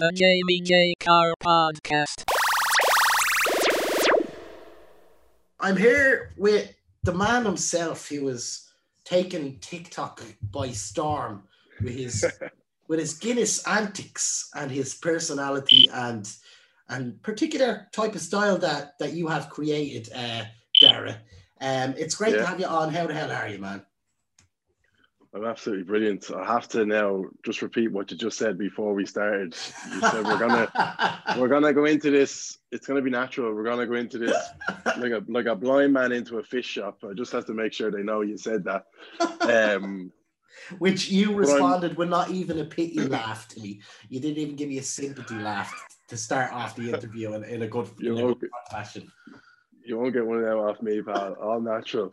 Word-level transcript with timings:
The 0.00 0.12
Jamie 0.14 0.62
Jay 0.62 0.94
Car 0.98 1.34
Podcast. 1.44 2.24
I'm 5.60 5.76
here 5.76 6.32
with 6.38 6.72
the 7.02 7.12
man 7.12 7.44
himself 7.44 8.08
who 8.08 8.24
was 8.24 8.66
taking 9.04 9.58
TikTok 9.58 10.22
by 10.40 10.70
storm 10.70 11.42
with 11.82 11.96
his 11.96 12.24
with 12.88 12.98
his 12.98 13.12
Guinness 13.12 13.66
antics 13.66 14.48
and 14.54 14.70
his 14.70 14.94
personality 14.94 15.86
and 15.92 16.26
and 16.88 17.22
particular 17.22 17.86
type 17.92 18.14
of 18.14 18.22
style 18.22 18.56
that 18.56 18.98
that 19.00 19.12
you 19.12 19.28
have 19.28 19.50
created, 19.50 20.10
uh, 20.14 20.44
Dara. 20.80 21.18
Um, 21.60 21.94
it's 21.98 22.14
great 22.14 22.32
to 22.32 22.46
have 22.46 22.58
you 22.58 22.64
on. 22.64 22.90
How 22.94 23.06
the 23.06 23.12
hell 23.12 23.30
are 23.30 23.48
you, 23.48 23.58
man? 23.58 23.84
I'm 25.32 25.44
absolutely 25.44 25.84
brilliant. 25.84 26.28
I 26.32 26.44
have 26.44 26.66
to 26.68 26.84
now 26.84 27.24
just 27.44 27.62
repeat 27.62 27.92
what 27.92 28.10
you 28.10 28.16
just 28.16 28.36
said 28.36 28.58
before 28.58 28.94
we 28.94 29.06
started. 29.06 29.56
You 29.92 30.00
said 30.00 30.24
we're 30.24 30.38
gonna 30.38 31.22
we're 31.38 31.48
gonna 31.48 31.72
go 31.72 31.84
into 31.84 32.10
this. 32.10 32.58
It's 32.72 32.86
gonna 32.86 33.02
be 33.02 33.10
natural. 33.10 33.54
We're 33.54 33.64
gonna 33.64 33.86
go 33.86 33.94
into 33.94 34.18
this 34.18 34.36
like 34.98 35.12
a 35.12 35.22
like 35.28 35.46
a 35.46 35.54
blind 35.54 35.92
man 35.92 36.10
into 36.10 36.38
a 36.38 36.42
fish 36.42 36.66
shop. 36.66 36.98
I 37.08 37.12
just 37.14 37.30
have 37.30 37.46
to 37.46 37.54
make 37.54 37.72
sure 37.72 37.92
they 37.92 38.02
know 38.02 38.22
you 38.22 38.36
said 38.36 38.64
that. 38.64 38.86
Um, 39.40 40.12
Which 40.78 41.10
you 41.10 41.34
responded 41.34 41.96
with 41.96 42.08
not 42.08 42.30
even 42.30 42.58
a 42.58 42.64
pity 42.64 43.00
laugh 43.00 43.46
to 43.48 43.60
me. 43.60 43.80
You 44.08 44.20
didn't 44.20 44.38
even 44.38 44.56
give 44.56 44.68
me 44.68 44.78
a 44.78 44.82
sympathy 44.82 45.36
laugh 45.36 45.72
to 46.08 46.16
start 46.16 46.52
off 46.52 46.74
the 46.74 46.90
interview 46.90 47.34
in, 47.34 47.44
in 47.44 47.62
a 47.62 47.68
good, 47.68 47.88
in 48.00 48.18
a 48.18 48.34
good 48.34 48.50
fashion. 48.70 49.10
you 49.84 49.96
won't 49.96 50.12
get 50.12 50.26
one 50.26 50.38
of 50.38 50.44
them 50.44 50.58
off 50.58 50.82
me, 50.82 51.00
pal. 51.02 51.34
All 51.34 51.60
natural. 51.60 52.12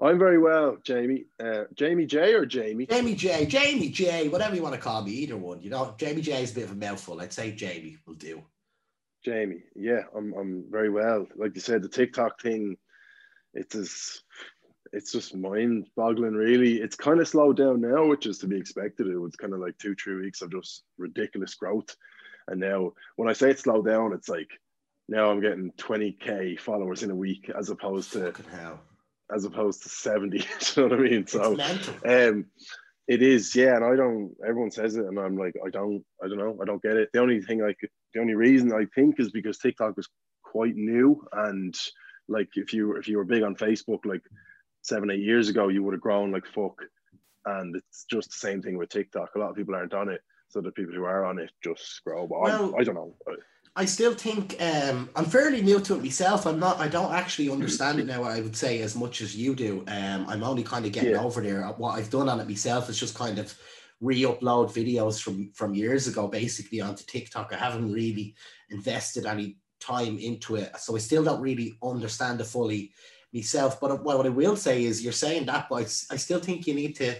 I'm 0.00 0.18
very 0.18 0.38
well, 0.38 0.76
Jamie. 0.82 1.24
Uh, 1.42 1.64
Jamie 1.74 2.06
J 2.06 2.34
or 2.34 2.44
Jamie? 2.44 2.86
Jamie 2.86 3.14
J, 3.14 3.46
Jamie 3.46 3.88
J, 3.88 4.28
whatever 4.28 4.54
you 4.54 4.62
want 4.62 4.74
to 4.74 4.80
call 4.80 5.02
me, 5.02 5.12
either 5.12 5.36
one. 5.36 5.62
You 5.62 5.70
know, 5.70 5.94
Jamie 5.96 6.20
J 6.20 6.42
is 6.42 6.52
a 6.52 6.54
bit 6.54 6.64
of 6.64 6.72
a 6.72 6.74
mouthful. 6.74 7.20
I'd 7.20 7.32
say 7.32 7.52
Jamie 7.52 7.96
will 8.06 8.14
do. 8.14 8.42
Jamie, 9.24 9.62
yeah, 9.74 10.02
I'm 10.14 10.34
I'm 10.34 10.64
very 10.70 10.90
well. 10.90 11.26
Like 11.34 11.54
you 11.54 11.60
said, 11.60 11.82
the 11.82 11.88
TikTok 11.88 12.40
thing, 12.40 12.76
it's 13.54 13.74
as 13.74 14.22
it's 14.92 15.12
just 15.12 15.34
mind 15.34 15.86
boggling 15.96 16.34
really. 16.34 16.76
It's 16.76 16.96
kind 16.96 17.20
of 17.20 17.28
slowed 17.28 17.56
down 17.56 17.80
now, 17.80 18.06
which 18.06 18.26
is 18.26 18.38
to 18.38 18.46
be 18.46 18.58
expected. 18.58 19.06
It 19.06 19.18
was 19.18 19.34
kind 19.34 19.52
of 19.52 19.60
like 19.60 19.78
two, 19.78 19.94
three 19.94 20.16
weeks 20.16 20.42
of 20.42 20.52
just 20.52 20.84
ridiculous 20.98 21.54
growth. 21.54 21.96
And 22.48 22.60
now 22.60 22.92
when 23.16 23.28
I 23.28 23.32
say 23.32 23.50
it's 23.50 23.62
slowed 23.62 23.86
down, 23.86 24.12
it's 24.12 24.28
like 24.28 24.50
now 25.08 25.30
I'm 25.30 25.40
getting 25.40 25.72
20k 25.72 26.60
followers 26.60 27.02
in 27.02 27.10
a 27.10 27.16
week 27.16 27.50
as 27.56 27.70
opposed 27.70 28.12
to 28.12 28.32
Fucking 28.32 28.50
hell. 28.50 28.80
As 29.34 29.44
opposed 29.44 29.82
to 29.82 29.88
70. 29.88 30.38
you 30.38 30.44
know 30.76 30.88
what 30.88 30.98
I 30.98 31.02
mean? 31.02 31.26
So 31.26 31.56
um, 32.06 32.46
it 33.08 33.22
is, 33.22 33.54
yeah, 33.54 33.76
and 33.76 33.84
I 33.84 33.94
don't. 33.96 34.34
Everyone 34.46 34.70
says 34.70 34.96
it, 34.96 35.04
and 35.04 35.18
I'm 35.18 35.36
like, 35.36 35.54
I 35.64 35.70
don't, 35.70 36.04
I 36.22 36.28
don't 36.28 36.38
know, 36.38 36.58
I 36.60 36.64
don't 36.64 36.82
get 36.82 36.96
it. 36.96 37.10
The 37.12 37.20
only 37.20 37.40
thing 37.40 37.62
I 37.62 37.72
could, 37.72 37.90
the 38.14 38.20
only 38.20 38.34
reason 38.34 38.72
I 38.72 38.86
think 38.94 39.20
is 39.20 39.30
because 39.30 39.58
TikTok 39.58 39.96
was 39.96 40.08
quite 40.42 40.74
new, 40.74 41.24
and 41.32 41.74
like 42.28 42.48
if 42.54 42.72
you 42.72 42.96
if 42.96 43.06
you 43.06 43.18
were 43.18 43.24
big 43.24 43.42
on 43.44 43.54
Facebook 43.54 44.04
like 44.04 44.22
seven 44.82 45.10
eight 45.10 45.20
years 45.20 45.48
ago, 45.48 45.68
you 45.68 45.82
would 45.84 45.94
have 45.94 46.00
grown 46.00 46.32
like 46.32 46.46
fuck, 46.46 46.82
and 47.44 47.76
it's 47.76 48.06
just 48.10 48.30
the 48.30 48.38
same 48.38 48.60
thing 48.60 48.76
with 48.76 48.88
TikTok. 48.88 49.34
A 49.34 49.38
lot 49.38 49.50
of 49.50 49.56
people 49.56 49.74
aren't 49.76 49.94
on 49.94 50.08
it, 50.08 50.20
so 50.48 50.60
the 50.60 50.72
people 50.72 50.94
who 50.94 51.04
are 51.04 51.24
on 51.24 51.38
it 51.38 51.52
just 51.62 52.02
grow. 52.04 52.26
But 52.26 52.40
Well- 52.40 52.74
I 52.76 52.82
don't 52.82 52.96
know. 52.96 53.14
I 53.78 53.84
still 53.84 54.14
think 54.14 54.56
um, 54.60 55.10
I'm 55.14 55.26
fairly 55.26 55.60
new 55.60 55.78
to 55.80 55.96
it 55.96 56.02
myself. 56.02 56.46
I'm 56.46 56.58
not. 56.58 56.80
I 56.80 56.88
don't 56.88 57.12
actually 57.12 57.50
understand 57.50 58.00
it 58.00 58.06
now. 58.06 58.22
I 58.22 58.40
would 58.40 58.56
say 58.56 58.80
as 58.80 58.96
much 58.96 59.20
as 59.20 59.36
you 59.36 59.54
do. 59.54 59.84
Um, 59.86 60.24
I'm 60.28 60.42
only 60.42 60.62
kind 60.62 60.86
of 60.86 60.92
getting 60.92 61.10
Yeah. 61.10 61.22
over 61.22 61.42
there. 61.42 61.62
What 61.76 61.96
I've 61.96 62.08
done 62.10 62.30
on 62.30 62.40
it 62.40 62.48
myself 62.48 62.88
is 62.88 62.98
just 62.98 63.14
kind 63.14 63.38
of 63.38 63.54
re-upload 64.00 64.72
videos 64.72 65.20
from 65.20 65.52
from 65.52 65.74
years 65.74 66.08
ago, 66.08 66.26
basically 66.26 66.80
onto 66.80 67.04
TikTok. 67.04 67.52
I 67.52 67.56
haven't 67.56 67.92
really 67.92 68.34
invested 68.70 69.26
any 69.26 69.58
time 69.78 70.18
into 70.18 70.56
it, 70.56 70.74
so 70.78 70.96
I 70.96 70.98
still 70.98 71.22
don't 71.22 71.42
really 71.42 71.76
understand 71.82 72.40
it 72.40 72.44
fully 72.46 72.92
myself. 73.34 73.78
But 73.78 74.02
what 74.02 74.24
I 74.24 74.30
will 74.30 74.56
say 74.56 74.84
is, 74.84 75.04
you're 75.04 75.12
saying 75.12 75.44
that, 75.46 75.68
but 75.68 75.76
I, 76.10 76.16
still 76.16 76.40
think 76.40 76.66
you 76.66 76.74
need 76.74 76.96
to. 76.96 77.14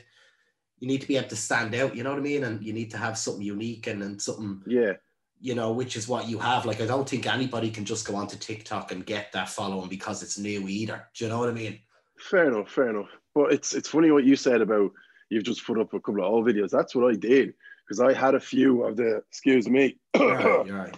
You 0.78 0.89
need 0.89 1.00
to 1.00 1.09
be 1.09 1.16
able 1.16 1.28
to 1.28 1.37
stand 1.37 1.75
out, 1.75 1.97
you 1.97 2.03
know 2.03 2.11
what 2.11 2.19
I 2.19 2.22
mean? 2.22 2.45
And 2.45 2.62
you 2.62 2.75
need 2.75 2.91
to 2.91 2.99
have 2.99 3.16
something 3.16 3.43
unique 3.43 3.87
and, 3.87 4.03
and 4.03 4.21
something 4.21 4.61
Yeah, 4.66 4.93
you 5.41 5.55
know, 5.55 5.73
which 5.73 5.97
is 5.97 6.09
what 6.09 6.29
you 6.29 6.39
have. 6.39 6.67
Like, 6.67 6.81
I 6.81 6.87
don't 6.87 7.09
think 7.09 7.27
anybody 7.27 7.71
can 7.71 7.85
just 7.85 8.07
go 8.07 8.17
onto 8.17 8.37
TikTok 8.37 8.93
and 8.93 9.05
get 9.05 9.33
that 9.33 9.49
following 9.49 9.89
because 9.89 10.23
it's 10.23 10.39
new 10.39 10.69
either. 10.69 11.09
Do 11.15 11.25
you 11.25 11.31
know 11.31 11.39
what 11.39 11.49
I 11.49 11.53
mean? 11.53 11.81
fair 12.19 12.49
enough, 12.49 12.71
fair 12.71 12.89
enough. 12.89 13.09
But 13.35 13.53
it's 13.53 13.75
it's 13.75 13.89
funny 13.89 14.11
what 14.11 14.25
you 14.25 14.37
said 14.37 14.61
about 14.61 14.93
you've 15.29 15.45
just 15.45 15.67
put 15.67 15.79
up 15.79 15.93
a 15.93 16.01
couple 16.01 16.23
of 16.23 16.31
old 16.31 16.47
videos. 16.47 16.71
That's 16.71 16.95
what 16.95 17.11
I 17.11 17.17
did 17.17 17.55
because 17.87 18.01
I 18.01 18.13
had 18.13 18.35
a 18.35 18.41
few 18.41 18.85
of 18.85 18.97
the. 18.97 19.23
Excuse 19.29 19.69
me. 19.69 19.99
You're 20.15 20.35
right, 20.35 20.67
you're 20.67 20.77
right. 20.85 20.97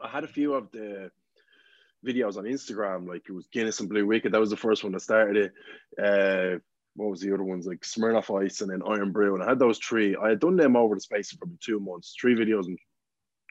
I 0.00 0.08
had 0.08 0.24
a 0.24 0.28
few 0.28 0.54
of 0.54 0.70
the 0.70 1.10
videos 2.06 2.36
on 2.36 2.44
Instagram, 2.44 3.08
like 3.08 3.24
it 3.28 3.32
was 3.32 3.48
Guinness 3.48 3.80
and 3.80 3.88
Blue 3.88 4.06
Wicked. 4.06 4.32
That 4.32 4.40
was 4.40 4.50
the 4.50 4.56
first 4.56 4.84
one 4.84 4.92
that 4.92 5.00
started 5.00 5.36
it. 5.36 5.52
Uh, 6.00 6.58
what 6.94 7.10
was 7.10 7.20
the 7.20 7.32
other 7.34 7.42
ones? 7.42 7.66
Like 7.66 7.80
Smirnoff 7.80 8.44
Ice 8.44 8.60
and 8.60 8.70
then 8.70 8.82
Irn-Bru. 8.86 9.34
And 9.34 9.42
I 9.42 9.48
had 9.48 9.58
those 9.58 9.78
three. 9.78 10.16
I 10.16 10.30
had 10.30 10.40
done 10.40 10.56
them 10.56 10.76
over 10.76 10.94
the 10.94 11.00
space 11.00 11.32
of 11.32 11.38
probably 11.38 11.58
two 11.60 11.80
months, 11.80 12.14
three 12.20 12.36
videos 12.36 12.66
and 12.66 12.78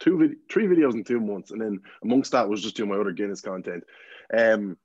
two 0.02 0.18
vid- 0.18 0.50
three 0.50 0.68
videos 0.68 0.94
in 0.94 1.04
two 1.04 1.20
months. 1.20 1.52
And 1.52 1.62
then 1.62 1.82
amongst 2.04 2.32
that 2.32 2.50
was 2.50 2.62
just 2.62 2.76
doing 2.76 2.90
my 2.90 2.96
other 2.96 3.12
Guinness 3.12 3.42
content. 3.42 3.84
Um, 4.34 4.78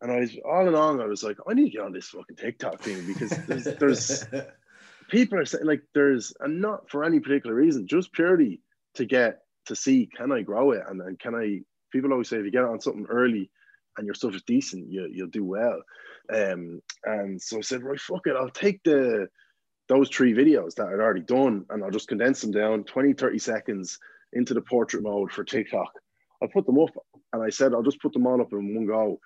and 0.00 0.12
I 0.12 0.20
was 0.20 0.36
all 0.44 0.68
along, 0.68 1.00
I 1.00 1.06
was 1.06 1.22
like, 1.22 1.38
I 1.48 1.54
need 1.54 1.64
to 1.64 1.70
get 1.70 1.82
on 1.82 1.92
this 1.92 2.08
fucking 2.08 2.36
TikTok 2.36 2.80
thing 2.80 3.06
because 3.06 3.30
there's, 3.46 3.64
there's 3.78 4.24
people 5.08 5.38
are 5.38 5.44
saying 5.44 5.64
like 5.64 5.82
there's 5.94 6.34
and 6.40 6.60
not 6.60 6.90
for 6.90 7.04
any 7.04 7.20
particular 7.20 7.54
reason, 7.54 7.86
just 7.86 8.12
purely 8.12 8.60
to 8.94 9.04
get 9.04 9.40
to 9.66 9.76
see 9.76 10.08
can 10.14 10.32
I 10.32 10.42
grow 10.42 10.72
it 10.72 10.82
and, 10.86 11.00
and 11.00 11.18
can 11.18 11.34
I 11.34 11.60
people 11.92 12.12
always 12.12 12.28
say 12.28 12.36
if 12.36 12.44
you 12.44 12.50
get 12.50 12.64
on 12.64 12.80
something 12.80 13.06
early 13.08 13.50
and 13.96 14.06
your 14.06 14.14
stuff 14.14 14.34
is 14.34 14.42
decent, 14.42 14.90
you 14.90 15.08
you'll 15.10 15.28
do 15.28 15.44
well. 15.44 15.80
Um 16.32 16.82
and 17.04 17.40
so 17.40 17.58
I 17.58 17.62
said, 17.62 17.82
right, 17.82 18.00
fuck 18.00 18.26
it, 18.26 18.36
I'll 18.36 18.50
take 18.50 18.82
the 18.84 19.28
those 19.88 20.08
three 20.08 20.34
videos 20.34 20.74
that 20.74 20.88
I'd 20.88 20.94
already 20.94 21.20
done 21.20 21.64
and 21.70 21.82
I'll 21.82 21.90
just 21.90 22.08
condense 22.08 22.40
them 22.40 22.50
down 22.50 22.84
20, 22.84 23.12
30 23.12 23.38
seconds 23.38 23.98
into 24.32 24.54
the 24.54 24.60
portrait 24.60 25.02
mode 25.02 25.32
for 25.32 25.44
TikTok. 25.44 25.92
I 26.42 26.46
put 26.52 26.66
them 26.66 26.78
up 26.78 26.90
and 27.32 27.42
I 27.42 27.50
said 27.50 27.72
I'll 27.72 27.82
just 27.82 28.00
put 28.00 28.12
them 28.12 28.26
all 28.26 28.40
up 28.40 28.52
in 28.52 28.74
one 28.74 28.86
go. 28.86 29.20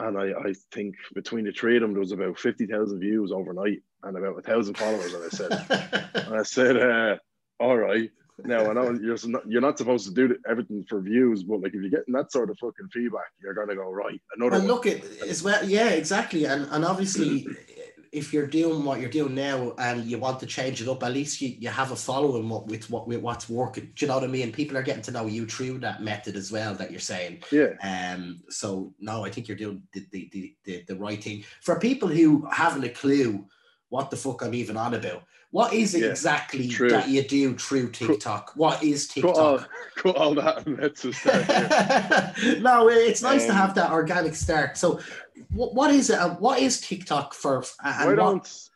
And 0.00 0.16
I, 0.16 0.30
I 0.30 0.52
think 0.72 0.94
between 1.14 1.44
the 1.44 1.52
three 1.52 1.76
of 1.76 1.82
them, 1.82 1.92
there 1.92 2.00
was 2.00 2.12
about 2.12 2.38
50,000 2.38 3.00
views 3.00 3.32
overnight 3.32 3.82
and 4.04 4.16
about 4.16 4.38
a 4.38 4.42
thousand 4.42 4.76
followers. 4.76 5.12
And 5.12 5.24
I 5.24 5.28
said, 5.28 6.10
and 6.14 6.34
I 6.36 6.42
said, 6.44 6.76
uh, 6.76 7.16
all 7.58 7.76
right. 7.76 8.10
Now 8.44 8.70
I 8.70 8.72
know 8.72 8.92
you're 8.92 9.16
not, 9.24 9.50
you're 9.50 9.60
not 9.60 9.78
supposed 9.78 10.06
to 10.06 10.14
do 10.14 10.36
everything 10.48 10.84
for 10.88 11.00
views, 11.00 11.42
but 11.42 11.60
like 11.60 11.74
if 11.74 11.80
you're 11.80 11.90
getting 11.90 12.14
that 12.14 12.30
sort 12.30 12.50
of 12.50 12.58
fucking 12.58 12.88
feedback, 12.92 13.32
you're 13.42 13.54
gonna 13.54 13.74
go 13.74 13.90
right. 13.90 14.20
Another 14.36 14.52
well, 14.52 14.60
one. 14.60 14.68
look 14.68 14.86
at 14.86 15.04
as 15.22 15.42
well. 15.42 15.68
Yeah, 15.68 15.88
exactly. 15.88 16.44
And 16.44 16.68
and 16.70 16.84
obviously, 16.84 17.48
if 18.12 18.32
you're 18.32 18.46
doing 18.46 18.84
what 18.84 19.00
you're 19.00 19.10
doing 19.10 19.34
now 19.34 19.74
and 19.78 20.04
you 20.04 20.18
want 20.18 20.40
to 20.40 20.46
change 20.46 20.80
it 20.80 20.88
up, 20.88 21.02
at 21.02 21.12
least 21.12 21.40
you, 21.40 21.54
you 21.58 21.68
have 21.68 21.92
a 21.92 21.96
following 21.96 22.48
what 22.48 22.66
with 22.66 22.88
what 22.90 23.06
with 23.06 23.20
what's 23.20 23.48
working. 23.48 23.92
Do 23.94 24.04
you 24.04 24.08
know 24.08 24.14
what 24.14 24.24
I 24.24 24.28
mean? 24.28 24.52
People 24.52 24.76
are 24.76 24.82
getting 24.82 25.02
to 25.02 25.10
know 25.10 25.26
you 25.26 25.46
through 25.46 25.78
that 25.78 26.02
method 26.02 26.36
as 26.36 26.50
well 26.50 26.74
that 26.74 26.90
you're 26.90 27.00
saying. 27.00 27.42
yeah, 27.50 27.74
Um, 27.82 28.42
so 28.48 28.92
no, 28.98 29.24
I 29.24 29.30
think 29.30 29.48
you're 29.48 29.56
doing 29.56 29.82
the, 29.92 30.06
the, 30.10 30.28
the, 30.32 30.54
the, 30.64 30.84
the 30.88 30.96
right 30.96 31.22
thing. 31.22 31.44
For 31.60 31.78
people 31.78 32.08
who 32.08 32.46
haven't 32.50 32.84
a 32.84 32.88
clue 32.88 33.46
what 33.90 34.10
the 34.10 34.16
fuck 34.16 34.42
I'm 34.42 34.54
even 34.54 34.76
on 34.76 34.94
about, 34.94 35.24
what 35.50 35.72
is 35.72 35.94
it 35.94 36.02
Yeah, 36.02 36.08
exactly 36.10 36.68
true. 36.68 36.90
that 36.90 37.08
you 37.08 37.22
do 37.22 37.56
through 37.56 37.90
TikTok? 37.92 38.52
What 38.54 38.82
is 38.82 39.06
cut 39.06 39.24
all, 39.36 39.58
TikTok? 39.58 39.70
cut 39.96 40.16
all 40.16 40.34
that 40.34 40.66
and 40.66 40.78
let's 40.78 41.02
just 41.02 41.24
no, 42.60 42.88
it's 42.88 43.22
nice 43.22 43.44
to 43.46 43.50
Um, 43.52 43.56
have 43.56 43.74
that 43.76 43.90
organic 43.90 44.34
start. 44.34 44.76
So, 44.76 45.00
what, 45.50 45.74
what 45.74 45.90
is 45.90 46.10
it? 46.10 46.18
What 46.38 46.60
is 46.60 46.80
TikTok 46.80 47.32
for? 47.34 47.64
Why 47.82 48.14
don't 48.14 48.68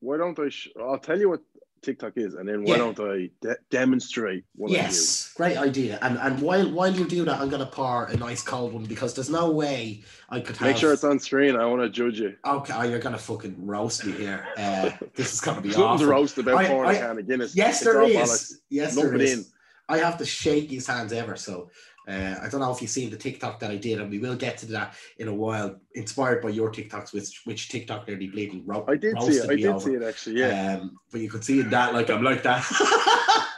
why 0.00 0.16
don't 0.16 0.38
I? 0.38 0.48
Sh- 0.48 0.68
I'll 0.80 0.98
tell 0.98 1.18
you 1.18 1.28
what 1.30 1.42
TikTok 1.82 2.12
is, 2.16 2.34
and 2.34 2.48
then 2.48 2.62
why 2.64 2.72
Yeah. 2.72 2.76
don't 2.78 3.00
I 3.00 3.30
de- 3.40 3.56
demonstrate 3.70 4.44
what 4.54 4.70
Yes, 4.70 5.32
great 5.34 5.56
idea. 5.56 5.98
And 6.02 6.18
and 6.18 6.40
while 6.42 6.70
while 6.70 6.92
you 6.92 7.06
do 7.06 7.24
that, 7.24 7.40
I'm 7.40 7.48
gonna 7.48 7.66
pour 7.66 8.04
a 8.06 8.16
nice 8.16 8.42
cold 8.42 8.72
one 8.74 8.84
because 8.84 9.14
there's 9.14 9.30
no 9.30 9.50
way 9.50 10.02
I 10.28 10.40
could 10.40 10.56
have. 10.58 10.68
Make 10.68 10.76
sure 10.76 10.92
it's 10.92 11.04
on 11.04 11.18
screen. 11.18 11.56
I 11.56 11.64
want 11.66 11.82
to 11.82 11.88
judge 11.88 12.20
you. 12.20 12.36
Okay, 12.44 12.72
oh, 12.76 12.82
you're 12.82 12.98
gonna 12.98 13.18
fucking 13.18 13.66
roast 13.66 14.04
me 14.04 14.12
here. 14.12 14.46
Uh, 14.58 14.90
this 15.14 15.32
is 15.32 15.40
gonna 15.40 15.60
be 15.60 15.68
There's 15.68 15.78
nothing 15.78 15.90
awful. 15.92 16.06
to 16.06 16.12
roast 16.12 16.38
about 16.38 16.56
I- 16.56 16.66
pouring 16.68 16.90
a 16.90 16.92
I- 16.92 16.98
can 16.98 17.18
of 17.18 17.26
Guinness. 17.26 17.56
Yes, 17.56 17.76
It's 17.76 17.84
there 17.84 18.02
bollocks. 18.02 18.52
Yes, 18.68 18.96
Lump 18.96 19.10
there 19.10 19.20
is. 19.22 19.38
in. 19.38 19.44
I 19.88 19.98
have 19.98 20.18
the 20.18 20.24
shakiest 20.24 20.86
hands 20.86 21.12
ever. 21.12 21.34
So 21.34 21.70
uh, 22.08 22.36
I 22.42 22.48
don't 22.48 22.60
know 22.60 22.72
if 22.72 22.80
you've 22.80 22.90
seen 22.90 23.10
the 23.10 23.16
TikTok 23.16 23.60
that 23.60 23.70
I 23.70 23.76
did, 23.76 24.00
and 24.00 24.10
we 24.10 24.18
will 24.18 24.36
get 24.36 24.58
to 24.58 24.66
that 24.66 24.94
in 25.18 25.28
a 25.28 25.34
while. 25.34 25.76
Inspired 25.94 26.42
by 26.42 26.48
your 26.50 26.70
TikToks, 26.72 27.12
which 27.12 27.42
which 27.44 27.68
TikTok 27.68 28.08
nearly 28.08 28.28
bleeding 28.28 28.64
ro- 28.66 28.84
I 28.88 28.96
did 28.96 29.20
see 29.22 29.34
it. 29.34 29.50
I 29.50 29.56
did 29.56 29.66
over. 29.66 29.80
see 29.80 29.94
it 29.94 30.02
actually. 30.02 30.38
Yeah. 30.40 30.78
Um, 30.80 30.96
but 31.12 31.20
you 31.20 31.28
could 31.30 31.44
see 31.44 31.60
in 31.60 31.70
that, 31.70 31.92
like 31.94 32.10
I'm 32.10 32.22
like 32.22 32.42
that. 32.42 32.64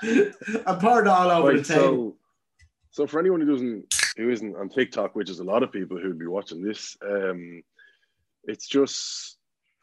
I'm 0.66 0.78
poured 0.78 1.06
all 1.06 1.30
over 1.30 1.48
Right, 1.48 1.58
the 1.58 1.74
table. 1.74 2.16
so, 2.90 3.02
so 3.04 3.06
for 3.06 3.20
anyone 3.20 3.40
who 3.40 3.46
doesn't, 3.52 3.94
who 4.16 4.30
isn't 4.30 4.56
on 4.56 4.68
TikTok, 4.68 5.14
which 5.14 5.30
is 5.30 5.38
a 5.38 5.44
lot 5.44 5.62
of 5.62 5.72
people 5.72 5.96
who'd 5.98 6.18
be 6.18 6.26
watching 6.26 6.62
this, 6.62 6.96
um, 7.08 7.62
it's 8.44 8.66
just, 8.66 9.36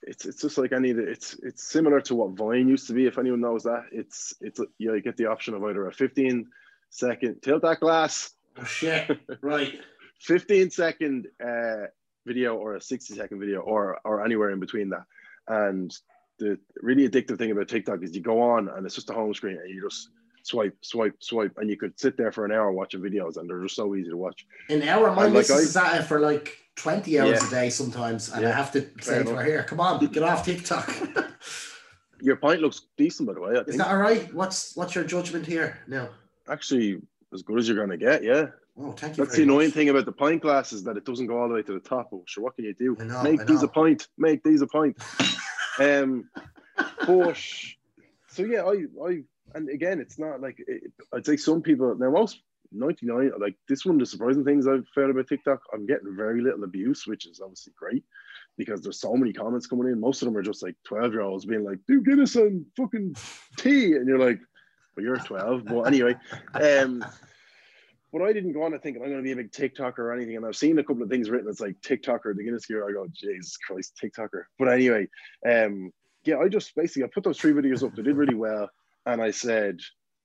it's 0.03 0.25
it's 0.25 0.41
just 0.41 0.57
like 0.57 0.73
any, 0.73 0.89
it's 0.91 1.35
it's 1.43 1.63
similar 1.63 2.01
to 2.01 2.15
what 2.15 2.31
Vine 2.31 2.67
used 2.67 2.87
to 2.87 2.93
be. 2.93 3.05
If 3.05 3.17
anyone 3.17 3.41
knows 3.41 3.63
that, 3.63 3.85
it's 3.91 4.33
it's 4.41 4.59
you, 4.77 4.89
know, 4.89 4.93
you 4.95 5.01
get 5.01 5.17
the 5.17 5.27
option 5.27 5.53
of 5.53 5.63
either 5.63 5.87
a 5.87 5.93
15 5.93 6.45
second, 6.89 7.41
tilt 7.41 7.61
that 7.63 7.79
glass, 7.79 8.31
Oh 8.59 8.63
shit! 8.65 9.19
Right. 9.41 9.79
15 10.21 10.69
second 10.71 11.27
uh, 11.41 11.85
video 12.25 12.55
or 12.57 12.75
a 12.75 12.81
60 12.81 13.15
second 13.15 13.39
video 13.39 13.61
or 13.61 13.99
or 14.03 14.23
anywhere 14.25 14.49
in 14.51 14.59
between 14.59 14.89
that. 14.89 15.03
And 15.47 15.95
the 16.39 16.57
really 16.81 17.07
addictive 17.07 17.37
thing 17.37 17.51
about 17.51 17.67
TikTok 17.69 18.03
is 18.03 18.15
you 18.15 18.21
go 18.21 18.41
on 18.41 18.69
and 18.69 18.85
it's 18.85 18.95
just 18.95 19.09
a 19.09 19.13
home 19.13 19.33
screen 19.33 19.57
and 19.57 19.69
you 19.73 19.81
just 19.81 20.09
swipe, 20.43 20.75
swipe, 20.81 21.15
swipe, 21.19 21.53
and 21.57 21.69
you 21.69 21.77
could 21.77 21.97
sit 21.99 22.17
there 22.17 22.31
for 22.31 22.45
an 22.45 22.51
hour 22.51 22.71
watching 22.71 23.01
videos 23.01 23.37
and 23.37 23.49
they're 23.49 23.61
just 23.61 23.75
so 23.75 23.95
easy 23.95 24.09
to 24.09 24.17
watch. 24.17 24.45
An 24.69 24.83
hour. 24.83 25.13
My 25.15 25.25
And, 25.25 25.33
like, 25.33 25.41
missus 25.49 25.57
I- 25.57 25.59
is 25.59 25.77
at 25.95 26.01
it 26.01 26.03
for 26.05 26.19
like 26.19 26.57
twenty 26.75 27.19
hours 27.19 27.39
Yeah. 27.41 27.47
a 27.47 27.49
day 27.51 27.69
sometimes, 27.69 28.31
and 28.31 28.45
I 28.45 28.51
have 28.51 28.71
to 28.73 28.85
say 29.01 29.23
to 29.23 29.35
her, 29.35 29.43
"Here, 29.43 29.63
come 29.63 29.79
on, 29.79 30.05
get 30.07 30.23
off 30.23 30.45
TikTok." 30.45 30.89
Your 32.21 32.35
pint 32.35 32.61
looks 32.61 32.81
decent, 32.97 33.27
by 33.27 33.33
the 33.35 33.39
way. 33.41 33.55
I 33.57 33.61
is 33.61 33.77
that 33.77 33.87
all 33.87 33.97
right? 33.97 34.33
What's 34.33 34.75
what's 34.75 34.93
your 34.95 35.05
judgment 35.05 35.45
here? 35.45 35.79
No. 35.87 36.09
Actually, 36.49 37.01
as 37.33 37.41
good 37.43 37.59
as 37.59 37.67
you're 37.67 37.77
going 37.77 37.89
to 37.89 37.97
get, 37.97 38.23
yeah. 38.23 38.47
Oh, 38.77 38.91
thank 38.93 39.17
you. 39.17 39.25
That's 39.25 39.35
the 39.35 39.43
annoying 39.43 39.67
much. 39.67 39.75
thing 39.75 39.89
about 39.89 40.05
the 40.05 40.11
pint 40.11 40.41
glass 40.41 40.71
is 40.71 40.83
that 40.85 40.97
it 40.97 41.05
doesn't 41.05 41.27
go 41.27 41.41
all 41.41 41.47
the 41.47 41.55
way 41.55 41.63
to 41.63 41.73
the 41.73 41.79
top. 41.79 42.09
But 42.11 42.21
sure, 42.25 42.43
what 42.43 42.55
can 42.55 42.65
you 42.65 42.73
do? 42.73 42.95
Know, 43.03 43.23
Make 43.23 43.45
these 43.45 43.63
a 43.63 43.67
pint. 43.67 44.07
Make 44.17 44.43
these 44.43 44.61
a 44.61 44.67
pint. 44.67 44.97
um, 45.79 46.29
but 47.05 47.37
so 48.27 48.43
yeah, 48.43 48.63
I, 48.63 48.85
I, 49.05 49.23
and 49.55 49.69
again, 49.69 49.99
it's 49.99 50.17
not 50.17 50.41
like 50.41 50.63
it, 50.65 50.91
I'd 51.13 51.25
say 51.25 51.35
some 51.37 51.61
people 51.61 51.93
now 51.95 52.11
most 52.11 52.41
ninety 52.71 53.05
nine 53.05 53.31
like 53.39 53.55
this 53.67 53.85
one 53.85 53.95
of 53.95 53.99
the 53.99 54.05
surprising 54.05 54.45
things 54.45 54.67
I've 54.67 54.87
found 54.95 55.11
about 55.11 55.27
TikTok. 55.27 55.61
I'm 55.73 55.85
getting 55.85 56.15
very 56.15 56.41
little 56.41 56.63
abuse, 56.63 57.05
which 57.05 57.25
is 57.25 57.41
obviously 57.41 57.73
great 57.77 58.03
because 58.57 58.81
there's 58.81 59.01
so 59.01 59.15
many 59.15 59.33
comments 59.33 59.67
coming 59.67 59.87
in. 59.87 59.99
Most 59.99 60.21
of 60.21 60.27
them 60.27 60.37
are 60.37 60.43
just 60.43 60.63
like 60.63 60.75
twelve 60.85 61.11
year 61.11 61.21
olds 61.21 61.45
being 61.45 61.63
like, 61.65 61.79
"Dude, 61.87 62.05
get 62.05 62.19
us 62.19 62.33
some 62.33 62.65
fucking 62.77 63.15
tea," 63.57 63.93
and 63.93 64.07
you're 64.07 64.19
like, 64.19 64.39
"Well, 64.99 65.05
you're 65.05 65.17
twelve. 65.17 65.65
But 65.65 65.81
anyway, 65.81 66.15
um. 66.53 67.03
But 68.11 68.23
I 68.23 68.33
didn't 68.33 68.53
go 68.53 68.63
on 68.63 68.71
to 68.71 68.79
think 68.79 68.97
I'm 68.97 69.03
going 69.03 69.17
to 69.17 69.21
be 69.21 69.33
a 69.33 69.35
big 69.35 69.51
TikToker 69.51 69.99
or 69.99 70.11
anything. 70.11 70.35
And 70.35 70.43
I've 70.43 70.55
seen 70.55 70.79
a 70.79 70.83
couple 70.83 71.03
of 71.03 71.09
things 71.09 71.29
written. 71.29 71.47
It's 71.47 71.59
like 71.59 71.79
TikToker, 71.81 72.35
the 72.35 72.43
Guinness 72.43 72.65
Guru. 72.65 72.89
I 72.89 72.91
go, 72.91 73.07
Jesus 73.13 73.55
Christ, 73.57 74.01
TikToker. 74.03 74.45
But 74.57 74.69
anyway, 74.69 75.07
um, 75.47 75.91
yeah, 76.23 76.37
I 76.37 76.47
just 76.47 76.73
basically 76.75 77.03
I 77.03 77.07
put 77.13 77.23
those 77.23 77.37
three 77.37 77.51
videos 77.51 77.83
up. 77.83 77.95
They 77.95 78.01
did 78.01 78.15
really 78.15 78.33
well, 78.33 78.67
and 79.05 79.21
I 79.21 79.29
said, 79.29 79.79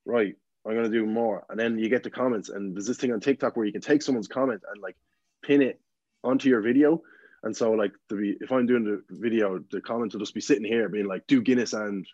right, 0.06 0.34
I'm 0.66 0.72
going 0.72 0.90
to 0.90 0.98
do 0.98 1.04
more. 1.04 1.44
And 1.50 1.60
then 1.60 1.78
you 1.78 1.90
get 1.90 2.02
the 2.02 2.10
comments, 2.10 2.48
and 2.48 2.74
there's 2.74 2.86
this 2.86 2.96
thing 2.96 3.12
on 3.12 3.20
TikTok 3.20 3.54
where 3.54 3.66
you 3.66 3.72
can 3.72 3.82
take 3.82 4.00
someone's 4.00 4.28
comment 4.28 4.62
and 4.72 4.80
like 4.80 4.96
pin 5.42 5.60
it 5.60 5.78
onto 6.22 6.48
your 6.48 6.62
video. 6.62 7.02
And 7.42 7.54
so 7.54 7.72
like 7.72 7.92
if 8.10 8.50
I'm 8.50 8.64
doing 8.64 8.84
the 8.84 9.02
video, 9.10 9.62
the 9.70 9.82
comment 9.82 10.14
will 10.14 10.20
just 10.20 10.32
be 10.32 10.40
sitting 10.40 10.64
here 10.64 10.88
being 10.88 11.06
like, 11.06 11.26
do 11.26 11.42
Guinness 11.42 11.74
and 11.74 12.06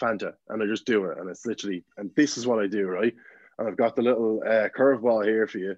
Fanta, 0.00 0.34
and 0.48 0.62
I 0.62 0.66
just 0.66 0.86
do 0.86 1.04
it, 1.06 1.18
and 1.18 1.30
it's 1.30 1.46
literally, 1.46 1.84
and 1.96 2.10
this 2.16 2.36
is 2.36 2.46
what 2.46 2.58
I 2.58 2.66
do, 2.66 2.86
right? 2.86 3.14
And 3.58 3.68
I've 3.68 3.76
got 3.76 3.96
the 3.96 4.02
little 4.02 4.42
uh, 4.46 4.68
curveball 4.76 5.24
here 5.24 5.46
for 5.46 5.58
you. 5.58 5.76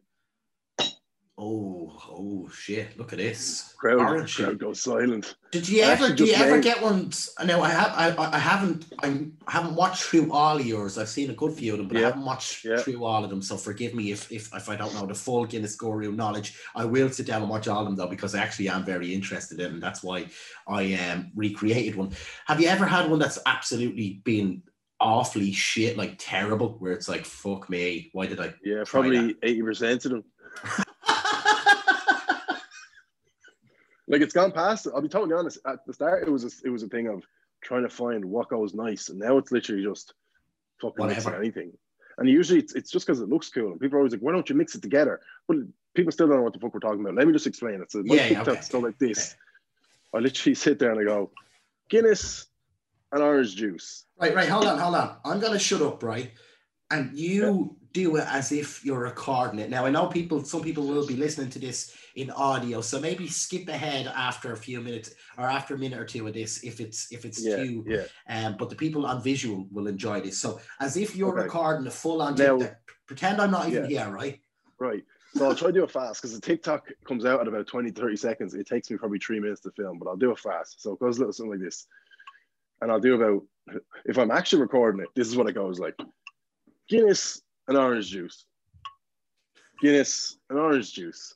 Oh, 1.39 1.93
oh 2.09 2.49
shit! 2.49 2.97
Look 2.97 3.13
at 3.13 3.19
this. 3.19 3.75
Crowd, 3.77 3.99
Orange 3.99 4.37
crowd 4.37 4.59
goes 4.59 4.81
silent. 4.81 5.37
Did 5.53 5.69
you 5.69 5.83
I 5.83 5.89
ever? 5.89 6.15
Do 6.15 6.25
you 6.25 6.33
ever 6.33 6.55
made- 6.55 6.65
get 6.65 6.81
one? 6.81 7.13
No, 7.45 7.61
I 7.61 7.69
have. 7.69 8.19
I, 8.19 8.31
I 8.33 8.39
haven't. 8.39 8.87
I 9.03 9.27
haven't 9.47 9.75
watched 9.75 10.05
through 10.05 10.33
all 10.33 10.57
of 10.57 10.65
yours. 10.65 10.97
I've 10.97 11.11
seen 11.11 11.29
a 11.29 11.35
good 11.35 11.53
few 11.53 11.73
of 11.73 11.79
them, 11.79 11.89
but 11.89 11.99
I 11.99 12.01
haven't 12.01 12.25
watched 12.25 12.65
yeah. 12.65 12.79
through 12.79 13.05
all 13.05 13.23
of 13.23 13.29
them. 13.29 13.43
So 13.43 13.59
forgive 13.59 13.95
me 13.95 14.13
if 14.13 14.33
if 14.33 14.55
if 14.55 14.71
I 14.71 14.77
don't 14.77 14.95
know 14.95 15.05
the 15.05 15.15
full 15.15 15.45
Guinness 15.45 15.77
Guru 15.77 16.11
knowledge. 16.11 16.59
I 16.75 16.87
will 16.87 17.11
sit 17.11 17.27
down 17.27 17.43
and 17.43 17.51
watch 17.51 17.69
all 17.69 17.81
of 17.81 17.85
them 17.85 17.97
though 17.97 18.09
because 18.09 18.35
I 18.35 18.41
actually 18.43 18.71
am 18.71 18.87
very 18.87 19.13
interested 19.13 19.61
in, 19.61 19.75
and 19.75 19.83
that's 19.83 20.03
why 20.03 20.29
I 20.67 20.95
um 20.95 21.33
recreated 21.35 21.97
one. 21.97 22.13
Have 22.47 22.63
you 22.63 22.69
ever 22.69 22.87
had 22.87 23.11
one 23.11 23.19
that's 23.19 23.39
absolutely 23.45 24.23
been 24.25 24.63
awfully 25.01 25.53
shit, 25.53 25.99
like 25.99 26.15
terrible, 26.19 26.77
where 26.79 26.93
it's 26.93 27.11
like 27.11 27.27
fuck 27.27 27.69
me, 27.69 28.09
why 28.15 28.25
did 28.25 28.41
I? 28.41 28.55
Yeah, 28.65 28.85
probably 28.87 29.37
eighty 29.43 29.61
percent 29.61 30.07
of 30.07 30.13
them. 30.13 30.25
Like 34.09 34.21
it's 34.23 34.35
gone 34.35 34.53
past. 34.53 34.87
I'll 34.95 35.03
be 35.03 35.09
totally 35.09 35.35
honest. 35.35 35.59
At 35.67 35.85
the 35.87 35.93
start, 35.93 36.27
it 36.27 36.31
was 36.31 36.45
a, 36.45 36.51
it 36.67 36.71
was 36.71 36.83
a 36.83 36.89
thing 36.89 37.09
of 37.09 37.25
trying 37.63 37.83
to 37.83 37.89
find 37.89 38.25
what 38.25 38.49
goes 38.49 38.75
nice, 38.75 39.09
and 39.09 39.19
now 39.19 39.39
it's 39.39 39.51
literally 39.53 39.83
just 39.85 40.15
fucking 40.81 41.07
mixing 41.07 41.25
Whatever. 41.25 41.43
anything. 41.43 41.73
And 42.19 42.29
usually, 42.29 42.61
it's, 42.61 42.75
it's 42.75 42.91
just 42.91 43.07
because 43.07 43.21
it 43.21 43.29
looks 43.29 43.49
cool, 43.51 43.73
and 43.73 43.81
people 43.81 43.97
are 43.97 44.01
always 44.01 44.13
like, 44.13 44.23
"Why 44.23 44.33
don't 44.33 44.49
you 44.49 44.55
mix 44.55 44.75
it 44.75 44.83
together?" 44.83 45.21
But 45.49 45.59
people 45.95 46.13
still 46.13 46.29
don't 46.29 46.37
know 46.37 46.43
what 46.43 46.53
the 46.53 46.61
fuck 46.61 46.73
we're 46.73 46.81
talking 46.81 47.01
about. 47.01 47.15
Let 47.15 47.27
me 47.27 47.33
just 47.33 47.47
explain 47.47 47.81
it. 47.83 47.91
So 47.91 48.03
my 48.05 48.15
Yeah, 48.17 48.29
TikToks 48.29 48.49
okay. 48.49 48.61
go 48.71 48.79
like 48.81 48.99
this. 48.99 49.35
I 50.15 50.19
literally 50.19 50.55
sit 50.67 50.79
there 50.79 50.93
and 50.93 51.01
I 51.01 51.05
go, 51.05 51.31
Guinness 51.91 52.47
and 53.13 53.23
orange 53.23 53.55
juice. 53.57 54.05
Right, 54.21 54.35
right. 54.35 54.49
Hold 54.49 54.67
on, 54.67 54.79
hold 54.79 54.95
on. 54.95 55.17
I'm 55.25 55.41
gonna 55.41 55.59
shut 55.59 55.83
up, 55.83 56.03
right? 56.03 56.31
And 56.91 57.17
you 57.19 57.77
do 57.93 58.17
it 58.17 58.27
as 58.29 58.53
if 58.53 58.85
you're 58.85 59.01
recording 59.01 59.59
it. 59.59 59.71
Now 59.71 59.87
I 59.87 59.91
know 59.91 60.07
people. 60.07 60.45
Some 60.45 60.63
people 60.63 60.87
will 60.87 61.07
be 61.07 61.17
listening 61.17 61.51
to 61.51 61.59
this 61.59 61.97
in 62.15 62.31
audio, 62.31 62.81
so 62.81 63.01
maybe 63.01 63.27
skip 63.27 63.69
ahead 63.69 64.07
after 64.07 64.53
a 64.53 64.57
few 64.57 64.81
minutes 64.81 65.15
or 65.37 65.45
after 65.45 65.75
a 65.75 65.79
minute 65.79 65.99
or 65.99 66.05
two 66.05 66.27
of 66.27 66.35
this 66.35 66.63
if 66.63 66.81
it's 66.81 67.11
if 67.13 67.25
it's 67.25 67.45
Yeah, 67.45 67.57
too. 67.57 67.85
yeah. 67.87 68.05
Um, 68.29 68.57
but 68.57 68.71
the 68.71 68.77
people 68.77 69.05
on 69.05 69.23
visual 69.23 69.67
will 69.73 69.89
enjoy 69.89 70.21
this. 70.21 70.39
So 70.39 70.61
as 70.81 70.97
if 70.97 71.17
you're 71.17 71.33
Okay. 71.37 71.45
recording 71.45 71.87
a 71.87 71.91
full 71.91 72.23
on. 72.23 72.37
Pretend 73.07 73.41
I'm 73.41 73.53
not 73.53 73.69
even 73.69 73.85
here, 73.85 74.09
right? 74.11 74.41
Right. 74.81 75.05
So 75.35 75.47
I'll 75.47 75.55
try 75.55 75.69
to 75.69 75.73
do 75.73 75.85
it 75.85 75.91
fast 75.93 76.21
because 76.21 76.35
the 76.35 76.41
TikTok 76.41 76.89
comes 77.07 77.25
out 77.25 77.41
at 77.41 77.47
about 77.47 77.69
20, 77.69 77.93
30 77.93 78.17
seconds. 78.17 78.55
It 78.55 78.67
takes 78.67 78.91
me 78.91 78.97
probably 78.97 79.21
three 79.21 79.39
minutes 79.39 79.61
to 79.61 79.71
film, 79.71 79.99
but 80.01 80.09
I'll 80.09 80.17
do 80.17 80.33
it 80.33 80.39
fast. 80.41 80.83
So 80.83 80.95
it 80.95 80.99
goes 80.99 81.17
a 81.17 81.21
little 81.21 81.33
something 81.33 81.53
like 81.53 81.61
this. 81.61 81.87
And 82.81 82.91
I'll 82.91 82.99
do 82.99 83.15
about, 83.15 83.45
if 84.07 84.19
I'm 84.19 84.33
actually 84.33 84.63
recording 84.63 85.03
it, 85.03 85.09
this 85.15 85.29
is 85.29 85.37
what 85.37 85.49
it 85.49 85.53
goes 85.53 85.79
like 85.79 85.95
Guinness 86.89 87.43
and 87.69 87.77
orange 87.77 88.11
juice. 88.11 88.47
Guinness 89.81 90.39
and 90.49 90.59
orange 90.59 90.93
juice. 90.93 91.35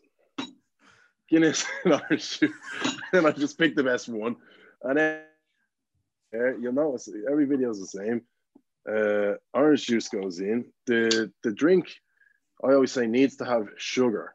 Guinness 1.28 1.66
and 1.84 1.94
orange 1.94 2.38
juice. 2.38 2.52
and 3.12 3.26
I 3.26 3.32
just 3.32 3.58
pick 3.58 3.74
the 3.74 3.84
best 3.84 4.08
one. 4.08 4.36
And 4.82 4.96
then 4.98 6.58
you'll 6.60 6.72
notice 6.72 7.08
every 7.30 7.46
video 7.46 7.70
is 7.70 7.80
the 7.80 7.86
same. 7.86 8.22
Uh, 8.88 9.34
orange 9.52 9.86
juice 9.86 10.08
goes 10.08 10.40
in. 10.40 10.64
The 10.86 11.30
the 11.42 11.52
drink 11.52 11.94
I 12.62 12.72
always 12.72 12.92
say 12.92 13.06
needs 13.06 13.36
to 13.36 13.44
have 13.44 13.68
sugar. 13.76 14.34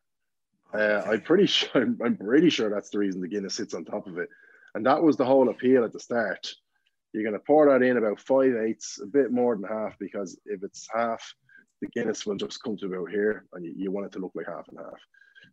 Uh, 0.73 1.01
I'm 1.05 1.21
pretty 1.21 1.45
sure 1.47 1.69
I'm, 1.75 1.97
I'm 2.03 2.17
pretty 2.17 2.49
sure 2.49 2.69
that's 2.69 2.89
the 2.89 2.99
reason 2.99 3.21
the 3.21 3.27
Guinness 3.27 3.55
sits 3.55 3.73
on 3.73 3.85
top 3.85 4.07
of 4.07 4.17
it, 4.17 4.29
and 4.73 4.85
that 4.85 5.01
was 5.01 5.17
the 5.17 5.25
whole 5.25 5.49
appeal 5.49 5.83
at 5.83 5.93
the 5.93 5.99
start. 5.99 6.53
You're 7.15 7.23
going 7.23 7.31
to 7.33 7.39
pour 7.39 7.69
that 7.69 7.81
in 7.81 7.95
about 7.95 8.19
five 8.19 8.53
eighths, 8.55 8.99
a 9.01 9.05
bit 9.05 9.31
more 9.31 9.55
than 9.55 9.63
half, 9.63 9.97
because 9.99 10.37
if 10.45 10.63
it's 10.63 10.85
half, 10.93 11.23
the 11.81 11.87
Guinness 11.87 12.25
will 12.25 12.35
just 12.35 12.61
come 12.61 12.75
to 12.75 12.87
about 12.87 13.09
here, 13.09 13.45
and 13.53 13.63
you, 13.63 13.73
you 13.77 13.89
want 13.89 14.07
it 14.07 14.11
to 14.13 14.19
look 14.19 14.33
like 14.35 14.47
half 14.47 14.67
and 14.67 14.77
half. 14.77 14.99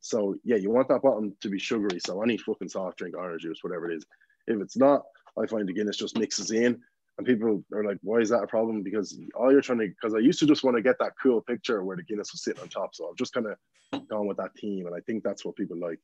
So 0.00 0.34
yeah, 0.42 0.56
you 0.56 0.70
want 0.70 0.88
that 0.88 1.02
bottom 1.02 1.36
to 1.40 1.48
be 1.48 1.60
sugary. 1.60 2.00
So 2.04 2.20
any 2.20 2.36
fucking 2.36 2.68
soft 2.68 2.98
drink, 2.98 3.16
orange 3.16 3.42
juice, 3.42 3.58
whatever 3.62 3.88
it 3.88 3.96
is. 3.96 4.04
If 4.48 4.60
it's 4.60 4.76
not, 4.76 5.02
I 5.40 5.46
find 5.46 5.68
the 5.68 5.72
Guinness 5.72 5.96
just 5.96 6.18
mixes 6.18 6.50
in, 6.50 6.80
and 7.16 7.26
people 7.28 7.62
are 7.72 7.84
like, 7.84 7.98
"Why 8.02 8.18
is 8.18 8.30
that 8.30 8.42
a 8.42 8.48
problem?" 8.48 8.82
Because 8.82 9.16
all 9.36 9.52
you're 9.52 9.60
trying 9.60 9.78
to, 9.78 9.86
because 9.86 10.16
I 10.16 10.18
used 10.18 10.40
to 10.40 10.46
just 10.46 10.64
want 10.64 10.76
to 10.76 10.82
get 10.82 10.98
that 10.98 11.12
cool 11.22 11.42
picture 11.42 11.84
where 11.84 11.96
the 11.96 12.02
Guinness 12.02 12.32
was 12.32 12.42
sitting 12.42 12.60
on 12.60 12.70
top. 12.70 12.92
So 12.96 13.08
I've 13.08 13.16
just 13.16 13.34
kind 13.34 13.46
of 13.46 14.08
gone 14.08 14.26
with 14.26 14.38
that 14.38 14.50
theme, 14.60 14.86
and 14.86 14.96
I 14.96 15.00
think 15.06 15.22
that's 15.22 15.44
what 15.44 15.54
people 15.54 15.78
like. 15.78 16.00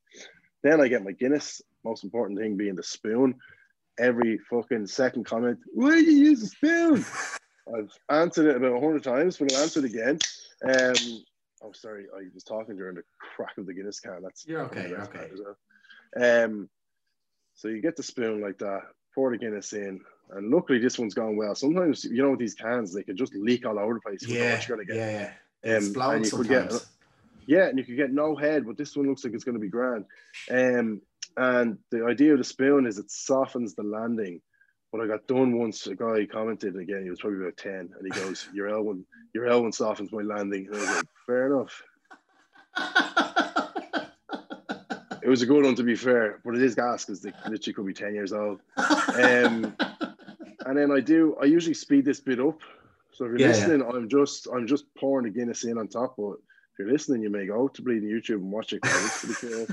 Then 0.62 0.80
I 0.80 0.86
get 0.86 1.02
my 1.02 1.12
Guinness. 1.12 1.60
Most 1.84 2.04
important 2.04 2.38
thing 2.38 2.56
being 2.56 2.76
the 2.76 2.84
spoon. 2.84 3.34
Every 3.98 4.38
fucking 4.50 4.86
second 4.86 5.24
comment, 5.24 5.58
why 5.72 5.90
do 5.90 6.10
you 6.10 6.30
use 6.30 6.42
a 6.42 6.46
spoon? 6.46 7.04
I've 7.76 7.92
answered 8.10 8.46
it 8.46 8.56
about 8.56 8.76
a 8.76 8.80
hundred 8.80 9.02
times, 9.02 9.36
but 9.36 9.52
I'll 9.52 9.62
answer 9.62 9.80
it 9.80 9.86
again. 9.86 10.18
Um, 10.64 11.24
oh, 11.62 11.72
sorry, 11.72 12.06
I 12.16 12.22
was 12.32 12.44
talking 12.44 12.76
during 12.76 12.94
the 12.94 13.02
crack 13.18 13.58
of 13.58 13.66
the 13.66 13.74
Guinness 13.74 14.00
can. 14.00 14.22
That's 14.22 14.46
You're 14.46 14.62
okay, 14.62 14.88
you're 14.88 15.02
okay. 15.02 15.28
well. 16.14 16.44
Um, 16.44 16.68
so 17.54 17.68
you 17.68 17.82
get 17.82 17.96
the 17.96 18.02
spoon 18.02 18.40
like 18.40 18.58
that, 18.58 18.82
pour 19.14 19.30
the 19.30 19.38
Guinness 19.38 19.72
in, 19.72 20.00
and 20.30 20.50
luckily 20.50 20.78
this 20.78 20.98
one's 20.98 21.14
gone 21.14 21.36
well. 21.36 21.54
Sometimes 21.54 22.04
you 22.04 22.22
know 22.22 22.30
with 22.30 22.38
these 22.38 22.54
cans 22.54 22.94
they 22.94 23.02
can 23.02 23.16
just 23.16 23.34
leak 23.34 23.66
all 23.66 23.78
over 23.78 23.94
the 23.94 24.00
place. 24.00 24.22
You 24.22 24.38
Yeah, 24.38 24.60
you're 24.66 24.76
gonna 24.76 24.86
get. 24.86 24.96
yeah, 24.96 25.32
yeah. 25.64 25.76
Um, 25.76 26.12
and 26.14 26.24
you 26.24 26.30
could 26.30 26.48
get 26.48 26.72
yeah, 27.48 27.68
and 27.68 27.78
you 27.78 27.84
could 27.84 27.96
get 27.96 28.12
no 28.12 28.36
head, 28.36 28.66
but 28.66 28.76
this 28.76 28.94
one 28.94 29.08
looks 29.08 29.24
like 29.24 29.32
it's 29.32 29.42
going 29.42 29.54
to 29.54 29.60
be 29.60 29.70
grand. 29.70 30.04
Um, 30.50 31.00
and 31.38 31.78
the 31.90 32.04
idea 32.04 32.32
of 32.32 32.38
the 32.38 32.44
spoon 32.44 32.86
is 32.86 32.98
it 32.98 33.10
softens 33.10 33.74
the 33.74 33.82
landing. 33.82 34.40
But 34.90 35.02
I 35.02 35.06
got 35.06 35.26
done 35.26 35.58
once. 35.58 35.86
A 35.86 35.94
guy 35.94 36.24
commented 36.26 36.74
again. 36.76 37.02
He 37.04 37.10
was 37.10 37.20
probably 37.20 37.40
about 37.40 37.56
ten, 37.58 37.90
and 37.96 38.04
he 38.04 38.10
goes, 38.10 38.48
"Your 38.54 38.68
L 38.68 38.82
one, 38.82 39.04
your 39.34 39.46
L 39.46 39.62
one 39.62 39.72
softens 39.72 40.10
my 40.12 40.22
landing." 40.22 40.66
And 40.66 40.74
I 40.76 40.78
was 40.78 40.96
like, 40.96 41.06
"Fair 41.26 41.46
enough." 41.46 41.82
It 45.20 45.28
was 45.30 45.42
a 45.42 45.46
good 45.46 45.62
one 45.64 45.74
to 45.74 45.82
be 45.82 45.94
fair, 45.94 46.40
but 46.42 46.54
it 46.54 46.62
is 46.62 46.74
gas 46.74 47.04
because 47.04 47.20
they 47.20 47.32
literally 47.46 47.74
could 47.74 47.84
be 47.86 47.92
ten 47.92 48.14
years 48.14 48.32
old. 48.32 48.60
Um, 49.14 49.76
and 50.64 50.78
then 50.78 50.90
I 50.90 51.00
do. 51.00 51.36
I 51.42 51.44
usually 51.44 51.74
speed 51.74 52.06
this 52.06 52.20
bit 52.20 52.40
up. 52.40 52.58
So 53.12 53.26
if 53.26 53.32
you're 53.32 53.40
Yeah, 53.40 53.46
yeah. 53.48 53.52
listening, 53.52 53.82
I'm 53.82 54.08
just 54.08 54.48
I'm 54.54 54.66
just 54.66 54.86
pouring 54.96 55.24
the 55.26 55.30
Guinness 55.38 55.64
in 55.64 55.76
on 55.76 55.88
top. 55.88 56.14
But 56.16 56.36
if 56.72 56.78
you're 56.78 56.90
listening, 56.90 57.20
you 57.22 57.28
may 57.28 57.46
go 57.46 57.68
to 57.68 57.82
Bleeding 57.82 58.08
YouTube 58.08 58.36
and 58.36 58.50
watch 58.50 58.72
it. 58.72 58.80
'cause 58.82 59.04
it's 59.04 59.36
pretty 59.36 59.54
cool. 59.54 59.66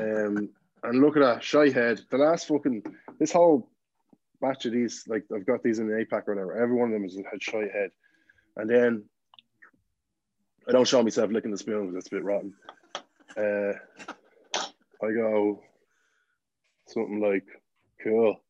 Um, 0.00 0.48
and 0.82 1.00
look 1.00 1.16
at 1.16 1.20
that 1.20 1.44
shy 1.44 1.70
head. 1.70 2.00
The 2.10 2.18
last 2.18 2.48
fucking 2.48 2.82
this 3.18 3.32
whole 3.32 3.68
batch 4.40 4.64
of 4.66 4.72
these, 4.72 5.04
like 5.06 5.24
I've 5.34 5.46
got 5.46 5.62
these 5.62 5.78
in 5.78 5.90
an 5.90 6.06
pack 6.10 6.28
or 6.28 6.34
whatever. 6.34 6.60
Every 6.60 6.76
one 6.76 6.88
of 6.88 6.94
them 6.94 7.02
has 7.02 7.16
had 7.30 7.42
shy 7.42 7.68
head. 7.72 7.90
And 8.56 8.68
then 8.68 9.04
I 10.68 10.72
don't 10.72 10.88
show 10.88 11.02
myself 11.02 11.30
licking 11.30 11.50
the 11.50 11.58
spoon 11.58 11.86
because 11.86 11.98
it's 11.98 12.12
a 12.12 12.16
bit 12.16 12.24
rotten. 12.24 12.54
Uh, 13.36 13.72
I 15.02 15.12
go 15.12 15.62
something 16.88 17.20
like 17.20 17.46
cool 18.02 18.40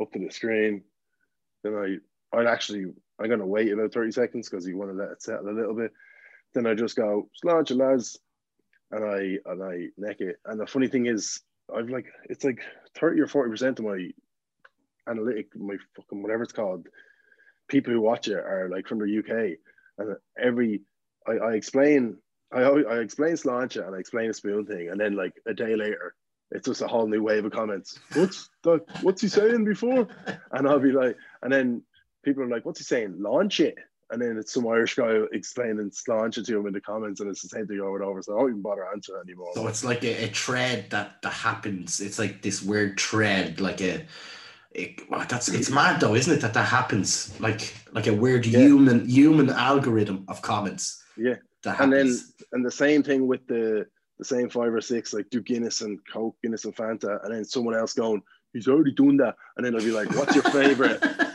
up 0.00 0.12
to 0.12 0.18
the 0.18 0.30
screen. 0.30 0.82
Then 1.62 1.74
I 1.74 2.36
I'd 2.36 2.46
actually 2.46 2.86
I'm 3.20 3.28
gonna 3.28 3.46
wait 3.46 3.72
about 3.72 3.92
30 3.92 4.12
seconds 4.12 4.48
because 4.48 4.66
you 4.66 4.76
want 4.76 4.90
to 4.90 4.96
let 4.96 5.10
it 5.10 5.22
settle 5.22 5.48
a 5.48 5.50
little 5.50 5.74
bit. 5.74 5.92
Then 6.54 6.66
I 6.66 6.74
just 6.74 6.96
go, 6.96 7.28
sláinte 7.44 7.76
lads, 7.76 8.18
and 8.90 9.04
I 9.04 9.50
and 9.50 9.62
I 9.62 9.88
neck 9.96 10.20
it. 10.20 10.36
And 10.44 10.60
the 10.60 10.66
funny 10.66 10.88
thing 10.88 11.06
is, 11.06 11.40
I've 11.74 11.90
like 11.90 12.06
it's 12.24 12.44
like 12.44 12.60
30 12.94 13.20
or 13.20 13.26
40 13.26 13.50
percent 13.50 13.78
of 13.78 13.84
my 13.84 14.10
analytic, 15.08 15.54
my 15.56 15.76
fucking 15.96 16.22
whatever 16.22 16.42
it's 16.42 16.52
called, 16.52 16.86
people 17.68 17.92
who 17.92 18.00
watch 18.00 18.28
it 18.28 18.36
are 18.36 18.68
like 18.70 18.86
from 18.86 18.98
the 18.98 19.18
UK. 19.18 19.58
And 19.98 20.16
every 20.38 20.82
I, 21.26 21.32
I 21.32 21.52
explain 21.52 22.18
I 22.52 22.62
I 22.62 22.98
explain 22.98 23.34
sláinte 23.34 23.84
and 23.84 23.94
I 23.94 23.98
explain 23.98 24.30
a 24.30 24.34
spoon 24.34 24.66
thing, 24.66 24.88
and 24.88 25.00
then 25.00 25.14
like 25.14 25.34
a 25.46 25.54
day 25.54 25.76
later, 25.76 26.14
it's 26.50 26.66
just 26.66 26.82
a 26.82 26.88
whole 26.88 27.06
new 27.06 27.22
wave 27.22 27.44
of 27.44 27.52
comments. 27.52 27.98
What's 28.14 28.48
that? 28.62 28.84
What's 29.02 29.22
he 29.22 29.28
saying 29.28 29.64
before? 29.64 30.08
And 30.52 30.66
I'll 30.68 30.80
be 30.80 30.92
like, 30.92 31.16
and 31.42 31.52
then 31.52 31.82
people 32.24 32.42
are 32.42 32.48
like, 32.48 32.64
"What's 32.64 32.78
he 32.78 32.84
saying? 32.84 33.16
Launch 33.18 33.60
it." 33.60 33.76
And 34.10 34.22
then 34.22 34.38
it's 34.38 34.52
some 34.54 34.66
Irish 34.66 34.94
guy 34.94 35.20
explaining 35.32 35.90
sláinte 35.90 36.44
to 36.44 36.58
him 36.58 36.66
in 36.66 36.72
the 36.72 36.80
comments, 36.80 37.20
and 37.20 37.28
it's 37.30 37.42
the 37.42 37.48
same 37.48 37.66
thing 37.66 37.80
over 37.80 37.96
and 37.96 38.04
over. 38.04 38.22
So 38.22 38.36
I 38.36 38.40
don't 38.40 38.50
even 38.50 38.62
bother 38.62 38.86
answering 38.90 39.22
anymore. 39.26 39.50
So 39.54 39.66
it's 39.66 39.84
like 39.84 40.02
a, 40.02 40.24
a 40.24 40.28
thread 40.28 40.86
that 40.90 41.20
that 41.22 41.32
happens. 41.32 42.00
It's 42.00 42.18
like 42.18 42.40
this 42.42 42.62
weird 42.62 42.98
thread, 42.98 43.60
like 43.60 43.80
a. 43.82 44.06
It, 44.72 45.10
well, 45.10 45.24
that's 45.28 45.48
it's 45.48 45.70
mad 45.70 46.00
though, 46.00 46.14
isn't 46.14 46.32
it? 46.32 46.40
That 46.40 46.54
that 46.54 46.68
happens, 46.68 47.38
like 47.40 47.74
like 47.92 48.06
a 48.06 48.14
weird 48.14 48.46
Yeah. 48.46 48.60
human 48.60 49.06
human 49.08 49.50
algorithm 49.50 50.24
of 50.28 50.40
comments. 50.42 51.02
Yeah. 51.16 51.36
That 51.64 51.80
and 51.80 51.92
then 51.92 52.16
and 52.52 52.64
the 52.64 52.70
same 52.70 53.02
thing 53.02 53.26
with 53.26 53.46
the 53.46 53.86
the 54.18 54.24
same 54.24 54.48
five 54.48 54.72
or 54.72 54.80
six 54.80 55.12
like 55.12 55.28
do 55.30 55.40
Guinness 55.42 55.80
and 55.80 55.98
Coke, 56.12 56.36
Guinness 56.42 56.64
and 56.64 56.74
Fanta, 56.74 57.22
and 57.24 57.34
then 57.34 57.44
someone 57.44 57.74
else 57.74 57.92
going, 57.94 58.22
he's 58.52 58.68
already 58.68 58.92
doing 58.92 59.16
that, 59.18 59.36
and 59.56 59.66
then 59.66 59.74
I'll 59.74 59.80
be 59.80 59.90
like, 59.90 60.10
what's 60.16 60.34
your 60.34 60.44
favorite? 60.44 61.02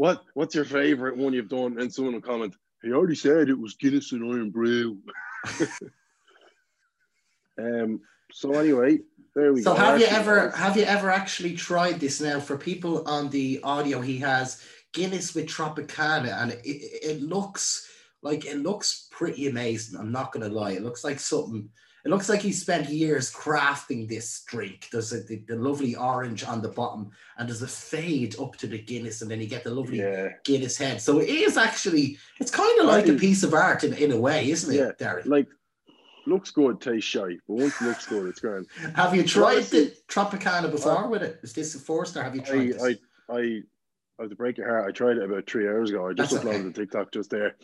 what 0.00 0.24
what's 0.32 0.54
your 0.54 0.64
favorite 0.64 1.18
one 1.18 1.34
you've 1.34 1.50
done? 1.50 1.78
And 1.78 1.92
someone 1.92 2.14
will 2.14 2.22
comment, 2.22 2.54
he 2.82 2.90
already 2.90 3.14
said 3.14 3.50
it 3.50 3.58
was 3.58 3.74
Guinness 3.74 4.12
and 4.12 4.24
Irn-Bru. 4.34 4.96
um. 7.58 8.00
So 8.32 8.52
anyway, 8.52 9.00
there 9.34 9.52
we 9.52 9.60
So 9.60 9.74
go. 9.74 9.80
have 9.80 10.00
you 10.00 10.06
ever 10.06 10.52
have 10.52 10.78
you 10.78 10.84
ever 10.84 11.10
actually 11.10 11.54
tried 11.54 12.00
this 12.00 12.18
now 12.18 12.40
for 12.40 12.56
people 12.56 13.06
on 13.06 13.28
the 13.28 13.60
audio? 13.62 14.00
He 14.00 14.16
has 14.20 14.64
Guinness 14.94 15.34
with 15.34 15.48
Tropicana, 15.48 16.40
and 16.40 16.52
it, 16.52 16.60
it 16.64 17.20
looks 17.20 17.86
like 18.22 18.46
it 18.46 18.56
looks 18.56 19.08
pretty 19.10 19.48
amazing. 19.48 20.00
I'm 20.00 20.12
not 20.12 20.32
gonna 20.32 20.48
lie, 20.48 20.72
it 20.72 20.82
looks 20.82 21.04
like 21.04 21.20
something. 21.20 21.68
It 22.04 22.08
looks 22.08 22.28
like 22.28 22.40
he 22.40 22.52
spent 22.52 22.88
years 22.88 23.32
crafting 23.32 24.08
this 24.08 24.42
drink. 24.46 24.88
There's 24.90 25.12
a, 25.12 25.20
the, 25.20 25.36
the 25.46 25.56
lovely 25.56 25.94
orange 25.94 26.44
on 26.44 26.62
the 26.62 26.68
bottom, 26.68 27.10
and 27.36 27.48
there's 27.48 27.62
a 27.62 27.68
fade 27.68 28.36
up 28.40 28.56
to 28.56 28.66
the 28.66 28.78
Guinness, 28.78 29.22
and 29.22 29.30
then 29.30 29.40
you 29.40 29.46
get 29.46 29.64
the 29.64 29.70
lovely 29.70 29.98
Yeah, 29.98 30.28
Guinness 30.44 30.78
head. 30.78 31.00
So 31.00 31.18
it 31.18 31.28
is 31.28 31.56
actually, 31.56 32.16
it's 32.40 32.50
kind 32.50 32.80
of 32.80 32.86
like 32.86 33.06
a 33.08 33.14
piece 33.14 33.42
of 33.42 33.52
art 33.52 33.84
in, 33.84 33.92
in 33.94 34.12
a 34.12 34.16
way, 34.16 34.50
isn't 34.50 34.72
it, 34.74 34.78
Yeah. 34.78 34.92
Derek? 34.98 35.26
like 35.26 35.46
looks 36.26 36.50
good, 36.50 36.80
tastes 36.80 37.08
shy, 37.10 37.36
but 37.48 37.54
once 37.54 37.80
it 37.80 37.84
looks 37.84 38.06
good, 38.06 38.26
it's 38.28 38.40
grand. 38.40 38.66
Have 38.94 39.14
you 39.14 39.22
tried 39.22 39.64
the 39.64 39.94
Tropicana 40.08 40.70
before 40.70 41.08
with 41.08 41.22
it? 41.22 41.40
Is 41.42 41.52
this 41.52 41.74
a 41.74 41.78
first, 41.78 42.16
or 42.16 42.22
have 42.22 42.34
you 42.34 42.42
tried 42.42 42.60
I, 42.60 42.66
this? 42.66 42.82
I, 42.82 42.88
I, 43.34 43.38
I 44.18 44.22
have 44.24 44.30
to 44.30 44.36
break 44.36 44.58
your 44.58 44.68
heart. 44.68 44.86
I 44.88 44.92
tried 44.92 45.16
it 45.16 45.24
about 45.24 45.46
three 45.48 45.66
hours 45.68 45.90
ago. 45.90 46.08
I 46.08 46.12
just 46.12 46.32
That's 46.32 46.44
uploaded 46.44 46.54
okay. 46.54 46.62
the 46.68 46.72
TikTok 46.72 47.12
just 47.12 47.30
there. 47.30 47.56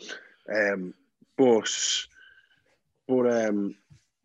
Um, 0.53 0.93
but, 1.37 1.69
but 3.07 3.47
um, 3.47 3.75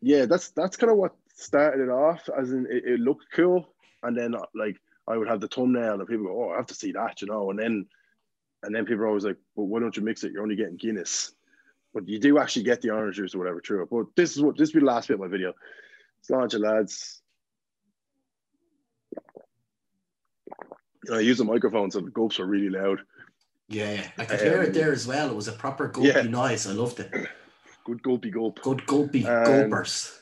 yeah, 0.03 0.25
that's 0.25 0.49
that's 0.49 0.75
kind 0.75 0.91
of 0.91 0.97
what 0.97 1.15
started 1.33 1.83
it 1.83 1.89
off. 1.89 2.29
As 2.37 2.51
in, 2.51 2.67
it, 2.69 2.83
it 2.85 2.99
looked 2.99 3.25
cool, 3.33 3.73
and 4.03 4.15
then 4.17 4.35
like 4.53 4.77
I 5.07 5.17
would 5.17 5.29
have 5.29 5.39
the 5.39 5.47
thumbnail, 5.47 5.99
and 5.99 6.07
people 6.07 6.25
go, 6.25 6.43
"Oh, 6.43 6.53
I 6.53 6.57
have 6.57 6.67
to 6.67 6.73
see 6.73 6.91
that," 6.91 7.21
you 7.21 7.27
know. 7.27 7.49
And 7.49 7.57
then, 7.57 7.85
and 8.63 8.75
then 8.75 8.85
people 8.85 9.03
are 9.03 9.07
always 9.07 9.23
like, 9.23 9.37
"But 9.55 9.63
why 9.63 9.79
don't 9.79 9.95
you 9.95 10.03
mix 10.03 10.23
it? 10.23 10.33
You're 10.33 10.43
only 10.43 10.57
getting 10.57 10.75
Guinness." 10.75 11.33
But 11.93 12.07
you 12.07 12.19
do 12.19 12.37
actually 12.39 12.63
get 12.63 12.81
the 12.81 12.89
orange 12.89 13.15
juice 13.15 13.33
or 13.35 13.37
whatever 13.37 13.61
true. 13.61 13.87
But 13.89 14.07
this 14.15 14.35
is 14.35 14.41
what 14.41 14.57
this 14.57 14.73
will 14.73 14.81
be 14.81 14.85
the 14.85 14.91
last 14.91 15.07
bit 15.07 15.13
of 15.15 15.19
my 15.21 15.27
video. 15.27 15.53
Sláinte 16.29 16.59
lads. 16.59 17.21
I 21.11 21.19
use 21.19 21.39
a 21.39 21.45
microphone, 21.45 21.91
so 21.91 21.99
the 21.99 22.09
gulps 22.09 22.39
are 22.39 22.45
really 22.45 22.69
loud. 22.69 22.99
Yeah, 23.67 24.05
I 24.17 24.25
could 24.25 24.39
hear 24.39 24.63
it 24.63 24.67
Um, 24.67 24.73
there 24.73 24.91
as 24.91 25.05
well. 25.07 25.29
It 25.29 25.35
was 25.35 25.47
a 25.47 25.53
proper 25.53 25.87
gulpy 25.87 26.09
yeah. 26.09 26.21
noise. 26.23 26.67
I 26.67 26.71
loved 26.71 26.99
it. 26.99 27.13
Good 27.85 28.01
gulpy 28.03 28.31
gulp. 28.31 28.61
Good 28.61 28.85
gulpy 28.85 29.25
Um, 29.25 29.43
gulpers. 29.69 30.19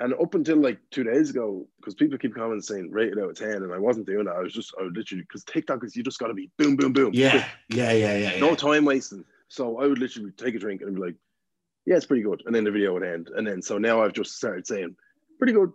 And 0.00 0.12
up 0.14 0.34
until 0.34 0.56
like 0.56 0.78
two 0.90 1.04
days 1.04 1.30
ago, 1.30 1.66
because 1.78 1.94
people 1.94 2.18
keep 2.18 2.34
commenting 2.34 2.62
saying 2.62 2.90
rate 2.90 3.12
it 3.12 3.18
out 3.18 3.30
of 3.30 3.38
10, 3.38 3.62
and 3.62 3.72
I 3.72 3.78
wasn't 3.78 4.06
doing 4.06 4.24
that. 4.24 4.34
I 4.34 4.40
was 4.40 4.52
just, 4.52 4.74
I 4.78 4.82
would 4.82 4.96
literally, 4.96 5.22
because 5.22 5.44
TikTok 5.44 5.84
is, 5.84 5.94
you 5.94 6.02
just 6.02 6.18
got 6.18 6.26
to 6.28 6.34
be 6.34 6.50
boom, 6.58 6.76
boom, 6.76 6.92
boom. 6.92 7.10
Yeah, 7.14 7.30
quick, 7.30 7.44
yeah, 7.68 7.92
yeah, 7.92 8.16
yeah. 8.16 8.32
yeah. 8.34 8.40
No 8.40 8.54
time 8.54 8.84
wasting. 8.84 9.24
So 9.48 9.78
I 9.80 9.86
would 9.86 9.98
literally 9.98 10.32
take 10.32 10.56
a 10.56 10.58
drink 10.58 10.82
and 10.82 10.94
be 10.96 11.00
like, 11.00 11.14
yeah, 11.86 11.96
it's 11.96 12.06
pretty 12.06 12.22
good. 12.22 12.42
And 12.46 12.54
then 12.54 12.64
the 12.64 12.72
video 12.72 12.92
would 12.94 13.04
end. 13.04 13.28
And 13.36 13.46
then, 13.46 13.62
so 13.62 13.78
now 13.78 14.02
I've 14.02 14.14
just 14.14 14.36
started 14.36 14.66
saying, 14.66 14.96
pretty 15.38 15.52
good, 15.52 15.70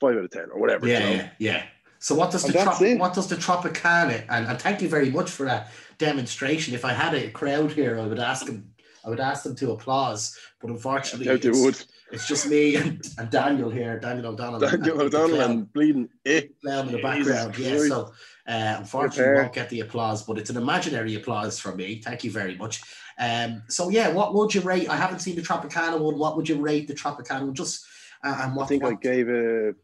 five 0.00 0.16
out 0.16 0.24
of 0.24 0.30
10 0.30 0.50
or 0.52 0.60
whatever. 0.60 0.86
yeah, 0.88 0.98
you 0.98 1.04
know? 1.04 1.22
yeah, 1.22 1.30
yeah. 1.38 1.62
So 1.98 2.14
what 2.14 2.30
does 2.30 2.44
the 2.44 2.58
And 2.58 2.70
trop- 2.70 3.00
what 3.00 3.12
does 3.12 3.28
the 3.28 3.36
Tropicana 3.36 4.24
and, 4.30 4.46
and 4.46 4.60
thank 4.60 4.80
you 4.80 4.88
very 4.88 5.10
much 5.10 5.30
for 5.30 5.44
that 5.46 5.72
demonstration. 5.98 6.74
If 6.74 6.84
I 6.84 6.92
had 6.92 7.12
a 7.14 7.28
crowd 7.30 7.72
here, 7.72 7.98
I 7.98 8.06
would 8.06 8.20
ask 8.20 8.46
them 8.46 8.72
I 9.04 9.10
would 9.10 9.20
ask 9.20 9.44
them 9.44 9.54
to 9.56 9.72
applause, 9.72 10.38
but 10.60 10.70
unfortunately 10.70 11.28
it's, 11.28 11.60
would. 11.60 11.82
it's 12.12 12.26
just 12.26 12.48
me 12.48 12.76
and, 12.76 13.06
and 13.18 13.30
Daniel 13.30 13.70
here, 13.70 13.98
Daniel 13.98 14.32
O'Donnell. 14.32 14.60
Daniel 14.60 15.00
and 15.00 15.00
O'Donnell 15.14 15.40
and 15.40 15.72
bleeding. 15.72 16.08
Eh. 16.26 16.42
clown 16.60 16.88
in 16.88 16.92
the 16.92 17.02
Jesus 17.02 17.26
background. 17.28 17.58
Yeah, 17.58 17.70
Christ. 17.70 17.88
so 17.88 18.12
uh, 18.48 18.76
unfortunately, 18.78 19.34
won't 19.34 19.52
get 19.52 19.70
the 19.70 19.80
applause, 19.80 20.22
but 20.22 20.38
it's 20.38 20.50
an 20.50 20.56
imaginary 20.56 21.14
applause 21.14 21.58
from 21.58 21.76
me. 21.76 22.00
Thank 22.02 22.24
you 22.24 22.30
very 22.30 22.56
much. 22.56 22.82
Um, 23.18 23.62
so 23.68 23.88
yeah, 23.88 24.08
what 24.08 24.34
would 24.34 24.54
you 24.54 24.60
rate? 24.60 24.88
I 24.88 24.96
haven't 24.96 25.20
seen 25.20 25.36
the 25.36 25.42
Tropicana 25.42 25.98
one. 25.98 26.18
What 26.18 26.36
would 26.36 26.48
you 26.48 26.60
rate 26.60 26.88
the 26.88 26.94
Tropicana 26.94 27.42
one? 27.42 27.54
Just 27.54 27.84
uh, 28.24 28.40
and 28.42 28.56
what? 28.56 28.64
I 28.64 28.66
think 28.66 28.84
I 28.84 28.94
gave 28.94 29.28
a 29.28 29.74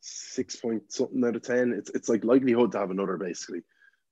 six 0.00 0.56
point 0.56 0.92
something 0.92 1.24
out 1.24 1.36
of 1.36 1.42
ten. 1.42 1.72
It's 1.72 1.90
it's 1.90 2.08
like 2.08 2.24
likelihood 2.24 2.72
to 2.72 2.78
have 2.78 2.90
another 2.90 3.16
basically. 3.16 3.62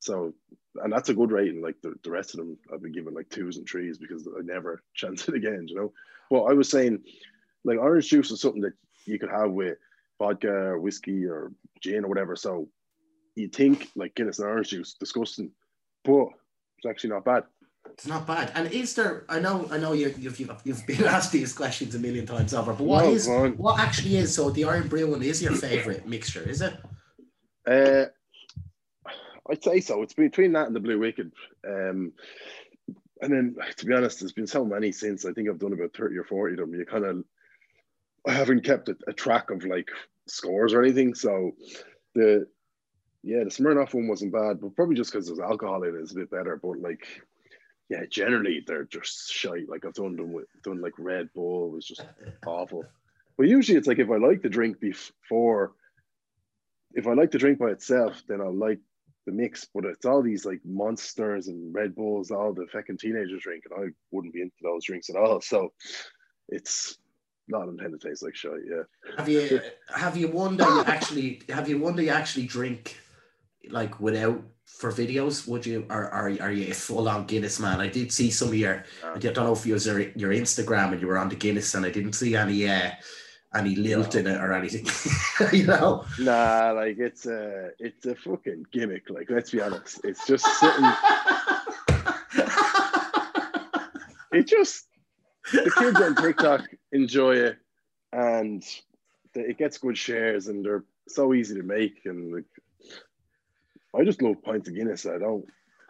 So 0.00 0.34
and 0.82 0.92
that's 0.92 1.08
a 1.08 1.14
good 1.14 1.30
rating. 1.30 1.62
Like 1.62 1.76
the, 1.82 1.94
the 2.02 2.10
rest 2.10 2.34
of 2.34 2.38
them, 2.38 2.56
I've 2.72 2.82
been 2.82 2.92
given 2.92 3.14
like 3.14 3.28
twos 3.30 3.56
and 3.56 3.68
threes 3.68 3.98
because 3.98 4.26
I 4.26 4.42
never 4.42 4.82
chance 4.94 5.28
it 5.28 5.34
again. 5.34 5.66
You 5.68 5.76
know. 5.76 5.92
well, 6.30 6.48
I 6.48 6.52
was 6.52 6.68
saying, 6.68 7.02
like 7.64 7.78
orange 7.78 8.08
juice 8.08 8.30
is 8.30 8.40
something 8.40 8.62
that 8.62 8.74
you 9.06 9.18
could 9.18 9.30
have 9.30 9.50
with 9.50 9.78
vodka 10.18 10.48
or 10.48 10.78
whiskey 10.78 11.26
or 11.26 11.52
gin 11.80 12.04
or 12.04 12.08
whatever. 12.08 12.36
So 12.36 12.68
you 13.36 13.48
think 13.48 13.88
like 13.96 14.14
Guinness 14.14 14.38
and 14.38 14.48
orange 14.48 14.68
juice, 14.70 14.94
disgusting, 14.94 15.50
but 16.04 16.28
it's 16.78 16.86
actually 16.88 17.10
not 17.10 17.24
bad. 17.24 17.44
It's 17.90 18.06
not 18.06 18.26
bad. 18.26 18.50
And 18.54 18.72
is 18.72 18.94
there? 18.94 19.24
I 19.28 19.38
know, 19.40 19.68
I 19.70 19.78
know 19.78 19.92
you, 19.92 20.14
you've, 20.18 20.40
you've 20.40 20.50
you've 20.64 20.86
been 20.86 21.04
asked 21.04 21.32
these 21.32 21.52
questions 21.52 21.94
a 21.94 21.98
million 21.98 22.26
times 22.26 22.54
over. 22.54 22.72
But 22.72 22.84
what 22.84 23.04
No, 23.04 23.10
is 23.10 23.28
what 23.56 23.78
actually 23.78 24.16
is? 24.16 24.34
So 24.34 24.50
the 24.50 24.64
Irn-Bru 24.64 25.10
one 25.10 25.22
is 25.22 25.42
your 25.42 25.52
favorite 25.52 26.06
mixture, 26.06 26.42
is 26.48 26.62
it? 26.62 26.74
Uh, 27.66 28.06
I'd 29.50 29.62
say 29.62 29.80
so. 29.80 30.02
It's 30.02 30.14
between 30.14 30.52
that 30.52 30.66
and 30.66 30.76
the 30.76 30.80
Blue 30.80 30.98
Wicked. 30.98 31.32
Um, 31.66 32.12
and 33.20 33.32
then, 33.32 33.56
to 33.76 33.86
be 33.86 33.94
honest, 33.94 34.20
there's 34.20 34.32
been 34.32 34.46
so 34.46 34.64
many 34.64 34.92
since. 34.92 35.24
I 35.24 35.32
think 35.32 35.48
I've 35.48 35.58
done 35.58 35.72
about 35.72 35.94
30 35.96 36.16
or 36.16 36.24
40 36.24 36.54
of 36.54 36.58
them. 36.60 36.78
You 36.78 36.84
kind 36.84 37.04
of, 37.04 37.24
I 38.26 38.32
haven't 38.32 38.64
kept 38.64 38.88
a, 38.88 38.96
a 39.06 39.12
track 39.12 39.50
of 39.50 39.64
like 39.64 39.88
scores 40.26 40.72
or 40.72 40.82
anything. 40.82 41.14
So 41.14 41.52
the, 42.14 42.46
yeah, 43.22 43.44
the 43.44 43.50
Smirnoff 43.50 43.94
one 43.94 44.08
wasn't 44.08 44.32
bad, 44.32 44.60
but 44.60 44.74
probably 44.76 44.96
just 44.96 45.12
because 45.12 45.26
there's 45.26 45.40
alcohol 45.40 45.82
in 45.82 45.94
it, 45.94 46.00
it's 46.00 46.12
a 46.12 46.16
bit 46.16 46.30
better. 46.30 46.58
But 46.62 46.80
like, 46.80 47.06
yeah, 47.88 48.04
generally 48.08 48.64
they're 48.66 48.84
just 48.84 49.30
shite. 49.30 49.68
Like 49.68 49.84
I've 49.84 49.94
done 49.94 50.16
them 50.16 50.32
with, 50.32 50.46
done 50.62 50.80
like 50.80 50.94
Red 50.98 51.30
Bull 51.34 51.70
was 51.70 51.86
just 51.86 52.04
awful. 52.46 52.84
But 53.36 53.48
usually 53.48 53.78
it's 53.78 53.86
like 53.86 53.98
if 53.98 54.10
I 54.10 54.16
like 54.16 54.42
the 54.42 54.48
drink 54.48 54.80
before, 54.80 55.72
if 56.92 57.06
I 57.06 57.14
like 57.14 57.30
the 57.30 57.38
drink 57.38 57.58
by 57.58 57.70
itself, 57.70 58.22
then 58.28 58.40
I'll 58.40 58.54
like 58.54 58.78
the 59.26 59.32
mix. 59.32 59.66
But 59.74 59.84
it's 59.84 60.04
all 60.04 60.22
these 60.22 60.44
like 60.44 60.60
monsters 60.64 61.48
and 61.48 61.74
Red 61.74 61.94
Bulls, 61.94 62.30
all 62.30 62.52
the 62.52 62.66
fucking 62.72 62.98
teenagers 62.98 63.42
drink, 63.42 63.64
and 63.70 63.84
I 63.84 63.88
wouldn't 64.10 64.34
be 64.34 64.42
into 64.42 64.56
those 64.62 64.84
drinks 64.84 65.10
at 65.10 65.16
all. 65.16 65.40
So 65.40 65.72
it's 66.48 66.98
not 67.48 67.68
intended 67.68 68.00
to 68.00 68.08
taste 68.08 68.22
like 68.22 68.34
shit. 68.34 68.52
Yeah. 68.68 68.82
Have 69.16 69.28
you 69.28 69.60
have 69.94 70.16
you 70.16 70.28
one 70.28 70.58
you 70.58 70.84
actually 70.86 71.42
have 71.48 71.68
you 71.68 71.78
one 71.78 71.98
you 71.98 72.10
actually 72.10 72.46
drink 72.46 72.98
like 73.70 74.00
without 74.00 74.42
for 74.64 74.90
videos? 74.90 75.46
Would 75.46 75.66
you 75.66 75.86
or 75.90 76.08
are 76.10 76.30
are 76.40 76.52
you 76.52 76.70
a 76.70 76.74
full 76.74 77.08
on 77.08 77.26
Guinness 77.26 77.60
man? 77.60 77.80
I 77.80 77.88
did 77.88 78.12
see 78.12 78.30
some 78.30 78.48
of 78.48 78.54
your 78.54 78.84
I 79.04 79.18
don't 79.18 79.36
know 79.36 79.52
if 79.52 79.66
it 79.66 79.72
was 79.72 79.86
your, 79.86 80.00
your 80.00 80.32
Instagram 80.32 80.92
and 80.92 81.00
you 81.00 81.06
were 81.06 81.18
on 81.18 81.28
the 81.28 81.36
Guinness 81.36 81.74
and 81.74 81.84
I 81.84 81.90
didn't 81.90 82.14
see 82.14 82.34
any 82.36 82.68
uh 82.68 82.90
any 83.54 83.76
lilt 83.76 84.14
in 84.14 84.26
it 84.26 84.40
or 84.40 84.52
anything. 84.52 84.86
you 85.52 85.66
know. 85.66 86.04
Nah, 86.18 86.72
like 86.74 86.98
it's 86.98 87.26
a 87.26 87.70
it's 87.78 88.06
a 88.06 88.14
fucking 88.14 88.66
gimmick. 88.72 89.08
Like 89.10 89.30
let's 89.30 89.50
be 89.50 89.60
honest, 89.60 90.00
it's 90.04 90.26
just 90.26 90.44
sitting. 90.58 90.84
it 94.32 94.46
just 94.46 94.86
the 95.52 95.70
kids 95.78 96.00
on 96.00 96.14
TikTok 96.16 96.62
enjoy 96.92 97.36
it, 97.36 97.58
and 98.12 98.64
it 99.34 99.58
gets 99.58 99.78
good 99.78 99.96
shares, 99.98 100.48
and 100.48 100.64
they're 100.64 100.84
so 101.08 101.34
easy 101.34 101.54
to 101.56 101.62
make. 101.62 102.00
And 102.04 102.34
like, 102.34 102.44
I 103.94 104.04
just 104.04 104.22
love 104.22 104.42
pints 104.42 104.68
of 104.68 104.74
Guinness. 104.74 105.06
I 105.06 105.18
don't, 105.18 105.44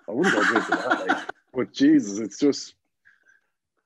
I 0.09 0.13
wouldn't 0.13 0.35
go 0.35 0.45
drinking 0.45 0.77
that. 0.77 1.07
Like, 1.09 1.19
but 1.53 1.73
Jesus, 1.73 2.19
it's 2.19 2.39
just 2.39 2.75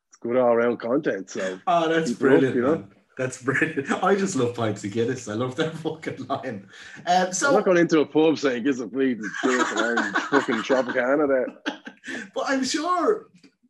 it's 0.08 0.16
good 0.20 0.36
all 0.36 0.52
around 0.52 0.78
content. 0.78 1.30
So 1.30 1.58
Oh, 1.66 1.88
that's 1.88 2.10
it 2.10 2.14
up, 2.14 2.18
brilliant, 2.20 2.56
you 2.56 2.62
know? 2.62 2.74
man. 2.76 2.90
That's 3.18 3.42
brilliant. 3.42 3.90
I 4.02 4.14
just 4.14 4.36
love 4.36 4.54
pints 4.54 4.84
of 4.84 4.92
Guinness. 4.92 5.28
I 5.28 5.34
love 5.34 5.56
that 5.56 5.74
fucking 5.84 6.26
line. 6.28 6.68
Um, 7.06 7.28
I'm 7.44 7.52
not 7.54 7.64
going 7.64 7.76
into 7.76 8.00
a 8.00 8.06
pub 8.06 8.38
saying 8.38 8.62
"Gives 8.62 8.80
a 8.80 8.86
bleeding 8.86 9.28
Guinness 9.42 9.70
and 9.72 9.80
orange 9.80 10.16
fucking 10.16 10.62
Tropicana 10.62 11.28
there." 11.28 11.76
but 12.34 12.44
I'm 12.46 12.64
sure 12.64 13.26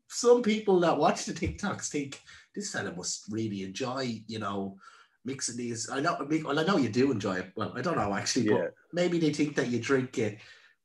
some 0.08 0.42
people 0.42 0.78
that 0.80 0.96
watch 0.96 1.24
the 1.24 1.32
TikToks 1.32 1.88
think 1.88 2.20
this 2.54 2.72
fella 2.72 2.92
must 2.92 3.24
really 3.30 3.62
enjoy, 3.62 4.22
you 4.26 4.38
know, 4.38 4.76
mixing 5.24 5.56
these. 5.56 5.88
I 5.90 6.00
know, 6.00 6.16
well, 6.44 6.58
I 6.58 6.64
know 6.64 6.76
you 6.76 6.90
do 6.90 7.10
enjoy 7.10 7.36
it. 7.38 7.52
Well, 7.56 7.72
I 7.74 7.80
don't 7.80 7.96
know 7.96 8.14
actually, 8.14 8.46
Yeah. 8.46 8.58
but 8.58 8.74
maybe 8.92 9.18
they 9.18 9.32
think 9.32 9.56
that 9.56 9.68
you 9.68 9.78
drink 9.80 10.18
it 10.18 10.38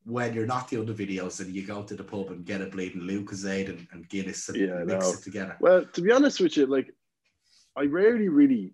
when 0.05 0.33
you're 0.33 0.45
not 0.45 0.69
doing 0.69 0.85
the 0.85 0.93
videos 0.93 1.39
and 1.39 1.55
you 1.55 1.65
go 1.65 1.81
to 1.83 1.95
the 1.95 2.03
pub 2.03 2.27
and 2.27 2.45
get 2.45 2.61
a 2.61 2.65
bleeding 2.65 3.01
Lucozade 3.01 3.69
and, 3.69 3.87
and 3.91 4.07
Guinness 4.09 4.49
and 4.49 4.57
Yeah, 4.57 4.83
mix 4.85 5.05
know. 5.05 5.13
it 5.13 5.23
together. 5.23 5.57
Well, 5.59 5.85
to 5.85 6.01
be 6.01 6.11
honest 6.11 6.39
with 6.41 6.57
you, 6.57 6.65
like 6.65 6.93
I 7.75 7.83
rarely 7.83 8.29
really, 8.29 8.73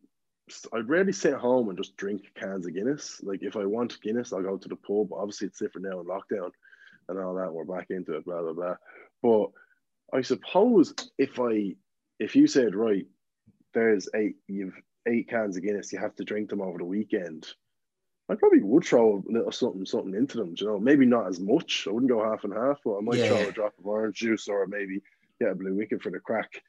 I 0.74 0.78
rarely 0.80 1.14
sit 1.14 1.34
home 1.34 1.70
and 1.70 1.78
just 1.78 1.96
drink 1.98 2.32
cans 2.36 2.66
of 2.68 2.74
Guinness. 2.74 3.22
Like 3.24 3.44
if 3.44 3.56
I 3.56 3.66
want 3.66 4.02
Guinness, 4.02 4.34
I'll 4.34 4.42
go 4.42 4.58
to 4.58 4.68
the 4.70 4.76
pub. 4.76 5.14
Obviously, 5.14 5.48
it's 5.48 5.60
different 5.60 5.88
now 5.88 6.00
in 6.00 6.06
lockdown 6.08 6.52
and 7.08 7.20
all 7.20 7.36
that. 7.36 7.54
We're 7.54 7.66
back 7.66 7.88
into 7.90 8.16
it, 8.16 8.26
blah 8.26 8.42
blah 8.42 8.54
blah. 8.54 8.76
But 9.22 9.52
I 10.18 10.22
suppose 10.22 10.94
if 11.18 11.40
I, 11.40 11.76
if 12.20 12.36
you 12.36 12.48
said 12.48 12.76
right, 12.76 13.06
there's 13.74 14.10
eight, 14.16 14.36
you've 14.48 14.76
eight 15.08 15.30
cans 15.30 15.56
of 15.56 15.64
Guinness, 15.64 15.94
you 15.94 16.00
have 16.00 16.16
to 16.16 16.24
drink 16.24 16.50
them 16.50 16.62
over 16.62 16.78
the 16.78 16.86
weekend. 16.86 17.48
I 18.30 18.36
probably 18.36 18.62
would 18.62 18.84
throw 18.84 19.24
a 19.28 19.32
little 19.32 19.52
something, 19.52 19.86
something 19.86 20.14
into 20.14 20.38
them. 20.38 20.54
You 20.58 20.68
know, 20.68 20.80
maybe 20.80 21.06
not 21.06 21.28
as 21.28 21.40
much. 21.40 21.88
I 21.88 21.92
wouldn't 21.92 22.12
go 22.12 22.24
half 22.24 22.44
and 22.44 22.54
half, 22.54 22.78
but 22.86 22.98
I 22.98 23.02
might 23.02 23.18
Yeah, 23.18 23.28
throw 23.28 23.48
a 23.48 23.52
drop 23.52 23.74
of 23.80 23.88
orange 23.88 24.18
juice 24.18 24.48
or 24.48 24.68
maybe 24.68 25.02
get 25.40 25.52
a 25.52 25.56
blue 25.56 25.76
wicked 25.76 26.02
for 26.02 26.12
the 26.12 26.20
crack 26.20 26.62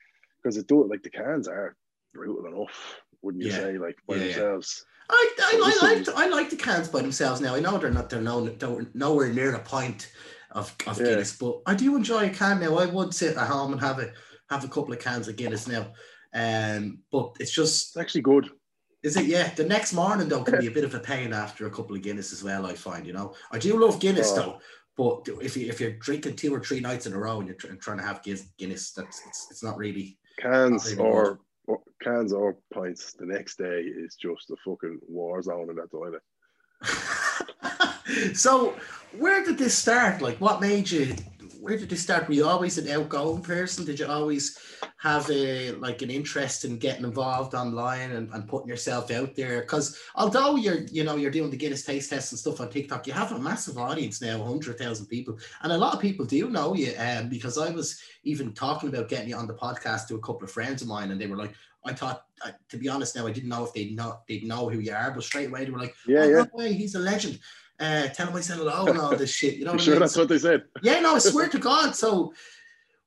because 0.43 0.57
it 0.57 0.69
do 0.69 0.83
it 0.83 0.89
like 0.89 1.03
the 1.03 1.11
cans 1.11 1.49
are 1.49 1.77
brutal 2.13 2.47
enough, 2.47 3.01
wouldn't 3.23 3.43
you 3.45 3.51
Yeah. 3.51 3.57
say? 3.59 3.79
Like 3.79 3.97
by 4.07 4.17
Yeah, 4.17 4.25
themselves. 4.25 4.85
I, 5.09 5.29
I, 5.43 5.71
So 5.73 5.87
I, 5.87 5.95
like 5.95 6.09
I 6.09 6.27
like 6.29 6.51
the 6.51 6.57
cans 6.57 6.89
by 6.89 7.03
themselves 7.03 7.41
now. 7.41 7.55
I 7.57 7.61
know 7.61 7.79
they're 7.79 7.91
not 7.91 8.11
they're 8.11 8.21
no, 8.21 8.47
they're 8.49 8.87
nowhere 8.95 9.33
near 9.33 9.55
a 9.55 9.59
point 9.59 10.13
of, 10.53 10.75
of. 10.87 10.99
Guinness, 10.99 11.37
but 11.37 11.61
I 11.67 11.75
do 11.75 11.97
enjoy 11.97 12.27
a 12.27 12.31
can 12.31 12.61
now. 12.61 12.77
I 12.79 12.87
would 12.87 13.13
sit 13.15 13.37
at 13.37 13.47
home 13.49 13.73
and 13.73 13.81
have 13.81 13.99
a 13.99 14.13
have 14.51 14.65
a 14.65 14.69
couple 14.69 14.93
of 14.93 15.01
cans 15.01 15.27
of 15.29 15.37
Guinness 15.37 15.67
now. 15.67 15.93
Um, 16.33 17.01
but 17.11 17.37
it's 17.41 17.51
just 17.51 17.89
It's 17.89 17.97
actually 17.97 18.21
good. 18.23 18.51
is 19.03 19.17
it 19.17 19.27
yeah. 19.27 19.53
The 19.53 19.65
next 19.65 19.93
morning 19.95 20.29
though 20.29 20.45
can 20.45 20.61
be 20.61 20.69
a 20.69 20.71
bit 20.79 20.85
of 20.85 20.95
a 20.95 21.01
pain 21.01 21.33
after 21.33 21.67
a 21.67 21.71
couple 21.71 21.97
of 21.97 22.03
Guinness 22.03 22.33
as 22.33 22.45
well. 22.45 22.65
I 22.67 22.75
find 22.75 23.05
you 23.05 23.13
know 23.13 23.35
I 23.51 23.59
do 23.59 23.77
love 23.81 23.99
Guinness 24.01 24.31
Oh. 24.33 24.37
though. 24.37 24.61
But 24.97 25.43
if 25.43 25.57
you 25.57 25.67
if 25.69 25.81
you're 25.81 25.93
drinking 25.93 26.37
two 26.37 26.55
or 26.55 26.61
three 26.61 26.79
nights 26.81 27.07
in 27.07 27.15
a 27.15 27.19
row 27.19 27.39
and 27.41 27.49
you're 27.49 27.57
trying 27.57 27.99
to 27.99 28.05
have 28.05 28.23
Guinness, 28.23 28.47
Guinness 28.59 28.93
that's 28.93 29.21
it's, 29.27 29.49
it's 29.51 29.63
not 29.65 29.77
really 29.77 30.19
Cans 30.39 30.71
Not 30.97 31.03
really 31.05 31.11
or 31.11 31.41
cans 32.03 32.33
or 32.33 32.57
pints 32.73 33.13
the 33.13 33.27
next 33.27 33.59
day 33.59 33.83
is 33.83 34.17
just 34.17 34.51
a 34.51 34.57
fucking 34.65 34.99
war 35.09 35.43
zone 35.43 35.71
in 35.71 35.77
that 35.77 35.91
toilet. 35.91 36.23
so 38.35 38.75
where 39.19 39.45
did 39.45 39.59
this 39.59 39.77
start 39.77 40.23
like 40.23 40.39
what 40.39 40.61
made 40.61 40.91
you 40.91 41.15
where 41.61 41.77
did 41.77 41.89
this 41.89 42.03
start 42.03 42.27
were 42.27 42.35
you 42.35 42.47
always 42.47 42.79
an 42.79 42.89
outgoing 42.91 43.43
person 43.43 43.85
did 43.85 43.99
you 43.99 44.07
always 44.07 44.59
have 44.97 45.29
a 45.31 45.73
like 45.73 46.03
an 46.03 46.11
interest 46.11 46.65
in 46.65 46.79
getting 46.79 47.05
involved 47.05 47.55
online 47.55 48.13
and, 48.13 48.33
and 48.33 48.49
putting 48.49 48.69
yourself 48.69 49.11
out 49.11 49.35
there 49.37 49.61
because 49.61 50.01
although 50.15 50.57
you're 50.57 50.81
you 50.91 51.05
know 51.05 51.17
you're 51.17 51.31
doing 51.31 51.51
the 51.51 51.57
guinness 51.57 51.85
taste 51.85 52.11
test 52.11 52.33
and 52.33 52.39
stuff 52.39 52.61
on 52.61 52.71
tiktok 52.71 53.07
you 53.07 53.13
have 53.13 53.33
a 53.33 53.39
massive 53.39 53.79
audience 53.79 54.23
now 54.23 54.39
100000 54.39 55.07
people 55.07 55.39
and 55.63 55.73
a 55.73 55.79
lot 55.79 55.95
of 55.95 56.01
people 56.01 56.25
do 56.25 56.49
know 56.49 56.75
you 56.75 56.95
um, 56.99 57.29
because 57.29 57.59
i 57.59 57.71
was 57.71 58.01
even 58.25 58.53
talking 58.53 58.89
about 58.89 59.09
getting 59.09 59.29
you 59.29 59.37
on 59.37 59.47
the 59.47 59.55
podcast 59.55 60.09
to 60.09 60.15
a 60.15 60.21
couple 60.21 60.45
of 60.45 60.51
friends 60.51 60.83
of 60.83 60.89
mine 60.89 61.11
and 61.11 61.21
they 61.21 61.27
were 61.27 61.37
like 61.37 61.55
I 61.83 61.95
thought, 61.95 62.27
I, 62.43 62.53
to 62.69 62.77
be 62.77 62.91
honest, 62.91 63.17
now 63.17 63.27
I 63.27 63.33
didn't 63.33 63.49
know 63.49 63.65
if 63.65 63.73
they'd 63.73 63.97
know 63.97 64.21
they'd 64.29 64.47
know 64.47 64.69
who 64.69 64.81
you 64.81 64.93
are, 64.93 65.13
but 65.13 65.25
straight 65.25 65.49
away 65.49 65.65
they 65.65 65.71
were 65.71 65.79
like, 65.79 65.95
Yeah, 66.07 66.21
oh, 66.21 66.29
yeah. 66.29 66.37
no 66.43 66.47
way, 66.53 66.73
he's 66.75 66.95
a 66.95 66.99
legend. 66.99 67.39
Uh, 67.81 68.09
tell 68.09 68.29
him 68.29 68.37
I 68.37 68.41
said 68.43 68.59
hello 68.59 68.87
and 68.87 68.99
all 68.99 69.17
this 69.17 69.33
shit. 69.33 69.55
You 69.57 69.65
know 69.65 69.73
what 69.77 69.81
sure 69.81 69.95
I 69.95 69.97
mean? 69.97 70.01
that's 70.01 70.17
what 70.17 70.29
they 70.29 70.39
said. 70.39 70.65
yeah, 70.83 71.01
no, 71.01 71.15
I 71.17 71.19
swear 71.19 71.49
to 71.49 71.59
God. 71.71 71.97
So, 71.97 72.35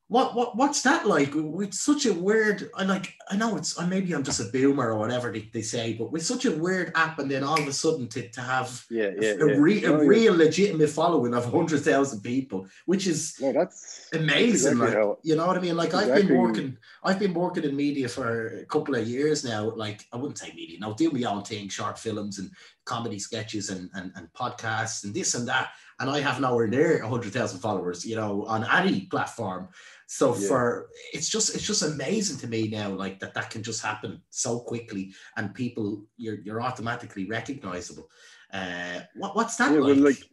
what 0.10 0.36
what 0.36 0.56
what's 0.58 0.82
that 0.84 1.08
like? 1.08 1.32
With 1.34 1.74
such 1.74 2.06
a 2.06 2.14
weird, 2.14 2.70
I 2.76 2.84
like, 2.84 3.14
I 3.32 3.38
know 3.38 3.56
it's, 3.56 3.80
I 3.80 3.86
maybe 3.88 4.14
I'm 4.14 4.24
just 4.24 4.42
a 4.42 4.46
boomer 4.52 4.92
or 4.92 4.98
whatever 5.00 5.32
they, 5.32 5.50
they 5.54 5.62
say, 5.62 5.94
but 5.94 6.12
with 6.12 6.24
such 6.26 6.46
a 6.46 6.52
weird 6.52 6.92
app, 6.96 7.20
and 7.20 7.32
then 7.32 7.44
all 7.44 7.60
of 7.60 7.68
a 7.68 7.74
sudden 7.74 8.08
to, 8.10 8.28
to 8.30 8.42
have 8.42 8.84
Yeah, 8.92 9.12
yeah. 9.20 9.30
a, 9.30 9.48
yeah. 9.48 9.54
re, 9.58 9.84
a 9.86 9.92
Oh, 9.94 10.02
yeah. 10.02 10.08
real 10.08 10.36
legitimate 10.36 10.90
following 10.90 11.34
of 11.34 11.46
hundred 11.52 11.82
thousand 11.82 12.22
people, 12.22 12.68
which 12.86 13.08
is 13.08 13.36
No, 13.40 13.54
that's 13.54 14.10
amazing. 14.14 14.74
exactly 14.74 14.86
like, 14.88 14.94
how- 14.94 15.18
you 15.24 15.36
know 15.36 15.48
what 15.48 15.58
I 15.58 15.62
mean? 15.62 15.78
Like 15.78 15.94
I've 15.96 16.14
been 16.14 16.38
working, 16.38 16.78
I've 17.04 17.18
been 17.20 17.34
working 17.34 17.64
in 17.64 17.76
media 17.76 18.08
for 18.10 18.48
a 18.60 18.66
couple 18.66 18.96
of 18.96 19.08
years 19.08 19.44
now. 19.46 19.72
Like 19.74 20.06
I 20.12 20.18
wouldn't 20.18 20.38
say 20.38 20.52
media, 20.54 20.80
no, 20.80 20.94
do 20.94 21.10
my 21.12 21.24
own 21.24 21.44
thing, 21.44 21.70
short 21.70 21.98
films 21.98 22.38
and 22.40 22.52
comedy 22.86 23.20
sketches 23.20 23.70
and, 23.70 23.90
and, 23.94 24.12
and 24.16 24.28
podcasts 24.34 25.04
and 25.04 25.14
this 25.14 25.36
and 25.36 25.48
that. 25.48 25.70
And 26.00 26.10
I 26.10 26.20
have 26.20 26.42
nowhere 26.42 26.68
near 26.68 27.02
hundred 27.04 27.34
thousand 27.34 27.60
followers, 27.60 28.06
you 28.06 28.16
know, 28.16 28.46
on 28.46 28.66
any 28.72 29.02
platform. 29.02 29.70
So 30.08 30.36
Yeah. 30.36 30.48
for 30.48 30.90
it's 31.14 31.30
just 31.30 31.56
it's 31.56 31.66
just 31.66 31.82
amazing 31.84 32.38
to 32.40 32.48
me 32.48 32.68
now, 32.68 32.90
like 32.90 33.20
that 33.20 33.34
that 33.36 33.50
can 33.50 33.64
just 33.64 33.82
happen 33.82 34.22
so 34.30 34.60
quickly, 34.60 35.14
and 35.38 35.54
people 35.54 36.06
you're 36.18 36.40
you're 36.46 36.62
automatically 36.62 37.26
recognizable. 37.26 38.10
Uh, 38.52 39.00
what 39.16 39.36
what's 39.36 39.56
that 39.58 39.72
yeah, 39.72 39.80
like? 39.80 39.96
but 39.96 40.04
like 40.04 40.24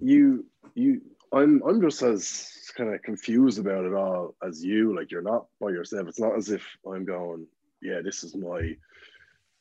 you, 0.00 0.44
you, 0.74 1.00
I'm, 1.32 1.62
I'm 1.66 1.80
just 1.80 2.02
as 2.02 2.50
kind 2.76 2.94
of 2.94 3.02
confused 3.02 3.58
about 3.58 3.84
it 3.84 3.94
all 3.94 4.34
as 4.46 4.64
you. 4.64 4.94
Like 4.96 5.10
you're 5.10 5.22
not 5.22 5.46
by 5.60 5.70
yourself. 5.70 6.06
It's 6.08 6.20
not 6.20 6.36
as 6.36 6.50
if 6.50 6.64
I'm 6.86 7.04
going, 7.04 7.46
yeah, 7.82 8.00
this 8.02 8.22
is 8.24 8.36
my. 8.36 8.76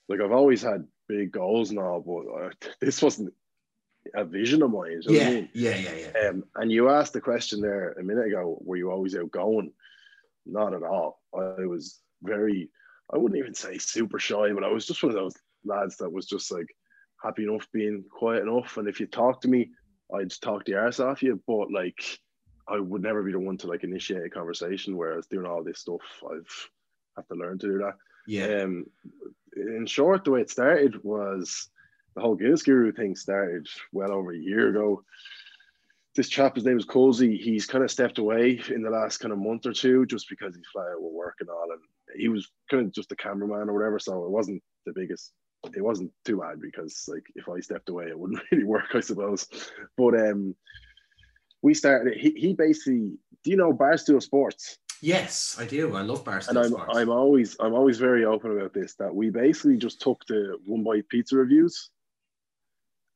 Like 0.08 0.22
I've 0.22 0.32
always 0.32 0.62
had 0.62 0.86
big 1.10 1.32
goals 1.34 1.72
and 1.72 1.80
all, 1.80 2.00
but 2.00 2.46
uh, 2.46 2.50
this 2.80 3.02
wasn't 3.02 3.34
a 4.16 4.24
vision 4.24 4.62
of 4.62 4.72
mine. 4.72 5.02
do 5.02 5.14
you 5.14 5.20
know 5.20 5.26
what 5.26 5.28
I 5.28 5.30
yeah, 5.30 5.36
mean? 5.36 5.50
yeah, 5.54 5.76
yeah, 5.76 6.12
yeah. 6.14 6.30
Um, 6.30 6.44
and 6.56 6.72
you 6.72 6.90
asked 6.90 7.14
the 7.14 7.22
question 7.22 7.60
there 7.60 7.92
a 7.94 8.04
minute 8.04 8.28
ago, 8.28 8.58
were 8.62 8.78
you 8.78 8.92
always 8.92 9.16
outgoing? 9.16 9.74
Not 10.46 10.74
at 10.74 10.84
all. 10.84 11.22
I 11.34 11.66
was 11.66 12.00
very, 12.24 12.70
I 13.14 13.18
wouldn't 13.18 13.40
even 13.40 13.54
say 13.54 13.78
super 13.78 14.20
shy, 14.20 14.54
but 14.54 14.64
I 14.64 14.72
was 14.72 14.88
just 14.88 15.04
one 15.04 15.10
of 15.12 15.18
those 15.18 15.36
lads 15.66 15.98
that 15.98 16.12
was 16.12 16.26
just 16.26 16.52
like 16.52 16.68
happy 17.22 17.44
enough 17.44 17.68
being 17.74 18.06
quiet 18.10 18.44
enough. 18.44 18.78
And 18.78 18.88
if 18.88 19.00
you 19.00 19.08
talk 19.08 19.42
to 19.42 19.50
me, 19.50 19.72
I'd 20.16 20.32
talk 20.42 20.66
the 20.66 20.76
arse 20.76 21.00
off 21.00 21.22
you, 21.22 21.42
but 21.46 21.72
like 21.72 22.20
I 22.68 22.80
would 22.80 23.02
never 23.02 23.22
be 23.22 23.32
the 23.32 23.40
one 23.40 23.58
to 23.58 23.68
like 23.68 23.84
initiate 23.84 24.26
a 24.26 24.30
conversation. 24.30 24.96
Whereas 24.96 25.28
doing 25.28 25.46
all 25.46 25.64
this 25.64 25.80
stuff, 25.80 26.02
I've 26.32 26.70
have 27.20 27.28
to 27.28 27.36
learn 27.36 27.60
to 27.60 27.68
do 27.68 27.78
that. 27.80 27.96
Yeah. 28.28 28.64
Um, 28.64 28.86
in 29.60 29.86
short, 29.86 30.24
the 30.24 30.32
way 30.32 30.42
it 30.42 30.50
started 30.50 31.04
was 31.04 31.70
the 32.16 32.22
whole 32.22 32.36
Guinness 32.36 32.64
Guru 32.64 32.92
thing 32.92 33.16
started 33.16 33.68
well 33.92 34.12
over 34.12 34.34
a 34.34 34.38
year 34.38 34.70
ago. 34.70 35.04
This 36.16 36.28
chap, 36.28 36.56
his 36.56 36.66
name 36.66 36.78
is 36.78 36.86
Cozy. 36.86 37.38
He's 37.38 37.66
kind 37.66 37.84
of 37.84 37.92
stepped 37.92 38.18
away 38.18 38.62
in 38.70 38.82
the 38.82 38.90
last 38.90 39.18
kind 39.18 39.32
of 39.32 39.40
month 39.40 39.66
or 39.66 39.74
two 39.74 40.06
just 40.06 40.28
because 40.30 40.56
he's 40.56 40.66
flat 40.74 40.88
out 40.94 41.02
with 41.02 41.14
work 41.14 41.36
and 41.40 41.50
all. 41.50 41.68
And 41.72 41.82
he 42.20 42.28
was 42.28 42.50
kind 42.70 42.86
of 42.86 42.92
just 42.92 43.12
a 43.12 43.16
cameraman 43.16 43.70
or 43.70 43.74
whatever. 43.74 44.00
So 44.00 44.26
it 44.26 44.30
wasn't 44.30 44.62
the 44.86 44.94
biggest, 44.94 45.32
it 45.76 45.84
wasn't 45.84 46.12
too 46.26 46.40
bad 46.40 46.60
because, 46.60 47.06
like, 47.08 47.26
if 47.36 47.48
I 47.48 47.60
stepped 47.60 47.90
away, 47.90 48.06
it 48.06 48.20
wouldn't 48.20 48.42
really 48.52 48.64
work, 48.64 48.96
I 48.96 49.02
suppose. 49.02 49.48
But 49.98 50.20
um, 50.20 50.56
we 51.62 51.74
started, 51.74 52.18
he, 52.18 52.32
he 52.32 52.54
basically, 52.54 53.18
do 53.44 53.52
you 53.52 53.58
know 53.58 53.72
Barstool 53.72 54.22
Sports? 54.22 54.80
Yes, 55.02 55.56
I 55.60 55.66
do. 55.66 55.96
I 55.96 56.02
love 56.02 56.24
Barstool 56.24 56.50
and 56.50 56.58
I'm 56.60 56.72
Sports. 56.72 56.98
I'm 56.98 57.10
always 57.10 57.56
I'm 57.60 57.74
always 57.74 57.98
very 57.98 58.26
open 58.26 58.52
about 58.52 58.74
this 58.74 58.96
that 58.96 59.14
we 59.14 59.30
basically 59.30 59.78
just 59.78 60.02
took 60.02 60.26
the 60.28 60.58
one 60.66 60.84
bite 60.84 61.08
pizza 61.10 61.36
reviews 61.38 61.90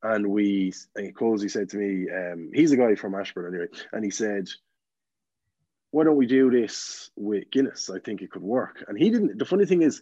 and 0.04 0.28
we 0.28 0.74
and 0.96 1.16
Cozy 1.16 1.50
said 1.50 1.70
to 1.70 1.78
me, 1.78 2.08
um, 2.12 2.52
he's 2.54 2.72
a 2.72 2.78
guy 2.78 2.96
from 2.96 3.16
Ashbourne 3.16 3.54
anyway, 3.54 3.68
and 3.92 4.04
he 4.04 4.12
said, 4.12 4.50
Why 5.92 6.04
don't 6.04 6.18
we 6.18 6.26
do 6.28 6.52
this 6.52 7.10
with 7.16 7.50
Guinness? 7.52 7.90
I 7.90 8.00
think 8.00 8.22
it 8.22 8.32
could 8.32 8.44
work. 8.44 8.84
And 8.88 8.98
he 8.98 9.10
didn't 9.10 9.38
the 9.38 9.46
funny 9.46 9.66
thing 9.66 9.82
is 9.82 10.02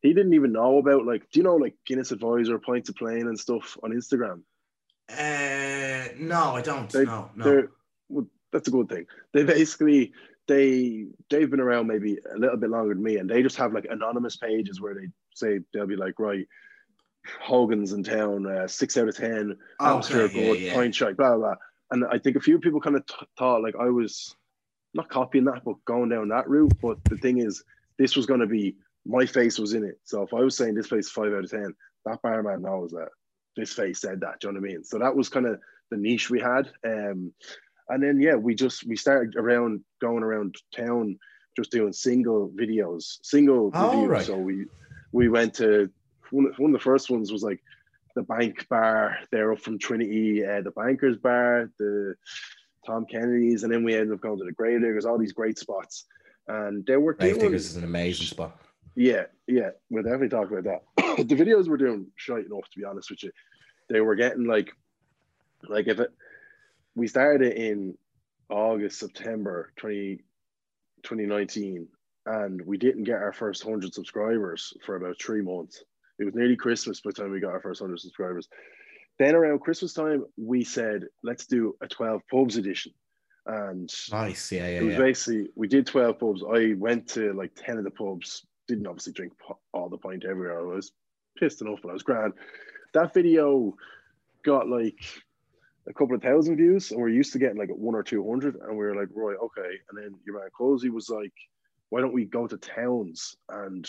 he 0.00 0.12
didn't 0.12 0.34
even 0.34 0.52
know 0.52 0.78
about 0.78 1.06
like 1.06 1.30
do 1.30 1.40
you 1.40 1.44
know 1.44 1.56
like 1.56 1.74
Guinness 1.86 2.12
Advisor, 2.12 2.58
Pints 2.58 2.88
of 2.88 2.96
Plain 2.96 3.28
and 3.28 3.38
stuff 3.38 3.76
on 3.82 3.92
Instagram? 3.92 4.42
Uh, 5.10 6.12
no, 6.18 6.56
I 6.56 6.62
don't. 6.62 6.90
They- 6.90 7.04
no, 7.04 7.30
no. 7.34 7.68
Well, 8.08 8.26
that's 8.52 8.68
a 8.68 8.70
good 8.70 8.88
thing. 8.88 9.06
They 9.32 9.44
basically 9.44 10.12
they 10.48 11.06
they've 11.30 11.50
been 11.50 11.60
around 11.60 11.86
maybe 11.86 12.18
a 12.34 12.38
little 12.38 12.56
bit 12.56 12.70
longer 12.70 12.94
than 12.94 13.02
me, 13.02 13.18
and 13.18 13.28
they 13.28 13.42
just 13.42 13.56
have 13.56 13.72
like 13.72 13.86
anonymous 13.90 14.36
pages 14.36 14.80
where 14.80 14.94
they 14.94 15.08
say 15.34 15.60
they'll 15.72 15.86
be 15.86 15.96
like, 15.96 16.18
right, 16.18 16.46
Hogan's 17.40 17.92
in 17.92 18.02
town, 18.02 18.46
uh, 18.46 18.66
six 18.66 18.96
out 18.96 19.08
of 19.08 19.16
ten, 19.16 19.56
atmosphere 19.80 20.22
Okay, 20.22 20.40
yeah, 20.40 20.52
good, 20.52 20.60
yeah. 20.60 20.74
pint 20.74 20.94
shot, 20.94 21.16
blah 21.16 21.30
blah. 21.30 21.38
blah. 21.38 21.54
And 21.90 22.04
I 22.10 22.18
think 22.18 22.36
a 22.36 22.40
few 22.40 22.58
people 22.58 22.80
kind 22.80 22.96
of 22.96 23.06
t- 23.06 23.26
thought 23.38 23.62
like 23.62 23.76
I 23.78 23.90
was 23.90 24.34
not 24.94 25.08
copying 25.08 25.44
that, 25.44 25.62
but 25.64 25.76
going 25.84 26.08
down 26.08 26.28
that 26.28 26.48
route. 26.48 26.72
But 26.80 27.02
the 27.04 27.16
thing 27.18 27.38
is, 27.38 27.62
this 27.98 28.16
was 28.16 28.26
going 28.26 28.40
to 28.40 28.46
be 28.46 28.76
my 29.06 29.26
face 29.26 29.58
was 29.58 29.74
in 29.74 29.84
it. 29.84 29.98
So 30.04 30.22
if 30.22 30.32
I 30.34 30.40
was 30.40 30.56
saying 30.56 30.74
this 30.74 30.88
face 30.88 31.10
five 31.10 31.32
out 31.32 31.44
of 31.44 31.50
ten, 31.50 31.74
that 32.06 32.20
barman 32.22 32.62
knows 32.62 32.90
that 32.92 33.08
this 33.56 33.72
face 33.74 34.00
said 34.00 34.20
that. 34.20 34.40
Do 34.40 34.48
you 34.48 34.54
know 34.54 34.60
what 34.60 34.70
I 34.70 34.72
mean? 34.72 34.84
So 34.84 34.98
that 34.98 35.14
was 35.14 35.28
kind 35.28 35.46
of 35.46 35.60
the 35.90 35.96
niche 35.98 36.30
we 36.30 36.40
had. 36.40 36.70
Um, 36.84 37.32
and 37.88 38.02
then 38.02 38.20
yeah, 38.20 38.34
we 38.34 38.54
just 38.54 38.86
we 38.86 38.96
started 38.96 39.36
around 39.36 39.80
going 40.00 40.22
around 40.22 40.56
town, 40.74 41.18
just 41.56 41.70
doing 41.70 41.92
single 41.92 42.50
videos, 42.50 43.18
single 43.22 43.70
Oh, 43.74 43.90
reviews. 43.90 44.08
right. 44.08 44.26
So 44.26 44.36
we 44.38 44.66
we 45.12 45.28
went 45.28 45.54
to 45.54 45.90
one, 46.30 46.46
of- 46.46 46.58
one 46.58 46.70
of 46.70 46.80
the 46.80 46.84
first 46.84 47.10
ones 47.10 47.30
was 47.32 47.42
like 47.42 47.60
the 48.14 48.22
bank 48.22 48.66
bar. 48.68 49.18
They're 49.30 49.52
up 49.52 49.60
from 49.60 49.78
Trinity, 49.78 50.44
uh, 50.44 50.60
the 50.62 50.70
bankers 50.70 51.16
bar, 51.16 51.70
the 51.78 52.14
Tom 52.86 53.06
Kennedy's, 53.06 53.62
and 53.62 53.72
then 53.72 53.84
we 53.84 53.94
ended 53.94 54.12
up 54.14 54.20
going 54.20 54.38
to 54.38 54.44
the 54.44 54.52
Grave 54.52 54.80
Diggers, 54.80 55.04
all 55.06 55.18
these 55.18 55.32
great 55.32 55.58
spots. 55.58 56.04
And 56.48 56.84
they 56.86 56.96
were 56.96 57.14
Grave 57.14 57.38
Diggers 57.38 57.66
is 57.70 57.76
an 57.76 57.84
amazing 57.84 58.26
spot. 58.26 58.58
yeah, 58.96 59.24
yeah, 59.46 59.70
we'll 59.90 60.02
definitely 60.02 60.28
talk 60.30 60.50
about 60.50 60.64
that. 60.64 60.82
the 61.28 61.34
videos 61.36 61.68
were 61.68 61.76
doing 61.76 62.08
shite 62.16 62.46
enough, 62.46 62.68
to 62.72 62.78
be 62.78 62.84
honest 62.84 63.10
with 63.10 63.22
you. 63.22 63.30
They 63.88 64.00
were 64.00 64.14
getting 64.16 64.44
like, 64.46 64.72
like 65.68 65.86
if 65.86 66.00
it, 66.00 66.10
we 66.94 67.06
started 67.06 67.52
it 67.52 67.56
in 67.56 67.96
August, 68.48 68.98
September 68.98 69.72
20, 69.76 70.16
2019, 71.02 71.88
and 72.26 72.62
we 72.64 72.76
didn't 72.76 73.04
get 73.04 73.16
our 73.16 73.32
first 73.32 73.64
100 73.64 73.94
subscribers 73.94 74.72
for 74.84 74.96
about 74.96 75.20
three 75.20 75.42
months. 75.42 75.82
It 76.18 76.24
was 76.24 76.34
nearly 76.34 76.56
Christmas 76.56 77.00
by 77.00 77.10
the 77.10 77.22
time 77.22 77.32
we 77.32 77.40
got 77.40 77.52
our 77.52 77.60
first 77.60 77.80
100 77.80 77.98
subscribers. 77.98 78.48
Then 79.18 79.34
around 79.34 79.60
Christmas 79.60 79.92
time, 79.92 80.24
we 80.36 80.64
said, 80.64 81.04
let's 81.22 81.46
do 81.46 81.76
a 81.80 81.88
12 81.88 82.22
pubs 82.30 82.56
edition. 82.56 82.92
And 83.46 83.90
Nice, 84.12 84.52
yeah, 84.52 84.68
yeah, 84.68 84.80
it 84.80 84.84
was 84.84 84.92
yeah. 84.92 84.98
basically 84.98 85.48
we 85.56 85.66
did 85.66 85.86
12 85.86 86.18
pubs. 86.18 86.42
I 86.48 86.74
went 86.76 87.08
to 87.10 87.32
like 87.32 87.52
10 87.56 87.78
of 87.78 87.84
the 87.84 87.90
pubs, 87.90 88.46
didn't 88.68 88.86
obviously 88.86 89.12
drink 89.14 89.32
all 89.72 89.88
the 89.88 89.98
pint 89.98 90.24
everywhere. 90.24 90.60
I 90.60 90.62
was 90.62 90.92
pissed 91.36 91.60
enough, 91.60 91.80
but 91.82 91.90
I 91.90 91.92
was 91.94 92.02
grand. 92.04 92.34
That 92.94 93.14
video 93.14 93.74
got 94.44 94.68
like 94.68 95.02
a 95.88 95.92
couple 95.92 96.14
of 96.14 96.22
thousand 96.22 96.56
views, 96.56 96.90
and 96.90 97.00
we're 97.00 97.08
used 97.08 97.32
to 97.32 97.38
getting 97.38 97.58
like 97.58 97.70
one 97.70 97.94
or 97.94 98.02
two 98.02 98.26
hundred. 98.28 98.56
And 98.56 98.70
we 98.76 98.84
were 98.84 98.94
like, 98.94 99.08
right, 99.14 99.36
okay. 99.42 99.74
And 99.90 99.98
then 99.98 100.14
your 100.24 100.38
man 100.38 100.48
Cozy 100.56 100.90
was 100.90 101.08
like, 101.08 101.32
why 101.90 102.00
don't 102.00 102.14
we 102.14 102.24
go 102.24 102.46
to 102.46 102.56
towns 102.56 103.36
and 103.48 103.88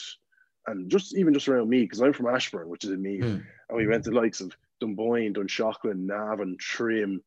and 0.67 0.89
just 0.89 1.15
even 1.17 1.33
just 1.33 1.47
around 1.47 1.69
me, 1.69 1.81
because 1.81 2.01
I'm 2.01 2.13
from 2.13 2.27
Ashbourne, 2.33 2.69
which 2.69 2.83
is 2.85 2.91
in 2.91 3.01
me, 3.01 3.19
Hmm. 3.19 3.25
and 3.69 3.77
we 3.77 3.85
went 3.87 4.03
to 4.05 4.09
the 4.11 4.15
likes 4.15 4.39
of 4.41 4.55
Dunboyne, 4.81 5.33
Dunshaughlin, 5.33 6.05
Navan, 6.07 6.55
Trim, 6.59 7.21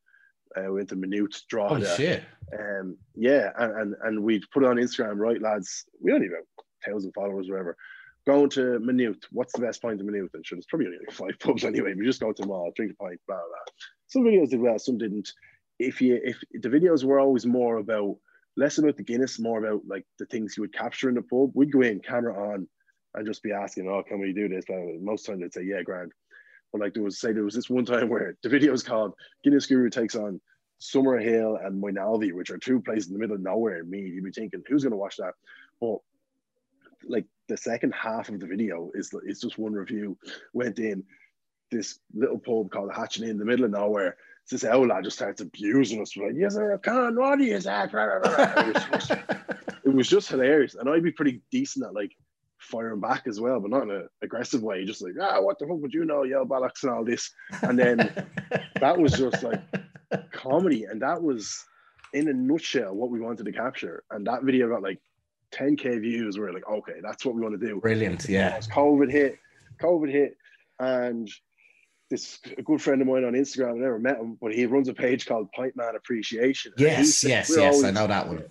uh, 0.57 0.63
we 0.65 0.77
went 0.77 0.89
to 0.89 0.97
Minute, 0.97 1.19
Holy 1.21 1.81
Drogheda. 1.83 1.97
shit. 1.97 2.23
Um, 2.59 2.97
yeah, 3.15 3.51
and, 3.59 3.73
and 3.77 3.95
and 4.03 4.23
we 4.23 4.41
put 4.53 4.63
it 4.63 4.69
on 4.69 4.77
Instagram, 4.77 5.19
right, 5.19 5.41
lads? 5.41 5.85
We 6.01 6.13
only 6.13 6.29
have 6.29 6.37
a 6.59 6.91
thousand 6.91 7.13
followers, 7.13 7.49
or 7.49 7.53
whatever. 7.53 7.77
Going 8.27 8.51
to 8.51 8.81
Minute, 8.81 9.25
what's 9.31 9.53
the 9.53 9.61
best 9.61 9.81
pint 9.81 10.01
in 10.01 10.07
Minute? 10.07 10.31
And 10.35 10.45
sure, 10.45 10.57
there's 10.57 10.67
probably 10.67 10.87
only 10.87 10.99
like 10.99 11.13
five 11.13 11.39
pubs 11.41 11.65
anyway. 11.65 11.95
We 11.95 12.05
just 12.05 12.21
go 12.21 12.33
to 12.33 12.43
them 12.43 12.51
all, 12.51 12.73
drink 12.75 12.93
a 12.93 13.05
pint, 13.05 13.21
blah 13.27 13.37
blah. 13.37 13.45
blah. 13.45 13.73
Some 14.09 14.25
videos 14.25 14.51
did 14.51 14.61
well, 14.61 14.79
some 14.79 14.99
didn't. 14.99 15.33
If 15.79 16.01
you 16.01 16.19
if 16.23 16.39
the 16.53 16.69
videos 16.69 17.05
were 17.05 17.21
always 17.21 17.47
more 17.47 17.77
about 17.77 18.17
less 18.57 18.79
about 18.79 18.97
the 18.97 19.05
Guinness, 19.05 19.39
more 19.39 19.65
about 19.65 19.83
like 19.87 20.07
the 20.19 20.27
things 20.27 20.57
you 20.57 20.63
would 20.63 20.75
capture 20.75 21.09
in 21.09 21.15
the 21.15 21.23
pub, 21.23 21.53
we'd 21.55 21.73
go 21.73 21.83
in, 21.83 22.01
camera 22.01 22.53
on, 22.53 22.67
and 23.15 23.27
just 23.27 23.43
be 23.43 23.53
asking, 23.53 23.89
"Oh, 23.89 24.03
can 24.03 24.19
we 24.19 24.33
do 24.33 24.49
this?" 24.49 24.65
Blah. 24.65 24.77
Most 25.01 25.27
times 25.27 25.41
they'd 25.41 25.55
say, 25.55 25.65
"Yeah, 25.65 25.83
grand." 25.83 26.13
But 26.73 26.81
like 26.81 26.95
there 26.95 27.05
was 27.05 27.21
say 27.21 27.33
there 27.33 27.45
was 27.45 27.55
this 27.55 27.71
one 27.71 27.85
time 27.87 28.09
where 28.09 28.37
the 28.43 28.49
video 28.49 28.73
was 28.73 28.83
called 28.83 29.15
Guinness 29.45 29.67
Guru 29.67 29.89
takes 29.89 30.17
on 30.17 30.41
Summerhill 30.81 31.65
and 31.65 31.81
Moynalvey, 31.81 32.33
which 32.33 32.51
are 32.51 32.59
two 32.59 32.81
places 32.81 33.09
in 33.09 33.13
the 33.13 33.21
middle 33.21 33.37
of 33.37 33.43
nowhere 33.43 33.85
Meath. 33.85 34.13
You'd 34.13 34.25
be 34.25 34.33
thinking, 34.33 34.63
who's 34.69 34.83
going 34.83 34.91
to 34.91 34.97
watch 34.97 35.17
that? 35.19 35.35
But 35.81 35.99
like 37.09 37.27
the 37.49 37.57
second 37.57 37.93
half 37.93 38.29
of 38.29 38.41
the 38.41 38.47
video 38.47 38.91
is 38.95 39.15
is 39.25 39.41
just 39.41 39.59
one 39.59 39.73
review. 39.73 40.17
Went 40.53 40.79
in 40.79 41.05
this 41.71 41.99
little 42.15 42.39
pub 42.39 42.71
called 42.71 42.93
Hatching 42.93 43.29
in 43.29 43.39
the 43.39 43.45
middle 43.45 43.65
of 43.65 43.71
nowhere. 43.71 44.17
This 44.51 44.65
old 44.65 44.89
lad 44.89 45.05
just 45.05 45.17
starts 45.17 45.41
abusing 45.41 46.01
us. 46.01 46.17
We're 46.17 46.29
like, 46.29 46.37
yes, 46.39 46.55
sir, 46.55 46.79
con, 46.79 47.17
what 47.17 47.41
is 47.41 47.65
that? 47.65 47.93
It 47.93 48.75
was, 48.75 48.85
just, 48.85 49.11
it 49.85 49.95
was 49.95 50.09
just 50.09 50.29
hilarious. 50.29 50.77
And 50.77 50.89
I'd 50.89 51.03
be 51.03 51.11
pretty 51.11 51.43
decent 51.51 51.85
at 51.85 51.95
like 51.95 52.13
firing 52.59 53.01
back 53.01 53.27
as 53.27 53.41
well, 53.41 53.59
but 53.59 53.71
not 53.71 53.83
in 53.83 53.91
an 53.91 54.09
aggressive 54.23 54.63
way. 54.63 54.85
Just 54.85 55.03
like, 55.03 55.15
ah, 55.21 55.41
what 55.41 55.59
the 55.59 55.67
fuck 55.67 55.79
would 55.79 55.93
you 55.93 56.05
know, 56.05 56.23
yell 56.23 56.47
bollocks 56.47 56.85
and 56.85 56.93
all 56.93 57.05
this. 57.05 57.33
And 57.63 57.77
then 57.77 57.97
that 58.81 58.97
was 58.97 59.13
just 59.13 59.43
like 59.43 59.63
comedy 60.33 60.85
and 60.85 61.03
that 61.03 61.21
was 61.21 61.65
in 62.13 62.29
a 62.29 62.33
nutshell 62.33 62.95
what 62.95 63.11
we 63.11 63.21
wanted 63.21 63.45
to 63.45 63.53
capture 63.53 64.05
and 64.11 64.27
that 64.27 64.45
video 64.45 64.69
got 64.69 64.83
like 64.83 65.01
10k 65.57 66.01
views 66.01 66.39
we're 66.39 66.53
like 66.53 66.69
okay 66.69 66.95
that's 67.03 67.25
what 67.25 67.35
we 67.35 67.41
want 67.43 67.59
to 67.59 67.67
do 67.67 67.81
Brilliant, 67.81 68.29
yeah. 68.29 68.55
As 68.57 68.69
covid 68.69 69.11
hit 69.11 69.39
covid 69.81 70.11
hit 70.11 70.37
and 70.81 71.31
this 72.11 72.39
a 72.57 72.63
good 72.63 72.81
friend 72.81 73.01
of 73.03 73.09
mine 73.09 73.25
on 73.25 73.33
instagram 73.33 73.75
i 73.75 73.79
never 73.79 73.99
met 73.99 74.19
him 74.19 74.37
but 74.41 74.53
he 74.53 74.67
runs 74.67 74.89
a 74.89 74.95
page 74.95 75.27
called 75.27 75.51
pint 75.53 75.75
man 75.77 75.97
appreciation 75.97 76.73
Yes, 76.79 77.15
said- 77.17 77.29
yes, 77.31 77.53
yes. 77.57 77.83
I 77.83 77.91
know 77.91 78.07
that 78.07 78.29
one. 78.29 78.45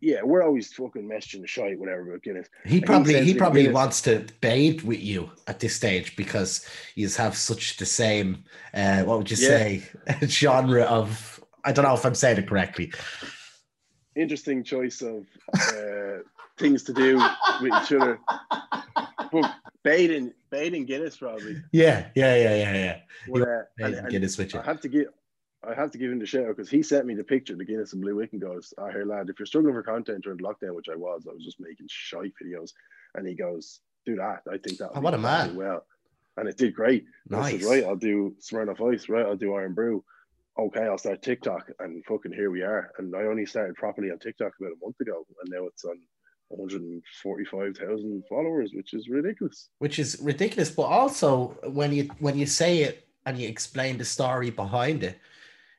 yeah 0.00 0.20
we're 0.22 0.42
always 0.42 0.72
fucking 0.72 1.08
messaging 1.08 1.40
the 1.40 1.46
shite 1.46 1.78
whatever 1.78 2.02
about 2.08 2.22
guinness 2.22 2.48
He 2.64 2.74
he 2.76 2.80
probably 2.80 3.14
says 3.14 3.26
he 3.26 3.34
probably 3.34 3.62
Guinness- 3.62 3.74
wants 3.74 4.02
to 4.02 4.26
bathe 4.40 4.82
with 4.82 5.00
you 5.00 5.30
at 5.46 5.60
this 5.60 5.74
stage 5.74 6.16
because 6.16 6.66
you 6.96 7.08
have 7.10 7.36
such 7.36 7.76
the 7.78 7.86
same 7.86 8.44
uh 8.74 9.02
what 9.04 9.18
would 9.18 9.30
you 9.30 9.36
Yeah. 9.40 9.48
say 9.48 9.82
genre 10.26 10.82
of 10.82 11.40
I 11.64 11.72
don't 11.72 11.84
know 11.84 11.94
if 11.94 12.04
I'm 12.06 12.14
saying 12.14 12.38
it 12.38 12.48
correctly. 12.48 12.92
interesting 14.16 14.64
choice 14.64 15.02
of 15.02 15.26
uh, 15.54 16.18
things 16.58 16.82
to 16.84 16.92
do 16.92 17.16
with 17.62 17.72
each 17.82 17.92
other 17.92 18.18
but 19.32 19.54
bathing 19.84 20.32
bathing 20.50 20.84
guinness 20.84 21.16
probably 21.16 21.56
Yeah, 21.72 22.08
yeah, 22.14 22.34
yeah, 22.36 22.54
yeah, 22.56 22.74
yeah. 22.74 23.00
But, 23.30 23.42
uh, 23.42 23.62
and- 23.78 23.94
and- 23.94 24.24
this 24.24 24.38
with 24.38 24.54
you. 24.54 24.60
I 24.60 24.64
have 24.64 24.80
to 24.80 24.88
give 24.88 25.08
I 25.64 25.74
have 25.74 25.90
to 25.90 25.98
give 25.98 26.12
him 26.12 26.20
the 26.20 26.26
shout 26.26 26.46
because 26.48 26.70
he 26.70 26.84
sent 26.84 27.04
me 27.04 27.14
the 27.16 27.24
picture, 27.24 27.56
the 27.56 27.64
Guinness 27.64 27.92
and 27.92 28.00
Blue 28.00 28.14
Wick, 28.14 28.32
and 28.32 28.40
goes, 28.40 28.72
"I 28.78 28.92
hear 28.92 29.04
lad, 29.04 29.28
if 29.28 29.40
you're 29.40 29.46
struggling 29.46 29.74
for 29.74 29.82
content 29.82 30.22
during 30.22 30.38
lockdown, 30.38 30.76
which 30.76 30.88
I 30.88 30.94
was, 30.94 31.26
I 31.28 31.32
was 31.34 31.44
just 31.44 31.58
making 31.58 31.86
shite 31.90 32.32
videos." 32.40 32.72
And 33.16 33.26
he 33.26 33.34
goes, 33.34 33.80
"Do 34.06 34.14
that. 34.16 34.42
I 34.48 34.58
think 34.58 34.78
that. 34.78 34.90
Oh, 34.94 35.00
what 35.00 35.14
a 35.14 35.18
man. 35.18 35.56
Well, 35.56 35.84
and 36.36 36.48
it 36.48 36.56
did 36.56 36.74
great. 36.74 37.06
Nice. 37.28 37.60
said, 37.60 37.68
right, 37.68 37.82
I'll 37.84 37.96
do 37.96 38.36
Smirnoff 38.40 38.80
Ice. 38.94 39.08
Right, 39.08 39.26
I'll 39.26 39.36
do 39.36 39.52
Irn-Bru. 39.56 40.04
Okay, 40.58 40.84
I'll 40.84 40.96
start 40.96 41.22
TikTok, 41.22 41.70
and 41.80 42.04
fucking 42.04 42.32
here 42.32 42.50
we 42.52 42.62
are. 42.62 42.92
And 42.98 43.14
I 43.16 43.22
only 43.24 43.44
started 43.44 43.74
properly 43.74 44.12
on 44.12 44.20
TikTok 44.20 44.52
about 44.60 44.72
a 44.72 44.84
month 44.84 45.00
ago, 45.00 45.26
and 45.42 45.50
now 45.52 45.66
it's 45.66 45.84
on 45.84 46.00
145,000 46.48 48.24
followers, 48.28 48.72
which 48.74 48.94
is 48.94 49.08
ridiculous. 49.08 49.68
Which 49.78 49.98
is 49.98 50.18
ridiculous, 50.22 50.70
but 50.70 50.82
also 50.84 51.58
when 51.72 51.92
you 51.92 52.08
when 52.18 52.36
you 52.38 52.46
say 52.46 52.78
it 52.82 53.06
and 53.26 53.38
you 53.38 53.48
explain 53.48 53.98
the 53.98 54.04
story 54.04 54.50
behind 54.50 55.02
it, 55.04 55.18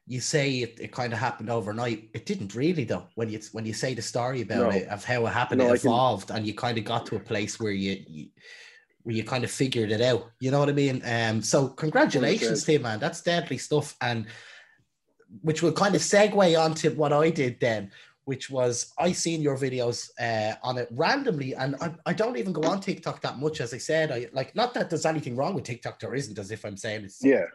you 0.08 0.20
say 0.20 0.58
it, 0.60 0.80
it 0.80 0.92
kind 0.92 1.14
of 1.14 1.20
happened 1.20 1.50
overnight. 1.50 2.10
It 2.14 2.26
didn't 2.26 2.56
really 2.56 2.84
though. 2.84 3.06
When 3.16 3.30
you 3.30 3.40
when 3.52 3.66
you 3.66 3.74
say 3.74 3.94
the 3.94 4.02
story 4.02 4.42
about 4.42 4.72
No. 4.72 4.78
it 4.78 4.88
of 4.88 5.04
how 5.04 5.26
it 5.26 5.30
happened, 5.32 5.60
No, 5.60 5.68
it 5.70 5.74
I 5.74 5.78
can- 5.78 5.88
evolved, 5.88 6.32
and 6.32 6.46
you 6.46 6.54
kind 6.54 6.78
of 6.78 6.84
got 6.86 7.06
to 7.08 7.16
a 7.16 7.20
place 7.20 7.60
where 7.60 7.72
you, 7.72 8.04
you 8.08 8.28
where 9.04 9.16
you 9.16 9.24
kind 9.24 9.44
of 9.44 9.52
figured 9.52 9.92
it 9.92 10.02
out. 10.02 10.30
You 10.40 10.52
know 10.52 10.60
what 10.60 10.70
I 10.70 10.74
mean? 10.74 11.02
Um. 11.06 11.42
So 11.42 11.68
congratulations 11.70 12.64
100%. 12.64 12.66
to 12.66 12.74
you, 12.74 12.80
man. 12.80 13.00
That's 13.00 13.22
deadly 13.22 13.58
stuff, 13.58 13.96
and 14.02 14.28
which 15.42 15.62
will 15.62 15.72
kind 15.72 15.94
of 15.96 16.02
segue 16.02 16.60
onto 16.60 16.90
what 16.96 17.14
I 17.14 17.30
did 17.30 17.60
then, 17.60 17.92
which 18.30 18.52
was 18.52 18.94
I 19.00 19.12
seen 19.12 19.42
your 19.42 19.58
videos 19.58 20.12
uh, 20.22 20.54
on 20.62 20.78
it 20.78 20.88
randomly, 20.92 21.56
and 21.56 21.76
I, 21.82 21.92
I 22.06 22.14
don't 22.14 22.38
even 22.38 22.54
go 22.54 22.62
on 22.62 22.80
TikTok 22.80 23.22
that 23.22 23.40
much, 23.40 23.60
as 23.60 23.74
I 23.74 23.80
said. 23.80 24.12
I 24.12 24.28
like 24.34 24.56
not 24.56 24.76
that 24.76 24.88
there's 24.88 25.08
anything 25.08 25.36
wrong 25.36 25.56
with 25.56 25.64
TikTok, 25.64 26.00
there 26.00 26.14
isn't, 26.14 26.38
as 26.38 26.52
if 26.52 26.64
I'm 26.64 26.78
saying 26.78 27.06
it's 27.06 27.26
Yeah, 27.26 27.46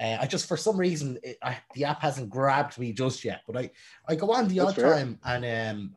uh, 0.00 0.18
I 0.20 0.28
just 0.28 0.46
for 0.46 0.56
some 0.56 0.76
reason 0.76 1.18
it, 1.24 1.36
I, 1.42 1.58
the 1.74 1.86
app 1.86 2.00
hasn't 2.00 2.30
grabbed 2.30 2.78
me 2.78 2.92
just 2.92 3.24
yet, 3.24 3.40
but 3.44 3.56
I 3.56 3.70
I 4.08 4.14
go 4.14 4.30
on 4.30 4.46
the 4.46 4.60
That's 4.60 4.70
odd 4.70 4.76
fair. 4.76 4.94
time, 4.94 5.18
and 5.24 5.44
um, 5.44 5.96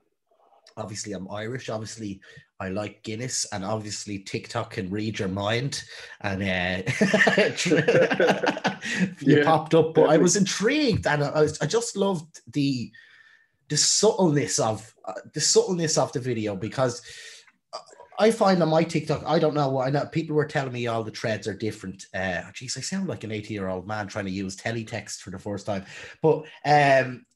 obviously 0.77 1.13
I'm 1.13 1.29
Irish. 1.29 1.69
Obviously 1.69 2.19
I 2.59 2.69
like 2.69 3.03
Guinness, 3.03 3.45
and 3.53 3.63
obviously 3.63 4.17
TikTok 4.17 4.71
can 4.71 4.89
read 4.89 5.19
your 5.19 5.29
mind, 5.29 5.83
and 6.21 6.41
uh, 6.41 6.81
you 9.19 9.21
Yeah, 9.21 9.43
popped 9.43 9.75
up. 9.75 9.93
But 9.93 10.09
I 10.09 10.17
was 10.17 10.35
intrigued, 10.35 11.05
and 11.05 11.23
I, 11.23 11.45
I 11.61 11.67
just 11.67 11.95
loved 11.95 12.41
the 12.51 12.91
the 13.69 13.77
subtleness 13.77 14.59
of 14.59 14.93
uh, 15.05 15.13
the 15.33 15.41
subtleness 15.41 15.97
of 15.97 16.11
the 16.11 16.19
video 16.19 16.55
because. 16.55 17.01
I 18.19 18.31
find 18.31 18.63
on 18.63 18.69
my 18.69 18.83
TikTok, 18.83 19.21
I 19.27 19.37
don't 19.37 19.53
know 19.53 19.79
I 19.79 19.91
know. 19.91 20.07
People 20.07 20.35
were 20.35 20.47
telling 20.47 20.73
me 20.73 20.87
all 20.87 21.03
the 21.03 21.11
threads 21.11 21.47
are 21.47 21.53
different. 21.53 22.03
Uh, 22.15 22.41
geez, 22.51 22.75
I 22.75 22.81
sound 22.81 23.07
like 23.07 23.23
an 23.23 23.31
80 23.31 23.53
year 23.53 23.67
old 23.67 23.87
man 23.87 24.07
trying 24.07 24.25
to 24.25 24.31
use 24.31 24.55
teletext 24.55 25.19
for 25.19 25.29
the 25.29 25.37
first 25.37 25.67
time. 25.67 25.85
But 26.23 26.45
um, 26.65 27.27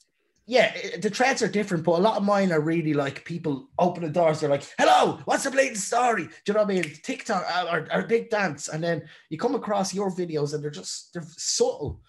yeah, 0.52 0.76
the 1.00 1.10
threads 1.10 1.42
are 1.42 1.48
different. 1.48 1.86
But 1.86 2.00
a 2.00 2.02
lot 2.02 2.18
of 2.18 2.24
mine 2.24 2.52
are 2.52 2.60
really 2.60 2.94
like 2.94 3.24
people 3.26 3.70
open 3.80 4.04
the 4.04 4.10
doors. 4.10 4.40
They're 4.40 4.50
like, 4.50 4.68
"Hello, 4.78 5.20
what's 5.26 5.44
the 5.44 5.52
blatant 5.52 5.78
story?" 5.78 6.24
Do 6.24 6.32
you 6.48 6.54
know 6.54 6.64
what 6.64 6.72
I 6.72 6.74
mean? 6.74 6.84
TikTok 7.04 7.46
uh, 7.48 7.68
or, 7.72 7.88
or 7.94 8.04
big 8.04 8.30
dance, 8.30 8.68
and 8.68 8.84
then 8.84 9.04
you 9.30 9.38
come 9.38 9.56
across 9.56 9.94
your 9.94 10.12
videos, 10.12 10.54
and 10.54 10.64
they're 10.64 10.70
just 10.70 11.14
they're 11.14 11.24
subtle 11.38 12.02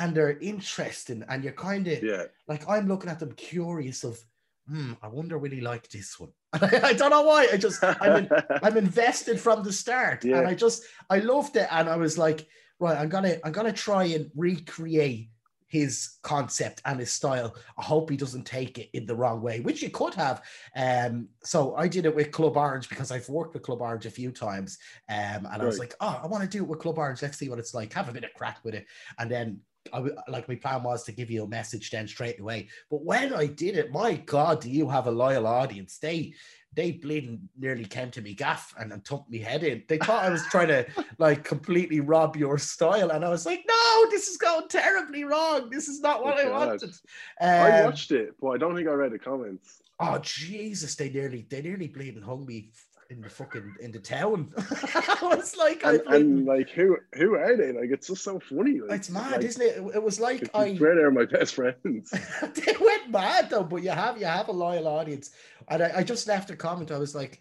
and 0.00 0.14
they're 0.14 0.38
interesting, 0.38 1.22
and 1.28 1.44
you're 1.44 1.52
kind 1.52 1.86
of 1.86 2.02
yeah. 2.02 2.24
like 2.48 2.66
I'm 2.68 2.88
looking 2.88 3.10
at 3.10 3.20
them 3.20 3.32
curious 3.32 4.02
of 4.02 4.18
hmm, 4.66 4.92
I 5.02 5.08
wonder 5.08 5.36
will 5.36 5.50
he 5.50 5.60
like 5.60 5.88
this 5.90 6.18
one? 6.18 6.30
I 6.54 6.94
don't 6.94 7.10
know 7.10 7.22
why. 7.22 7.48
I 7.52 7.56
just 7.58 7.84
I'm, 7.84 8.24
in, 8.24 8.30
I'm 8.62 8.76
invested 8.76 9.38
from 9.38 9.62
the 9.62 9.72
start, 9.72 10.24
Yeah. 10.24 10.38
and 10.38 10.48
I 10.48 10.54
just 10.54 10.84
I 11.10 11.18
loved 11.18 11.56
it, 11.56 11.68
and 11.70 11.88
I 11.88 11.96
was 11.96 12.16
like, 12.16 12.46
right, 12.78 12.96
I'm 12.98 13.10
gonna 13.10 13.36
I'm 13.44 13.52
gonna 13.52 13.72
try 13.72 14.04
and 14.04 14.30
recreate 14.34 15.30
his 15.66 16.16
concept 16.22 16.82
and 16.84 16.98
his 16.98 17.12
style. 17.12 17.54
I 17.78 17.82
hope 17.82 18.10
he 18.10 18.16
doesn't 18.16 18.44
take 18.44 18.78
it 18.78 18.88
in 18.92 19.06
the 19.06 19.14
wrong 19.14 19.40
way, 19.40 19.60
which 19.60 19.82
you 19.82 19.90
could 19.90 20.14
have. 20.14 20.42
Um, 20.74 21.28
so 21.44 21.76
I 21.76 21.86
did 21.86 22.06
it 22.06 22.14
with 22.14 22.32
Club 22.32 22.56
Orange 22.56 22.88
because 22.88 23.12
I've 23.12 23.28
worked 23.28 23.54
with 23.54 23.62
Club 23.62 23.80
Orange 23.80 24.04
a 24.04 24.10
few 24.10 24.32
times. 24.32 24.78
Um, 25.08 25.46
and 25.46 25.62
I 25.62 25.64
was 25.64 25.78
like, 25.78 25.94
oh, 26.00 26.20
I 26.24 26.26
want 26.26 26.42
to 26.42 26.50
do 26.50 26.64
it 26.64 26.68
with 26.68 26.80
Club 26.80 26.98
Orange. 26.98 27.22
Let's 27.22 27.38
see 27.38 27.48
what 27.48 27.60
it's 27.60 27.72
like. 27.72 27.92
Have 27.92 28.08
a 28.08 28.12
bit 28.12 28.24
of 28.24 28.34
crack 28.34 28.58
with 28.64 28.74
it. 28.74 28.86
And 29.20 29.30
then 29.30 29.60
I 29.92 30.04
like 30.28 30.48
my 30.48 30.56
plan 30.56 30.82
was 30.82 31.04
to 31.04 31.12
give 31.12 31.30
you 31.30 31.44
a 31.44 31.48
message 31.48 31.90
then 31.90 32.06
straight 32.06 32.40
away. 32.40 32.68
But 32.90 33.02
when 33.04 33.34
I 33.34 33.46
did 33.46 33.76
it, 33.76 33.92
my 33.92 34.14
God, 34.14 34.60
do 34.60 34.70
you 34.70 34.88
have 34.88 35.06
a 35.06 35.10
loyal 35.10 35.46
audience? 35.46 35.98
They 35.98 36.34
they 36.72 36.92
bleeding 36.92 37.48
nearly 37.58 37.84
came 37.84 38.10
to 38.12 38.20
me 38.22 38.34
gaff 38.34 38.72
and, 38.78 38.92
and 38.92 39.04
thumped 39.04 39.28
me 39.28 39.38
head 39.38 39.64
in. 39.64 39.82
They 39.88 39.98
thought 39.98 40.24
I 40.24 40.30
was 40.30 40.42
trying 40.46 40.68
to 40.68 40.86
like 41.18 41.42
completely 41.42 42.00
rob 42.00 42.36
your 42.36 42.58
style. 42.58 43.10
And 43.10 43.24
I 43.24 43.28
was 43.28 43.44
like, 43.44 43.64
no, 43.66 44.10
this 44.10 44.28
is 44.28 44.36
going 44.36 44.68
terribly 44.68 45.24
wrong. 45.24 45.68
This 45.70 45.88
is 45.88 46.00
not 46.00 46.22
what 46.22 46.38
Oh, 46.38 46.40
I 46.40 46.44
God. 46.44 46.68
wanted. 46.68 46.94
I 47.40 47.70
Um, 47.80 47.86
watched 47.86 48.12
it, 48.12 48.34
but 48.40 48.50
I 48.50 48.56
don't 48.58 48.76
think 48.76 48.88
I 48.88 48.92
read 48.92 49.12
the 49.12 49.18
comments. 49.18 49.82
Oh 49.98 50.18
Jesus! 50.18 50.94
They 50.94 51.10
nearly, 51.10 51.46
they 51.50 51.60
nearly 51.60 51.88
bleeding 51.88 52.22
hung 52.22 52.46
me 52.46 52.70
in 53.10 53.20
the 53.20 53.28
fucking 53.28 53.74
in 53.80 53.90
the 53.90 53.98
town. 53.98 54.52
I 54.58 55.18
was 55.22 55.56
like, 55.56 55.84
I 55.84 55.94
And, 55.94 56.04
bleeding- 56.04 56.22
and 56.38 56.46
like, 56.46 56.70
who 56.70 56.96
who 57.14 57.34
are 57.34 57.56
they? 57.56 57.72
Like, 57.72 57.90
it's 57.90 58.06
just 58.06 58.22
so 58.24 58.38
funny. 58.40 58.80
Like, 58.80 59.00
it's 59.00 59.10
mad, 59.10 59.32
like, 59.32 59.42
isn't 59.42 59.62
it? 59.62 59.76
It- 59.78 59.94
It 59.96 60.02
was 60.02 60.20
like 60.20 60.48
I. 60.54 60.76
swear 60.76 60.94
they're 60.94 61.10
my 61.10 61.24
best 61.26 61.54
friends. 61.56 62.10
they 62.54 62.74
went 62.80 63.10
mad 63.10 63.50
though, 63.50 63.64
but 63.64 63.82
you 63.82 63.90
have 63.90 64.18
you 64.18 64.26
have 64.26 64.48
a 64.48 64.52
loyal 64.52 64.86
audience, 64.88 65.30
and 65.68 65.82
I, 65.82 65.92
I 65.98 66.02
just 66.04 66.26
left 66.28 66.50
a 66.50 66.56
comment. 66.56 66.90
I 66.92 66.98
was 66.98 67.14
like, 67.14 67.40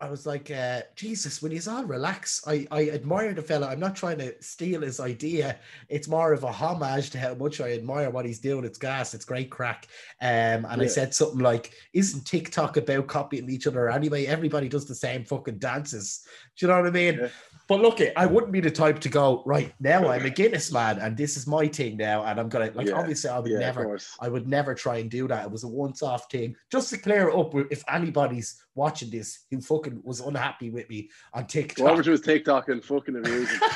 I 0.00 0.08
was 0.08 0.26
like, 0.26 0.48
uh, 0.50 0.82
Jesus, 0.94 1.42
when 1.42 1.50
he's 1.50 1.66
all 1.66 1.84
relax, 1.84 2.42
I 2.46 2.68
I 2.70 2.90
admire 2.90 3.34
the 3.34 3.42
fella. 3.42 3.66
I'm 3.66 3.80
not 3.80 3.96
trying 3.96 4.18
to 4.18 4.40
steal 4.40 4.82
his 4.82 5.00
idea. 5.00 5.58
It's 5.88 6.06
more 6.06 6.32
of 6.32 6.44
a 6.44 6.52
homage 6.52 7.10
to 7.10 7.18
how 7.18 7.34
much 7.34 7.60
I 7.60 7.72
admire 7.72 8.08
what 8.10 8.24
he's 8.24 8.38
doing. 8.38 8.64
It's 8.64 8.78
gas. 8.78 9.12
It's 9.12 9.24
great 9.24 9.50
crack. 9.50 9.88
Um, 10.22 10.66
and 10.66 10.80
I 10.80 10.86
said 10.86 11.14
something 11.14 11.40
like, 11.40 11.72
"Isn't 11.94 12.24
TikTok 12.24 12.76
about 12.76 13.08
copying 13.08 13.50
each 13.50 13.66
other 13.66 13.90
anyway? 13.90 14.26
Everybody 14.26 14.68
does 14.68 14.86
the 14.86 14.94
same 14.94 15.24
fucking 15.24 15.58
dances." 15.58 16.24
Do 16.56 16.66
you 16.66 16.72
know 16.72 16.78
what 16.78 16.88
I 16.88 16.90
mean? 16.90 17.18
Yeah. 17.18 17.28
But 17.68 17.82
look, 17.82 18.00
it 18.00 18.14
I 18.16 18.24
wouldn't 18.24 18.50
be 18.50 18.60
the 18.60 18.70
type 18.70 18.98
to 19.00 19.10
go 19.10 19.42
right 19.44 19.74
now. 19.78 20.08
I'm 20.08 20.24
a 20.24 20.30
Guinness 20.30 20.72
man, 20.72 20.98
and 20.98 21.14
this 21.14 21.36
is 21.36 21.46
my 21.46 21.68
thing 21.68 21.98
now, 21.98 22.24
and 22.24 22.40
I'm 22.40 22.48
gonna 22.48 22.72
like. 22.74 22.88
Yeah. 22.88 22.94
Obviously, 22.94 23.28
I 23.28 23.38
would 23.38 23.52
yeah, 23.52 23.58
never. 23.58 23.98
I 24.20 24.30
would 24.30 24.48
never 24.48 24.74
try 24.74 24.96
and 24.96 25.10
do 25.10 25.28
that. 25.28 25.44
It 25.44 25.50
was 25.50 25.64
a 25.64 25.68
once-off 25.68 26.30
thing, 26.30 26.56
just 26.72 26.88
to 26.90 26.98
clear 26.98 27.28
it 27.28 27.34
up. 27.34 27.54
If 27.70 27.84
anybody's 27.92 28.62
watching 28.74 29.10
this 29.10 29.40
who 29.50 29.60
fucking 29.60 30.00
was 30.02 30.20
unhappy 30.20 30.70
with 30.70 30.88
me 30.88 31.10
on 31.34 31.46
TikTok, 31.46 31.86
Robert 31.86 32.06
was 32.06 32.22
TikTok 32.22 32.70
and 32.70 32.82
fucking 32.82 33.16
amusing. 33.16 33.60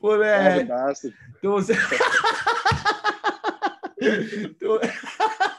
but 0.00 0.20
uh, 0.20 0.64
bastard. 0.64 1.14
there 1.42 1.50
was. 1.52 1.70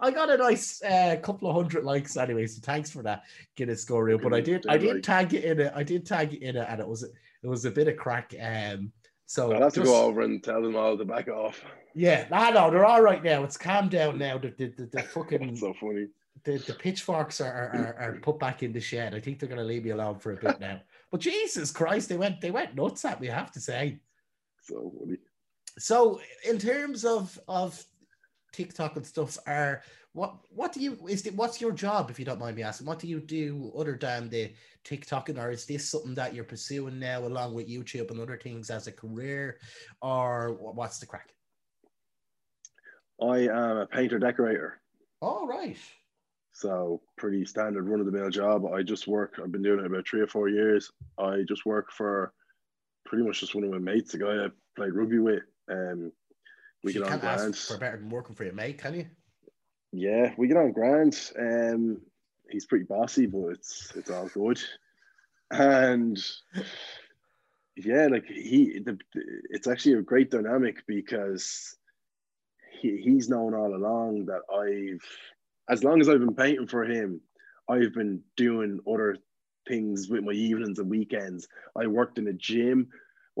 I 0.00 0.10
got 0.10 0.30
a 0.30 0.36
nice 0.36 0.82
uh, 0.82 1.16
couple 1.22 1.48
of 1.48 1.56
hundred 1.56 1.84
likes 1.84 2.16
anyway, 2.16 2.46
so 2.46 2.60
thanks 2.62 2.90
for 2.90 3.02
that 3.02 3.24
Guinness 3.56 3.82
score 3.82 4.04
reel. 4.04 4.18
But 4.18 4.34
I 4.34 4.40
did, 4.40 4.66
I 4.68 4.78
did 4.78 5.04
tag 5.04 5.34
it 5.34 5.44
in 5.44 5.60
it. 5.60 5.72
I 5.74 5.82
did 5.82 6.06
tag 6.06 6.32
it 6.34 6.42
in 6.42 6.56
it, 6.56 6.66
and 6.68 6.80
it 6.80 6.88
was 6.88 7.02
it 7.02 7.46
was 7.46 7.64
a 7.64 7.70
bit 7.70 7.88
of 7.88 7.96
crack. 7.96 8.34
Um, 8.40 8.92
so 9.26 9.52
I'll 9.52 9.62
have 9.62 9.72
to 9.74 9.80
just- 9.80 9.92
go 9.92 10.04
over 10.04 10.22
and 10.22 10.42
tell 10.42 10.62
them 10.62 10.76
all 10.76 10.96
to 10.96 11.04
back 11.04 11.28
off. 11.28 11.62
Yeah, 11.94 12.26
no, 12.30 12.50
no, 12.50 12.70
they're 12.70 12.86
all 12.86 13.02
right 13.02 13.22
now. 13.22 13.42
It's 13.42 13.56
calmed 13.56 13.90
down 13.90 14.18
now. 14.18 14.38
The 14.38 14.54
the, 14.56 14.66
the, 14.76 14.86
the 14.92 15.02
fucking 15.02 15.56
so 15.64 15.74
funny. 15.80 16.06
the, 16.44 16.58
the 16.58 16.74
pitchforks 16.74 17.40
are, 17.40 17.52
are, 17.52 17.96
are, 17.98 18.10
are 18.10 18.20
put 18.20 18.38
back 18.38 18.62
in 18.62 18.72
the 18.72 18.80
shed. 18.80 19.14
I 19.14 19.20
think 19.20 19.38
they're 19.38 19.48
gonna 19.48 19.64
leave 19.64 19.84
me 19.84 19.90
alone 19.90 20.18
for 20.18 20.32
a 20.32 20.36
bit 20.36 20.60
now. 20.60 20.80
But 21.10 21.20
Jesus 21.20 21.72
Christ, 21.72 22.08
they 22.08 22.16
went 22.16 22.40
they 22.40 22.50
went 22.52 22.76
nuts 22.76 23.04
at 23.04 23.20
me, 23.20 23.28
I 23.30 23.34
have 23.34 23.52
to 23.52 23.60
say. 23.60 23.98
So 24.62 24.92
funny. 24.98 25.16
So 25.78 26.20
in 26.48 26.58
terms 26.58 27.04
of 27.04 27.38
of 27.48 27.82
TikTok 28.52 28.96
and 28.96 29.06
stuff, 29.06 29.38
are 29.46 29.82
what 30.12 30.36
what 30.50 30.72
do 30.72 30.80
you 30.80 30.98
is 31.08 31.24
it 31.26 31.36
what's 31.36 31.60
your 31.60 31.72
job 31.72 32.10
if 32.10 32.18
you 32.18 32.24
don't 32.24 32.40
mind 32.40 32.56
me 32.56 32.62
asking? 32.62 32.86
What 32.86 32.98
do 32.98 33.06
you 33.06 33.20
do 33.20 33.72
other 33.76 33.96
than 34.00 34.28
the 34.28 34.52
TikToking, 34.84 35.38
or 35.38 35.50
is 35.50 35.66
this 35.66 35.90
something 35.90 36.14
that 36.14 36.34
you're 36.34 36.44
pursuing 36.44 36.98
now 36.98 37.26
along 37.26 37.54
with 37.54 37.68
YouTube 37.68 38.10
and 38.10 38.20
other 38.20 38.36
things 38.36 38.70
as 38.70 38.86
a 38.86 38.92
career, 38.92 39.58
or 40.02 40.52
what's 40.52 40.98
the 40.98 41.06
crack? 41.06 41.30
I 43.22 43.48
am 43.48 43.76
a 43.76 43.86
painter 43.86 44.18
decorator. 44.18 44.80
All 45.20 45.46
right. 45.46 45.76
So 46.52 47.00
pretty 47.16 47.44
standard 47.44 47.88
run 47.88 48.00
of 48.00 48.06
the 48.06 48.12
mill 48.12 48.30
job. 48.30 48.66
I 48.66 48.82
just 48.82 49.06
work. 49.06 49.38
I've 49.42 49.52
been 49.52 49.62
doing 49.62 49.80
it 49.80 49.86
about 49.86 50.06
three 50.06 50.20
or 50.20 50.26
four 50.26 50.48
years. 50.48 50.90
I 51.18 51.42
just 51.46 51.64
work 51.64 51.90
for 51.92 52.32
pretty 53.06 53.24
much 53.24 53.40
just 53.40 53.54
one 53.54 53.64
of 53.64 53.70
my 53.70 53.78
mates, 53.78 54.14
a 54.14 54.18
guy 54.18 54.44
I 54.44 54.48
played 54.76 54.94
rugby 54.94 55.18
with. 55.18 55.42
Um, 55.70 56.12
we 56.82 56.92
you 56.92 57.00
get 57.00 57.12
on 57.12 57.20
can't 57.20 57.40
ask 57.40 57.68
for 57.68 57.78
better 57.78 57.96
than 57.96 58.10
working 58.10 58.34
for 58.34 58.44
your 58.44 58.54
mate, 58.54 58.78
can 58.78 58.94
you? 58.94 59.06
Yeah, 59.92 60.32
we 60.38 60.48
get 60.48 60.56
on 60.56 60.72
grand. 60.72 61.32
Um, 61.38 62.00
he's 62.48 62.66
pretty 62.66 62.84
bossy, 62.84 63.26
but 63.26 63.48
it's 63.48 63.92
it's 63.96 64.10
all 64.10 64.28
good. 64.28 64.60
And 65.50 66.18
yeah, 67.76 68.06
like 68.06 68.26
he, 68.26 68.80
the, 68.84 68.98
it's 69.50 69.66
actually 69.66 69.94
a 69.94 70.02
great 70.02 70.30
dynamic 70.30 70.86
because 70.86 71.76
he, 72.80 73.00
he's 73.02 73.28
known 73.28 73.54
all 73.54 73.74
along 73.74 74.26
that 74.26 74.42
I've, 74.52 75.04
as 75.68 75.84
long 75.84 76.00
as 76.00 76.08
I've 76.08 76.20
been 76.20 76.34
painting 76.34 76.66
for 76.66 76.84
him, 76.84 77.20
I've 77.68 77.94
been 77.94 78.20
doing 78.36 78.80
other 78.90 79.16
things 79.68 80.08
with 80.08 80.24
my 80.24 80.32
evenings 80.32 80.78
and 80.78 80.90
weekends. 80.90 81.48
I 81.76 81.86
worked 81.86 82.18
in 82.18 82.28
a 82.28 82.32
gym 82.32 82.88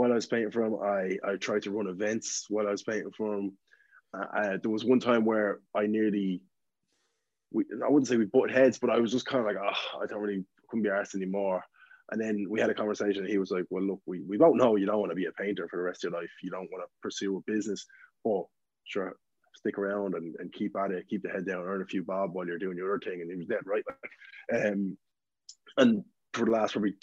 while 0.00 0.12
I 0.12 0.14
was 0.14 0.24
painting 0.26 0.50
for 0.50 0.62
him. 0.62 0.76
I 0.82 1.18
I 1.30 1.36
tried 1.36 1.64
to 1.64 1.70
run 1.70 1.86
events 1.86 2.46
while 2.48 2.66
I 2.66 2.70
was 2.70 2.82
painting 2.82 3.10
for 3.14 3.34
him. 3.34 3.52
Uh, 4.14 4.56
there 4.62 4.70
was 4.70 4.82
one 4.82 4.98
time 4.98 5.26
where 5.26 5.60
I 5.74 5.86
nearly, 5.86 6.42
we, 7.52 7.64
I 7.84 7.88
wouldn't 7.90 8.08
say 8.08 8.16
we 8.16 8.24
butt 8.24 8.50
heads, 8.50 8.78
but 8.78 8.88
I 8.88 8.98
was 8.98 9.12
just 9.12 9.26
kind 9.26 9.40
of 9.40 9.46
like, 9.46 9.62
oh, 9.62 10.00
I 10.02 10.06
don't 10.06 10.22
really, 10.22 10.42
couldn't 10.68 10.82
be 10.82 10.88
arsed 10.88 11.14
anymore. 11.14 11.62
And 12.10 12.20
then 12.20 12.46
we 12.48 12.60
had 12.60 12.70
a 12.70 12.74
conversation. 12.74 13.26
He 13.26 13.38
was 13.38 13.52
like, 13.52 13.66
well, 13.70 13.84
look, 13.84 14.00
we, 14.06 14.22
we 14.26 14.36
both 14.36 14.56
know 14.56 14.74
you 14.76 14.86
don't 14.86 14.98
want 14.98 15.12
to 15.12 15.16
be 15.16 15.26
a 15.26 15.32
painter 15.32 15.68
for 15.68 15.76
the 15.76 15.82
rest 15.82 16.02
of 16.02 16.10
your 16.10 16.20
life. 16.20 16.30
You 16.42 16.50
don't 16.50 16.70
want 16.72 16.82
to 16.82 16.90
pursue 17.02 17.36
a 17.36 17.52
business, 17.52 17.86
but 18.24 18.44
sure, 18.84 19.16
stick 19.54 19.78
around 19.78 20.14
and, 20.14 20.34
and 20.40 20.52
keep 20.52 20.76
at 20.76 20.90
it, 20.90 21.08
keep 21.08 21.22
the 21.22 21.28
head 21.28 21.46
down, 21.46 21.62
earn 21.62 21.82
a 21.82 21.86
few 21.86 22.02
bob 22.02 22.30
while 22.32 22.46
you're 22.46 22.58
doing 22.58 22.78
your 22.78 22.94
other 22.94 23.04
thing. 23.04 23.20
And 23.20 23.30
he 23.30 23.36
was 23.36 23.46
dead 23.46 23.60
right. 23.66 23.84
Um, 24.52 24.96
and 25.76 26.04
for 26.32 26.46
the 26.46 26.50
last 26.52 26.72
probably 26.72 26.94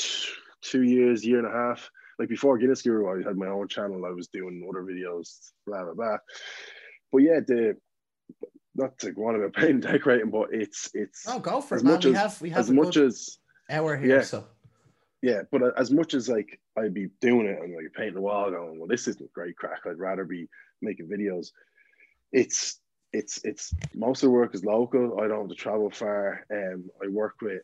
two 0.61 0.83
years, 0.83 1.25
year 1.25 1.37
and 1.37 1.47
a 1.47 1.51
half, 1.51 1.89
like 2.19 2.29
before 2.29 2.57
Guinness 2.57 2.81
Guru, 2.81 3.07
I 3.21 3.27
had 3.27 3.37
my 3.37 3.47
own 3.47 3.67
channel. 3.67 4.05
I 4.05 4.09
was 4.11 4.27
doing 4.27 4.67
other 4.69 4.83
videos, 4.83 5.51
blah 5.65 5.83
blah 5.83 5.93
blah. 5.93 6.17
But 7.11 7.19
yeah, 7.19 7.39
the 7.45 7.77
not 8.75 8.97
to 8.99 9.11
go 9.11 9.27
on 9.27 9.35
about 9.35 9.53
painting 9.61 9.79
decorating, 9.79 10.29
but 10.29 10.49
it's 10.51 10.89
it's 10.93 11.25
Oh, 11.27 11.39
go 11.39 11.61
for 11.61 11.77
it, 11.77 11.83
man. 11.83 11.93
much 11.93 12.05
We 12.05 12.11
as 12.11 12.17
have 12.17 12.41
we 12.41 12.49
have 12.51 12.59
as 12.59 12.71
much 12.71 12.97
as 12.97 13.37
hour 13.69 13.97
here, 13.97 14.17
yeah. 14.17 14.21
so 14.21 14.45
yeah, 15.21 15.41
but 15.51 15.77
as 15.77 15.91
much 15.91 16.13
as 16.13 16.29
like 16.29 16.59
I'd 16.77 16.93
be 16.93 17.09
doing 17.21 17.47
it 17.47 17.59
and 17.61 17.75
like 17.75 17.91
painting 17.95 18.15
the 18.15 18.21
wall, 18.21 18.51
going, 18.51 18.79
well, 18.79 18.87
this 18.87 19.07
isn't 19.07 19.33
great 19.33 19.57
crack. 19.57 19.81
I'd 19.85 19.97
rather 19.97 20.25
be 20.25 20.47
making 20.81 21.07
videos. 21.07 21.47
It's 22.31 22.79
it's 23.13 23.39
it's 23.43 23.73
most 23.95 24.21
of 24.23 24.27
the 24.27 24.31
work 24.31 24.53
is 24.53 24.63
local. 24.65 25.19
I 25.19 25.27
don't 25.27 25.41
have 25.41 25.49
to 25.49 25.55
travel 25.55 25.89
far. 25.89 26.45
Um, 26.51 26.89
I 27.03 27.07
work 27.07 27.35
with 27.41 27.61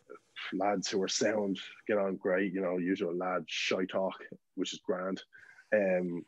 lads 0.54 0.90
who 0.90 1.02
are 1.02 1.08
sound, 1.08 1.60
get 1.88 1.98
on 1.98 2.16
great. 2.18 2.54
You 2.54 2.62
know, 2.62 2.78
usual 2.78 3.16
lad 3.16 3.44
shy 3.48 3.86
talk, 3.86 4.16
which 4.56 4.74
is 4.74 4.80
grand. 4.86 5.22
Um, 5.74 6.24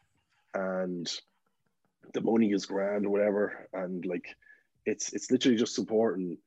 and 0.54 1.12
the 2.14 2.22
money 2.22 2.52
is 2.52 2.66
grand 2.66 3.06
or 3.06 3.10
whatever. 3.10 3.68
And 3.74 4.06
like, 4.06 4.36
it's 4.86 5.14
it's 5.14 5.32
literally 5.32 5.58
just 5.58 5.76
supporting 5.76 6.38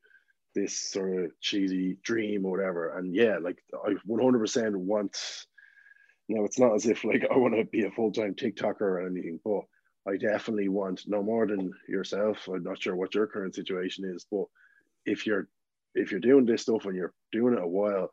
this 0.55 0.75
sort 0.75 1.25
of 1.25 1.39
cheesy 1.39 1.97
dream 2.03 2.45
or 2.45 2.51
whatever. 2.51 2.97
And 2.97 3.13
yeah, 3.13 3.37
like 3.41 3.57
I 3.85 3.95
100% 4.07 4.75
want. 4.75 5.45
Now 6.27 6.43
it's 6.43 6.59
not 6.59 6.75
as 6.75 6.85
if 6.85 7.03
like 7.03 7.25
I 7.31 7.37
want 7.37 7.55
to 7.55 7.65
be 7.65 7.85
a 7.85 7.91
full 7.91 8.11
time 8.11 8.35
TikToker 8.35 8.81
or 8.81 9.05
anything, 9.05 9.39
but 9.43 9.61
I 10.07 10.17
definitely 10.17 10.69
want 10.69 11.03
no 11.07 11.21
more 11.21 11.45
than 11.45 11.71
yourself. 11.87 12.47
I'm 12.47 12.63
not 12.63 12.81
sure 12.81 12.95
what 12.95 13.13
your 13.13 13.27
current 13.27 13.55
situation 13.55 14.05
is, 14.05 14.25
but 14.31 14.45
if 15.05 15.25
you're 15.25 15.47
if 15.95 16.11
you're 16.11 16.19
doing 16.19 16.45
this 16.45 16.63
stuff 16.63 16.85
and 16.85 16.95
you're 16.95 17.13
doing 17.31 17.53
it 17.53 17.63
a 17.63 17.67
while, 17.67 18.11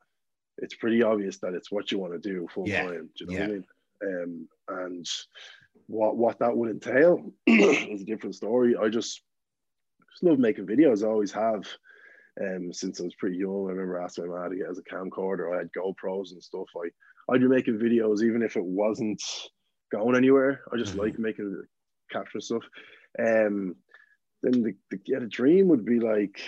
it's 0.58 0.74
pretty 0.74 1.02
obvious 1.02 1.38
that 1.40 1.54
it's 1.54 1.70
what 1.70 1.92
you 1.92 1.98
want 1.98 2.12
to 2.14 2.18
do 2.18 2.46
full 2.54 2.66
Yeah. 2.66 2.82
time. 2.84 3.10
Do 3.16 3.24
you 3.24 3.26
know 3.26 3.32
Yeah. 3.34 3.46
what 3.46 3.48
I 3.48 3.52
mean? 3.52 3.64
Um, 4.04 4.48
and 4.68 5.06
what 5.86 6.16
what 6.16 6.38
that 6.40 6.56
would 6.56 6.70
entail 6.70 7.32
is 7.46 8.02
a 8.02 8.04
different 8.06 8.34
story. 8.34 8.74
I 8.76 8.88
just 8.88 9.22
just 10.12 10.22
love 10.22 10.38
making 10.38 10.66
videos. 10.66 11.02
I 11.04 11.08
always 11.08 11.32
have. 11.32 11.66
Um, 12.38 12.70
since 12.70 13.00
I 13.00 13.04
was 13.04 13.14
pretty 13.14 13.38
young, 13.38 13.66
I 13.66 13.70
remember 13.72 13.98
asking 13.98 14.28
my 14.28 14.40
mom 14.40 14.50
to 14.50 14.56
get 14.56 14.68
as 14.70 14.78
a 14.78 14.82
camcorder. 14.82 15.54
I 15.54 15.58
had 15.58 15.70
GoPros 15.72 16.32
and 16.32 16.42
stuff. 16.42 16.68
I 16.76 16.90
I'd 17.32 17.40
be 17.40 17.48
making 17.48 17.78
videos 17.78 18.22
even 18.22 18.42
if 18.42 18.56
it 18.56 18.64
wasn't 18.64 19.22
going 19.90 20.16
anywhere. 20.16 20.60
I 20.72 20.76
just 20.76 20.94
Mhm. 20.94 20.98
like 20.98 21.18
making 21.18 21.62
capture 22.12 22.40
stuff. 22.40 22.62
Um, 23.18 23.76
then 24.42 24.62
the, 24.62 24.74
the 24.90 25.00
yeah, 25.06 25.20
the 25.20 25.26
dream 25.26 25.68
would 25.68 25.84
be 25.86 25.98
like 25.98 26.38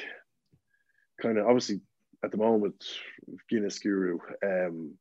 kind 1.21 1.39
of 1.39 1.47
obviously 1.47 1.81
at 2.25 2.31
the 2.31 2.37
moment 2.37 2.85
Guinness 3.49 3.79
Guru. 3.79 4.19
Um, 4.45 4.95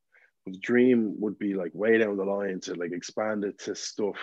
the 0.46 0.58
dream 0.60 1.16
would 1.20 1.38
be 1.38 1.54
like 1.54 1.72
way 1.74 1.98
down 1.98 2.16
the 2.18 2.24
line 2.24 2.60
to 2.62 2.74
like 2.76 2.92
expand 2.94 3.44
it 3.44 3.60
to 3.60 3.76
stuff 3.76 4.16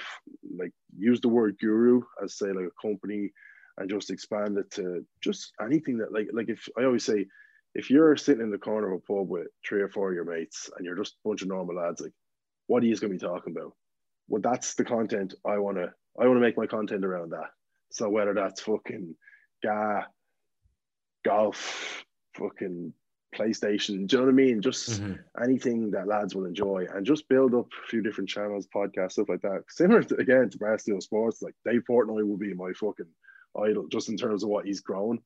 like 0.59 0.73
use 0.97 1.21
the 1.21 1.29
word 1.29 1.57
guru 1.61 2.01
as 2.23 2.39
say 2.39 2.47
like 2.47 2.67
a 2.67 2.87
company 2.87 3.31
and 3.77 3.91
just 3.91 4.11
expand 4.11 4.57
it 4.57 4.71
to 4.71 5.05
just 5.23 5.53
anything 5.61 5.99
that 5.99 6.13
like 6.13 6.29
like 6.33 6.49
if 6.49 6.67
I 6.79 6.85
always 6.85 7.05
say 7.05 7.27
if 7.75 7.91
you're 7.91 8.17
sitting 8.17 8.43
in 8.43 8.51
the 8.51 8.59
corner 8.59 8.93
of 8.93 9.01
a 9.01 9.13
pub 9.13 9.29
with 9.29 9.49
three 9.67 9.83
or 9.83 9.89
four 9.89 10.11
of 10.11 10.15
your 10.15 10.25
mates 10.25 10.71
and 10.77 10.87
you're 10.87 10.97
just 10.97 11.15
a 11.15 11.29
bunch 11.29 11.43
of 11.43 11.49
normal 11.49 11.77
lads, 11.77 12.01
like 12.01 12.13
what 12.67 12.83
are 12.83 12.87
you 12.87 12.97
going 12.97 13.13
to 13.13 13.19
be 13.19 13.27
talking 13.27 13.55
about? 13.57 13.73
Well, 14.29 14.41
that's 14.41 14.75
the 14.75 14.85
content 14.85 15.35
I 15.45 15.59
want 15.59 15.77
to. 15.79 15.93
I 16.19 16.27
want 16.27 16.37
to 16.37 16.41
make 16.41 16.57
my 16.57 16.67
content 16.67 17.05
around 17.05 17.31
that. 17.31 17.51
So 17.91 18.09
whether 18.09 18.33
that's 18.33 18.61
fucking 18.61 19.17
ga, 19.63 20.05
golf, 21.25 22.05
fucking 22.35 22.93
PlayStation, 23.35 24.07
do 24.07 24.17
you 24.17 24.21
know 24.21 24.27
what 24.27 24.33
I 24.33 24.35
mean? 24.35 24.63
Just 24.63 25.03
Mhm. 25.03 25.19
anything 25.43 25.91
that 25.91 26.07
lads 26.07 26.35
will 26.35 26.47
enjoy, 26.47 26.87
and 26.93 27.05
just 27.05 27.29
build 27.29 27.55
up 27.55 27.67
a 27.73 27.87
few 27.89 28.01
different 28.01 28.31
channels, 28.31 28.69
podcasts, 28.69 29.13
stuff 29.13 29.29
like 29.29 29.43
that. 29.43 29.65
Similar 29.69 30.05
to, 30.05 30.17
again 30.17 30.49
to 30.51 30.59
Barstool 30.59 31.03
Sports, 31.03 31.43
like 31.43 31.55
Dave 31.65 31.83
Portnoy 31.89 32.27
will 32.27 32.37
be 32.37 32.55
my 32.55 32.73
fucking 32.73 33.13
idol, 33.57 33.89
just 33.89 34.09
in 34.09 34.17
terms 34.17 34.45
of 34.45 34.51
what 34.51 34.67
he's 34.67 34.81
grown. 34.81 35.21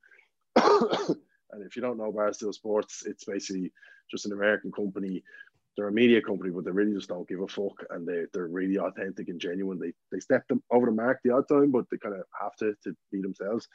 and 0.57 1.63
if 1.63 1.77
you 1.77 1.83
don't 1.83 1.99
know 1.99 2.13
Barstool 2.13 2.55
Sports, 2.55 3.05
it's 3.07 3.25
basically 3.25 3.73
just 4.11 4.27
an 4.27 4.33
American 4.33 4.73
company. 4.73 5.23
They're 5.77 5.89
a 5.89 5.93
media 5.93 6.21
company, 6.21 6.51
but 6.51 6.65
they 6.65 6.73
really 6.73 6.95
just 6.95 7.09
don't 7.09 7.29
give 7.29 7.41
a 7.41 7.47
fuck, 7.47 7.85
and 7.91 8.07
they 8.07 8.25
they're 8.33 8.49
really 8.49 8.79
authentic 8.79 9.29
and 9.29 9.41
genuine. 9.41 9.79
They 9.79 9.93
they 10.11 10.19
step 10.19 10.49
them 10.49 10.63
over 10.71 10.87
the 10.87 10.93
mark 10.93 11.21
the 11.23 11.31
odd 11.35 11.47
time, 11.49 11.71
but 11.71 11.85
they 11.91 11.99
kind 11.99 12.15
of 12.17 12.25
have 12.41 12.57
to 12.57 12.75
to 12.85 12.97
be 13.13 13.21
themselves. 13.23 13.69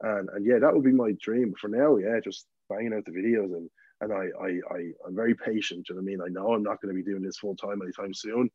And 0.00 0.28
and 0.30 0.44
yeah, 0.44 0.58
that 0.58 0.74
would 0.74 0.84
be 0.84 0.92
my 0.92 1.12
dream. 1.20 1.50
But 1.50 1.60
for 1.60 1.68
now, 1.68 1.96
yeah, 1.96 2.20
just 2.22 2.46
banging 2.68 2.94
out 2.94 3.04
the 3.04 3.12
videos 3.12 3.54
and 3.56 3.70
and 4.00 4.12
I 4.12 4.28
I, 4.40 4.48
I 4.74 4.78
I'm 5.06 5.14
very 5.14 5.34
patient. 5.34 5.88
You 5.88 5.94
know 5.94 6.02
what 6.02 6.08
I 6.08 6.10
mean? 6.10 6.20
I 6.22 6.28
know 6.28 6.52
I'm 6.52 6.62
not 6.62 6.80
going 6.80 6.94
to 6.94 7.02
be 7.02 7.08
doing 7.08 7.22
this 7.22 7.38
full 7.38 7.56
time 7.56 7.80
anytime 7.82 8.14
soon, 8.14 8.50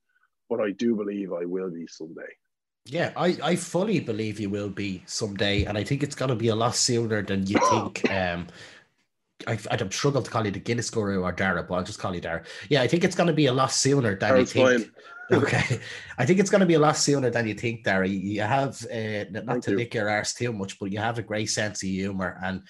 but 0.50 0.60
I 0.60 0.72
do 0.72 0.96
believe 0.96 1.34
I 1.34 1.46
will 1.46 1.72
be 1.72 1.88
someday. 1.88 2.32
Yeah, 2.86 3.12
I, 3.16 3.38
I 3.44 3.56
fully 3.56 4.00
believe 4.00 4.40
you 4.40 4.50
will 4.50 4.70
be 4.70 5.04
someday, 5.06 5.66
and 5.66 5.78
I 5.78 5.84
think 5.84 6.02
it's 6.02 6.16
going 6.16 6.30
to 6.30 6.36
be 6.36 6.48
a 6.48 6.56
lot 6.56 6.76
sooner 6.76 7.22
than 7.22 7.46
you 7.48 7.60
think. 7.70 8.10
Um, 8.12 8.48
I, 9.48 9.58
I'd 9.72 9.94
struggle 9.94 10.22
to 10.22 10.30
call 10.30 10.46
you 10.46 10.52
the 10.52 10.60
Guinness 10.60 10.92
Guru 10.92 11.24
or 11.24 11.32
Dara, 11.32 11.64
but 11.64 11.74
I'll 11.74 11.84
just 11.84 11.98
call 11.98 12.14
you 12.14 12.22
Dara. 12.22 12.44
Yeah, 12.70 12.84
I 12.84 12.88
think 12.88 13.04
it's 13.04 13.16
going 13.16 13.28
to 13.28 13.34
be 13.34 13.48
a 13.48 13.54
lot 13.54 13.72
sooner 13.72 14.16
than 14.16 14.36
That's 14.36 14.56
you 14.56 14.68
think. 14.68 14.84
fine. 14.84 14.92
Okay, 15.32 15.80
I 16.17 16.26
think 16.26 16.39
it's 16.39 16.50
going 16.50 16.62
to 16.62 16.65
be 16.65 16.74
a 16.76 16.80
lot 16.80 16.98
sooner 16.98 17.30
than 17.30 17.48
you 17.48 17.54
think, 17.54 17.84
Dara. 17.84 18.08
You, 18.08 18.41
have 18.41 18.86
uh, 18.91 19.26
not 19.32 19.46
Thank 19.46 19.63
to 19.65 19.72
you. 19.72 19.78
lick 19.78 19.94
your 19.94 20.10
arse 20.10 20.34
too 20.34 20.52
much, 20.54 20.78
but 20.80 20.91
you 20.91 21.00
have 21.00 21.17
a 21.17 21.24
great 21.24 21.50
sense 21.50 21.84
of 21.84 21.89
humor, 21.89 22.38
and 22.44 22.63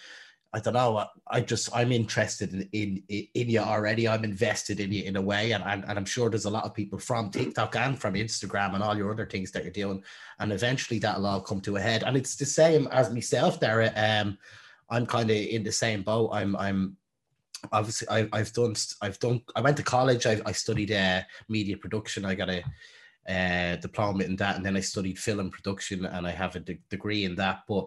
I 0.54 0.60
don't 0.60 0.74
know. 0.74 1.06
I- 1.28 1.42
just 1.42 1.70
I'm 1.76 1.92
interested 1.92 2.54
in 2.54 3.04
in, 3.08 3.28
in 3.34 3.50
you 3.50 3.60
already. 3.60 4.08
I'm 4.08 4.24
invested 4.24 4.80
in 4.80 4.92
you 4.92 5.04
in 5.04 5.16
a 5.16 5.22
way, 5.22 5.52
and, 5.54 5.64
and 5.64 5.84
and 5.88 5.98
I'm 5.98 6.06
sure 6.06 6.30
there's 6.30 6.46
a 6.46 6.50
lot 6.50 6.66
of 6.66 6.74
people 6.74 7.00
from 7.00 7.32
TikTok 7.32 7.76
and 7.76 8.00
from 8.00 8.14
Instagram 8.16 8.76
and 8.76 8.84
all 8.84 8.98
your 8.98 9.12
other 9.12 9.26
things 9.26 9.52
that 9.52 9.64
you're 9.64 9.72
doing, 9.74 10.04
and 10.40 10.52
eventually 10.52 11.00
that'll 11.00 11.26
all 11.26 11.42
come 11.42 11.62
to 11.62 11.78
a 11.78 11.82
head. 11.82 12.04
And 12.04 12.16
it's 12.18 12.36
the 12.36 12.46
same 12.46 12.88
as 12.92 13.12
myself, 13.12 13.60
Dara. 13.60 13.92
Um, 13.96 14.38
I'm 14.90 15.06
kind 15.06 15.32
of 15.32 15.38
in 15.38 15.64
the 15.64 15.72
same 15.72 16.04
boat. 16.04 16.32
I'm 16.34 16.56
I'm 16.58 16.98
obviously 17.72 18.08
I, 18.10 18.28
I've 18.34 18.54
done 18.54 18.76
I've 19.02 19.20
done 19.20 19.42
I 19.56 19.62
went 19.62 19.78
to 19.78 19.84
college. 19.84 20.26
I, 20.26 20.42
I 20.46 20.52
studied 20.52 20.92
uh, 20.92 21.22
media 21.50 21.78
production. 21.78 22.26
I 22.26 22.36
got 22.36 22.50
a 22.50 22.64
uh, 23.30 23.76
diploma 23.76 24.24
in 24.24 24.36
that, 24.36 24.56
and 24.56 24.66
then 24.66 24.76
I 24.76 24.80
studied 24.80 25.20
film 25.20 25.52
production, 25.52 26.06
and 26.06 26.26
I 26.26 26.32
have 26.32 26.56
a 26.56 26.60
de- 26.60 26.80
degree 26.90 27.26
in 27.26 27.36
that. 27.36 27.62
But 27.68 27.86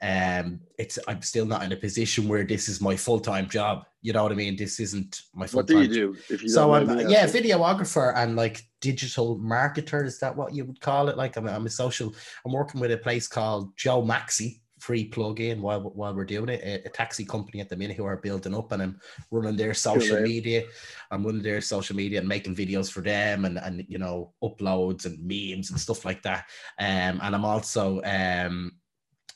um, 0.00 0.60
it's 0.78 0.98
I'm 1.08 1.22
still 1.22 1.44
not 1.44 1.64
in 1.64 1.72
a 1.72 1.76
position 1.76 2.28
where 2.28 2.44
this 2.44 2.68
is 2.68 2.80
my 2.80 2.96
full 2.96 3.20
time 3.20 3.48
job. 3.48 3.84
You 4.02 4.12
know 4.12 4.22
what 4.22 4.32
I 4.32 4.36
mean? 4.36 4.56
This 4.56 4.78
isn't 4.78 5.22
my 5.34 5.48
full-time 5.48 5.76
What 5.78 5.88
do 5.88 5.94
you 5.94 6.12
do 6.12 6.18
if 6.30 6.42
you 6.42 6.48
so 6.48 6.72
I'm 6.72 7.10
yeah, 7.10 7.22
asking? 7.22 7.42
videographer 7.42 8.14
and 8.14 8.36
like 8.36 8.62
digital 8.80 9.38
marketer. 9.38 10.06
Is 10.06 10.20
that 10.20 10.36
what 10.36 10.54
you 10.54 10.64
would 10.64 10.80
call 10.80 11.08
it? 11.08 11.16
Like 11.16 11.36
I'm, 11.36 11.48
I'm 11.48 11.66
a 11.66 11.70
social. 11.70 12.14
I'm 12.44 12.52
working 12.52 12.80
with 12.80 12.92
a 12.92 12.98
place 12.98 13.26
called 13.26 13.76
Joe 13.76 14.02
Maxi. 14.02 14.60
Free 14.78 15.04
plug 15.04 15.40
in 15.40 15.62
while 15.62 15.80
while 15.80 16.14
we're 16.14 16.24
doing 16.24 16.50
it. 16.50 16.60
A, 16.62 16.86
a 16.86 16.90
taxi 16.90 17.24
company 17.24 17.60
at 17.60 17.68
the 17.68 17.76
minute 17.76 17.96
who 17.96 18.04
are 18.04 18.18
building 18.18 18.54
up, 18.54 18.72
and 18.72 18.82
I'm 18.82 19.00
running 19.30 19.56
their 19.56 19.74
social 19.74 20.16
name. 20.16 20.24
media. 20.24 20.64
I'm 21.10 21.24
running 21.24 21.42
their 21.42 21.60
social 21.60 21.96
media 21.96 22.18
and 22.20 22.28
making 22.28 22.56
videos 22.56 22.90
for 22.90 23.00
them, 23.00 23.44
and 23.46 23.58
and 23.58 23.84
you 23.88 23.98
know 23.98 24.32
uploads 24.42 25.06
and 25.06 25.18
memes 25.20 25.70
and 25.70 25.80
stuff 25.80 26.04
like 26.04 26.22
that. 26.22 26.44
Um, 26.78 27.20
and 27.22 27.34
I'm 27.34 27.44
also 27.44 28.02
um. 28.02 28.72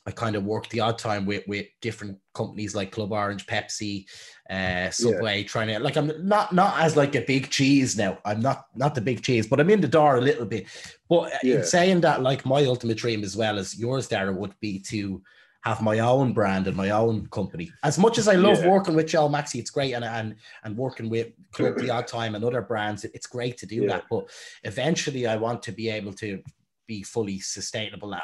I 0.07 0.11
kind 0.13 0.35
of 0.35 0.45
work 0.45 0.69
the 0.71 0.81
odd 0.81 0.99
time 0.99 1.27
with 1.27 1.47
with 1.47 1.67
different 1.83 2.19
companies 2.35 2.75
like 2.75 2.91
Club 2.91 3.13
Orange, 3.13 3.47
Pepsi, 3.47 4.07
uh, 4.49 4.91
Subway, 4.91 5.45
trying 5.45 5.69
to 5.69 5.79
like 5.79 5.97
I'm 5.97 6.27
not 6.27 6.55
not 6.55 6.81
as 6.81 6.97
like 6.97 7.15
a 7.15 7.21
big 7.21 7.51
cheese 7.51 7.97
now. 7.99 8.19
I'm 8.25 8.41
not 8.41 8.67
not 8.75 8.95
the 8.95 9.03
big 9.03 9.23
cheese, 9.23 9.47
but 9.47 9.61
I'm 9.61 9.71
in 9.71 9.81
the 9.81 9.89
door 9.89 10.17
a 10.17 10.21
little 10.21 10.47
bit. 10.47 10.67
But 11.09 11.33
Yeah. 11.43 11.57
in 11.59 11.65
saying 11.65 12.01
that, 12.01 12.23
like 12.23 12.47
my 12.47 12.65
ultimate 12.65 12.97
dream 12.99 13.23
as 13.25 13.37
well 13.37 13.59
as 13.59 13.79
yours, 13.79 14.09
Dara, 14.09 14.33
would 14.33 14.55
be 14.61 14.81
to 14.89 15.23
have 15.63 15.83
my 15.83 15.99
own 15.99 16.33
brand 16.33 16.67
and 16.67 16.75
my 16.77 16.89
own 16.89 17.27
company. 17.27 17.71
As 17.85 17.99
much 17.99 18.17
as 18.17 18.27
I 18.27 18.35
love 18.37 18.61
Yeah. 18.63 18.71
working 18.71 18.95
with 18.95 19.07
Joe 19.09 19.29
Maxi, 19.29 19.57
it's 19.61 19.71
great, 19.71 19.93
and 19.93 20.05
and 20.05 20.37
and 20.65 20.77
working 20.79 21.11
with 21.11 21.29
Club 21.53 21.77
the 21.77 21.91
Odd 21.91 22.07
Time 22.07 22.35
and 22.35 22.43
other 22.43 22.63
brands, 22.63 23.05
it's 23.05 23.27
great 23.27 23.59
to 23.59 23.67
do 23.67 23.83
Yeah. 23.83 23.89
that. 23.89 24.05
But 24.11 24.31
eventually, 24.65 25.27
I 25.27 25.37
want 25.37 25.63
to 25.65 25.73
be 25.73 25.91
able 25.91 26.15
to 26.15 26.43
be 26.87 27.03
fully 27.03 27.39
sustainable 27.41 28.15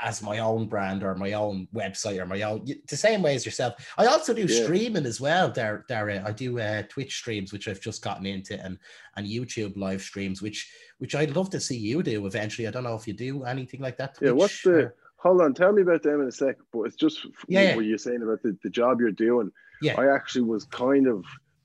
as 0.00 0.22
my 0.22 0.38
own 0.40 0.68
brand 0.68 1.02
or 1.02 1.14
my 1.14 1.32
own 1.32 1.66
website 1.74 2.20
or 2.20 2.26
my 2.26 2.42
own 2.42 2.66
the 2.88 2.96
same 2.96 3.22
way 3.22 3.34
as 3.34 3.44
yourself. 3.44 3.74
I 3.96 4.06
also 4.06 4.34
do 4.34 4.46
Yeah. 4.46 4.64
streaming 4.64 5.06
as 5.06 5.20
well, 5.20 5.50
Dara. 5.50 6.22
I 6.24 6.32
do 6.32 6.58
uh, 6.58 6.82
Twitch 6.88 7.16
streams, 7.16 7.52
which 7.52 7.68
I've 7.68 7.80
just 7.80 8.02
gotten 8.02 8.26
into, 8.26 8.62
and 8.62 8.78
and 9.16 9.26
YouTube 9.26 9.76
live 9.76 10.02
streams, 10.02 10.42
which 10.42 10.70
which 10.98 11.14
I'd 11.14 11.34
love 11.36 11.50
to 11.50 11.60
see 11.60 11.76
you 11.76 12.02
do 12.02 12.26
eventually. 12.26 12.68
I 12.68 12.70
don't 12.70 12.84
know 12.84 12.94
if 12.94 13.06
you 13.06 13.14
do 13.14 13.44
anything 13.44 13.80
like 13.80 13.96
that. 13.98 14.16
Yeah, 14.20 14.32
what's 14.32 14.62
the? 14.62 14.70
or- 14.70 14.94
Hold 15.18 15.40
on, 15.40 15.54
tell 15.54 15.72
me 15.72 15.82
about 15.82 16.02
them 16.02 16.20
in 16.20 16.28
a 16.28 16.32
sec. 16.32 16.56
But 16.72 16.82
it's 16.82 16.94
just 16.96 17.26
yeah. 17.48 17.74
what 17.74 17.84
you're 17.86 17.98
saying 17.98 18.22
about 18.22 18.42
the, 18.42 18.56
the 18.62 18.70
job 18.70 19.00
you're 19.00 19.10
doing. 19.10 19.50
Yeah. 19.82 19.98
I 19.98 20.14
actually 20.14 20.42
was 20.42 20.64
kind 20.66 21.06
of 21.08 21.24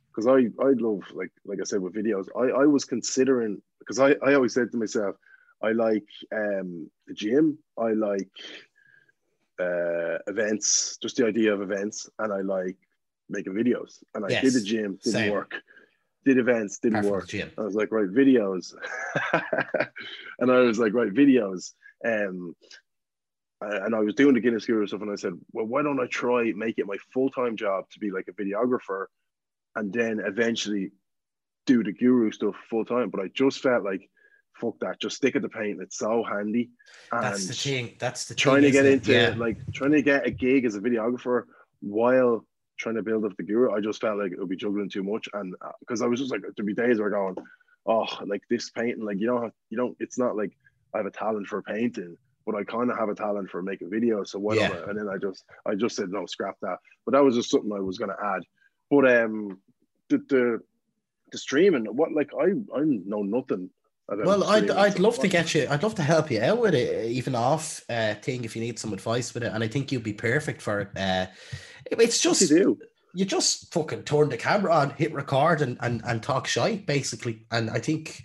because 0.09 0.25
I 0.27 0.47
I 0.65 0.71
love 0.79 1.01
like 1.13 1.31
like 1.45 1.59
I 1.61 1.65
said 1.65 1.81
with 1.81 1.93
videos. 1.93 2.25
I 2.35 2.61
I 2.61 2.65
was 2.65 2.85
considering 2.85 3.61
because 3.79 3.99
I 3.99 4.15
I 4.25 4.33
always 4.33 4.53
said 4.53 4.71
to 4.71 4.77
myself, 4.77 5.15
I 5.63 5.71
like 5.71 6.07
um 6.31 6.89
the 7.07 7.13
gym. 7.13 7.57
I 7.77 7.91
like 7.93 8.29
uh 9.59 10.17
events, 10.27 10.97
just 11.01 11.17
the 11.17 11.25
idea 11.25 11.53
of 11.53 11.61
events, 11.61 12.09
and 12.19 12.33
I 12.33 12.41
like 12.41 12.77
making 13.29 13.53
videos. 13.53 14.03
And 14.15 14.25
I 14.25 14.29
did 14.29 14.43
Yes, 14.43 14.53
the 14.53 14.61
gym, 14.61 14.99
didn't 15.03 15.19
same. 15.21 15.31
work. 15.31 15.53
Did 16.25 16.37
events, 16.37 16.79
didn't 16.79 17.01
from 17.03 17.11
work. 17.11 17.27
gym. 17.27 17.51
I 17.57 17.61
was 17.61 17.75
like, 17.75 17.91
right, 17.91 18.07
videos. 18.09 18.75
and 20.39 20.51
I 20.51 20.59
was 20.59 20.77
like, 20.77 20.93
right, 20.93 21.11
videos. 21.11 21.73
Um, 22.05 22.55
and 23.61 23.95
I 23.95 23.99
was 23.99 24.15
doing 24.15 24.33
the 24.33 24.39
Guinness 24.39 24.65
Guru 24.65 24.87
stuff, 24.87 25.01
and 25.01 25.11
I 25.11 25.15
said, 25.15 25.33
well, 25.51 25.65
why 25.65 25.83
don't 25.83 25.99
I 25.99 26.07
try 26.07 26.51
make 26.55 26.79
it 26.79 26.87
my 26.87 26.97
full 27.13 27.29
time 27.29 27.55
job 27.55 27.85
to 27.91 27.99
be 27.99 28.09
like 28.11 28.27
a 28.27 28.33
videographer, 28.33 29.05
and 29.75 29.93
then 29.93 30.19
eventually 30.25 30.91
do 31.67 31.83
the 31.83 31.91
Guru 31.91 32.31
stuff 32.31 32.55
full 32.69 32.85
time. 32.85 33.09
But 33.09 33.21
I 33.21 33.27
just 33.33 33.59
felt 33.59 33.83
like, 33.83 34.09
fuck 34.53 34.79
that, 34.79 34.99
just 34.99 35.17
stick 35.17 35.35
at 35.35 35.41
the 35.41 35.49
paint. 35.49 35.81
It's 35.81 35.97
so 35.97 36.23
handy. 36.23 36.69
And 37.11 37.23
That's 37.23 37.47
the 37.47 37.53
thing. 37.53 37.95
That's 37.99 38.25
the 38.25 38.35
trying 38.35 38.63
to 38.63 38.71
get 38.71 38.85
into 38.85 39.11
it? 39.11 39.33
Yeah. 39.33 39.39
like 39.39 39.57
trying 39.73 39.91
to 39.91 40.01
get 40.01 40.25
a 40.25 40.31
gig 40.31 40.65
as 40.65 40.75
a 40.75 40.79
videographer 40.79 41.43
while 41.81 42.45
trying 42.77 42.95
to 42.95 43.03
build 43.03 43.25
up 43.25 43.35
the 43.37 43.43
guru. 43.43 43.71
I 43.71 43.79
just 43.79 44.01
felt 44.01 44.17
like 44.17 44.31
it 44.31 44.39
would 44.39 44.49
be 44.49 44.55
juggling 44.55 44.89
too 44.89 45.03
much, 45.03 45.27
and 45.33 45.55
because 45.79 46.01
I 46.01 46.07
was 46.07 46.19
just 46.19 46.31
like 46.31 46.41
there'd 46.41 46.65
be 46.65 46.73
days 46.73 46.99
where 46.99 47.09
going, 47.09 47.35
oh, 47.85 48.07
like 48.25 48.41
this 48.49 48.69
painting, 48.69 49.05
like 49.05 49.19
you 49.19 49.27
don't 49.27 49.43
have, 49.43 49.51
you 49.69 49.77
don't. 49.77 49.95
It's 49.99 50.17
not 50.17 50.35
like 50.35 50.51
I 50.93 50.97
have 50.97 51.05
a 51.05 51.11
talent 51.11 51.47
for 51.47 51.61
painting, 51.61 52.17
but 52.45 52.55
I 52.55 52.63
kind 52.63 52.91
of 52.91 52.97
have 52.97 53.09
a 53.09 53.15
talent 53.15 53.49
for 53.49 53.61
making 53.61 53.89
videos. 53.89 54.29
So 54.29 54.39
why 54.39 54.55
don't 54.55 54.73
Yeah. 54.73 54.89
And 54.89 54.99
then 54.99 55.09
I 55.09 55.17
just 55.17 55.43
I 55.65 55.75
just 55.75 55.95
said 55.95 56.09
no, 56.09 56.25
scrap 56.25 56.57
that. 56.61 56.77
But 57.05 57.13
that 57.13 57.23
was 57.23 57.35
just 57.35 57.49
something 57.49 57.71
I 57.71 57.79
was 57.79 57.97
going 57.97 58.11
to 58.11 58.25
add. 58.25 58.43
But 58.89 59.09
um, 59.09 59.59
the 60.09 60.17
the 60.29 60.59
the 61.31 61.37
streaming, 61.37 61.85
what 61.85 62.11
like 62.11 62.31
I 62.39 62.51
I 62.77 62.83
know 62.83 63.21
nothing. 63.21 63.69
About 64.09 64.25
Well, 64.25 64.43
I'd. 64.43 64.69
I'd 64.69 64.99
love 64.99 65.19
to 65.19 65.27
get 65.27 65.53
you. 65.53 65.67
I'd 65.69 65.83
love 65.83 65.95
to 65.95 66.03
help 66.03 66.29
you 66.31 66.41
out 66.41 66.59
with 66.59 66.75
it, 66.75 67.05
even 67.11 67.35
off 67.35 67.81
uh, 67.89 68.15
thing 68.15 68.43
if 68.43 68.55
you 68.55 68.61
need 68.61 68.79
some 68.79 68.93
advice 68.93 69.33
with 69.33 69.43
it. 69.43 69.51
And 69.53 69.63
I 69.63 69.67
think 69.67 69.91
you'd 69.91 70.03
be 70.03 70.13
perfect 70.13 70.61
for 70.61 70.81
it. 70.81 70.89
Uh, 70.97 71.27
it's 71.85 72.21
just 72.21 72.41
you 72.41 72.47
do? 72.47 72.79
you 73.13 73.25
just 73.25 73.73
fucking 73.73 74.03
turn 74.03 74.29
the 74.29 74.37
camera 74.37 74.73
on, 74.73 74.91
hit 74.91 75.13
record, 75.13 75.61
and 75.61 75.77
and, 75.81 76.01
and 76.05 76.21
talk 76.21 76.47
shite 76.47 76.85
basically. 76.85 77.45
And 77.51 77.69
I 77.69 77.79
think 77.79 78.23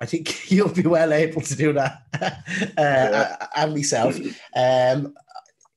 I 0.00 0.06
think 0.06 0.50
you'll 0.50 0.72
be 0.72 0.82
well 0.82 1.12
able 1.12 1.42
to 1.42 1.56
do 1.56 1.72
that. 1.74 2.02
uh, 2.78 3.46
And 3.56 3.72
myself. 3.72 4.16
Um, 4.54 5.14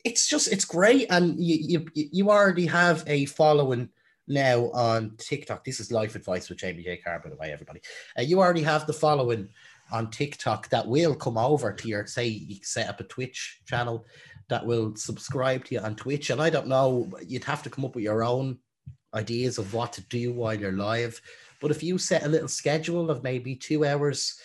it's 0.06 0.28
just 0.28 0.52
it's 0.52 0.66
great, 0.66 1.08
and 1.10 1.39
you 1.39 1.58
you 1.60 1.86
you 1.93 2.30
already 2.30 2.66
have 2.66 3.04
a 3.08 3.26
following 3.26 3.89
now 4.30 4.69
on 4.71 5.15
TikTok. 5.17 5.63
This 5.63 5.80
is 5.80 5.91
life 5.91 6.15
advice 6.15 6.49
with 6.49 6.59
Jamie 6.59 6.84
Jay 6.84 6.97
Car, 6.97 7.19
by 7.23 7.30
the 7.30 7.36
way, 7.36 7.51
everybody. 7.51 7.82
Uh, 8.17 8.21
you 8.21 8.39
already 8.39 8.61
have 8.61 8.86
the 8.86 8.93
following 8.93 9.49
on 9.91 10.11
TikTok 10.11 10.69
that 10.69 10.88
will 10.88 11.15
come 11.15 11.38
over 11.38 11.73
to 11.73 11.88
your 11.88 12.05
say 12.05 12.27
you 12.27 12.57
set 12.61 12.88
up 12.88 12.99
a 12.99 13.05
Twitch 13.05 13.61
channel 13.65 14.05
that 14.49 14.65
will 14.65 14.95
subscribe 14.95 15.65
to 15.65 15.75
you 15.75 15.82
on 15.82 15.95
Twitch. 15.95 16.30
And 16.30 16.41
I 16.41 16.49
don't 16.49 16.67
know, 16.67 17.11
you'd 17.25 17.43
have 17.43 17.63
to 17.63 17.69
come 17.69 17.86
up 17.86 17.95
with 17.95 18.03
your 18.03 18.23
own 18.23 18.59
ideas 19.13 19.57
of 19.57 19.73
what 19.73 19.93
to 19.93 20.01
do 20.01 20.34
while 20.34 20.53
you're 20.53 20.71
live. 20.71 21.19
But 21.61 21.71
if 21.71 21.84
you 21.84 21.97
set 21.97 22.23
a 22.23 22.30
little 22.30 22.47
schedule 22.47 23.09
of 23.09 23.23
maybe 23.23 23.55
two 23.55 23.86
hours, 23.86 24.39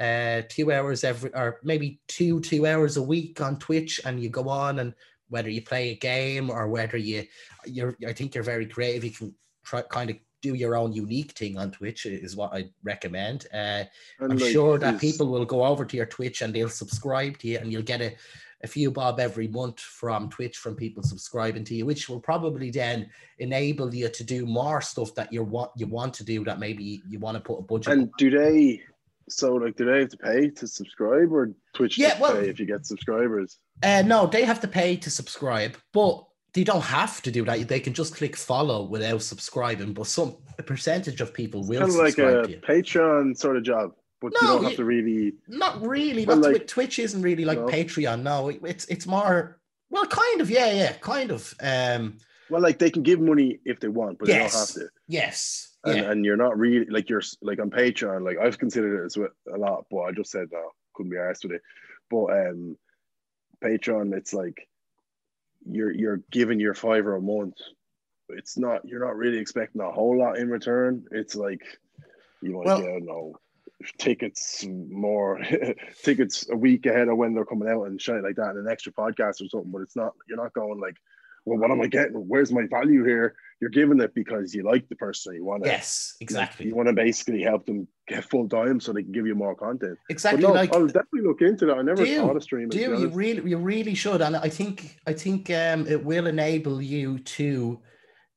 uh, 0.00 0.42
two 0.48 0.72
hours 0.72 1.04
every, 1.04 1.34
or 1.34 1.60
maybe 1.62 2.00
two 2.08 2.40
two 2.40 2.66
hours 2.66 2.96
a 2.96 3.02
week 3.02 3.40
on 3.40 3.58
Twitch, 3.58 4.00
and 4.04 4.22
you 4.22 4.28
go 4.28 4.48
on 4.48 4.78
and 4.78 4.94
whether 5.30 5.48
you 5.48 5.62
play 5.62 5.90
a 5.90 5.96
game 5.96 6.50
or 6.50 6.68
whether 6.68 6.96
you, 6.96 7.24
you're, 7.64 7.96
I 8.06 8.12
think 8.12 8.34
you're 8.34 8.44
very 8.44 8.66
creative. 8.66 9.04
You 9.04 9.10
can 9.10 9.34
try 9.64 9.82
kind 9.82 10.10
of 10.10 10.16
do 10.42 10.54
your 10.54 10.76
own 10.76 10.92
unique 10.92 11.32
thing 11.32 11.58
on 11.58 11.70
Twitch 11.70 12.06
is 12.06 12.36
what 12.36 12.52
I 12.54 12.68
recommend. 12.82 13.46
Uh, 13.52 13.84
I'm 14.20 14.36
like, 14.36 14.52
sure 14.52 14.78
that 14.78 15.00
people 15.00 15.28
will 15.28 15.44
go 15.44 15.64
over 15.64 15.84
to 15.84 15.96
your 15.96 16.06
Twitch 16.06 16.42
and 16.42 16.54
they'll 16.54 16.68
subscribe 16.68 17.38
to 17.38 17.48
you, 17.48 17.58
and 17.58 17.70
you'll 17.70 17.82
get 17.82 18.00
a, 18.00 18.14
a 18.62 18.66
few 18.66 18.90
bob 18.90 19.20
every 19.20 19.48
month 19.48 19.80
from 19.80 20.28
Twitch 20.28 20.56
from 20.56 20.76
people 20.76 21.02
subscribing 21.02 21.64
to 21.64 21.74
you, 21.74 21.86
which 21.86 22.08
will 22.08 22.20
probably 22.20 22.70
then 22.70 23.10
enable 23.38 23.94
you 23.94 24.08
to 24.08 24.24
do 24.24 24.46
more 24.46 24.80
stuff 24.80 25.14
that 25.14 25.32
you 25.32 25.42
want 25.42 25.70
you 25.76 25.86
want 25.86 26.14
to 26.14 26.24
do 26.24 26.44
that 26.44 26.58
maybe 26.58 27.02
you 27.08 27.18
want 27.18 27.36
to 27.36 27.40
put 27.40 27.58
a 27.58 27.62
budget. 27.62 27.92
And 27.92 28.10
do 28.18 28.30
they? 28.30 28.82
So 29.30 29.54
like, 29.54 29.76
do 29.76 29.84
they 29.84 30.00
have 30.00 30.08
to 30.10 30.16
pay 30.16 30.50
to 30.50 30.66
subscribe, 30.66 31.32
or 31.32 31.52
Twitch 31.74 31.96
Yeah, 31.98 32.18
well- 32.20 32.34
pay 32.34 32.48
if 32.48 32.58
you 32.60 32.66
get 32.66 32.84
subscribers? 32.86 33.58
Uh, 33.82 34.02
no, 34.04 34.26
they 34.26 34.44
have 34.44 34.60
to 34.60 34.68
pay 34.68 34.96
to 34.96 35.10
subscribe, 35.10 35.76
but 35.92 36.26
they 36.52 36.64
don't 36.64 36.82
have 36.82 37.22
to 37.22 37.30
do 37.30 37.44
that. 37.44 37.68
They 37.68 37.80
can 37.80 37.94
just 37.94 38.14
click 38.16 38.36
follow 38.36 38.84
without 38.84 39.22
subscribing. 39.22 39.94
But 39.94 40.06
some 40.08 40.36
a 40.58 40.62
percentage 40.62 41.20
of 41.20 41.32
people 41.32 41.66
will 41.66 41.80
Kind 41.80 41.90
of 41.92 41.96
like 41.96 42.18
a. 42.18 42.42
Patreon 42.68 43.36
sort 43.38 43.56
of 43.56 43.62
job, 43.62 43.92
but 44.20 44.32
you 44.34 44.46
don't 44.48 44.64
have 44.64 44.76
to 44.76 44.84
really. 44.84 45.34
Not 45.48 45.80
really. 45.80 46.26
Well, 46.26 46.38
Not 46.38 46.52
like- 46.52 46.66
Twitch 46.66 46.98
isn't 46.98 47.22
really 47.22 47.44
like 47.44 47.58
No. 47.58 47.66
Patreon. 47.66 48.22
No, 48.22 48.48
It- 48.48 48.60
it's 48.64 48.84
it's 48.86 49.06
more 49.06 49.60
well, 49.90 50.06
kind 50.06 50.40
of. 50.40 50.50
Yeah, 50.50 50.72
yeah, 50.72 50.92
kind 50.94 51.30
of. 51.30 51.54
Um, 51.62 52.18
Well, 52.50 52.60
like 52.60 52.78
they 52.80 52.90
can 52.90 53.02
give 53.04 53.20
money 53.20 53.60
if 53.64 53.78
they 53.80 53.88
want, 53.88 54.18
but 54.18 54.28
yes, 54.28 54.52
they 54.74 54.80
don't 54.80 54.88
have 54.88 54.92
to. 54.92 54.94
yes, 55.06 55.69
And, 55.84 55.96
yeah, 55.96 56.10
and 56.10 56.24
you're 56.24 56.36
not 56.36 56.58
really 56.58 56.86
like 56.86 57.08
you're 57.08 57.22
like 57.40 57.58
on 57.58 57.70
Patreon. 57.70 58.22
Like 58.24 58.38
I've 58.38 58.58
considered 58.58 59.02
it 59.02 59.06
as 59.06 59.16
a 59.16 59.56
lot, 59.56 59.86
but 59.90 60.00
I 60.00 60.12
just 60.12 60.30
said 60.30 60.48
no, 60.52 60.70
couldn't 60.94 61.10
be 61.10 61.16
arsed 61.16 61.44
with 61.44 61.52
it. 61.52 61.62
But 62.10 62.26
um, 62.26 62.76
Patreon, 63.64 64.14
it's 64.14 64.34
like 64.34 64.68
you're 65.64 65.90
you're 65.92 66.20
giving 66.30 66.60
your 66.60 66.74
fiver 66.74 67.16
a 67.16 67.20
month. 67.22 67.54
It's 68.28 68.58
not 68.58 68.86
you're 68.86 69.04
not 69.04 69.16
really 69.16 69.38
expecting 69.38 69.80
a 69.80 69.90
whole 69.90 70.18
lot 70.18 70.38
in 70.38 70.50
return. 70.50 71.06
It's 71.10 71.34
like 71.34 71.62
you 72.42 72.52
might 72.56 72.66
Well- 72.66 72.82
don't 72.82 73.06
know 73.06 73.34
tickets 73.98 74.64
more 74.66 75.40
tickets 76.04 76.46
a 76.50 76.56
week 76.56 76.86
ahead 76.86 77.08
of 77.08 77.16
when 77.16 77.34
they're 77.34 77.44
coming 77.44 77.68
out 77.68 77.84
and 77.84 78.00
shit 78.00 78.22
like 78.22 78.36
that, 78.36 78.50
and 78.50 78.66
an 78.66 78.70
extra 78.70 78.92
podcast 78.92 79.40
or 79.40 79.48
something. 79.48 79.70
But 79.70 79.82
it's 79.82 79.96
not 79.96 80.12
you're 80.28 80.36
not 80.36 80.52
going 80.52 80.80
like, 80.80 80.96
well, 81.44 81.58
what 81.58 81.70
am 81.70 81.80
I 81.80 81.86
getting? 81.86 82.14
Where's 82.14 82.52
my 82.52 82.66
value 82.70 83.04
here? 83.04 83.34
You're 83.60 83.70
giving 83.70 84.00
it 84.00 84.14
because 84.14 84.54
you 84.54 84.62
like 84.62 84.88
the 84.88 84.96
person. 84.96 85.34
You 85.34 85.44
want 85.44 85.64
to 85.64 85.70
yes, 85.70 86.16
exactly, 86.20 86.66
you 86.66 86.74
want 86.74 86.88
to 86.88 86.94
basically 86.94 87.42
help 87.42 87.66
them 87.66 87.86
get 88.08 88.24
full 88.24 88.48
time 88.48 88.80
so 88.80 88.92
they 88.92 89.02
can 89.02 89.12
give 89.12 89.26
you 89.26 89.34
more 89.34 89.54
content. 89.54 89.98
Exactly. 90.08 90.42
no, 90.42 90.52
like 90.52 90.74
I'll 90.74 90.86
definitely 90.86 91.22
look 91.22 91.42
into 91.42 91.66
that. 91.66 91.76
I 91.78 91.82
never 91.82 92.04
Do, 92.04 92.16
thought 92.16 92.36
of 92.36 92.42
streaming. 92.42 92.70
do 92.70 92.78
you 92.78 93.08
really 93.08 93.50
you 93.50 93.58
really 93.58 93.94
should, 93.94 94.22
and 94.22 94.36
I 94.36 94.48
think 94.48 94.96
I 95.06 95.12
think 95.12 95.50
um, 95.50 95.86
it 95.86 96.02
will 96.02 96.26
enable 96.26 96.80
you 96.80 97.18
to 97.18 97.80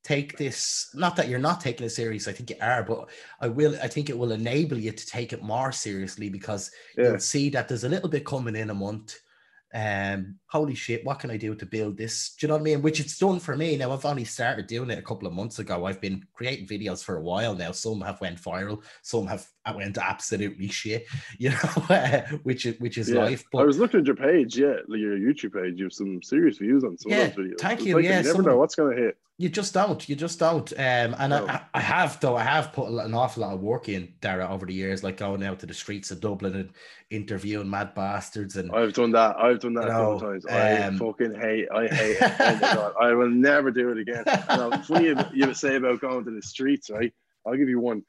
take 0.04 0.38
this. 0.38 0.90
Not 0.94 1.16
that 1.16 1.30
you're 1.30 1.40
not 1.40 1.62
taking 1.62 1.86
it 1.86 1.92
serious. 1.92 2.28
I 2.28 2.34
think 2.34 2.50
you 2.50 2.58
are, 2.62 2.84
but 2.84 3.10
I 3.40 3.48
will. 3.48 3.78
I 3.82 3.88
think 3.88 4.10
it 4.10 4.18
will 4.18 4.34
enable 4.34 4.78
you 4.78 4.92
to 4.92 5.06
take 5.08 5.32
it 5.32 5.42
more 5.42 5.72
seriously 5.72 6.30
because 6.30 6.70
Yeah. 6.98 7.12
you'll 7.12 7.20
see 7.20 7.50
that 7.52 7.70
there's 7.70 7.86
a 7.86 7.90
little 7.90 8.10
bit 8.10 8.26
coming 8.26 8.58
in 8.58 8.70
a 8.70 8.74
month. 8.76 9.16
Um, 9.74 10.38
holy 10.54 10.76
shit, 10.76 11.04
what 11.04 11.18
can 11.18 11.32
I 11.32 11.38
do 11.38 11.56
to 11.56 11.66
build 11.66 11.98
this? 11.98 12.36
Do 12.36 12.46
you 12.46 12.48
know 12.50 12.54
what 12.54 12.62
I 12.62 12.64
mean? 12.66 12.82
Which 12.84 13.00
it's 13.00 13.18
done 13.18 13.40
for 13.40 13.58
me. 13.58 13.76
Now 13.76 13.92
I've 13.92 14.06
only 14.06 14.24
started 14.24 14.68
doing 14.68 14.92
it 14.92 15.00
a 15.00 15.02
couple 15.02 15.28
of 15.28 15.34
months 15.34 15.58
ago. 15.58 15.86
I've 15.88 16.00
been 16.00 16.24
creating 16.34 16.68
videos 16.68 17.04
for 17.04 17.18
a 17.18 17.22
while 17.24 17.56
now. 17.56 17.72
Some 17.72 18.02
have 18.02 18.22
went 18.22 18.40
viral, 18.40 18.84
some 19.02 19.26
have 19.26 19.48
went 19.76 19.98
absolutely 19.98 20.68
shit, 20.68 21.08
you 21.40 21.50
know, 21.50 21.56
which 22.44 22.68
is 22.68 22.80
which 22.80 23.00
is 23.00 23.10
Yeah. 23.10 23.24
life. 23.24 23.44
I 23.58 23.64
was 23.64 23.80
looking 23.80 24.02
at 24.02 24.06
your 24.06 24.16
page, 24.16 24.56
yeah, 24.58 24.76
like 24.88 25.00
your 25.00 25.18
YouTube 25.18 25.54
page. 25.60 25.80
You 25.80 25.86
have 25.86 25.94
some 25.94 26.22
serious 26.22 26.60
views 26.60 26.84
on 26.84 26.98
some 27.00 27.12
Yeah, 27.12 27.22
of 27.24 27.36
those 27.36 27.46
videos. 27.48 27.60
thank 27.60 27.80
It's 27.80 27.88
you, 27.88 27.96
like 27.96 28.04
yeah, 28.06 28.18
you 28.20 28.24
never 28.28 28.36
some- 28.36 28.46
know 28.46 28.58
what's 28.58 28.76
gonna 28.76 28.96
hit. 28.96 29.18
you 29.40 29.50
just 29.50 29.74
don't. 29.74 30.08
You 30.08 30.16
just 30.16 30.38
don't. 30.38 30.72
Um, 30.74 31.16
and 31.18 31.30
No. 31.32 31.48
I, 31.48 31.62
I 31.74 31.80
have 31.80 32.20
though. 32.20 32.36
I 32.36 32.44
have 32.44 32.72
put 32.74 32.90
an 32.90 33.16
awful 33.16 33.42
lot 33.42 33.56
of 33.56 33.62
work 33.62 33.90
in 33.90 34.14
Dara 34.22 34.48
over 34.48 34.68
the 34.68 34.74
years, 34.76 35.04
like 35.04 35.18
going 35.18 35.42
out 35.44 35.58
to 35.62 35.66
the 35.66 35.74
streets 35.74 36.12
of 36.12 36.22
Dublin 36.22 36.56
and 36.56 36.70
interviewing 37.10 37.70
mad 37.70 37.94
bastards 37.94 38.58
and 38.58 38.72
I've 38.72 38.94
done 38.94 39.12
that. 39.12 39.36
I've 39.38 39.60
done 39.60 39.74
that 39.76 39.86
a 39.86 39.88
No, 39.94 40.14
couple 40.20 40.30
times. 40.48 40.82
I 40.82 40.88
um, 40.88 40.98
fucking 40.98 41.36
hate. 41.36 41.68
I 41.74 41.88
hate. 41.88 42.18
it. 42.20 42.34
Oh 42.40 42.54
my 42.54 42.60
god! 42.60 42.94
I 43.02 43.14
will 43.14 43.30
never 43.30 43.72
do 43.72 43.90
it 43.90 43.98
again. 43.98 44.24
And 44.28 44.74
it's 44.74 44.88
funny 44.88 45.08
you, 45.08 45.18
you 45.34 45.54
say 45.54 45.76
about 45.76 46.02
going 46.02 46.26
to 46.26 46.32
the 46.32 46.42
streets, 46.42 46.90
right? 46.90 47.14
I'll 47.46 47.56
give 47.56 47.70
you 47.70 47.80
one. 47.80 48.04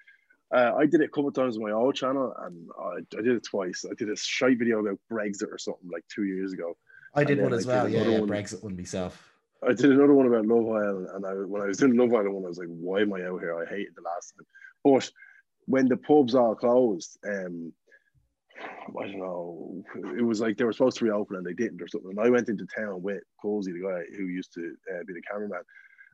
Uh, 0.54 0.72
I 0.76 0.86
did 0.86 1.00
it 1.00 1.06
a 1.06 1.08
couple 1.08 1.28
of 1.28 1.34
times 1.34 1.56
on 1.56 1.62
my 1.62 1.72
old 1.72 1.94
channel, 1.94 2.34
and 2.42 2.68
I, 2.78 3.18
I 3.18 3.22
did 3.22 3.36
it 3.36 3.44
twice. 3.44 3.84
I 3.90 3.94
did 3.94 4.10
a 4.10 4.16
shite 4.16 4.58
video 4.58 4.80
about 4.80 4.98
Brexit 5.10 5.50
or 5.50 5.58
something 5.58 5.90
like 5.92 6.04
two 6.08 6.24
years 6.24 6.52
ago. 6.52 6.76
I 7.14 7.24
did 7.24 7.40
one 7.40 7.52
as 7.52 7.68
I 7.68 7.74
well. 7.74 7.88
Yeah, 7.88 8.02
yeah, 8.02 8.18
one. 8.20 8.28
Brexit 8.28 8.62
one 8.62 8.76
myself. 8.76 9.32
I 9.66 9.72
did 9.72 9.86
another 9.86 10.12
one 10.12 10.26
about 10.26 10.46
Love 10.46 10.68
Island, 10.68 11.08
and 11.14 11.26
I, 11.26 11.32
when 11.32 11.62
I 11.62 11.66
was 11.66 11.78
doing 11.78 11.96
Love 11.96 12.12
Island 12.12 12.34
one, 12.34 12.44
I 12.44 12.48
was 12.48 12.58
like, 12.58 12.68
"Why 12.68 13.00
am 13.00 13.12
I 13.12 13.22
out 13.22 13.40
here? 13.40 13.58
I 13.58 13.66
hated 13.68 13.94
the 13.96 14.02
last 14.02 14.34
time." 14.36 14.46
But 14.84 15.10
when 15.66 15.88
the 15.88 15.96
pubs 15.96 16.34
all 16.34 16.54
closed, 16.54 17.18
um, 17.26 17.72
I 18.60 19.06
don't 19.06 19.18
know, 19.18 19.84
it 20.16 20.22
was 20.22 20.40
like 20.40 20.56
they 20.56 20.64
were 20.64 20.72
supposed 20.72 20.98
to 20.98 21.04
reopen 21.04 21.36
and 21.36 21.46
they 21.46 21.52
didn't 21.54 21.82
or 21.82 21.88
something. 21.88 22.10
And 22.10 22.20
I 22.20 22.30
went 22.30 22.48
into 22.48 22.66
town 22.66 23.02
with 23.02 23.22
Cozy, 23.40 23.72
the 23.72 23.80
guy 23.80 24.16
who 24.16 24.24
used 24.26 24.52
to 24.54 24.74
uh, 24.94 25.02
be 25.06 25.12
the 25.14 25.22
cameraman, 25.22 25.62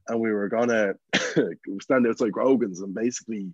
and 0.09 0.21
we 0.21 0.33
were 0.33 0.49
gonna 0.49 0.95
stand 1.81 2.07
outside 2.07 2.33
Grogan's 2.33 2.81
and 2.81 2.95
basically 2.95 3.53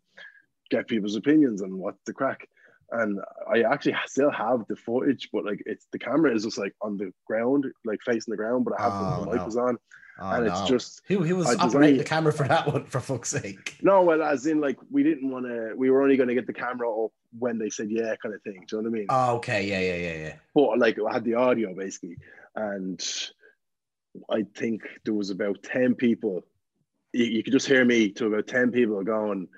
get 0.70 0.88
people's 0.88 1.16
opinions 1.16 1.62
on 1.62 1.76
what 1.78 1.94
the 2.06 2.12
crack. 2.12 2.46
And 2.92 3.18
I 3.52 3.62
actually 3.62 3.96
still 4.06 4.30
have 4.30 4.64
the 4.68 4.76
footage, 4.76 5.28
but 5.32 5.44
like 5.44 5.60
it's 5.66 5.86
the 5.92 5.98
camera 5.98 6.32
is 6.34 6.44
just 6.44 6.58
like 6.58 6.74
on 6.80 6.96
the 6.96 7.12
ground, 7.26 7.64
like 7.84 7.98
facing 8.04 8.30
the 8.30 8.36
ground, 8.36 8.64
but 8.64 8.78
I 8.78 8.82
have 8.84 8.92
Oh, 8.94 9.20
the 9.24 9.26
mic 9.32 9.36
no. 9.40 9.44
was 9.44 9.56
on, 9.56 9.76
Oh, 10.18 10.30
and 10.30 10.46
it's 10.46 10.60
no. 10.60 10.66
just 10.66 11.02
who 11.08 11.22
who 11.24 11.36
was 11.36 11.48
I 11.48 11.54
operating 11.64 11.98
the 11.98 12.04
camera 12.04 12.32
for 12.32 12.46
that 12.48 12.66
one? 12.72 12.84
For 12.86 13.00
fuck's 13.00 13.28
sake! 13.30 13.76
no, 13.82 14.02
well, 14.02 14.22
as 14.22 14.46
in 14.46 14.60
like 14.60 14.78
we 14.90 15.02
didn't 15.02 15.30
want 15.30 15.46
to, 15.46 15.74
we 15.76 15.90
were 15.90 16.00
only 16.02 16.16
going 16.16 16.28
to 16.28 16.34
get 16.34 16.46
the 16.46 16.52
camera 16.54 16.88
up 16.88 17.10
when 17.38 17.58
they 17.58 17.70
said 17.70 17.90
yeah, 17.90 18.14
kind 18.22 18.34
of 18.34 18.42
thing. 18.42 18.64
Do 18.68 18.76
you 18.76 18.82
know 18.82 18.90
what 18.90 18.96
I 18.96 18.98
mean? 18.98 19.06
Oh, 19.08 19.36
okay, 19.36 19.66
yeah, 19.66 19.80
yeah, 19.80 19.96
yeah, 19.96 20.26
yeah. 20.26 20.34
but 20.54 20.78
like 20.78 20.98
I 21.08 21.14
had 21.14 21.24
the 21.24 21.34
audio 21.34 21.74
basically, 21.74 22.16
and 22.54 23.02
I 24.30 24.44
think 24.54 24.82
there 25.04 25.14
was 25.14 25.30
about 25.30 25.62
ten 25.62 25.94
people. 25.94 26.44
You, 27.12 27.24
you 27.24 27.42
could 27.42 27.52
just 27.52 27.68
hear 27.68 27.84
me 27.84 28.10
to 28.12 28.26
about 28.26 28.46
ten 28.46 28.70
people 28.70 29.02
going, 29.04 29.48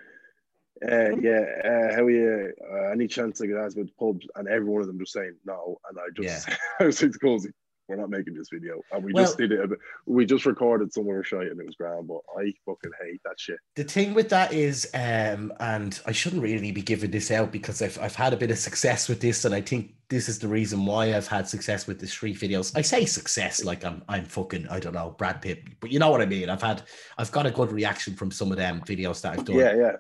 uh, 0.82 1.16
"Yeah, 1.20 1.44
uh, 1.64 1.94
how 1.94 2.04
are 2.04 2.10
you? 2.10 2.52
Uh, 2.70 2.90
any 2.90 3.06
chance 3.06 3.40
I 3.40 3.46
could 3.46 3.56
ask 3.62 3.76
about 3.76 3.86
the 3.86 3.92
pubs?" 3.98 4.26
And 4.34 4.48
every 4.48 4.68
one 4.68 4.82
of 4.82 4.86
them 4.86 4.98
just 4.98 5.12
saying 5.12 5.36
no. 5.44 5.78
And 5.88 5.98
I 5.98 6.04
just, 6.14 6.48
I 6.80 6.84
was 6.84 7.02
like, 7.02 7.12
"Cozy, 7.20 7.50
we're 7.88 7.96
not 7.96 8.10
making 8.10 8.34
this 8.34 8.48
video." 8.52 8.82
And 8.92 9.04
we 9.04 9.12
just 9.12 9.38
did 9.38 9.52
it. 9.52 9.70
We 10.06 10.26
just 10.26 10.46
recorded 10.46 10.92
some 10.92 11.04
of 11.04 11.10
our 11.10 11.24
shit, 11.24 11.50
and 11.50 11.60
it 11.60 11.66
was 11.66 11.76
grand. 11.76 12.08
But 12.08 12.20
I 12.36 12.52
fucking 12.66 12.92
hate 13.02 13.20
that 13.24 13.38
shit. 13.38 13.58
The 13.76 13.84
thing 13.84 14.14
with 14.14 14.28
that 14.30 14.52
is, 14.52 14.90
um, 14.94 15.52
and 15.60 15.98
I 16.06 16.12
shouldn't 16.12 16.42
really 16.42 16.72
be 16.72 16.82
giving 16.82 17.10
this 17.10 17.30
out 17.30 17.52
because 17.52 17.82
I've 17.82 17.98
I've 18.00 18.14
had 18.14 18.32
a 18.32 18.36
bit 18.36 18.50
of 18.50 18.58
success 18.58 19.08
with 19.08 19.20
this, 19.20 19.44
and 19.44 19.54
I 19.54 19.60
think 19.60 19.94
this 20.08 20.28
is 20.28 20.38
the 20.38 20.48
reason 20.48 20.86
why 20.86 21.14
I've 21.14 21.28
had 21.28 21.48
success 21.48 21.86
with 21.86 21.98
the 21.98 22.06
street 22.06 22.38
videos. 22.38 22.72
I 22.76 22.82
say 22.82 23.04
success 23.04 23.64
like 23.64 23.84
I'm 23.84 24.02
I'm 24.08 24.24
fucking 24.24 24.68
I 24.68 24.80
don't 24.80 24.94
know 24.94 25.14
Brad 25.18 25.42
Pitt, 25.42 25.62
but 25.80 25.90
you 25.90 25.98
know 25.98 26.10
what 26.10 26.22
I 26.22 26.26
mean. 26.26 26.50
I've 26.50 26.62
had 26.62 26.82
I've 27.18 27.32
got 27.32 27.46
a 27.46 27.50
good 27.50 27.72
reaction 27.72 28.14
from 28.14 28.30
some 28.30 28.50
of 28.50 28.58
them 28.58 28.80
videos 28.86 29.20
that 29.22 29.38
I've 29.38 29.44
done. 29.44 29.56
Yeah, 29.56 29.74
yeah. 29.74 29.92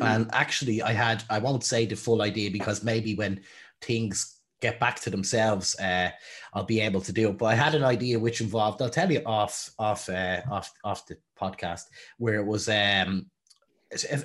And 0.00 0.28
actually, 0.32 0.82
I 0.82 0.92
had, 0.92 1.22
I 1.30 1.38
won't 1.38 1.62
say 1.62 1.86
the 1.86 1.94
full 1.94 2.22
idea 2.22 2.50
because 2.50 2.82
maybe 2.82 3.14
when 3.14 3.40
things 3.80 4.35
get 4.66 4.80
back 4.80 4.98
to 5.00 5.10
themselves, 5.10 5.78
uh, 5.78 6.10
I'll 6.52 6.64
be 6.64 6.80
able 6.80 7.00
to 7.02 7.12
do 7.12 7.28
it. 7.28 7.38
But 7.38 7.46
I 7.46 7.54
had 7.54 7.74
an 7.74 7.84
idea 7.84 8.18
which 8.18 8.40
involved, 8.40 8.82
I'll 8.82 8.90
tell 8.90 9.10
you 9.10 9.22
off, 9.24 9.70
off, 9.78 10.08
uh, 10.08 10.40
off, 10.50 10.72
off 10.82 11.06
the 11.06 11.16
podcast, 11.40 11.84
where 12.18 12.36
it 12.40 12.46
was 12.46 12.68
um, 12.68 13.26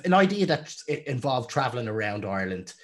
an 0.04 0.14
idea 0.14 0.46
that 0.46 0.74
involved 1.06 1.50
traveling 1.50 1.88
around 1.88 2.24
Ireland. 2.24 2.74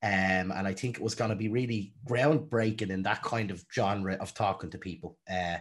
Um, 0.00 0.52
and 0.56 0.64
I 0.68 0.74
think 0.74 0.96
it 0.96 1.02
was 1.02 1.16
going 1.16 1.30
to 1.30 1.36
be 1.36 1.48
really 1.48 1.92
groundbreaking 2.08 2.90
in 2.90 3.02
that 3.02 3.22
kind 3.22 3.50
of 3.50 3.64
genre 3.74 4.14
of 4.20 4.32
talking 4.32 4.70
to 4.70 4.78
people. 4.78 5.18
Uh, 5.28 5.56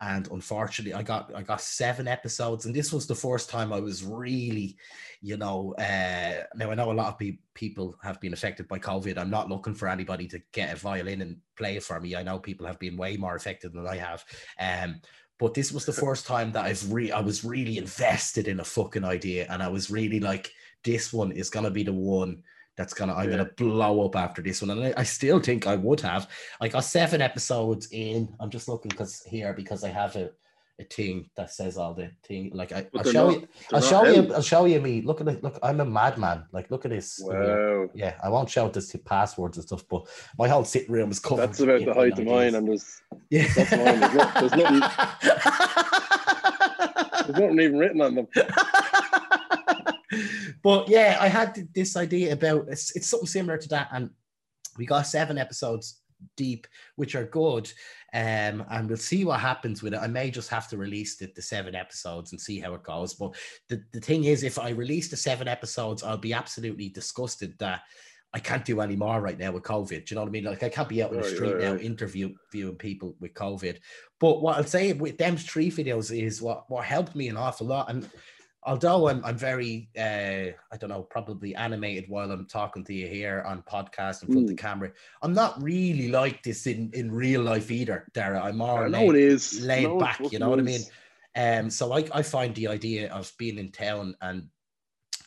and 0.00 0.28
unfortunately, 0.30 0.94
I 0.94 1.02
got 1.02 1.32
I 1.34 1.42
got 1.42 1.60
seven 1.60 2.06
episodes, 2.08 2.66
and 2.66 2.74
this 2.74 2.92
was 2.92 3.06
the 3.06 3.14
first 3.14 3.48
time 3.50 3.72
I 3.72 3.80
was 3.80 4.04
really 4.04 4.76
you 5.20 5.36
know, 5.36 5.74
uh, 5.78 6.44
now 6.54 6.70
I 6.70 6.74
know 6.74 6.90
a 6.90 6.92
lot 6.92 7.08
of 7.08 7.18
pe- 7.18 7.38
people 7.54 7.98
have 8.02 8.20
been 8.20 8.32
affected 8.32 8.68
by 8.68 8.78
COVID. 8.78 9.18
I'm 9.18 9.30
not 9.30 9.48
looking 9.48 9.74
for 9.74 9.88
anybody 9.88 10.28
to 10.28 10.40
get 10.52 10.72
a 10.72 10.76
violin 10.76 11.22
and 11.22 11.38
play 11.56 11.76
it 11.76 11.82
for 11.82 12.00
me. 12.00 12.14
I 12.14 12.22
know 12.22 12.38
people 12.38 12.66
have 12.66 12.78
been 12.78 12.96
way 12.96 13.16
more 13.16 13.34
affected 13.34 13.72
than 13.72 13.86
I 13.86 13.96
have. 13.96 14.24
Um, 14.60 15.00
but 15.38 15.54
this 15.54 15.72
was 15.72 15.84
the 15.84 15.92
first 15.92 16.26
time 16.26 16.52
that 16.52 16.64
I've 16.64 16.92
re 16.92 17.10
I 17.10 17.20
was 17.20 17.44
really 17.44 17.76
invested 17.76 18.48
in 18.48 18.60
a 18.60 18.64
fucking 18.64 19.04
idea, 19.04 19.46
and 19.50 19.62
I 19.62 19.68
was 19.68 19.90
really 19.90 20.20
like, 20.20 20.52
this 20.84 21.12
one 21.12 21.32
is 21.32 21.50
gonna 21.50 21.70
be 21.70 21.82
the 21.82 21.92
one 21.92 22.42
that's 22.76 22.92
gonna 22.94 23.14
I'm 23.14 23.30
Yeah. 23.30 23.38
gonna 23.38 23.50
blow 23.56 24.04
up 24.04 24.14
after 24.16 24.42
this 24.42 24.60
one, 24.62 24.70
and 24.70 24.84
I, 24.84 24.92
I 24.98 25.02
still 25.02 25.40
think 25.40 25.66
I 25.66 25.74
would 25.76 26.00
have. 26.02 26.28
I 26.60 26.68
got 26.68 26.84
seven 26.84 27.20
episodes 27.22 27.88
in. 27.90 28.28
I'm 28.40 28.50
just 28.50 28.68
looking 28.68 28.90
because 28.90 29.22
here 29.24 29.52
because 29.54 29.82
I 29.82 29.88
have 29.88 30.14
a, 30.16 30.30
a 30.78 30.84
thing 30.84 31.30
that 31.36 31.50
says 31.50 31.78
all 31.78 31.94
the 31.94 32.10
thing. 32.22 32.50
Like 32.52 32.72
I, 32.72 32.86
I'll 32.94 33.02
show 33.04 33.30
not- 33.30 33.40
you. 33.40 33.48
I'll 33.72 33.80
not 33.80 33.88
show 33.88 34.04
you. 34.04 34.34
I'll 34.34 34.42
show 34.42 34.64
you 34.66 34.78
me. 34.80 35.00
Look 35.00 35.22
at 35.22 35.28
it. 35.28 35.42
Look, 35.42 35.58
I'm 35.62 35.80
a 35.80 35.86
madman. 35.86 36.44
Like 36.52 36.70
look 36.70 36.84
at 36.84 36.90
this. 36.90 37.18
Wow. 37.22 37.88
Yeah, 37.94 38.14
I 38.22 38.28
won't 38.28 38.50
shout 38.50 38.74
this 38.74 38.88
to 38.90 38.98
passwords 38.98 39.56
and 39.56 39.66
stuff, 39.66 39.84
but 39.88 40.06
my 40.38 40.46
whole 40.48 40.64
sitting 40.64 40.92
room 40.92 41.10
is 41.10 41.18
covered. 41.18 41.48
That's 41.48 41.60
about 41.60 41.82
the 41.84 41.94
height 41.94 42.18
of 42.18 42.26
mine, 42.26 42.54
and 42.54 42.68
there's 42.68 43.00
yeah. 43.30 43.46
that's 43.54 43.70
mine. 43.72 44.00
There's 44.00 44.14
no- 44.14 44.30
there's 44.40 44.52
there's 47.26 47.38
nothing 47.40 47.60
even 47.60 47.78
written 47.78 48.02
on 48.02 48.14
them. 48.14 48.28
but 50.66 50.88
yeah, 50.88 51.18
I 51.20 51.28
had 51.28 51.68
this 51.76 51.96
idea 51.96 52.32
about 52.32 52.66
it's, 52.66 52.96
it's 52.96 53.06
something 53.06 53.28
similar 53.28 53.56
to 53.56 53.68
that, 53.68 53.88
and 53.92 54.10
we 54.76 54.84
got 54.84 55.06
seven 55.06 55.38
episodes 55.38 56.00
deep, 56.36 56.66
which 56.96 57.14
are 57.14 57.22
good. 57.22 57.72
Um, 58.12 58.64
and 58.68 58.88
we'll 58.88 58.96
see 58.96 59.24
what 59.24 59.38
happens 59.38 59.80
with 59.80 59.94
it. 59.94 60.00
I 60.02 60.08
may 60.08 60.28
just 60.28 60.50
have 60.50 60.66
to 60.70 60.76
release 60.76 61.18
the, 61.18 61.30
the 61.36 61.40
seven 61.40 61.76
episodes 61.76 62.32
and 62.32 62.40
see 62.40 62.58
how 62.58 62.74
it 62.74 62.82
goes. 62.82 63.14
But 63.14 63.36
the, 63.68 63.80
the 63.92 64.00
thing 64.00 64.24
is, 64.24 64.42
if 64.42 64.58
I 64.58 64.70
release 64.70 65.08
the 65.08 65.16
seven 65.16 65.46
episodes, 65.46 66.02
I'll 66.02 66.18
be 66.18 66.32
absolutely 66.32 66.88
disgusted 66.88 67.56
that 67.60 67.82
I 68.34 68.40
can't 68.40 68.64
do 68.64 68.80
any 68.80 68.96
more 68.96 69.20
right 69.20 69.38
now 69.38 69.52
with 69.52 69.62
COVID. 69.62 69.88
Do 69.88 70.04
you 70.08 70.16
know 70.16 70.22
what 70.22 70.30
I 70.30 70.32
mean? 70.32 70.44
Like 70.46 70.64
I 70.64 70.68
can't 70.68 70.88
be 70.88 71.00
out 71.00 71.12
on 71.12 71.18
the 71.18 71.28
street 71.28 71.52
right, 71.52 71.62
now 71.62 71.72
right. 71.74 71.80
interview 71.80 72.34
viewing 72.50 72.74
people 72.74 73.14
with 73.20 73.34
COVID. 73.34 73.78
But 74.18 74.42
what 74.42 74.56
I'll 74.56 74.64
say 74.64 74.92
with 74.94 75.16
them 75.16 75.36
three 75.36 75.70
videos 75.70 76.10
is 76.10 76.42
what 76.42 76.68
what 76.68 76.84
helped 76.84 77.14
me 77.14 77.28
an 77.28 77.36
awful 77.36 77.68
lot. 77.68 77.88
And 77.88 78.10
although 78.66 79.08
I'm 79.08 79.24
I'm 79.24 79.38
very 79.38 79.88
uh 79.98 80.52
I 80.72 80.76
don't 80.78 80.90
know, 80.90 81.02
probably 81.04 81.54
animated 81.54 82.04
while 82.08 82.30
I'm 82.30 82.46
talking 82.46 82.84
to 82.84 82.92
you 82.94 83.06
here 83.06 83.42
on 83.46 83.62
podcast 83.62 84.22
in 84.22 84.28
front 84.28 84.42
of 84.42 84.46
the 84.48 84.54
Mm. 84.54 84.58
camera, 84.58 84.92
I'm 85.22 85.32
not 85.32 85.62
really 85.62 86.08
like 86.08 86.42
this 86.42 86.66
in 86.66 86.90
in 86.92 87.10
real 87.10 87.42
life 87.42 87.70
either, 87.70 88.08
Dara. 88.12 88.42
I'm 88.42 88.58
more 88.58 88.88
laid, 88.88 89.14
is 89.14 89.60
laid 89.62 89.84
No 89.84 89.98
back, 89.98 90.18
you 90.32 90.38
know 90.38 90.50
what 90.50 90.58
I 90.58 90.62
mean? 90.62 90.84
Um, 91.36 91.70
so 91.70 91.92
I, 91.92 92.04
I 92.12 92.22
find 92.22 92.54
the 92.54 92.68
idea 92.68 93.12
of 93.12 93.32
being 93.38 93.58
in 93.58 93.70
town 93.70 94.16
and 94.20 94.48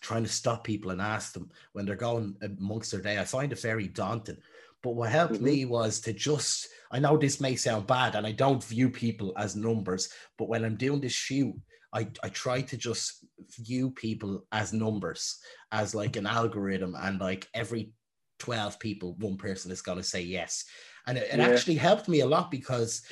trying 0.01 0.23
to 0.23 0.29
stop 0.29 0.63
people 0.63 0.91
and 0.91 1.01
ask 1.01 1.33
them 1.33 1.49
when 1.73 1.85
they're 1.85 1.95
going 1.95 2.35
amongst 2.41 2.91
their 2.91 3.01
day, 3.01 3.19
I 3.19 3.25
find 3.25 3.51
it 3.51 3.59
very 3.59 3.87
daunting. 3.87 4.37
But 4.81 4.95
what 4.95 5.11
helped 5.11 5.35
Mhm. 5.35 5.41
me 5.41 5.65
was 5.65 5.99
to 6.01 6.13
just, 6.13 6.67
I 6.89 6.99
know 6.99 7.17
this 7.17 7.39
may 7.41 7.55
sound 7.55 7.85
bad 7.85 8.15
and 8.15 8.25
I 8.25 8.31
don't 8.31 8.63
view 8.63 8.89
people 8.89 9.33
as 9.37 9.55
numbers, 9.55 10.09
but 10.37 10.49
when 10.49 10.63
I'm 10.65 10.77
doing 10.77 11.01
this 11.01 11.11
shoot, 11.11 11.53
I, 11.93 12.07
I 12.23 12.29
try 12.29 12.61
to 12.61 12.77
just 12.77 13.25
view 13.57 13.91
people 13.91 14.45
as 14.51 14.73
numbers, 14.73 15.39
as 15.71 15.95
like 15.95 16.15
an 16.15 16.25
algorithm, 16.25 16.95
and 16.97 17.19
like 17.19 17.47
every 17.53 17.91
12 18.39 18.79
people, 18.79 19.15
one 19.19 19.37
person 19.37 19.71
is 19.71 19.81
going 19.81 19.97
to 19.97 20.03
say 20.03 20.21
yes. 20.21 20.65
And 21.07 21.17
it, 21.17 21.29
it 21.31 21.39
Yeah. 21.39 21.45
actually 21.45 21.75
helped 21.75 22.07
me 22.07 22.21
a 22.21 22.25
lot 22.25 22.51
because 22.51 23.01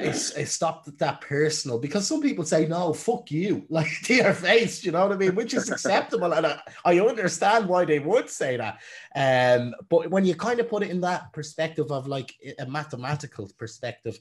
it 0.00 0.48
stopped 0.48 0.96
that 0.98 1.20
personal 1.20 1.78
because 1.78 2.06
some 2.06 2.20
people 2.20 2.44
say 2.44 2.66
no 2.66 2.92
fuck 2.92 3.30
you 3.30 3.64
like 3.70 3.88
to 4.04 4.14
your 4.14 4.32
face 4.32 4.84
you 4.84 4.92
know 4.92 5.02
what 5.06 5.12
i 5.12 5.16
mean 5.16 5.34
which 5.34 5.54
is 5.54 5.68
acceptable 5.68 6.32
and 6.32 6.46
I, 6.46 6.60
I 6.84 7.00
understand 7.00 7.68
why 7.68 7.84
they 7.84 7.98
would 7.98 8.28
say 8.28 8.58
that 8.58 8.80
um 9.16 9.74
but 9.88 10.10
when 10.10 10.24
you 10.24 10.34
kind 10.34 10.60
of 10.60 10.68
put 10.68 10.82
it 10.82 10.90
in 10.90 11.00
that 11.00 11.32
perspective 11.32 11.90
of 11.90 12.06
like 12.06 12.34
a 12.58 12.66
mathematical 12.66 13.50
perspective 13.58 14.18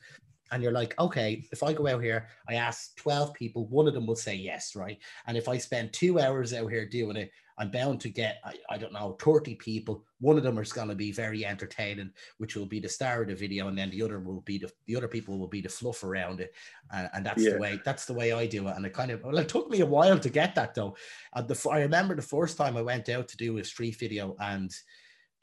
and 0.52 0.62
you're 0.62 0.72
like 0.72 0.98
okay 1.00 1.44
if 1.52 1.64
i 1.64 1.74
go 1.74 1.88
out 1.88 2.04
here 2.04 2.28
i 2.50 2.56
ask 2.56 2.96
12 2.98 3.34
people 3.34 3.68
one 3.68 3.88
of 3.88 3.94
them 3.94 4.06
will 4.06 4.16
say 4.16 4.36
yes 4.36 4.76
right 4.76 5.00
and 5.28 5.38
if 5.38 5.48
i 5.48 5.58
spend 5.58 5.92
two 5.94 6.20
hours 6.20 6.54
out 6.54 6.70
here 6.70 6.86
doing 6.88 7.16
it 7.16 7.32
i'm 7.58 7.72
bound 7.72 8.00
to 8.02 8.10
get 8.10 8.40
i, 8.46 8.56
I 8.70 8.78
don't 8.78 8.94
know 8.94 9.18
30 9.22 9.56
people 9.56 10.04
one 10.20 10.38
of 10.38 10.44
them 10.44 10.58
is 10.60 10.72
going 10.74 10.88
to 10.90 10.96
be 10.96 11.12
very 11.12 11.46
entertaining 11.46 12.12
which 12.38 12.56
will 12.56 12.66
be 12.66 12.80
the 12.80 12.90
star 12.90 13.22
of 13.22 13.28
the 13.28 13.36
video, 13.36 13.68
and 13.68 13.78
then 13.78 13.90
the 13.90 14.02
other 14.02 14.20
will 14.20 14.42
be 14.42 14.58
the 14.58 14.70
the 14.86 14.96
other 14.96 15.08
people 15.08 15.38
will 15.38 15.48
be 15.48 15.62
the 15.62 15.70
fluff 15.70 16.04
around 16.04 16.40
it, 16.40 16.54
and, 16.94 17.10
and 17.14 17.26
that's 17.26 17.44
Yeah. 17.44 17.52
the 17.54 17.58
way 17.60 17.80
that's 17.84 18.06
the 18.06 18.14
way 18.14 18.32
I 18.34 18.46
do 18.46 18.68
it. 18.68 18.76
And 18.76 18.86
it 18.86 18.94
kind 18.94 19.12
of 19.12 19.24
well, 19.24 19.38
it 19.38 19.50
took 19.50 19.70
me 19.70 19.82
a 19.82 19.86
while 19.86 20.20
to 20.20 20.30
get 20.30 20.56
that 20.56 20.76
though. 20.76 20.96
And 21.34 21.48
the 21.48 21.70
I 21.70 21.82
remember 21.82 22.16
the 22.16 22.22
first 22.22 22.58
time 22.58 22.78
I 22.78 22.82
went 22.82 23.10
out 23.10 23.28
to 23.30 23.38
do 23.38 23.58
a 23.58 23.64
street 23.64 23.98
video, 23.98 24.36
and 24.40 24.72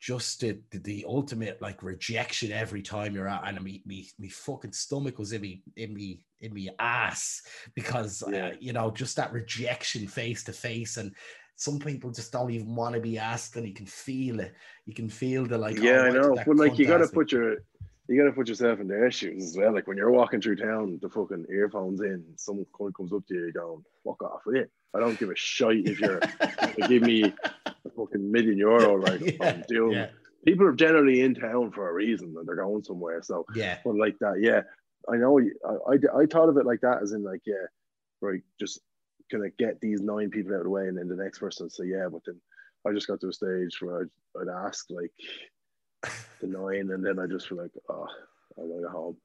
just 0.01 0.41
the, 0.41 0.59
the, 0.71 0.79
the 0.79 1.05
ultimate 1.09 1.61
like 1.61 1.83
rejection 1.83 2.53
every 2.53 2.83
time 2.83 3.15
you're 3.15 3.29
out, 3.29 3.47
and 3.47 3.61
me 3.63 3.83
me 3.87 4.09
me 4.19 4.29
fucking 4.29 4.73
stomach 4.73 5.19
was 5.19 5.33
in 5.33 5.43
me 5.43 5.63
in 5.77 5.95
me 5.95 6.21
in 6.41 6.55
me 6.55 6.71
ass 6.79 7.43
because 7.75 8.23
uh, 8.23 8.53
you 8.61 8.73
know 8.73 8.91
just 8.91 9.17
that 9.17 9.33
rejection 9.33 10.07
face 10.07 10.45
to 10.45 10.53
face 10.53 10.97
and. 10.97 11.13
Some 11.61 11.81
people 11.81 12.13
just 12.13 12.31
don't 12.31 12.53
even 12.53 12.77
want 12.77 12.95
to 12.95 13.01
be 13.01 13.19
asked, 13.19 13.57
and 13.57 13.67
you 13.67 13.75
can 13.75 13.85
feel 13.85 14.39
it. 14.39 14.55
You 14.87 14.95
can 14.95 15.09
feel 15.09 15.45
the 15.45 15.59
like. 15.59 15.77
yeah, 15.77 16.03
oh, 16.03 16.05
I 16.05 16.11
know. 16.11 16.37
But 16.47 16.55
like, 16.55 16.79
you 16.79 16.87
gotta 16.87 17.03
ask 17.03 17.13
me? 17.13 17.17
put 17.17 17.33
your, 17.33 17.57
you 18.09 18.17
gotta 18.17 18.31
put 18.31 18.47
yourself 18.47 18.79
in 18.79 18.87
their 18.87 19.11
shoes 19.11 19.43
as 19.43 19.57
well. 19.57 19.75
Like 19.75 19.89
when 19.89 19.97
you're 19.97 20.13
walking 20.13 20.41
through 20.41 20.55
town, 20.55 21.01
the 21.03 21.09
fucking 21.09 21.47
earphones 21.51 22.01
in, 22.01 22.25
someone 22.37 22.67
comes 22.97 23.13
up 23.13 23.27
to 23.27 23.35
you, 23.35 23.53
going, 23.53 23.83
"Fuck 24.05 24.23
off 24.23 24.43
with 24.47 24.55
it." 24.55 24.71
I 24.95 25.01
don't 25.01 25.19
give 25.19 25.31
a 25.31 25.37
shite 25.37 25.87
if 25.87 26.01
you're, 26.01 26.21
like, 26.41 26.89
give 26.89 27.03
me 27.03 27.25
a 27.25 27.91
fucking 27.97 28.31
million 28.33 28.57
euro, 28.57 28.97
right? 28.97 29.21
Yeah, 29.21 29.63
yeah, 29.69 30.07
People 30.45 30.67
are 30.67 30.73
generally 30.73 31.21
in 31.21 31.35
town 31.35 31.71
for 31.73 31.89
a 31.89 31.93
reason, 31.93 32.35
and 32.39 32.47
they're 32.49 32.57
going 32.57 32.83
somewhere. 32.83 33.23
So, 33.23 33.45
yeah, 33.55 33.79
but 33.85 33.97
like 33.97 34.19
that, 34.21 34.41
yeah, 34.41 34.63
I 35.13 35.17
know. 35.17 35.39
I, 35.39 35.93
I, 35.93 36.23
I 36.23 36.27
thought 36.27 36.49
of 36.49 36.57
it 36.57 36.67
like 36.67 36.81
that, 36.81 37.03
as 37.03 37.13
in 37.13 37.23
like, 37.23 37.43
yeah, 37.47 37.67
right, 38.21 38.43
just 38.59 38.81
kind 39.31 39.45
of 39.45 39.55
get 39.59 39.81
these 39.81 40.01
nine 40.01 40.31
people 40.31 40.55
out 40.55 40.59
of 40.61 40.65
the 40.65 40.71
way, 40.71 40.89
and 40.89 40.97
then 40.97 41.09
the 41.09 41.23
next 41.23 41.39
person 41.39 41.69
say, 41.69 41.85
yeah, 41.87 42.09
but 42.11 42.23
then 42.25 42.41
I 42.87 42.93
just 42.93 43.07
got 43.09 43.21
to 43.21 43.29
a 43.29 43.33
stage 43.33 43.81
where 43.81 44.03
I'd, 44.03 44.41
I'd 44.41 44.67
ask 44.67 44.87
like 44.91 45.13
the 46.41 46.47
nine, 46.47 46.91
and 46.93 47.05
then 47.05 47.19
I 47.19 47.27
just 47.27 47.49
feel 47.49 47.59
like, 47.59 47.73
oh, 47.91 48.07
I 48.57 48.61
want 48.63 48.83
to 48.83 48.87
go 48.87 48.91
home. 48.91 49.17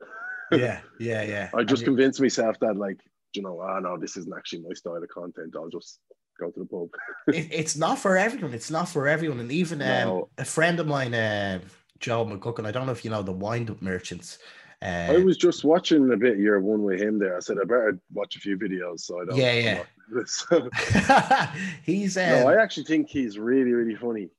yeah, 0.62 0.82
yeah, 1.00 1.24
yeah. 1.24 1.50
I 1.56 1.64
just 1.64 1.84
And 1.84 1.96
convinced 1.96 2.20
myself 2.20 2.60
that 2.60 2.76
like, 2.76 3.00
you 3.36 3.42
know, 3.42 3.60
ah, 3.62 3.80
no, 3.80 3.98
this 3.98 4.18
isn't 4.18 4.34
actually 4.36 4.62
my 4.62 4.74
style 4.74 5.02
of 5.02 5.10
content. 5.10 5.56
I'll 5.56 5.70
just 5.70 6.00
go 6.40 6.50
to 6.50 6.60
the 6.60 6.66
pub. 6.66 6.90
it, 7.36 7.48
it's 7.52 7.76
not 7.76 8.00
for 8.00 8.18
everyone. 8.18 8.54
It's 8.54 8.72
not 8.72 8.90
for 8.90 9.08
everyone. 9.08 9.40
And 9.40 9.52
even 9.52 9.82
um, 9.82 10.26
a 10.38 10.46
friend 10.46 10.80
of 10.80 10.88
mine, 10.88 11.14
uh, 11.14 11.60
Joe 12.00 12.26
McGuckin, 12.26 12.66
I 12.66 12.72
don't 12.72 12.86
know 12.86 12.92
if 12.92 13.06
you 13.06 13.12
know 13.12 13.24
the 13.24 13.32
wind 13.32 13.70
up 13.70 13.82
merchants. 13.82 14.40
Uh, 14.82 15.14
I 15.14 15.18
was 15.20 15.38
just 15.38 15.64
watching 15.64 16.12
a 16.12 16.18
bit 16.18 16.38
year 16.38 16.60
one 16.60 16.84
with 16.84 17.00
him 17.00 17.18
there. 17.18 17.38
I 17.38 17.40
said 17.40 17.58
I 17.58 17.64
better 17.64 18.00
watch 18.12 18.36
a 18.36 18.40
few 18.40 18.58
videos 18.58 19.02
so 19.02 19.22
I 19.22 19.26
don't. 19.26 19.38
Yeah, 19.38 19.54
yeah. 19.54 19.84
he's 21.86 22.18
um, 22.18 22.30
no, 22.30 22.48
I 22.50 22.62
actually 22.62 22.84
think 22.84 23.08
he's 23.08 23.40
really, 23.40 23.72
really 23.72 23.96
funny. 23.96 24.30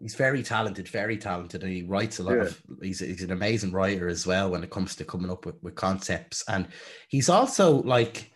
he's 0.00 0.14
very 0.14 0.44
talented, 0.44 0.86
very 0.86 1.16
talented, 1.16 1.64
and 1.64 1.72
he 1.72 1.82
writes 1.82 2.20
a 2.20 2.22
lot 2.22 2.36
Yeah. 2.36 2.42
of. 2.42 2.62
He's, 2.80 3.00
he's 3.00 3.24
an 3.24 3.32
amazing 3.32 3.72
writer 3.72 4.06
as 4.08 4.24
well 4.24 4.50
when 4.50 4.62
it 4.62 4.70
comes 4.70 4.94
to 4.96 5.04
coming 5.04 5.30
up 5.30 5.44
with, 5.44 5.60
with 5.62 5.74
concepts, 5.74 6.44
and 6.46 6.68
he's 7.08 7.28
also 7.28 7.82
like 7.82 8.30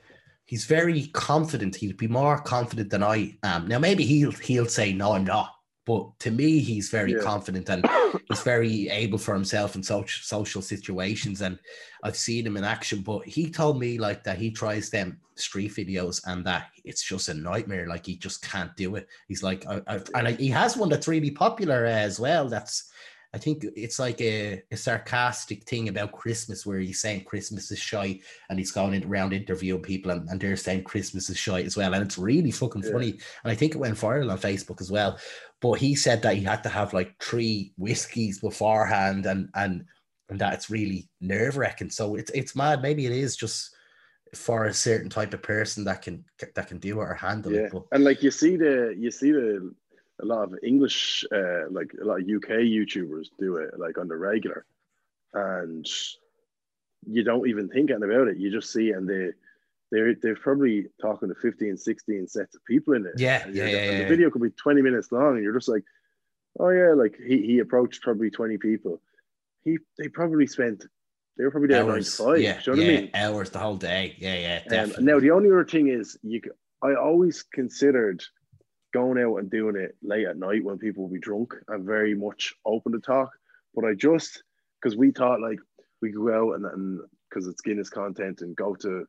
he's 0.52 0.66
very 0.66 1.06
confident. 1.14 1.74
He'd 1.74 1.96
be 1.96 2.08
more 2.08 2.36
confident 2.36 2.90
than 2.90 3.02
I 3.02 3.34
am. 3.42 3.66
Now, 3.68 3.78
maybe 3.78 4.04
he'll 4.04 4.32
he'll 4.32 4.66
say 4.66 4.92
no, 4.92 5.12
I'm 5.14 5.24
not. 5.24 5.54
But 5.86 6.02
to 6.20 6.30
me, 6.30 6.58
he's 6.58 6.90
very 6.90 7.12
Yeah. 7.12 7.22
confident 7.22 7.70
and 7.70 7.82
he's 8.28 8.42
very 8.42 8.90
able 8.90 9.16
for 9.16 9.32
himself 9.32 9.76
in 9.76 9.82
social 9.82 10.22
social 10.22 10.60
situations. 10.60 11.40
And 11.40 11.58
I've 12.04 12.18
seen 12.18 12.46
him 12.46 12.58
in 12.58 12.64
action. 12.64 13.00
But 13.00 13.24
he 13.24 13.50
told 13.50 13.80
me 13.80 13.96
like 13.98 14.24
that 14.24 14.36
he 14.36 14.50
tries 14.50 14.90
them 14.90 15.18
street 15.36 15.72
videos 15.72 16.20
and 16.26 16.44
that 16.44 16.66
it's 16.84 17.02
just 17.02 17.30
a 17.30 17.34
nightmare. 17.34 17.86
Like 17.88 18.04
he 18.04 18.16
just 18.16 18.42
can't 18.42 18.76
do 18.76 18.96
it. 18.96 19.08
He's 19.28 19.42
like, 19.42 19.64
I, 19.66 19.80
I, 19.86 19.94
and 20.16 20.28
I, 20.28 20.32
he 20.32 20.48
has 20.48 20.76
one 20.76 20.90
that's 20.90 21.08
really 21.08 21.30
popular 21.30 21.86
uh, 21.86 22.06
as 22.08 22.20
well. 22.20 22.46
That's 22.50 22.91
I 23.34 23.38
think 23.38 23.64
it's 23.76 23.98
like 23.98 24.20
a, 24.20 24.62
a 24.70 24.76
sarcastic 24.76 25.64
thing 25.64 25.88
about 25.88 26.12
Christmas 26.12 26.66
where 26.66 26.78
he's 26.78 27.00
saying 27.00 27.24
Christmas 27.24 27.70
is 27.70 27.78
shy 27.78 28.20
and 28.50 28.58
he's 28.58 28.72
going 28.72 28.92
in, 28.92 29.04
around 29.04 29.32
interviewing 29.32 29.80
people 29.80 30.10
and, 30.10 30.28
and 30.28 30.38
they're 30.38 30.56
saying 30.56 30.84
Christmas 30.84 31.30
is 31.30 31.38
shy 31.38 31.62
as 31.62 31.74
well. 31.76 31.94
And 31.94 32.04
it's 32.04 32.18
really 32.18 32.50
fucking 32.50 32.82
Yeah. 32.82 32.90
funny. 32.92 33.10
And 33.42 33.50
I 33.50 33.54
think 33.54 33.74
it 33.74 33.78
went 33.78 33.96
viral 33.96 34.30
on 34.30 34.38
Facebook 34.38 34.82
as 34.82 34.90
well. 34.90 35.18
But 35.62 35.74
he 35.74 35.94
said 35.94 36.20
that 36.22 36.36
he 36.36 36.42
had 36.42 36.62
to 36.64 36.68
have 36.68 36.92
like 36.92 37.14
three 37.22 37.72
whiskeys 37.78 38.38
beforehand 38.40 39.24
and 39.24 39.48
and 39.54 39.84
and 40.28 40.38
that 40.40 40.54
it's 40.54 40.70
really 40.70 41.08
nerve 41.20 41.56
wracking. 41.56 41.90
So 41.90 42.16
it's 42.16 42.30
it's 42.32 42.54
mad. 42.54 42.82
Maybe 42.82 43.06
it 43.06 43.12
is 43.12 43.36
just 43.36 43.74
for 44.34 44.64
a 44.64 44.74
certain 44.74 45.10
type 45.10 45.34
of 45.34 45.42
person 45.42 45.84
that 45.84 46.02
can 46.02 46.24
that 46.54 46.66
can 46.66 46.78
do 46.78 47.00
it 47.00 47.04
or 47.04 47.14
handle 47.14 47.52
Yeah, 47.52 47.60
it. 47.60 47.72
But 47.72 47.84
and 47.92 48.04
like 48.04 48.22
you 48.22 48.30
see 48.30 48.56
the 48.56 48.94
you 48.98 49.10
see 49.10 49.32
the 49.32 49.74
a 50.20 50.24
lot 50.24 50.44
of 50.44 50.58
English 50.62 51.24
uh 51.32 51.68
like 51.70 51.92
a 52.00 52.04
lot 52.04 52.20
of 52.20 52.28
UK 52.28 52.50
YouTubers 52.68 53.26
do 53.38 53.56
it 53.56 53.78
like 53.78 53.98
on 53.98 54.08
the 54.08 54.16
regular, 54.16 54.64
and 55.34 55.86
you 57.06 57.24
don't 57.24 57.48
even 57.48 57.68
think 57.68 57.90
anything 57.90 58.08
about 58.10 58.28
it. 58.28 58.36
You 58.38 58.50
just 58.50 58.72
see 58.72 58.90
and 58.90 59.08
they 59.08 59.30
they're 59.90 60.14
they're 60.22 60.36
probably 60.36 60.86
talking 61.00 61.28
to 61.28 61.34
15, 61.34 61.76
16 61.76 62.28
sets 62.28 62.54
of 62.54 62.64
people 62.64 62.94
in 62.94 63.04
it. 63.06 63.12
Yeah, 63.18 63.42
And 63.44 63.54
yeah, 63.54 63.66
yeah, 63.66 63.76
and 63.78 63.92
yeah. 63.92 64.02
The 64.04 64.08
video 64.08 64.30
could 64.30 64.42
be 64.42 64.50
twenty 64.50 64.82
minutes 64.82 65.12
long, 65.12 65.34
and 65.34 65.42
you're 65.42 65.54
just 65.54 65.68
like, 65.68 65.84
oh 66.60 66.70
yeah, 66.70 66.92
like 66.94 67.16
he 67.16 67.42
he 67.42 67.58
approached 67.58 68.02
probably 68.02 68.30
twenty 68.30 68.58
people. 68.58 69.00
He 69.64 69.78
they 69.98 70.08
probably 70.08 70.46
spent 70.46 70.84
they 71.36 71.44
were 71.44 71.50
probably 71.50 71.68
there 71.68 71.78
nine 71.84 71.86
to 71.88 71.92
hours, 71.94 72.16
five. 72.16 72.40
yeah, 72.40 72.60
you 72.66 72.74
know 72.76 72.82
yeah, 72.82 72.88
what 72.92 72.96
I 72.96 73.00
mean? 73.00 73.10
hours 73.14 73.50
the 73.50 73.58
whole 73.58 73.76
day. 73.76 74.14
Yeah, 74.18 74.60
yeah, 74.70 74.82
Um, 74.82 74.92
now 75.04 75.18
the 75.18 75.30
only 75.30 75.50
other 75.50 75.64
thing 75.64 75.88
is 75.88 76.18
you. 76.22 76.40
I 76.82 76.94
always 76.94 77.42
considered 77.42 78.22
going 78.92 79.18
out 79.22 79.36
and 79.36 79.50
doing 79.50 79.76
it 79.76 79.96
late 80.02 80.26
at 80.26 80.36
night 80.38 80.64
when 80.64 80.78
people 80.78 81.02
will 81.04 81.10
be 81.12 81.18
drunk 81.18 81.54
and 81.68 81.84
very 81.84 82.14
much 82.14 82.54
open 82.64 82.92
to 82.92 82.98
talk. 83.00 83.30
But 83.74 83.84
I 83.84 83.94
just 83.94 84.42
because 84.80 84.96
we 84.96 85.10
thought 85.10 85.40
like 85.40 85.58
we 86.00 86.10
could 86.12 86.20
go 86.24 86.50
out 86.50 86.56
and 86.56 86.66
and 86.66 87.00
because 87.28 87.46
it's 87.46 87.62
Guinness 87.62 87.88
content 87.90 88.42
and 88.42 88.54
go 88.54 88.74
to 88.76 89.06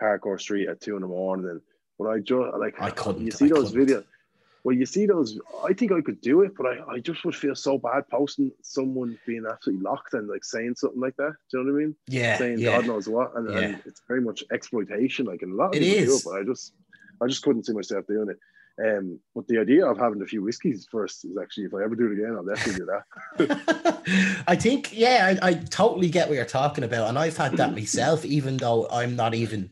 Harcourt 0.00 0.40
Street 0.40 0.68
at 0.68 0.80
two 0.80 0.96
in 0.96 1.02
the 1.02 1.08
morning. 1.08 1.48
And 1.50 1.60
but 1.98 2.08
I 2.08 2.18
just 2.20 2.56
like 2.58 2.80
I 2.80 2.90
couldn't. 2.90 3.24
You 3.24 3.30
see 3.32 3.46
I 3.46 3.48
those 3.48 3.72
couldn't. 3.72 3.88
videos. 3.88 4.04
Well, 4.64 4.76
you 4.76 4.86
see 4.86 5.06
those. 5.06 5.36
I 5.64 5.72
think 5.72 5.90
I 5.90 6.00
could 6.00 6.20
do 6.20 6.42
it, 6.42 6.52
but 6.56 6.66
I, 6.66 6.94
I 6.94 6.98
just 7.00 7.24
would 7.24 7.34
feel 7.34 7.56
so 7.56 7.78
bad 7.78 8.08
posting 8.08 8.52
someone 8.62 9.18
being 9.26 9.44
absolutely 9.50 9.82
locked 9.82 10.14
and 10.14 10.28
like 10.28 10.44
saying 10.44 10.76
something 10.76 11.00
like 11.00 11.16
that. 11.16 11.34
Do 11.50 11.58
you 11.58 11.64
know 11.64 11.72
what 11.72 11.78
I 11.80 11.84
mean? 11.84 11.96
Yeah, 12.06 12.38
saying 12.38 12.60
yeah. 12.60 12.76
God 12.76 12.86
knows 12.86 13.08
what, 13.08 13.34
and, 13.34 13.50
Yeah. 13.50 13.58
and 13.58 13.82
it's 13.84 14.02
very 14.06 14.20
much 14.20 14.44
exploitation. 14.52 15.26
Like 15.26 15.42
and 15.42 15.52
a 15.52 15.56
lot 15.56 15.74
of 15.74 15.82
It 15.82 15.84
people 15.84 16.04
do 16.04 16.16
it, 16.16 16.22
but 16.24 16.40
I 16.40 16.44
just, 16.44 16.74
I 17.20 17.26
just 17.26 17.42
couldn't 17.42 17.66
see 17.66 17.72
myself 17.72 18.06
doing 18.06 18.28
it. 18.30 18.38
Um, 18.82 19.20
but 19.34 19.46
the 19.48 19.58
idea 19.58 19.86
of 19.86 19.98
having 19.98 20.22
a 20.22 20.26
few 20.26 20.42
whiskeys 20.42 20.86
first 20.90 21.24
is 21.24 21.36
actually, 21.40 21.64
if 21.64 21.74
I 21.74 21.84
ever 21.84 21.94
do 21.94 22.06
it 22.06 22.12
again, 22.12 22.34
I'll 22.36 22.44
definitely 22.44 22.80
do 22.80 22.86
that. 22.86 24.44
I 24.48 24.56
think, 24.56 24.96
yeah, 24.96 25.36
I, 25.42 25.48
I 25.48 25.54
totally 25.54 26.08
get 26.08 26.28
what 26.28 26.36
you're 26.36 26.44
talking 26.46 26.84
about. 26.84 27.08
And 27.08 27.18
I've 27.18 27.36
had 27.36 27.56
that 27.58 27.72
myself, 27.74 28.24
even 28.24 28.56
though 28.56 28.88
I'm 28.90 29.14
not 29.14 29.34
even 29.34 29.70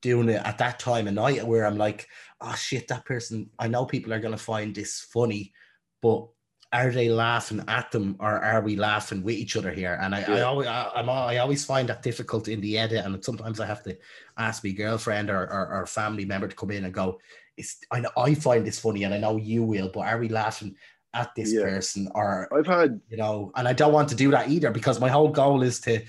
doing 0.00 0.30
it 0.30 0.40
at 0.44 0.58
that 0.58 0.78
time 0.78 1.06
of 1.06 1.14
night 1.14 1.46
where 1.46 1.66
I'm 1.66 1.76
like, 1.76 2.08
oh 2.40 2.54
shit, 2.54 2.88
that 2.88 3.04
person, 3.04 3.50
I 3.58 3.68
know 3.68 3.84
people 3.84 4.12
are 4.14 4.20
going 4.20 4.36
to 4.36 4.42
find 4.42 4.74
this 4.74 5.00
funny, 5.00 5.52
but 6.00 6.28
are 6.72 6.90
they 6.90 7.08
laughing 7.08 7.64
at 7.66 7.90
them 7.90 8.16
or 8.20 8.38
are 8.38 8.60
we 8.60 8.76
laughing 8.76 9.22
with 9.24 9.34
each 9.34 9.56
other 9.56 9.72
here? 9.72 9.98
And 10.00 10.14
I, 10.14 10.22
I 10.22 10.40
always, 10.42 10.68
I, 10.68 10.90
I'm, 10.94 11.10
I 11.10 11.38
always 11.38 11.64
find 11.64 11.88
that 11.88 12.02
difficult 12.02 12.46
in 12.46 12.60
the 12.60 12.78
edit. 12.78 13.04
And 13.04 13.24
sometimes 13.24 13.58
I 13.58 13.66
have 13.66 13.82
to 13.84 13.96
ask 14.38 14.62
my 14.62 14.70
girlfriend 14.70 15.30
or, 15.30 15.42
or, 15.52 15.68
or 15.80 15.86
family 15.86 16.24
member 16.24 16.46
to 16.46 16.54
come 16.54 16.70
in 16.70 16.84
and 16.84 16.94
go, 16.94 17.18
it's, 17.56 17.78
I 17.90 18.00
know 18.00 18.10
I 18.16 18.34
find 18.34 18.64
this 18.64 18.78
funny 18.78 19.02
and 19.02 19.12
I 19.12 19.18
know 19.18 19.36
you 19.36 19.64
will, 19.64 19.90
but 19.92 20.00
are 20.00 20.18
we 20.18 20.28
laughing 20.28 20.76
at 21.12 21.34
this 21.34 21.52
Yeah. 21.52 21.62
person 21.62 22.08
or 22.14 22.48
I've 22.56 22.68
had 22.68 23.00
you 23.08 23.16
know, 23.16 23.50
and 23.56 23.66
I 23.66 23.72
don't 23.72 23.92
want 23.92 24.08
to 24.10 24.14
do 24.14 24.30
that 24.30 24.48
either 24.48 24.70
because 24.70 25.00
my 25.00 25.08
whole 25.08 25.28
goal 25.28 25.62
is 25.62 25.80
to, 25.80 26.00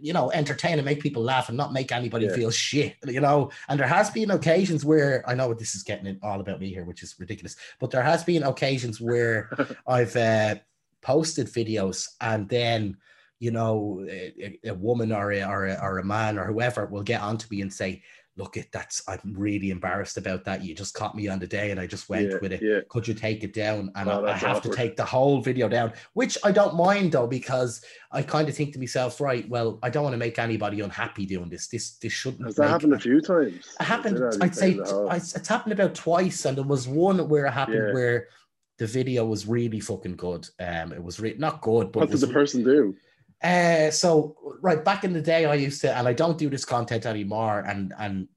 you 0.00 0.12
know, 0.12 0.30
entertain 0.32 0.78
and 0.78 0.84
make 0.84 1.00
people 1.00 1.22
laugh 1.22 1.48
and 1.48 1.56
not 1.56 1.72
make 1.72 1.90
anybody 1.92 2.26
Yeah. 2.26 2.34
feel 2.34 2.50
shit, 2.50 2.96
you 3.06 3.20
know. 3.20 3.50
And 3.68 3.78
there 3.80 3.86
has 3.88 4.10
been 4.10 4.30
occasions 4.30 4.84
where 4.84 5.22
I 5.28 5.34
know 5.34 5.52
this 5.54 5.74
is 5.74 5.82
getting 5.82 6.06
it 6.06 6.18
all 6.22 6.40
about 6.40 6.60
me 6.60 6.68
here, 6.72 6.84
which 6.84 7.02
is 7.02 7.14
ridiculous, 7.18 7.56
but 7.80 7.90
there 7.90 8.02
has 8.02 8.24
been 8.24 8.42
occasions 8.42 9.00
where 9.00 9.50
I've 9.86 10.14
uh, 10.16 10.56
posted 11.02 11.46
videos 11.46 12.08
and 12.20 12.48
then, 12.48 12.96
you 13.38 13.50
know, 13.52 14.04
a, 14.08 14.58
a- 14.64 14.70
a 14.70 14.74
woman 14.74 15.12
or 15.12 15.32
a, 15.32 15.42
or, 15.44 15.66
a, 15.66 15.78
or 15.80 15.98
a 15.98 16.04
man 16.04 16.38
or 16.38 16.44
whoever 16.46 16.86
will 16.86 17.02
get 17.04 17.20
onto 17.20 17.46
me 17.50 17.60
and 17.62 17.72
say, 17.72 18.02
look, 18.38 18.56
it 18.56 18.68
that's 18.72 19.02
I'm 19.08 19.34
really 19.36 19.70
embarrassed 19.70 20.16
about 20.16 20.44
that. 20.44 20.64
You 20.64 20.74
just 20.74 20.94
caught 20.94 21.14
me 21.16 21.26
on 21.28 21.40
the 21.40 21.46
day 21.46 21.72
and 21.72 21.80
I 21.80 21.86
just 21.86 22.08
went 22.08 22.30
yeah, 22.30 22.38
with 22.40 22.52
it 22.52 22.62
yeah, 22.62 22.80
could 22.88 23.06
you 23.06 23.12
take 23.12 23.42
it 23.42 23.52
down? 23.52 23.90
And 23.96 24.08
Oh, 24.08 24.24
I, 24.24 24.32
I 24.32 24.36
have 24.36 24.62
to 24.62 24.70
take 24.70 24.96
the 24.96 25.04
whole 25.04 25.42
video 25.42 25.68
down, 25.68 25.92
which 26.14 26.38
I 26.44 26.52
don't 26.52 26.76
mind 26.76 27.12
though, 27.12 27.26
because 27.26 27.84
I 28.12 28.22
kind 28.22 28.48
of 28.48 28.54
think 28.56 28.72
to 28.72 28.78
myself, 28.78 29.20
right, 29.20 29.46
well, 29.48 29.78
I 29.82 29.90
don't 29.90 30.04
want 30.04 30.14
to 30.14 30.18
make 30.18 30.38
anybody 30.38 30.80
unhappy 30.80 31.26
doing 31.26 31.48
this. 31.50 31.66
This 31.66 31.96
this 31.98 32.12
shouldn't 32.12 32.44
has 32.46 32.54
that 32.54 32.68
happened 32.68 32.94
a 32.94 32.98
few 33.00 33.20
times? 33.20 33.66
It 33.80 33.84
happened, 33.84 34.24
I'd 34.24 34.34
say 34.34 34.40
I'd 34.40 34.54
say 34.56 34.72
the 34.74 34.84
whole- 34.84 35.10
I- 35.10 35.16
it's 35.16 35.48
happened 35.48 35.72
about 35.72 35.94
twice, 35.94 36.44
and 36.44 36.56
there 36.56 36.64
was 36.64 36.86
one 36.88 37.28
where 37.28 37.46
it 37.46 37.52
happened 37.52 37.88
Yeah. 37.88 37.92
where 37.94 38.28
the 38.78 38.86
video 38.86 39.26
was 39.26 39.48
really 39.48 39.80
fucking 39.80 40.14
good. 40.14 40.48
Um, 40.60 40.92
it 40.92 41.02
was 41.02 41.18
re- 41.18 41.34
not 41.36 41.60
good, 41.60 41.90
but 41.90 42.00
What 42.00 42.08
it 42.10 42.12
did 42.12 42.20
the 42.20 42.32
person 42.32 42.62
do? 42.62 42.96
Uh, 43.42 43.90
so 43.90 44.36
right 44.60 44.84
back 44.84 45.04
in 45.04 45.12
the 45.12 45.22
day, 45.22 45.44
I 45.44 45.54
used 45.54 45.80
to, 45.82 45.96
and 45.96 46.08
I 46.08 46.12
don't 46.12 46.38
do 46.38 46.50
this 46.50 46.64
content 46.64 47.06
anymore. 47.06 47.60
And 47.60 47.92
and 47.98 48.28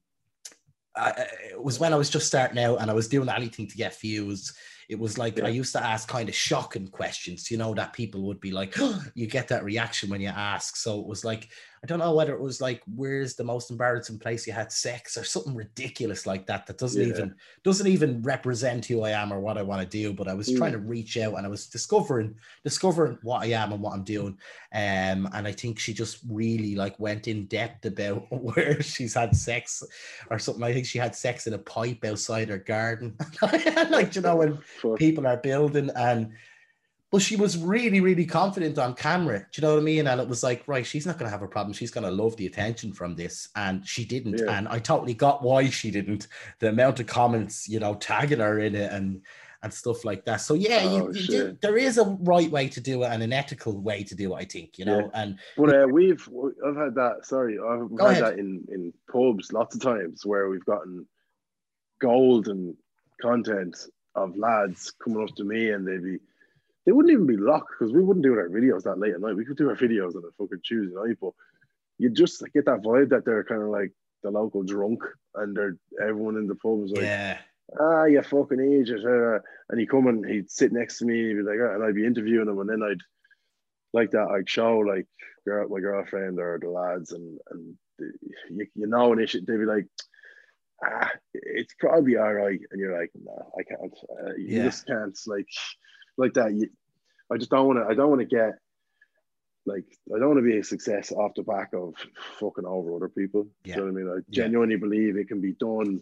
I, 0.96 1.26
it 1.50 1.62
was 1.62 1.80
when 1.80 1.92
I 1.92 1.96
was 1.96 2.10
just 2.10 2.26
starting 2.26 2.62
out, 2.62 2.80
and 2.80 2.90
I 2.90 2.94
was 2.94 3.08
doing 3.08 3.28
anything 3.28 3.66
to 3.68 3.76
get 3.76 3.98
views. 3.98 4.52
It 4.88 4.98
was 4.98 5.16
like 5.16 5.38
Yeah. 5.38 5.46
I 5.46 5.48
used 5.48 5.72
to 5.72 5.82
ask 5.82 6.06
kind 6.08 6.28
of 6.28 6.34
shocking 6.34 6.88
questions, 6.88 7.50
you 7.50 7.56
know, 7.56 7.72
that 7.74 7.94
people 7.94 8.22
would 8.24 8.40
be 8.40 8.50
like, 8.50 8.76
you 9.14 9.26
get 9.26 9.48
that 9.48 9.64
reaction 9.64 10.10
when 10.10 10.20
you 10.20 10.28
ask. 10.28 10.76
So 10.76 11.00
it 11.00 11.06
was 11.06 11.24
like, 11.24 11.48
I 11.84 11.88
don't 11.88 11.98
know 11.98 12.14
whether 12.14 12.32
it 12.32 12.40
was 12.40 12.60
like, 12.60 12.80
where's 12.94 13.34
the 13.34 13.42
most 13.42 13.68
embarrassing 13.72 14.20
place 14.20 14.46
you 14.46 14.52
had 14.52 14.70
sex 14.70 15.16
or 15.16 15.24
something 15.24 15.56
ridiculous 15.56 16.26
like 16.26 16.46
that 16.46 16.64
that 16.68 16.78
doesn't 16.78 17.02
Yeah. 17.02 17.08
even 17.08 17.34
doesn't 17.64 17.88
even 17.88 18.22
represent 18.22 18.86
who 18.86 19.02
I 19.02 19.10
am 19.10 19.32
or 19.32 19.40
what 19.40 19.58
I 19.58 19.62
want 19.62 19.82
to 19.82 19.88
do. 19.88 20.12
But 20.12 20.28
I 20.28 20.34
was 20.34 20.48
Mm. 20.48 20.58
trying 20.58 20.72
to 20.72 20.78
reach 20.78 21.16
out 21.18 21.34
and 21.34 21.44
I 21.44 21.48
was 21.48 21.66
discovering 21.66 22.36
discovering 22.62 23.18
what 23.22 23.42
I 23.42 23.46
am 23.46 23.72
and 23.72 23.82
what 23.82 23.94
I'm 23.94 24.04
doing. 24.04 24.38
Um, 24.72 25.28
and 25.32 25.44
I 25.48 25.50
think 25.50 25.80
she 25.80 25.92
just 25.92 26.20
really 26.28 26.76
like 26.76 26.96
went 27.00 27.26
in 27.26 27.46
depth 27.46 27.84
about 27.84 28.26
where 28.30 28.80
she's 28.80 29.14
had 29.14 29.34
sex 29.34 29.82
or 30.30 30.38
something. 30.38 30.62
I 30.62 30.72
think 30.72 30.86
she 30.86 30.98
had 30.98 31.16
sex 31.16 31.48
in 31.48 31.54
a 31.54 31.58
pipe 31.58 32.04
outside 32.04 32.48
her 32.48 32.58
garden, 32.58 33.16
like 33.42 34.14
you 34.14 34.20
know 34.22 34.36
when 34.36 34.58
people 34.98 35.26
are 35.26 35.36
building 35.38 35.90
and. 35.96 36.32
But 37.12 37.20
she 37.20 37.36
was 37.36 37.58
really, 37.58 38.00
really 38.00 38.24
confident 38.24 38.78
on 38.78 38.94
camera. 38.94 39.40
Do 39.40 39.44
you 39.60 39.62
know 39.68 39.74
what 39.74 39.80
I 39.80 39.84
mean? 39.84 40.06
And 40.06 40.18
it 40.18 40.26
was 40.26 40.42
like, 40.42 40.66
right, 40.66 40.84
she's 40.84 41.04
not 41.06 41.18
going 41.18 41.26
to 41.26 41.30
have 41.30 41.42
a 41.42 41.46
problem. 41.46 41.74
She's 41.74 41.90
going 41.90 42.06
to 42.06 42.10
love 42.10 42.34
the 42.36 42.46
attention 42.46 42.92
from 42.94 43.14
this. 43.14 43.50
And 43.54 43.86
she 43.86 44.06
didn't. 44.06 44.38
Yeah. 44.38 44.50
And 44.56 44.66
I 44.66 44.78
totally 44.78 45.12
got 45.12 45.42
why 45.42 45.68
she 45.68 45.90
didn't. 45.90 46.28
The 46.60 46.70
amount 46.70 47.00
of 47.00 47.06
comments, 47.06 47.68
you 47.68 47.80
know, 47.80 47.94
tagging 47.96 48.40
her 48.40 48.58
in 48.60 48.74
it 48.74 48.90
and 48.90 49.20
and 49.64 49.72
stuff 49.72 50.04
like 50.04 50.24
that. 50.24 50.40
So 50.40 50.54
yeah, 50.54 50.80
Oh, 50.84 51.08
you 51.12 51.14
shit. 51.14 51.28
do, 51.30 51.58
there 51.62 51.76
is 51.76 51.96
a 51.98 52.04
right 52.22 52.50
way 52.50 52.66
to 52.68 52.80
do 52.80 53.04
it 53.04 53.08
and 53.12 53.22
an 53.22 53.32
ethical 53.32 53.78
way 53.80 54.02
to 54.04 54.14
do 54.16 54.32
it. 54.34 54.36
I 54.36 54.44
think 54.44 54.78
you 54.78 54.84
know. 54.86 55.00
Yeah. 55.00 55.20
And 55.20 55.38
But 55.56 55.74
uh, 55.82 55.86
we've 55.88 56.26
I've 56.66 56.76
had 56.76 56.94
that. 56.96 57.26
Sorry, 57.26 57.58
I've 57.60 57.90
had 57.90 58.00
ahead. 58.10 58.24
that 58.24 58.38
in 58.38 58.64
in 58.72 58.92
pubs 59.12 59.52
lots 59.52 59.76
of 59.76 59.82
times 59.82 60.24
where 60.26 60.48
we've 60.48 60.64
gotten 60.64 61.06
golden 62.00 62.76
content 63.20 63.76
of 64.14 64.36
lads 64.36 64.92
coming 65.02 65.22
up 65.22 65.34
to 65.36 65.44
me 65.44 65.70
and 65.70 65.86
they'd 65.86 66.02
be 66.02 66.18
they 66.84 66.92
wouldn't 66.92 67.12
even 67.12 67.26
be 67.26 67.36
locked 67.36 67.72
because 67.78 67.92
we 67.92 68.02
wouldn't 68.02 68.24
do 68.24 68.34
our 68.38 68.48
videos 68.48 68.82
that 68.84 68.98
late 68.98 69.14
at 69.14 69.20
night. 69.20 69.36
We 69.36 69.44
could 69.44 69.56
do 69.56 69.68
our 69.70 69.76
videos 69.76 70.16
on 70.16 70.22
a 70.28 70.32
fucking 70.38 70.60
Tuesday 70.64 70.94
night, 70.94 71.16
but 71.20 71.32
you 71.98 72.10
just 72.10 72.42
get 72.52 72.64
that 72.66 72.82
vibe 72.82 73.10
that 73.10 73.24
they're 73.24 73.44
kind 73.44 73.62
of 73.62 73.68
like 73.68 73.92
the 74.22 74.30
local 74.30 74.62
drunk 74.62 75.02
and 75.36 75.56
they're 75.56 75.76
everyone 76.00 76.36
in 76.36 76.46
the 76.46 76.54
pub 76.56 76.84
is 76.84 76.90
like, 76.92 77.04
yeah, 77.04 77.38
ah, 77.80 78.04
you 78.04 78.22
fucking 78.22 78.60
idiot. 78.60 79.04
uh," 79.04 79.38
And 79.68 79.78
he'd 79.80 79.90
come 79.90 80.06
and 80.08 80.24
he'd 80.24 80.50
sit 80.50 80.72
next 80.72 80.98
to 80.98 81.04
me 81.04 81.20
and 81.20 81.28
he'd 81.28 81.36
be 81.36 81.42
like, 81.42 81.58
"Ah," 81.62 81.74
and 81.74 81.84
I'd 81.84 81.94
be 81.94 82.06
interviewing 82.06 82.48
him. 82.48 82.58
And 82.58 82.68
then 82.68 82.82
I'd, 82.82 83.00
like 83.92 84.10
that, 84.12 84.28
I'd 84.28 84.48
show 84.48 84.78
like 84.78 85.06
girl, 85.44 85.68
my 85.68 85.80
girlfriend 85.80 86.38
or 86.38 86.58
the 86.60 86.70
lads 86.70 87.12
and, 87.12 87.38
and 87.50 87.76
the, 87.98 88.12
you, 88.50 88.66
you 88.74 88.86
know, 88.86 89.12
and 89.12 89.20
they 89.20 89.26
should, 89.26 89.46
they'd 89.46 89.58
be 89.58 89.64
like, 89.64 89.86
ah, 90.84 91.10
it's 91.34 91.74
probably 91.78 92.16
all 92.16 92.32
right. 92.32 92.60
And 92.70 92.80
you're 92.80 92.98
like, 92.98 93.10
no, 93.22 93.52
I 93.58 93.62
can't. 93.62 93.94
Uh, 94.10 94.34
you 94.36 94.58
Yeah. 94.58 94.62
just 94.64 94.86
can't. 94.86 95.18
Like, 95.26 95.48
like 96.16 96.34
that. 96.34 96.52
You, 96.54 96.68
I 97.32 97.36
just 97.36 97.50
don't 97.50 97.66
want 97.66 97.78
to, 97.78 97.86
I 97.86 97.94
don't 97.94 98.08
want 98.10 98.20
to 98.20 98.26
get, 98.26 98.54
like, 99.64 99.84
I 100.14 100.18
don't 100.18 100.28
want 100.28 100.38
to 100.38 100.50
be 100.50 100.58
a 100.58 100.64
success 100.64 101.12
off 101.12 101.32
the 101.36 101.42
back 101.42 101.70
of 101.72 101.94
fucking 102.40 102.64
over 102.66 102.94
other 102.96 103.08
people. 103.08 103.46
Yeah. 103.64 103.76
You 103.76 103.80
know 103.80 103.92
what 103.92 104.00
I 104.00 104.04
mean? 104.04 104.08
I 104.08 104.14
Yeah. 104.28 104.44
genuinely 104.44 104.76
believe 104.76 105.16
it 105.16 105.28
can 105.28 105.40
be 105.40 105.52
done 105.52 106.00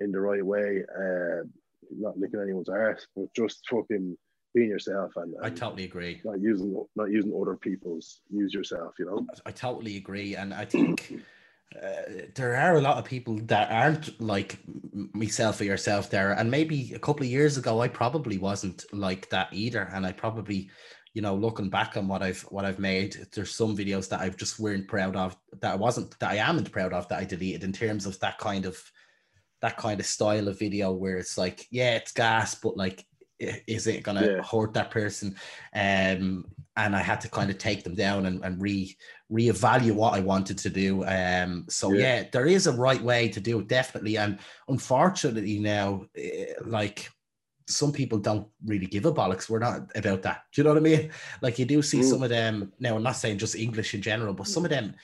in 0.00 0.12
the 0.12 0.20
right 0.20 0.44
way, 0.44 0.82
uh, 0.98 1.42
not 1.90 2.18
licking 2.18 2.40
anyone's 2.40 2.68
arse, 2.68 3.06
but 3.16 3.26
just 3.34 3.60
fucking 3.68 4.16
being 4.54 4.68
yourself 4.68 5.12
and, 5.16 5.34
I 5.42 5.50
totally 5.50 5.84
agree. 5.84 6.20
not 6.24 6.40
using 6.40 6.74
not 6.96 7.10
using 7.10 7.32
other 7.40 7.56
people's. 7.56 8.20
Use 8.30 8.52
yourself, 8.52 8.94
you 8.98 9.06
know. 9.06 9.26
I 9.46 9.50
totally 9.52 9.96
agree, 9.96 10.34
and 10.36 10.52
I 10.52 10.64
think 10.64 11.20
uh, 11.76 12.26
there 12.34 12.56
are 12.56 12.76
a 12.76 12.80
lot 12.80 12.98
of 12.98 13.04
people 13.04 13.36
that 13.44 13.70
aren't 13.70 14.20
like 14.20 14.58
myself 15.14 15.60
or 15.60 15.64
yourself 15.64 16.10
there. 16.10 16.32
And 16.32 16.50
maybe 16.50 16.92
a 16.94 16.98
couple 16.98 17.22
of 17.22 17.30
years 17.30 17.56
ago, 17.56 17.80
I 17.80 17.88
probably 17.88 18.38
wasn't 18.38 18.84
like 18.92 19.28
that 19.30 19.52
either. 19.52 19.88
And 19.92 20.04
I 20.04 20.12
probably, 20.12 20.68
you 21.14 21.22
know, 21.22 21.34
looking 21.36 21.70
back 21.70 21.96
on 21.96 22.08
what 22.08 22.22
I've 22.22 22.42
what 22.42 22.64
I've 22.64 22.80
made, 22.80 23.16
there's 23.32 23.54
some 23.54 23.76
videos 23.76 24.08
that 24.08 24.20
I've 24.20 24.36
just 24.36 24.58
weren't 24.58 24.88
proud 24.88 25.14
of 25.14 25.36
that 25.60 25.72
I 25.74 25.76
wasn't 25.76 26.18
that 26.18 26.32
I 26.32 26.36
amn't 26.36 26.72
proud 26.72 26.92
of 26.92 27.08
that 27.08 27.20
I 27.20 27.24
deleted 27.24 27.62
in 27.62 27.72
terms 27.72 28.04
of 28.04 28.18
that 28.20 28.38
kind 28.38 28.66
of 28.66 28.82
that 29.60 29.76
kind 29.76 30.00
of 30.00 30.06
style 30.06 30.48
of 30.48 30.58
video 30.58 30.92
where 30.92 31.18
it's 31.18 31.36
like, 31.36 31.66
yeah, 31.70 31.96
it's 31.96 32.12
gas, 32.12 32.54
but 32.54 32.76
like 32.76 33.06
is 33.38 33.86
it 33.86 34.02
gonna 34.02 34.28
Yeah. 34.28 34.42
hurt 34.50 34.74
that 34.74 34.90
person? 34.90 35.36
Um 35.74 36.46
and 36.76 36.96
I 36.96 37.02
had 37.02 37.20
to 37.22 37.28
kind 37.28 37.50
of 37.50 37.58
take 37.58 37.84
them 37.84 37.94
down 37.94 38.26
and, 38.26 38.44
and 38.44 38.60
re 38.60 38.96
reevaluate 39.30 39.94
what 39.94 40.14
I 40.14 40.20
wanted 40.20 40.58
to 40.58 40.70
do. 40.70 41.04
Um, 41.04 41.66
so 41.68 41.92
Yeah. 41.92 42.00
yeah. 42.22 42.28
there 42.32 42.46
is 42.46 42.66
a 42.66 42.72
right 42.72 43.00
way 43.02 43.28
to 43.28 43.40
do 43.40 43.60
it, 43.60 43.68
definitely. 43.68 44.16
And 44.18 44.38
unfortunately 44.68 45.58
now, 45.60 46.06
eh, 46.16 46.46
like 46.64 47.08
some 47.68 47.92
people 47.92 48.18
don't 48.18 48.48
really 48.64 48.86
give 48.86 49.06
a 49.06 49.12
bollocks. 49.12 49.48
We're 49.48 49.60
not 49.60 49.90
about 49.94 50.22
that. 50.22 50.42
Do 50.52 50.60
you 50.60 50.64
know 50.64 50.70
what 50.70 50.78
I 50.78 50.80
mean? 50.80 51.10
Like 51.42 51.58
you 51.58 51.64
do 51.64 51.80
see 51.82 52.00
Mm. 52.00 52.04
some 52.10 52.22
of 52.24 52.30
them. 52.30 52.72
Now 52.80 52.96
I'm 52.96 53.02
not 53.04 53.16
saying 53.16 53.38
just 53.38 53.54
English 53.54 53.94
in 53.94 54.02
general, 54.02 54.34
but 54.34 54.48
some 54.48 54.64
of 54.64 54.70
them 54.70 54.94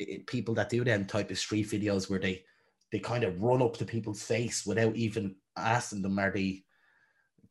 eh, 0.00 0.18
people 0.26 0.54
that 0.54 0.70
do 0.70 0.82
them 0.84 1.04
type 1.04 1.30
of 1.30 1.38
street 1.38 1.68
videos 1.68 2.08
where 2.08 2.18
they 2.20 2.44
they 2.92 2.98
kind 3.00 3.24
of 3.24 3.42
run 3.42 3.60
up 3.62 3.76
to 3.76 3.84
people's 3.84 4.22
face 4.22 4.64
without 4.64 4.94
even 4.96 5.34
asking 5.56 6.02
them 6.02 6.18
are 6.18 6.30
they 6.30 6.62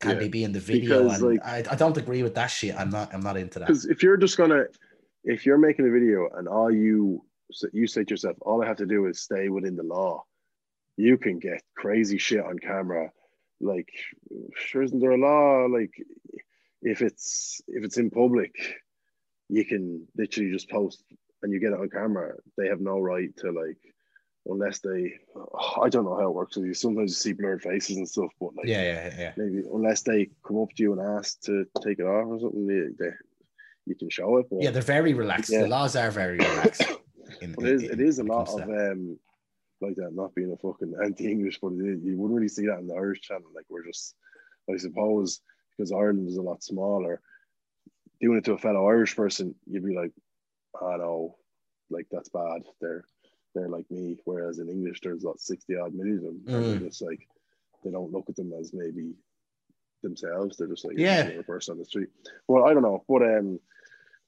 can 0.00 0.12
Yeah, 0.12 0.18
they 0.20 0.28
be 0.28 0.44
in 0.44 0.52
the 0.52 0.60
video 0.60 1.04
because, 1.04 1.22
and 1.22 1.30
like- 1.38 1.44
I, 1.46 1.72
I 1.72 1.76
don't 1.76 1.96
agree 1.96 2.22
with 2.22 2.34
that 2.34 2.46
shit 2.48 2.74
i'm 2.78 2.90
not 2.90 3.12
i'm 3.14 3.20
not 3.20 3.36
into 3.36 3.58
that 3.58 3.68
Because 3.68 3.84
if 3.86 4.02
you're 4.02 4.16
just 4.16 4.36
gonna, 4.38 4.64
if 5.26 5.44
you're 5.44 5.58
making 5.58 5.86
a 5.86 5.90
video 5.90 6.28
and 6.34 6.48
all 6.48 6.70
you 6.70 7.22
you 7.72 7.86
say 7.86 8.04
to 8.04 8.10
yourself, 8.10 8.36
all 8.40 8.62
I 8.62 8.66
have 8.66 8.78
to 8.78 8.86
do 8.86 9.06
is 9.06 9.20
stay 9.20 9.48
within 9.48 9.76
the 9.76 9.82
law, 9.82 10.24
you 10.96 11.18
can 11.18 11.38
get 11.38 11.62
crazy 11.76 12.16
shit 12.16 12.44
on 12.44 12.58
camera. 12.58 13.10
Like 13.60 13.88
sure 14.56 14.82
isn't 14.82 15.00
there 15.00 15.10
a 15.10 15.18
law? 15.18 15.66
Like 15.66 15.92
if 16.82 17.02
it's 17.02 17.60
if 17.68 17.84
it's 17.84 17.98
in 17.98 18.10
public 18.10 18.54
you 19.48 19.64
can 19.64 20.06
literally 20.16 20.50
just 20.50 20.68
post 20.70 21.04
and 21.42 21.52
you 21.52 21.60
get 21.60 21.72
it 21.72 21.78
on 21.80 21.88
camera. 21.90 22.34
They 22.56 22.68
have 22.68 22.80
no 22.80 22.98
right 22.98 23.36
to 23.38 23.50
like 23.50 23.78
unless 24.46 24.78
they 24.78 25.12
i 25.82 25.88
don't 25.88 26.04
know 26.04 26.16
how 26.16 26.28
it 26.28 26.34
works 26.34 26.56
you. 26.56 26.72
Sometimes 26.74 27.10
you 27.10 27.16
see 27.16 27.32
blurred 27.32 27.62
faces 27.62 27.96
and 27.96 28.08
stuff 28.08 28.30
but 28.40 28.54
like 28.56 28.66
Yeah, 28.66 28.82
yeah, 28.82 29.14
yeah. 29.18 29.32
maybe 29.36 29.62
unless 29.72 30.02
they 30.02 30.30
come 30.46 30.60
up 30.60 30.70
to 30.76 30.82
you 30.82 30.92
and 30.92 31.18
ask 31.18 31.40
to 31.42 31.64
take 31.82 31.98
it 31.98 32.04
off 32.06 32.26
or 32.28 32.38
something 32.38 32.66
they, 32.66 33.04
they 33.04 33.12
you 33.86 33.94
can 33.94 34.10
show 34.10 34.36
it 34.38 34.46
but 34.50 34.62
Yeah, 34.62 34.70
they're 34.70 34.82
very 34.82 35.14
relaxed. 35.14 35.50
Yeah. 35.52 35.62
The 35.62 35.68
laws 35.68 35.96
are 35.96 36.10
very 36.10 36.38
relaxed. 36.38 36.82
in- 37.40 37.52
But 37.54 37.64
it 37.66 37.72
is, 37.72 37.82
in- 37.84 37.90
it 37.92 38.00
is 38.00 38.18
a 38.18 38.24
lot 38.24 38.48
of 38.48 38.62
um 38.68 39.18
like 39.80 39.94
that 39.96 40.14
not 40.14 40.34
being 40.34 40.52
a 40.52 40.56
fucking 40.56 40.94
anti-English, 41.04 41.58
but 41.60 41.72
is, 41.72 42.02
you 42.02 42.16
wouldn't 42.16 42.36
really 42.36 42.48
see 42.48 42.66
that 42.66 42.78
in 42.78 42.86
the 42.86 42.94
Irish 42.94 43.20
channel. 43.20 43.50
Like 43.54 43.66
we're 43.68 43.84
just, 43.84 44.14
I 44.72 44.78
suppose, 44.78 45.40
because 45.76 45.92
Ireland 45.92 46.28
is 46.30 46.38
a 46.38 46.42
lot 46.42 46.62
smaller, 46.62 47.20
doing 48.18 48.38
it 48.38 48.44
to 48.46 48.54
a 48.54 48.58
fellow 48.58 48.88
Irish 48.88 49.14
person, 49.14 49.54
you'd 49.66 49.84
be 49.84 49.94
like, 49.94 50.12
I 50.80 50.96
know, 50.96 51.36
like 51.90 52.06
that's 52.10 52.30
bad. 52.30 52.62
They're 52.80 53.04
they're 53.54 53.68
like 53.68 53.84
me. 53.90 54.16
Whereas 54.24 54.58
in 54.58 54.68
English, 54.70 55.00
there's 55.02 55.24
about 55.24 55.40
sixty 55.40 55.76
odd 55.76 55.92
million 55.94 56.16
of 56.18 56.22
them. 56.24 56.40
Mm. 56.46 56.78
they're 56.80 56.88
just 56.88 57.02
like 57.02 57.20
they 57.84 57.90
don't 57.90 58.12
look 58.12 58.24
at 58.30 58.36
them 58.36 58.52
as 58.58 58.72
maybe 58.72 59.12
themselves. 60.02 60.56
They're 60.56 60.68
just 60.68 60.84
like 60.86 60.96
Yeah. 60.98 61.30
person 61.46 61.72
on 61.72 61.78
the 61.78 61.84
street. 61.84 62.08
Well, 62.48 62.64
I 62.64 62.72
don't 62.74 62.82
know, 62.82 63.04
but 63.08 63.22
um. 63.22 63.60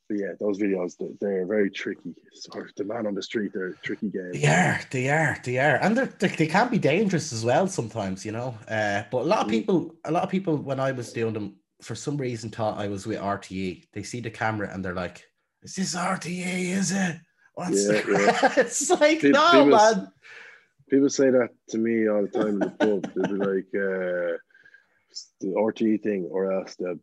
But 0.08 0.18
yeah, 0.18 0.32
those 0.40 0.58
videos 0.58 0.96
they- 0.96 1.14
they're 1.20 1.46
very 1.46 1.70
tricky. 1.70 2.14
Sort 2.32 2.68
of 2.68 2.74
the 2.76 2.84
man 2.84 3.06
on 3.06 3.14
the 3.14 3.22
street, 3.22 3.52
they're 3.54 3.74
tricky 3.82 4.08
games. 4.08 4.40
They 4.40 4.46
are, 4.46 4.80
they 4.90 5.08
are, 5.10 5.36
they 5.44 5.58
are, 5.58 5.76
and 5.82 5.96
they're, 5.96 6.06
they 6.18 6.28
they 6.28 6.46
can 6.46 6.68
be 6.70 6.78
dangerous 6.78 7.32
as 7.32 7.44
well 7.44 7.66
sometimes, 7.66 8.24
you 8.24 8.32
know. 8.32 8.56
Uh, 8.68 9.02
but 9.10 9.18
a 9.22 9.28
lot 9.32 9.40
of 9.40 9.46
Mm. 9.48 9.50
people, 9.50 9.94
a 10.04 10.10
lot 10.10 10.22
of 10.24 10.30
people, 10.30 10.56
when 10.56 10.80
I 10.80 10.92
was 10.92 11.12
doing 11.12 11.34
them, 11.34 11.56
for 11.82 11.94
some 11.94 12.16
reason, 12.16 12.50
thought 12.50 12.78
I 12.78 12.88
was 12.88 13.06
with 13.06 13.18
RTE. 13.18 13.84
They 13.92 14.02
see 14.02 14.20
the 14.20 14.30
camera 14.30 14.70
and 14.72 14.82
they're 14.84 14.94
like, 14.94 15.24
"Is 15.62 15.74
this 15.76 15.94
RTE? 15.94 16.70
Is 16.70 16.90
it? 16.92 17.16
What's 17.54 17.84
Yeah, 17.86 18.00
the 18.00 18.12
yeah. 18.12 18.52
it's 18.62 18.88
like 18.90 19.20
Pe- 19.20 19.30
no, 19.30 19.50
people- 19.52 19.76
man. 19.76 20.08
People 20.90 21.10
say 21.10 21.28
that 21.28 21.50
to 21.68 21.76
me 21.76 22.08
all 22.08 22.22
the 22.22 22.28
time 22.28 22.48
in 22.48 22.58
the 22.60 22.70
pub. 22.70 23.12
They'll 23.14 23.26
be 23.28 23.34
like, 23.34 23.68
uh, 23.74 24.38
the 25.42 25.52
RTE 25.54 26.02
thing, 26.02 26.24
or 26.30 26.50
else 26.50 26.76
the 26.76 26.98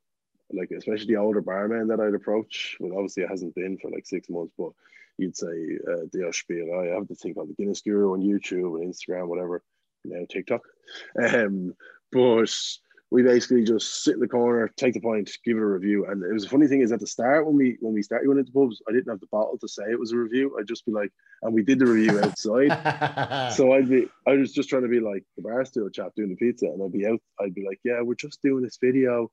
like, 0.52 0.72
especially 0.72 1.08
the 1.08 1.18
older 1.18 1.42
barman 1.42 1.88
that 1.88 2.00
I'd 2.00 2.14
approach. 2.14 2.78
Well, 2.80 2.98
obviously, 2.98 3.24
it 3.24 3.30
hasn't 3.30 3.56
been 3.56 3.78
for 3.78 3.92
like 3.92 4.06
six 4.06 4.30
months, 4.30 4.54
but 4.58 4.72
you'd 5.18 5.38
say, 5.38 5.78
uh, 5.88 6.06
the 6.12 6.30
Spiel. 6.32 6.80
I 6.80 6.96
have 6.96 7.08
the 7.08 7.16
thing 7.16 7.34
called 7.34 7.50
the 7.50 7.54
Guinness 7.54 7.82
Guru 7.82 8.14
on 8.14 8.22
YouTube 8.22 8.82
and 8.82 8.94
Instagram, 8.94 9.28
whatever, 9.28 9.64
You 10.04 10.20
now 10.20 10.26
TikTok. 10.30 10.62
Um, 11.22 11.74
but 12.12 12.54
we 13.12 13.24
basically 13.24 13.64
just 13.64 14.04
sit 14.04 14.16
in 14.16 14.20
the 14.20 14.28
corner, 14.28 14.70
take 14.76 14.94
the 14.94 15.00
point, 15.00 15.32
give 15.46 15.58
it 15.58 15.62
a 15.62 15.66
review. 15.66 16.06
And 16.06 16.24
it 16.24 16.34
was 16.34 16.46
a 16.46 16.50
funny 16.50 16.68
thing 16.68 16.82
is 16.82 16.92
at 16.92 17.00
the 17.00 17.08
start 17.08 17.46
when 17.46 17.56
we 17.56 17.78
when 17.80 17.94
we 17.94 18.02
started 18.02 18.26
going 18.26 18.40
into 18.40 18.52
pubs, 18.52 18.82
I 18.90 18.92
didn't 18.92 19.10
have 19.10 19.20
the 19.20 19.28
bottle 19.28 19.58
to 19.60 19.68
say 19.68 19.84
it 19.90 20.00
was 20.00 20.12
a 20.12 20.18
review. 20.18 20.58
I'd 20.60 20.68
just 20.68 20.86
be 20.86 20.92
like, 20.92 21.12
and 21.42 21.54
we 21.54 21.64
did 21.64 21.80
the 21.80 21.86
review 21.86 22.20
outside. 22.20 23.52
So 23.56 23.74
I'd 23.74 23.90
be, 23.90 24.08
I 24.28 24.34
was 24.34 24.52
just 24.52 24.70
trying 24.70 24.82
to 24.82 24.88
be 24.90 25.00
like 25.00 25.24
the 25.38 25.44
bar 25.44 25.64
stool 25.66 25.90
chap 25.90 26.12
doing 26.16 26.30
the 26.30 26.36
pizza, 26.36 26.66
and 26.66 26.82
I'd 26.84 26.92
be 26.92 27.06
out. 27.06 27.22
I'd 27.40 27.54
be 27.54 27.66
like, 27.66 27.80
yeah, 27.84 28.02
we're 28.02 28.16
just 28.16 28.42
doing 28.42 28.64
this 28.64 28.78
video. 28.82 29.32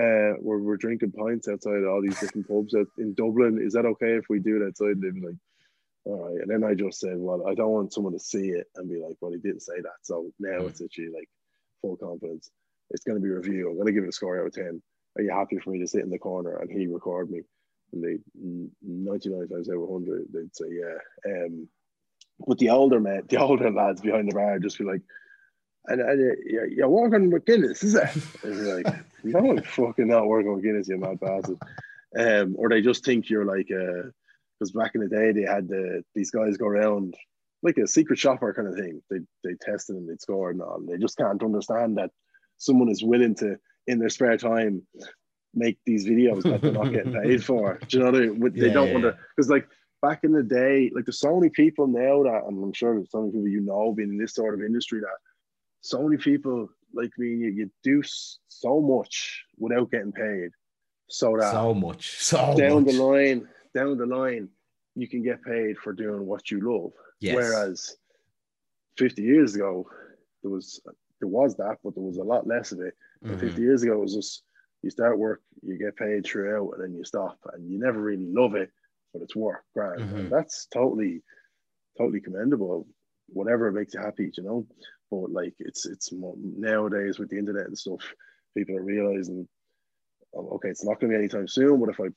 Uh, 0.00 0.34
where 0.38 0.58
we're 0.58 0.76
drinking 0.76 1.10
pints 1.10 1.48
outside 1.48 1.82
all 1.84 2.00
these 2.00 2.20
different 2.20 2.46
pubs 2.46 2.72
out 2.74 2.86
in 2.98 3.14
Dublin. 3.14 3.58
Is 3.60 3.72
that 3.72 3.84
okay 3.84 4.12
if 4.14 4.26
we 4.28 4.38
do 4.38 4.62
it 4.62 4.66
outside? 4.68 4.90
And 4.90 5.02
they'd 5.02 5.14
be 5.20 5.26
like, 5.26 5.36
all 6.04 6.24
right. 6.24 6.40
And 6.40 6.48
then 6.48 6.62
I 6.62 6.74
just 6.74 7.00
said, 7.00 7.16
well, 7.18 7.44
I 7.48 7.54
don't 7.54 7.72
want 7.72 7.92
someone 7.92 8.12
to 8.12 8.18
see 8.20 8.50
it 8.50 8.68
and 8.76 8.88
be 8.88 9.00
like, 9.00 9.16
well, 9.20 9.32
he 9.32 9.38
didn't 9.38 9.62
say 9.62 9.80
that. 9.82 9.98
So 10.02 10.30
now 10.38 10.60
Mm. 10.62 10.68
it's 10.68 10.80
actually 10.80 11.08
like 11.08 11.28
full 11.82 11.96
confidence. 11.96 12.48
It's 12.90 13.02
going 13.02 13.16
to 13.18 13.22
be 13.22 13.28
review. 13.28 13.68
I'm 13.68 13.74
going 13.74 13.86
to 13.86 13.92
give 13.92 14.04
it 14.04 14.08
a 14.08 14.12
score 14.12 14.40
out 14.40 14.46
of 14.46 14.52
10. 14.54 14.80
Are 15.16 15.22
you 15.22 15.32
happy 15.32 15.58
for 15.58 15.70
me 15.70 15.80
to 15.80 15.88
sit 15.88 16.04
in 16.04 16.10
the 16.10 16.18
corner 16.18 16.56
and 16.58 16.70
he 16.70 16.86
record 16.86 17.28
me? 17.30 17.42
And 17.92 18.04
they 18.04 18.18
99 18.82 19.48
times 19.48 19.68
out 19.68 19.74
of 19.74 19.80
100, 19.80 20.26
they'd 20.32 20.54
say, 20.54 20.66
yeah. 20.70 21.32
Um, 21.32 21.68
but 22.46 22.58
the 22.58 22.70
older 22.70 23.00
men, 23.00 23.22
the 23.28 23.40
older 23.40 23.70
lads 23.72 24.00
behind 24.00 24.30
the 24.30 24.34
bar 24.34 24.60
just 24.60 24.78
be 24.78 24.84
like, 24.84 25.02
and, 25.86 26.00
and 26.00 26.30
uh, 26.30 26.34
you're, 26.46 26.66
you're 26.66 26.88
working 26.88 27.30
with 27.30 27.46
Guinness, 27.46 27.82
is 27.82 27.94
it? 27.96 28.08
And 28.44 28.54
you're 28.56 28.82
like, 28.82 28.94
no, 29.24 29.50
I'm 29.50 29.62
fucking 29.62 30.08
not 30.08 30.26
working 30.26 30.54
with 30.54 30.62
Guinness, 30.64 30.88
you 30.88 30.98
mad 30.98 31.20
bastard. 31.20 31.58
Um, 32.18 32.54
or 32.58 32.68
they 32.68 32.80
just 32.80 33.04
think 33.04 33.28
you're 33.28 33.44
like, 33.44 33.68
uh 33.70 34.10
because 34.58 34.72
back 34.72 34.92
in 34.94 35.00
the 35.00 35.08
day 35.08 35.32
they 35.32 35.42
had 35.42 35.68
the 35.68 36.02
these 36.14 36.30
guys 36.30 36.56
go 36.56 36.66
around 36.66 37.14
like 37.62 37.76
a 37.78 37.86
secret 37.86 38.18
shopper 38.18 38.52
kind 38.54 38.68
of 38.68 38.74
thing. 38.74 39.02
They 39.10 39.18
they 39.44 39.54
tested 39.60 39.96
and 39.96 40.08
they'd 40.08 40.20
score 40.20 40.50
and 40.50 40.62
all. 40.62 40.80
They 40.86 40.98
just 40.98 41.16
can't 41.16 41.42
understand 41.42 41.96
that 41.98 42.10
someone 42.56 42.88
is 42.88 43.02
willing 43.04 43.34
to 43.36 43.56
in 43.86 43.98
their 43.98 44.08
spare 44.08 44.36
time 44.36 44.82
make 45.54 45.78
these 45.86 46.06
videos 46.06 46.42
that 46.42 46.60
they're 46.60 46.72
not 46.72 46.92
getting 46.92 47.12
paid 47.12 47.44
for. 47.44 47.78
Do 47.88 47.98
you 47.98 48.04
know 48.04 48.10
what 48.10 48.22
I 48.22 48.26
mean? 48.26 48.52
They 48.58 48.68
Yeah, 48.68 48.72
don't 48.72 48.86
yeah, 48.88 48.92
want 48.92 49.04
to 49.04 49.16
because 49.36 49.50
like 49.50 49.68
back 50.02 50.20
in 50.24 50.32
the 50.32 50.42
day, 50.42 50.90
like 50.94 51.04
there's 51.04 51.20
so 51.20 51.38
many 51.38 51.50
people 51.50 51.86
now 51.86 52.22
that 52.24 52.44
and 52.46 52.62
I'm 52.62 52.72
sure 52.72 52.94
there's 52.94 53.10
so 53.10 53.20
many 53.20 53.32
people 53.32 53.48
you 53.48 53.60
know 53.60 53.92
being 53.92 54.10
in 54.10 54.18
this 54.18 54.34
sort 54.34 54.54
of 54.54 54.60
industry 54.60 55.00
that 55.00 55.16
so 55.80 56.02
many 56.02 56.16
people 56.16 56.68
like 56.94 57.10
me, 57.18 57.28
you, 57.28 57.48
you 57.50 57.70
do 57.82 58.02
so 58.48 58.80
much 58.80 59.44
without 59.58 59.90
getting 59.90 60.12
paid. 60.12 60.50
So 61.08 61.36
that 61.38 61.52
so 61.52 61.72
much, 61.74 62.18
so 62.22 62.54
down 62.56 62.84
much. 62.84 62.94
the 62.94 63.02
line, 63.02 63.48
down 63.74 63.96
the 63.96 64.06
line, 64.06 64.48
you 64.94 65.08
can 65.08 65.22
get 65.22 65.42
paid 65.42 65.78
for 65.78 65.92
doing 65.92 66.26
what 66.26 66.50
you 66.50 66.60
love. 66.60 66.92
Yes. 67.20 67.34
Whereas 67.34 67.96
50 68.98 69.22
years 69.22 69.54
ago, 69.54 69.88
there 70.42 70.50
was 70.50 70.80
there 71.20 71.28
was 71.28 71.56
that, 71.56 71.78
but 71.82 71.94
there 71.94 72.04
was 72.04 72.18
a 72.18 72.22
lot 72.22 72.46
less 72.46 72.72
of 72.72 72.80
it. 72.80 72.94
Mhm. 73.24 73.40
50 73.40 73.60
years 73.60 73.82
ago, 73.82 73.94
it 73.94 74.00
was 74.00 74.14
just 74.14 74.42
you 74.82 74.90
start 74.90 75.18
work, 75.18 75.42
you 75.62 75.76
get 75.78 75.96
paid 75.96 76.24
throughout, 76.24 76.74
and 76.74 76.82
then 76.84 76.94
you 76.94 77.04
stop, 77.04 77.38
and 77.52 77.68
you 77.70 77.78
never 77.80 78.00
really 78.00 78.26
love 78.26 78.54
it, 78.54 78.70
but 79.12 79.22
it's 79.22 79.34
work, 79.34 79.64
grand. 79.74 80.00
Mhm. 80.00 80.30
That's 80.30 80.66
totally, 80.66 81.22
totally 81.96 82.20
commendable. 82.20 82.86
Whatever 83.28 83.72
makes 83.72 83.94
you 83.94 84.00
happy, 84.00 84.30
you 84.36 84.42
know. 84.44 84.66
But 85.10 85.30
like 85.30 85.54
it's 85.58 85.86
it's 85.86 86.12
mo- 86.12 86.38
nowadays 86.38 87.18
with 87.18 87.30
the 87.30 87.38
internet 87.38 87.66
and 87.66 87.78
stuff, 87.78 88.02
people 88.56 88.76
are 88.76 88.82
realizing, 88.82 89.48
oh, 90.34 90.48
okay, 90.56 90.68
it's 90.68 90.84
not 90.84 91.00
going 91.00 91.12
to 91.12 91.18
be 91.18 91.22
anytime 91.22 91.48
soon. 91.48 91.80
But 91.80 91.90
if 91.90 92.00
I 92.00 92.08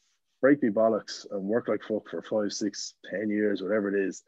break 0.41 0.61
me 0.61 0.69
bollocks 0.69 1.25
and 1.31 1.43
work 1.43 1.67
like 1.67 1.81
fuck 1.87 2.09
for 2.09 2.21
five, 2.21 2.51
six, 2.51 2.95
ten 3.09 3.29
years, 3.29 3.61
whatever 3.61 3.95
it 3.95 4.07
is, 4.07 4.23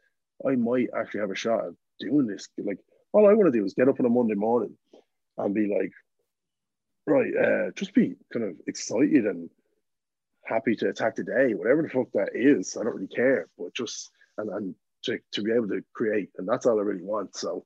I 0.46 0.56
might 0.56 0.88
actually 0.96 1.20
have 1.20 1.30
a 1.30 1.36
shot 1.36 1.64
at 1.66 1.72
doing 2.00 2.26
this. 2.26 2.48
Like 2.58 2.78
all 3.12 3.28
I 3.28 3.34
want 3.34 3.52
to 3.52 3.58
do 3.58 3.64
is 3.64 3.74
get 3.74 3.88
up 3.88 4.00
on 4.00 4.06
a 4.06 4.10
Monday 4.10 4.34
morning 4.34 4.76
and 5.36 5.54
be 5.54 5.66
like, 5.66 5.92
right, 7.06 7.32
uh, 7.36 7.70
just 7.76 7.94
be 7.94 8.14
kind 8.32 8.46
of 8.46 8.56
excited 8.66 9.26
and 9.26 9.50
happy 10.44 10.74
to 10.76 10.88
attack 10.88 11.16
the 11.16 11.24
day, 11.24 11.54
whatever 11.54 11.82
the 11.82 11.88
fuck 11.88 12.08
that 12.14 12.30
is. 12.34 12.76
I 12.76 12.84
don't 12.84 12.94
really 12.94 13.08
care, 13.08 13.48
but 13.58 13.74
just 13.74 14.10
and, 14.38 14.50
and 14.50 14.74
to, 15.04 15.18
to 15.32 15.42
be 15.42 15.52
able 15.52 15.68
to 15.68 15.82
create, 15.92 16.30
and 16.38 16.48
that's 16.48 16.66
all 16.66 16.78
I 16.78 16.82
really 16.82 17.02
want. 17.02 17.36
So 17.36 17.64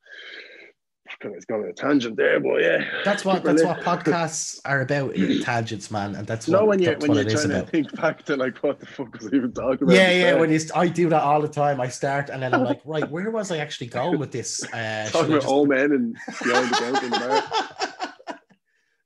kind 1.20 1.36
of 1.36 1.46
gone 1.46 1.60
on 1.60 1.68
a 1.68 1.72
tangent 1.72 2.16
there, 2.16 2.40
but 2.40 2.60
yeah. 2.60 2.84
That's 3.04 3.24
what 3.24 3.44
that's 3.44 3.62
what 3.62 3.80
podcasts 3.82 4.60
are 4.64 4.82
about. 4.82 5.14
Tangents, 5.42 5.90
man, 5.90 6.14
and 6.14 6.26
that's 6.26 6.48
You 6.48 6.54
know 6.54 6.64
when 6.64 6.80
you're 6.80 6.96
when 6.98 7.14
you're 7.14 7.24
trying 7.24 7.48
to 7.50 7.62
think 7.62 7.92
back 8.00 8.24
to 8.26 8.36
like 8.36 8.58
what 8.58 8.80
the 8.80 8.86
fuck 8.86 9.12
was 9.14 9.26
I 9.26 9.36
even 9.36 9.52
talking 9.52 9.82
about? 9.82 9.94
Yeah, 9.94 10.10
yeah. 10.10 10.34
When 10.34 10.50
you, 10.50 10.58
st- 10.58 10.76
I 10.76 10.88
do 10.88 11.08
that 11.10 11.22
all 11.22 11.40
the 11.40 11.48
time. 11.48 11.80
I 11.80 11.88
start 11.88 12.30
and 12.30 12.42
then 12.42 12.54
I'm 12.54 12.64
like, 12.64 12.80
right, 12.84 13.08
where 13.10 13.30
was 13.30 13.50
I 13.50 13.58
actually 13.58 13.88
going 13.88 14.18
with 14.18 14.32
this? 14.32 14.62
Uh, 14.72 15.08
talking 15.10 15.30
about 15.30 15.42
just- 15.42 15.48
old 15.48 15.68
men 15.68 15.92
and 15.92 16.16
behind 16.42 16.96
the 16.96 17.08
the 18.28 18.38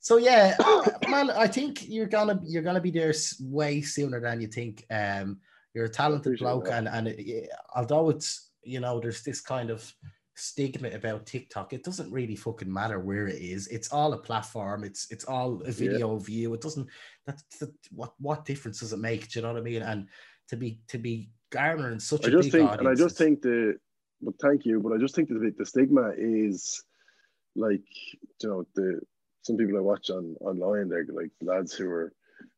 so 0.02 0.16
yeah, 0.16 0.56
man, 1.08 1.30
I 1.30 1.46
think 1.46 1.88
you're 1.88 2.06
gonna 2.06 2.40
you're 2.44 2.62
gonna 2.62 2.80
be 2.80 2.90
there 2.90 3.14
way 3.40 3.80
sooner 3.80 4.20
than 4.20 4.40
you 4.40 4.48
think. 4.48 4.84
Um, 4.90 5.38
you're 5.74 5.86
a 5.86 5.88
talented 5.88 6.38
bloke, 6.40 6.66
that. 6.66 6.78
and 6.78 6.88
and 6.88 7.08
it, 7.08 7.48
although 7.74 8.10
it's 8.10 8.50
you 8.64 8.80
know 8.80 9.00
there's 9.00 9.22
this 9.22 9.40
kind 9.40 9.70
of 9.70 9.90
stigma 10.34 10.90
about 10.90 11.26
TikTok, 11.26 11.72
it 11.72 11.84
doesn't 11.84 12.12
really 12.12 12.36
fucking 12.36 12.72
matter 12.72 12.98
where 12.98 13.26
it 13.26 13.40
is. 13.40 13.68
It's 13.68 13.92
all 13.92 14.12
a 14.12 14.18
platform. 14.18 14.84
It's 14.84 15.10
it's 15.10 15.24
all 15.24 15.62
a 15.62 15.72
video 15.72 16.16
view. 16.18 16.54
It 16.54 16.60
doesn't. 16.60 16.88
That's 17.26 17.42
that, 17.58 17.72
what 17.90 18.14
what 18.18 18.44
difference 18.44 18.80
does 18.80 18.92
it 18.92 18.98
make? 18.98 19.28
Do 19.28 19.38
you 19.38 19.42
know 19.42 19.52
what 19.52 19.60
I 19.60 19.64
mean? 19.64 19.82
And 19.82 20.08
to 20.48 20.56
be 20.56 20.80
to 20.88 20.98
be 20.98 21.30
garnering 21.50 22.00
such 22.00 22.24
I 22.24 22.28
a 22.28 22.30
just 22.30 22.46
big 22.46 22.52
think, 22.52 22.70
audience 22.70 22.80
and 22.80 22.88
I 22.88 22.94
just 22.94 23.18
think 23.18 23.42
the, 23.42 23.76
but 24.20 24.34
thank 24.40 24.64
you, 24.64 24.80
but 24.80 24.92
I 24.92 24.98
just 24.98 25.14
think 25.14 25.28
the 25.28 25.54
the 25.56 25.66
stigma 25.66 26.12
is 26.16 26.82
like 27.54 27.84
you 28.42 28.48
know 28.48 28.66
the 28.74 29.00
some 29.42 29.56
people 29.56 29.76
I 29.76 29.80
watch 29.80 30.10
on 30.10 30.36
online, 30.40 30.88
they're 30.88 31.06
like 31.12 31.30
lads 31.40 31.74
who 31.74 31.90
are 31.90 32.12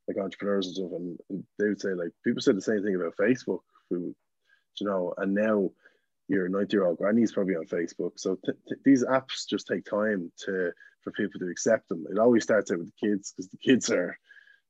like 0.07 0.19
entrepreneurs 0.19 0.67
and 0.67 0.77
stuff, 0.77 0.91
and, 0.93 1.19
and 1.31 1.45
they 1.59 1.69
would 1.69 1.81
say 1.81 1.91
like 1.95 2.11
people 2.25 2.43
said 2.43 2.57
the 2.57 2.63
same 2.63 2.83
thing 2.83 2.95
about 2.95 3.17
Facebook, 3.17 3.61
who 3.91 4.15
you 4.81 4.87
know, 4.87 5.15
and 5.19 5.35
now 5.35 5.71
your 6.29 6.49
90 6.49 6.75
year 6.77 6.87
old 6.87 6.99
granny's 6.99 7.33
probably 7.33 7.55
on 7.57 7.67
Facebook. 7.67 8.13
So 8.17 8.37
t- 8.45 8.53
t- 8.69 8.75
these 8.85 9.05
apps 9.05 9.47
just 9.49 9.67
take 9.67 9.85
time 9.85 10.33
to 10.45 10.73
for 11.03 11.11
people 11.13 11.39
to 11.41 11.49
accept 11.49 11.89
them. 11.89 12.05
It 12.11 12.19
always 12.19 12.45
starts 12.45 12.71
out 12.71 12.79
with 12.79 12.87
the 12.99 13.07
kids 13.09 13.33
because 13.33 13.49
the 13.51 13.59
kids 13.59 13.91
are 13.91 14.19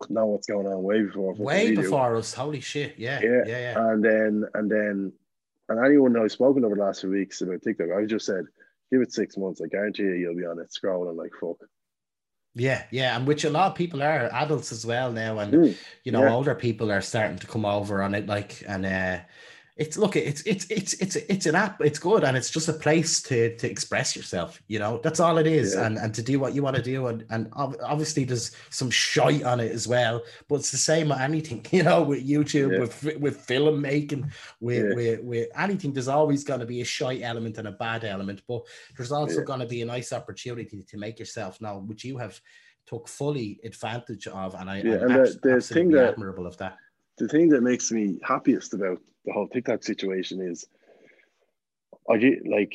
know 0.09 0.27
what's 0.27 0.47
going 0.49 0.67
on 0.67 0.83
way 0.83 1.03
before 1.03 1.33
way 1.35 1.71
we 1.71 1.77
do. 1.77 1.83
before 1.83 2.17
us. 2.17 2.35
Holy 2.35 2.61
shit! 2.61 2.95
Yeah, 2.99 3.21
Yeah, 3.23 3.43
yeah, 3.47 3.59
yeah. 3.59 3.89
And 3.91 4.05
then 4.05 4.45
and 4.55 4.71
then 4.71 5.13
and 5.69 5.87
anyone 5.87 6.17
I've 6.21 6.33
spoken 6.33 6.65
over 6.65 6.75
the 6.75 6.83
last 6.83 7.01
few 7.03 7.11
weeks 7.11 7.41
about 7.41 7.63
TikTok, 7.63 7.89
I 7.97 8.05
just 8.05 8.27
said, 8.27 8.45
give 8.93 9.01
it 9.01 9.13
six 9.13 9.37
months. 9.37 9.61
I 9.65 9.69
guarantee 9.69 10.03
you 10.03 10.15
you'll 10.15 10.37
be 10.37 10.45
on 10.45 10.59
it 10.59 10.71
scrolling 10.73 11.17
like 11.17 11.31
fuck. 11.41 11.57
Yeah, 12.57 12.85
yeah, 12.91 13.17
and 13.17 13.27
which 13.27 13.45
a 13.45 13.51
lot 13.51 13.69
of 13.73 13.75
people 13.77 14.03
are 14.03 14.29
adults 14.33 14.71
as 14.73 14.85
well 14.87 15.11
now, 15.11 15.39
and 15.39 15.53
Mm, 15.53 15.77
you 16.05 16.13
know, 16.13 16.23
yeah. 16.23 16.33
older 16.33 16.55
people 16.55 16.93
are 16.93 17.01
starting 17.01 17.39
to 17.39 17.47
come 17.49 17.65
over 17.65 18.01
on 18.03 18.15
it, 18.15 18.27
like, 18.27 18.63
and 18.69 18.87
uh, 18.87 19.19
it's 19.77 19.99
look, 19.99 20.15
it's 20.15 20.43
it's 20.43 20.67
it's 20.71 20.93
it's 20.95 21.17
it's 21.17 21.47
an 21.47 21.57
app, 21.57 21.81
it's 21.81 21.99
good, 21.99 22.23
and 22.23 22.37
it's 22.37 22.49
just 22.51 22.69
a 22.69 22.73
place 22.73 23.21
to 23.23 23.57
to 23.57 23.69
express 23.69 24.15
yourself. 24.15 24.63
You 24.69 24.79
know, 24.79 25.01
that's 25.03 25.19
all 25.19 25.37
it 25.39 25.49
is, 25.49 25.75
Yeah. 25.75 25.87
and 25.87 25.99
and 25.99 26.15
to 26.15 26.23
do 26.23 26.39
what 26.39 26.55
you 26.55 26.63
want 26.63 26.77
to 26.77 26.83
do, 26.83 27.09
and 27.09 27.25
and 27.31 27.49
obviously 27.55 28.25
there's 28.25 28.53
some 28.71 28.89
shite 28.89 29.43
on 29.43 29.59
it 29.59 29.73
as 29.73 29.89
well, 29.89 30.23
but 30.49 30.57
it's 30.57 30.71
the 30.71 30.77
same 30.77 31.09
with 31.09 31.19
anything, 31.19 31.67
you 31.73 31.83
know, 31.83 32.05
with 32.05 32.25
YouTube, 32.25 32.73
Yeah. 32.73 32.81
with 32.81 33.21
with 33.21 33.37
film 33.41 33.81
making, 33.81 34.31
with 34.61 34.91
Yeah. 34.91 34.95
with 34.95 35.21
with 35.25 35.49
anything. 35.59 35.93
There's 35.93 36.07
always 36.09 36.45
going 36.45 36.61
to 36.61 36.67
be 36.67 36.81
a 36.81 36.85
shite 36.85 37.23
element 37.23 37.59
and 37.59 37.67
a 37.67 37.73
bad 37.73 38.05
element, 38.05 38.43
but 38.47 38.63
there's 38.97 39.11
also 39.13 39.43
going 39.43 39.61
to 39.61 39.67
be 39.67 39.83
a 39.83 39.87
nice 39.87 40.13
opportunity 40.13 40.85
to 40.85 40.97
make 40.99 41.19
yourself 41.19 41.61
known, 41.61 41.89
which 41.89 42.05
you 42.05 42.17
have 42.19 42.41
took 42.87 43.09
fully 43.09 43.59
advantage 43.65 44.27
of, 44.29 44.55
and 44.55 44.71
I 44.71 44.83
Yeah, 44.83 44.97
I'm 44.97 45.11
and 45.11 45.27
the- 45.27 45.39
the 45.43 45.61
thing 45.61 45.89
that- 45.93 46.11
admirable 46.11 46.47
of 46.47 46.57
that. 46.59 46.77
The 47.19 47.29
thing 47.29 47.49
that 47.51 47.63
makes 47.63 47.91
me 47.93 48.19
happiest 48.23 48.75
about 48.75 49.01
the 49.25 49.33
whole 49.33 49.49
TikTok 49.49 49.83
situation 49.83 50.41
is 50.41 50.67
I 52.11 52.19
get 52.19 52.47
like 52.47 52.75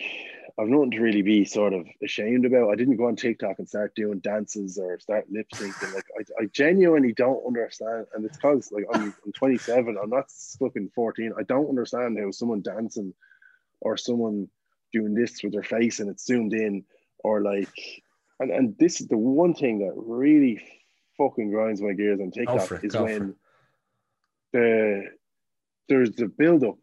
I've 0.60 0.68
nothing 0.68 0.92
to 0.92 1.00
really 1.00 1.22
be 1.22 1.46
sort 1.46 1.74
of 1.74 1.88
ashamed 2.04 2.46
about. 2.46 2.70
I 2.70 2.76
didn't 2.76 2.98
go 2.98 3.08
on 3.08 3.16
TikTok 3.16 3.60
and 3.60 3.70
start 3.70 3.96
doing 3.96 4.20
dances 4.20 4.78
or 4.78 5.00
start 5.00 5.26
lip 5.32 5.48
syncing. 5.56 5.94
Like 5.94 6.06
I, 6.20 6.44
I 6.44 6.46
genuinely 6.48 7.14
don't 7.14 7.46
understand, 7.48 8.08
and 8.14 8.26
it's 8.26 8.36
because 8.36 8.70
like 8.72 8.84
I'm, 8.94 9.14
I'm 9.26 9.32
27. 9.32 9.98
I'm 10.02 10.10
not 10.10 10.30
fucking 10.60 10.92
14. 10.94 11.34
I 11.40 11.44
don't 11.44 11.70
understand 11.70 12.20
how 12.20 12.32
someone 12.32 12.62
dancing 12.62 13.14
or 13.80 13.96
someone 13.96 14.50
doing 14.92 15.14
this 15.14 15.42
with 15.44 15.54
their 15.54 15.64
face 15.64 16.02
and 16.02 16.10
it's 16.10 16.26
zoomed 16.26 16.54
in, 16.54 16.84
or 17.20 17.42
like, 17.42 17.70
and 18.42 18.52
and 18.52 18.76
this 18.80 19.00
is 19.00 19.08
the 19.08 19.18
one 19.18 19.54
thing 19.54 19.80
that 19.80 19.94
really 19.96 20.62
fucking 21.18 21.52
grinds 21.52 21.82
my 21.82 21.94
gears 21.94 22.20
on 22.20 22.32
TikTok 22.32 22.72
it, 22.72 22.84
is 22.84 22.98
when 22.98 23.36
the 24.54 25.06
there's 25.88 26.12
the 26.12 26.28
build 26.28 26.64
up 26.64 26.78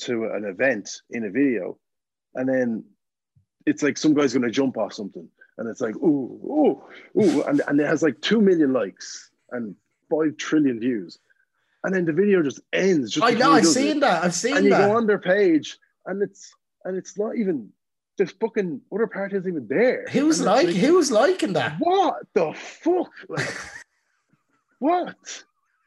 to 0.00 0.24
an 0.26 0.44
event 0.44 0.90
in 1.10 1.24
a 1.24 1.30
video, 1.30 1.78
and 2.34 2.48
then 2.48 2.84
it's 3.66 3.82
like 3.82 3.98
some 3.98 4.14
guy's 4.14 4.32
gonna 4.32 4.50
jump 4.50 4.76
off 4.76 4.92
something, 4.92 5.28
and 5.58 5.68
it's 5.68 5.80
like 5.80 5.96
ooh 5.96 6.40
ooh 6.44 7.22
ooh, 7.22 7.42
and, 7.44 7.62
and 7.68 7.80
it 7.80 7.86
has 7.86 8.02
like 8.02 8.20
two 8.20 8.40
million 8.40 8.72
likes 8.72 9.30
and 9.52 9.74
five 10.10 10.36
trillion 10.36 10.80
views, 10.80 11.18
and 11.84 11.94
then 11.94 12.04
the 12.04 12.12
video 12.12 12.42
just 12.42 12.60
ends. 12.72 13.12
Just 13.12 13.24
I 13.26 13.30
know 13.30 13.52
I've 13.52 13.62
does 13.62 13.76
it. 13.76 13.80
seen 13.80 14.00
that. 14.00 14.24
I've 14.24 14.34
seen 14.34 14.56
and 14.56 14.64
you 14.64 14.70
that. 14.70 14.88
go 14.88 14.96
on 14.96 15.06
their 15.06 15.18
page, 15.18 15.78
and 16.06 16.22
it's 16.22 16.54
and 16.84 16.96
it's 16.96 17.18
not 17.18 17.36
even 17.36 17.70
the 18.18 18.26
fucking 18.26 18.80
other 18.92 19.06
part 19.06 19.32
isn't 19.32 19.50
even 19.50 19.66
there. 19.68 20.06
Who's 20.10 20.40
And 20.40 20.48
it's 20.48 20.66
like, 20.66 20.76
who's 20.76 21.10
liking 21.10 21.52
that? 21.54 21.76
what 21.78 22.22
the 22.34 22.52
fuck? 22.54 23.10
Like, 23.28 23.54
what? 24.78 25.44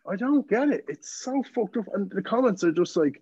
I 0.08 0.16
don't 0.16 0.47
get 0.47 0.70
it. 0.70 0.86
It's 0.88 1.22
so 1.24 1.43
fucked 1.56 1.78
up. 1.78 1.86
And 1.93 2.10
the 2.10 2.22
comments 2.22 2.64
are 2.64 2.72
just 2.72 2.95
like, 2.97 3.22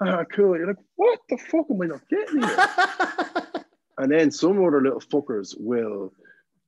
ah, 0.00 0.24
cool. 0.32 0.56
You're 0.56 0.68
like, 0.68 0.76
what 0.96 1.18
the 1.28 1.38
fuck 1.38 1.66
am 1.70 1.82
I 1.82 1.86
not 1.86 2.08
getting 2.08 2.42
here? 2.42 3.64
and 3.98 4.10
then 4.12 4.30
some 4.30 4.64
other 4.64 4.82
little 4.82 5.00
fuckers 5.00 5.54
will, 5.58 6.12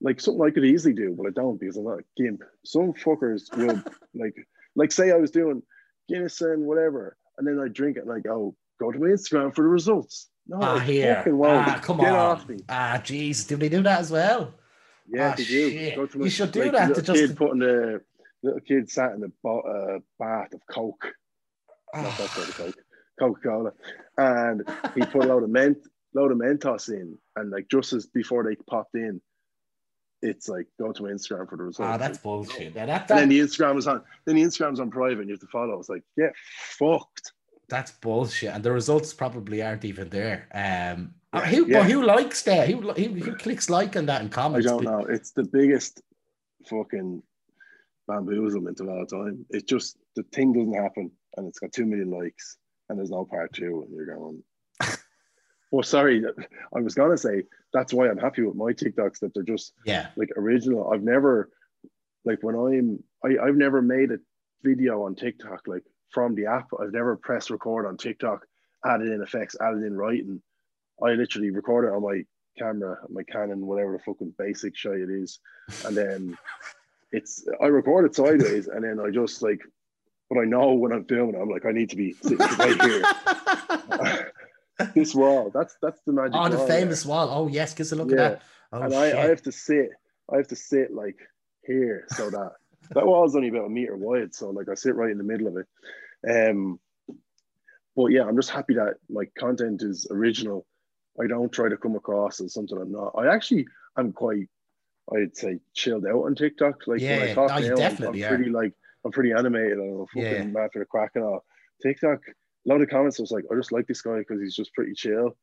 like, 0.00 0.20
something 0.20 0.42
I 0.46 0.50
could 0.50 0.64
easily 0.64 0.94
do, 0.94 1.14
but 1.18 1.26
I 1.26 1.30
don't 1.30 1.58
because 1.60 1.76
I'm 1.76 1.84
not 1.84 2.00
a 2.00 2.04
gimp. 2.16 2.42
Some 2.64 2.92
fuckers 2.94 3.54
will, 3.56 3.82
like, 4.14 4.34
like 4.76 4.92
say 4.92 5.10
I 5.10 5.16
was 5.16 5.30
doing 5.30 5.62
Guinness 6.08 6.40
and 6.40 6.64
whatever, 6.64 7.16
and 7.36 7.46
then 7.46 7.60
I 7.62 7.68
drink 7.68 7.98
it 7.98 8.04
and 8.04 8.12
I 8.12 8.20
go, 8.20 8.54
go 8.80 8.90
to 8.90 8.98
my 8.98 9.08
Instagram 9.08 9.54
for 9.54 9.62
the 9.62 9.68
results. 9.68 10.28
No, 10.46 10.56
ah, 10.62 10.78
here. 10.78 11.22
Ah, 11.44 11.78
come 11.82 11.98
Get 11.98 12.08
on. 12.08 12.14
off 12.18 12.48
me. 12.48 12.56
Ah, 12.70 12.98
jeez. 13.04 13.46
Do 13.46 13.56
they 13.56 13.68
do 13.68 13.82
that 13.82 14.00
as 14.00 14.10
well? 14.10 14.54
Yeah, 15.06 15.32
Ah, 15.32 15.34
they 15.36 15.44
do. 15.44 15.70
shit. 15.70 15.96
Go 15.96 16.06
to 16.06 16.18
You 16.20 16.30
should 16.30 16.52
do 16.52 16.62
like, 16.62 16.72
that 16.72 16.94
to 16.94 17.02
just- 17.02 17.20
kid 17.20 17.36
putting 17.36 17.58
the 17.58 18.00
little 18.42 18.60
kid 18.60 18.90
sat 18.90 19.12
in 19.12 19.24
a 19.24 19.28
bo- 19.42 19.60
uh, 19.60 19.98
bath 20.18 20.52
of 20.54 20.60
Coke, 20.70 21.12
not 21.94 22.04
that 22.04 22.20
Ah, 22.20 22.26
sort 22.34 22.48
of 22.48 22.56
Coke, 22.56 22.74
Coca 23.18 23.40
Cola, 23.48 23.72
and 24.16 24.62
he 24.94 25.00
put 25.02 25.24
a 25.24 25.28
load 25.28 25.42
of 25.42 25.50
ment, 25.50 25.78
load 26.14 26.30
of 26.32 26.38
Mentos 26.38 26.88
in, 26.88 27.16
and 27.36 27.50
like 27.50 27.66
just 27.70 27.92
as 27.92 28.06
before 28.06 28.44
they 28.44 28.54
popped 28.68 28.94
in, 28.94 29.20
it's 30.22 30.48
like 30.48 30.66
go 30.80 30.92
to 30.92 31.02
my 31.02 31.10
Instagram 31.10 31.48
for 31.48 31.56
the 31.56 31.64
results. 31.64 31.80
ah, 31.92 31.96
that's 31.96 32.18
bullshit. 32.18 32.74
Now, 32.74 32.86
that, 32.86 33.10
and 33.10 33.20
then 33.20 33.28
the 33.28 33.40
Instagram 33.40 33.74
was 33.74 33.86
on. 33.86 34.02
Then 34.24 34.36
the 34.36 34.42
Instagram's 34.42 34.80
on 34.80 34.90
private, 34.90 35.18
and 35.20 35.28
you 35.28 35.34
have 35.34 35.40
to 35.40 35.46
follow. 35.48 35.78
It's 35.78 35.88
like 35.88 36.02
get 36.18 36.32
fucked. 36.78 37.32
that's 37.68 37.92
bullshit. 37.92 38.50
And 38.54 38.64
the 38.64 38.72
results 38.72 39.12
probably 39.14 39.62
aren't 39.62 39.84
even 39.84 40.08
there. 40.08 40.48
Um, 40.54 41.14
Yeah, 41.34 41.46
who, 41.46 41.66
yeah. 41.66 41.82
who 41.84 42.02
likes 42.02 42.42
that? 42.44 42.68
Who, 42.68 42.80
who, 42.92 43.08
who 43.14 43.34
clicks 43.36 43.68
like 43.68 43.96
on 43.96 44.06
that 44.06 44.22
in 44.22 44.28
comments? 44.30 44.66
I 44.66 44.70
don't 44.70 44.84
know. 44.84 45.00
It's 45.00 45.32
the 45.32 45.44
biggest 45.44 46.00
fucking 46.66 47.22
bamboozlement 48.08 48.80
of 48.80 48.88
all 48.88 49.06
time. 49.06 49.44
It's 49.50 49.64
just 49.64 49.96
the 50.16 50.22
thing 50.32 50.52
doesn't 50.52 50.74
happen, 50.74 51.10
and 51.36 51.46
it's 51.46 51.58
got 51.58 51.72
two 51.72 51.86
million 51.86 52.10
likes, 52.10 52.56
and 52.88 52.98
there's 52.98 53.10
no 53.10 53.24
part 53.24 53.52
two, 53.52 53.84
and 53.86 53.94
you're 53.94 54.14
going. 54.16 54.42
well, 55.70 55.82
sorry, 55.82 56.24
I 56.74 56.80
was 56.80 56.94
gonna 56.94 57.18
say 57.18 57.42
that's 57.72 57.92
why 57.92 58.08
I'm 58.08 58.18
happy 58.18 58.42
with 58.42 58.56
my 58.56 58.72
TikToks 58.72 59.20
that 59.20 59.32
they're 59.34 59.42
just 59.42 59.74
Yeah. 59.84 60.08
like 60.16 60.30
original. 60.36 60.90
I've 60.92 61.02
never, 61.02 61.50
like 62.24 62.38
when 62.42 62.54
I'm, 62.54 63.02
I, 63.24 63.46
I've 63.46 63.56
never 63.56 63.82
made 63.82 64.10
a 64.10 64.18
video 64.62 65.02
on 65.02 65.14
TikTok 65.14 65.62
like 65.66 65.84
from 66.10 66.34
the 66.34 66.46
app. 66.46 66.68
I've 66.80 66.92
never 66.92 67.16
pressed 67.16 67.50
record 67.50 67.86
on 67.86 67.96
TikTok, 67.98 68.46
added 68.86 69.08
in 69.08 69.22
effects, 69.22 69.56
added 69.60 69.82
in 69.82 69.94
writing. 69.94 70.40
I 71.02 71.10
literally 71.12 71.50
record 71.50 71.84
it 71.84 71.94
on 71.94 72.02
my 72.02 72.22
camera, 72.58 72.96
my 73.08 73.22
Canon, 73.22 73.66
whatever 73.66 73.92
the 73.92 73.98
fucking 74.00 74.34
basic 74.38 74.74
shit 74.76 74.92
it 75.00 75.10
is, 75.10 75.38
and 75.84 75.96
then 75.96 76.36
it's 77.12 77.46
I 77.62 77.66
record 77.66 78.04
it 78.06 78.14
sideways, 78.14 78.66
and 78.68 78.84
then 78.84 79.00
I 79.00 79.10
just 79.10 79.42
like, 79.42 79.60
but 80.28 80.38
I 80.38 80.44
know 80.44 80.74
when 80.74 80.92
I'm 80.92 81.04
filming, 81.04 81.40
I'm 81.40 81.48
like 81.48 81.64
I 81.66 81.72
need 81.72 81.90
to 81.90 81.96
be 81.96 82.12
sitting 82.12 82.38
right 82.38 82.82
here. 82.82 84.32
this 84.94 85.14
wall, 85.14 85.50
that's 85.52 85.76
that's 85.82 86.00
the 86.06 86.12
magic. 86.12 86.34
oh, 86.34 86.48
the 86.48 86.56
wall, 86.58 86.66
famous 86.66 87.04
wall. 87.06 87.28
Oh, 87.30 87.48
yes. 87.48 87.74
Give 87.74 87.84
us 87.86 87.92
a 87.92 87.96
look 87.96 88.10
Yeah. 88.10 88.16
at 88.24 88.30
that. 88.40 88.42
Oh, 88.72 88.82
and. 88.82 88.94
I, 88.94 89.22
I 89.22 89.26
have 89.28 89.42
to 89.42 89.52
sit, 89.52 89.90
I 90.32 90.36
have 90.36 90.48
to 90.48 90.56
sit 90.56 90.92
like 90.92 91.16
here 91.64 92.04
so 92.10 92.30
that 92.30 92.52
that 92.94 93.06
wall's 93.06 93.34
only 93.36 93.48
about 93.48 93.66
a 93.66 93.68
meter 93.70 93.96
wide, 93.96 94.34
so 94.34 94.50
like 94.50 94.68
I 94.68 94.74
sit 94.74 94.94
right 94.94 95.10
in 95.10 95.18
the 95.18 95.24
middle 95.24 95.46
of 95.48 95.56
it. 95.56 95.66
Um, 96.50 96.78
but 97.96 98.06
yeah, 98.06 98.24
I'm 98.24 98.36
just 98.36 98.50
happy 98.50 98.74
that 98.74 98.94
my 99.10 99.24
content 99.38 99.82
is 99.82 100.06
original. 100.10 100.66
I 101.20 101.26
don't 101.26 101.50
try 101.50 101.68
to 101.68 101.76
come 101.76 101.96
across 101.96 102.40
as 102.40 102.54
something 102.54 102.78
I'm 102.78 102.92
not. 102.92 103.12
I 103.18 103.26
actually 103.34 103.66
I'm 103.96 104.12
quite, 104.12 104.48
I'd 105.16 105.36
say, 105.36 105.58
chilled 105.74 106.06
out 106.06 106.24
on 106.24 106.34
TikTok. 106.34 106.86
Like 106.86 107.00
when 107.00 107.18
Yeah, 107.20 107.26
I 107.30 107.34
talk 107.34 107.50
no, 107.50 107.56
you 107.58 107.74
now, 107.74 107.82
I'm- 107.82 107.96
I'm, 108.02 108.12
pretty 108.36 108.50
like 108.50 108.72
I'm 109.04 109.10
pretty 109.12 109.32
animated. 109.32 109.78
I'm 109.78 110.06
fucking 110.06 110.22
Yeah. 110.22 110.44
mad 110.44 110.70
for 110.72 110.80
the 110.80 110.84
crack 110.84 111.12
and 111.14 111.24
all. 111.24 111.44
TikTok, 111.82 112.20
a 112.28 112.68
lot 112.68 112.80
of 112.82 112.88
comments 112.88 113.18
was 113.18 113.30
like, 113.30 113.44
I 113.50 113.54
just 113.54 113.72
like 113.72 113.86
this 113.86 114.02
guy 114.02 114.18
because 114.18 114.40
he's 114.40 114.56
just 114.56 114.74
pretty 114.74 114.92
chill, 114.94 115.36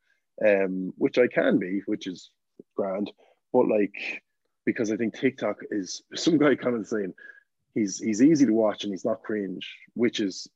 um, 0.46 0.94
which 0.98 1.18
I 1.18 1.28
can 1.28 1.58
be, 1.58 1.82
which 1.86 2.06
is 2.08 2.30
grand. 2.76 3.12
But 3.54 3.68
like, 3.68 4.22
because 4.66 4.92
I 4.92 4.98
think 4.98 5.16
TikTok 5.16 5.58
is 5.72 6.04
some 6.16 6.38
guy 6.38 6.56
commented 6.56 6.88
saying 6.88 7.14
he's 7.74 8.00
he's 8.00 8.22
easy 8.22 8.46
to 8.46 8.54
watch 8.54 8.84
and 8.84 8.94
he's 8.94 9.06
not 9.06 9.24
cringe, 9.24 9.74
which 9.94 10.20
is 10.20 10.48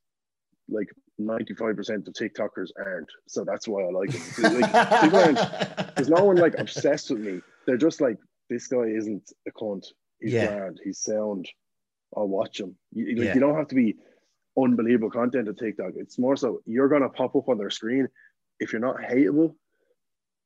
like 0.68 0.90
95% 1.20 2.08
of 2.08 2.14
TikTokers 2.14 2.70
aren't. 2.78 3.10
So 3.28 3.44
that's 3.44 3.68
why 3.68 3.84
I 3.84 3.90
like 3.92 4.12
him. 4.12 4.60
Like, 4.62 5.02
people 5.02 5.20
aren't- 5.20 5.96
there's 5.96 6.10
no 6.10 6.24
one 6.24 6.36
like 6.38 6.56
obsessed 6.60 7.10
with 7.10 7.20
me. 7.22 7.42
They're 7.66 7.78
just 7.78 8.02
like, 8.02 8.18
this 8.50 8.68
guy 8.68 8.84
isn't 8.86 9.32
a 9.48 9.52
cunt. 9.52 9.86
He's 10.20 10.34
Yeah. 10.34 10.48
grand. 10.48 10.80
He's 10.84 11.00
sound. 11.00 11.48
I'll 12.16 12.28
watch 12.28 12.60
him. 12.60 12.76
You, 12.92 13.16
like, 13.16 13.26
Yeah. 13.28 13.34
you 13.36 13.40
don't 13.40 13.56
have 13.56 13.68
to 13.70 13.76
be 13.76 13.96
unbelievable 14.58 15.12
content 15.12 15.48
on 15.48 15.56
TikTok. 15.56 15.94
It's 15.96 16.18
more 16.18 16.36
so 16.36 16.62
you're 16.66 16.90
gonna 16.90 17.10
pop 17.10 17.36
up 17.36 17.48
on 17.50 17.58
their 17.58 17.70
screen. 17.70 18.08
If 18.60 18.74
you're 18.74 18.82
not 18.82 18.98
hateable, 18.98 19.56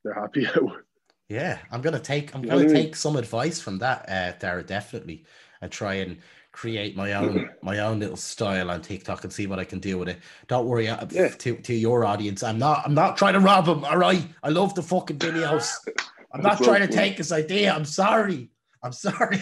they're 0.04 0.14
happy 0.14 0.46
out. 0.56 0.84
Yeah, 1.30 1.60
I'm 1.72 1.82
gonna 1.82 2.00
take 2.00 2.36
I'm 2.36 2.44
You 2.44 2.50
gonna 2.50 2.66
mean? 2.66 2.74
take 2.74 2.96
some 2.96 3.16
advice 3.16 3.60
from 3.60 3.80
that, 3.80 4.10
uh, 4.10 4.38
Dara, 4.38 4.62
definitely, 4.62 5.26
and 5.62 5.72
try 5.72 5.96
and 5.96 6.18
create 6.52 6.96
my 6.96 7.14
own 7.14 7.50
my 7.64 7.80
own 7.80 8.00
little 8.00 8.18
style 8.18 8.70
on 8.70 8.82
TikTok 8.82 9.24
and 9.24 9.32
see 9.34 9.48
what 9.48 9.58
I 9.58 9.64
can 9.64 9.80
do 9.80 9.98
with 9.98 10.10
it. 10.10 10.20
Don't 10.48 10.68
worry, 10.68 10.90
uh, 10.90 11.08
Yeah. 11.10 11.30
to 11.30 11.56
to 11.56 11.74
your 11.74 12.04
audience, 12.06 12.44
I'm 12.44 12.60
not 12.60 12.84
I'm 12.86 12.94
not 12.94 13.18
trying 13.18 13.34
to 13.34 13.40
rob 13.40 13.66
them. 13.66 13.86
All 13.86 13.98
right, 13.98 14.22
I 14.44 14.50
love 14.50 14.76
the 14.76 14.84
fucking 14.84 15.18
videos. 15.18 15.72
I'm 16.34 16.42
not 16.42 16.64
trying 16.64 16.82
to 16.82 16.92
take 16.92 17.18
his 17.18 17.32
idea. 17.32 17.74
I'm 17.74 17.86
sorry. 17.86 18.50
I'm 18.82 18.92
sorry. 18.92 19.38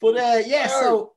but 0.00 0.16
uh, 0.16 0.42
yeah, 0.44 0.66
so 0.66 1.12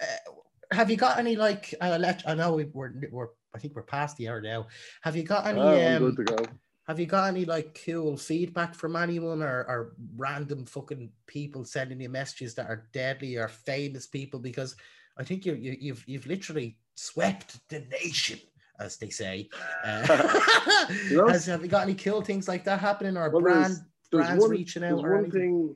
uh, 0.00 0.32
have 0.70 0.90
you 0.90 0.96
got 0.96 1.18
any 1.18 1.36
like 1.36 1.74
uh, 1.80 1.96
let 2.00 2.22
I 2.26 2.34
know 2.34 2.54
we, 2.54 2.64
we're 2.64 2.92
we're 3.10 3.28
I 3.54 3.58
think 3.58 3.74
we're 3.74 3.82
past 3.82 4.16
the 4.16 4.28
hour 4.28 4.40
now. 4.40 4.66
Have 5.02 5.16
you 5.16 5.22
got 5.22 5.46
any 5.46 5.60
Oh, 5.60 5.96
um, 5.96 6.14
good 6.14 6.26
to 6.26 6.36
go. 6.36 6.44
have 6.86 7.00
you 7.00 7.06
got 7.06 7.28
any 7.28 7.44
like 7.44 7.80
cool 7.84 8.16
feedback 8.16 8.74
from 8.74 8.96
anyone 8.96 9.42
or, 9.42 9.64
or 9.68 9.94
random 10.16 10.64
fucking 10.66 11.10
people 11.26 11.64
sending 11.64 12.00
you 12.00 12.08
messages 12.08 12.54
that 12.54 12.68
are 12.68 12.88
deadly 12.92 13.36
or 13.36 13.48
famous 13.48 14.06
people? 14.06 14.40
Because 14.40 14.76
I 15.16 15.24
think 15.24 15.46
you, 15.46 15.54
you 15.54 15.76
you've 15.80 16.04
you've 16.06 16.26
literally 16.26 16.76
swept 16.96 17.58
the 17.68 17.80
nation, 18.02 18.38
as 18.80 18.96
they 18.96 19.10
say. 19.10 19.48
Uh, 19.84 20.86
You 21.10 21.16
know, 21.16 21.28
has, 21.28 21.46
have 21.46 21.62
you 21.62 21.68
got 21.68 21.82
any 21.84 21.94
cool 21.94 22.20
things 22.22 22.46
like 22.48 22.64
that 22.64 22.78
happening 22.80 23.16
or 23.16 23.30
Well, 23.30 23.40
brand 23.42 23.64
there's- 23.64 23.80
There's 24.12 24.26
brands 24.26 24.42
one, 24.42 24.50
reaching 24.50 24.84
out 24.84 25.02
or 25.04 25.14
one 25.22 25.30
thing. 25.30 25.74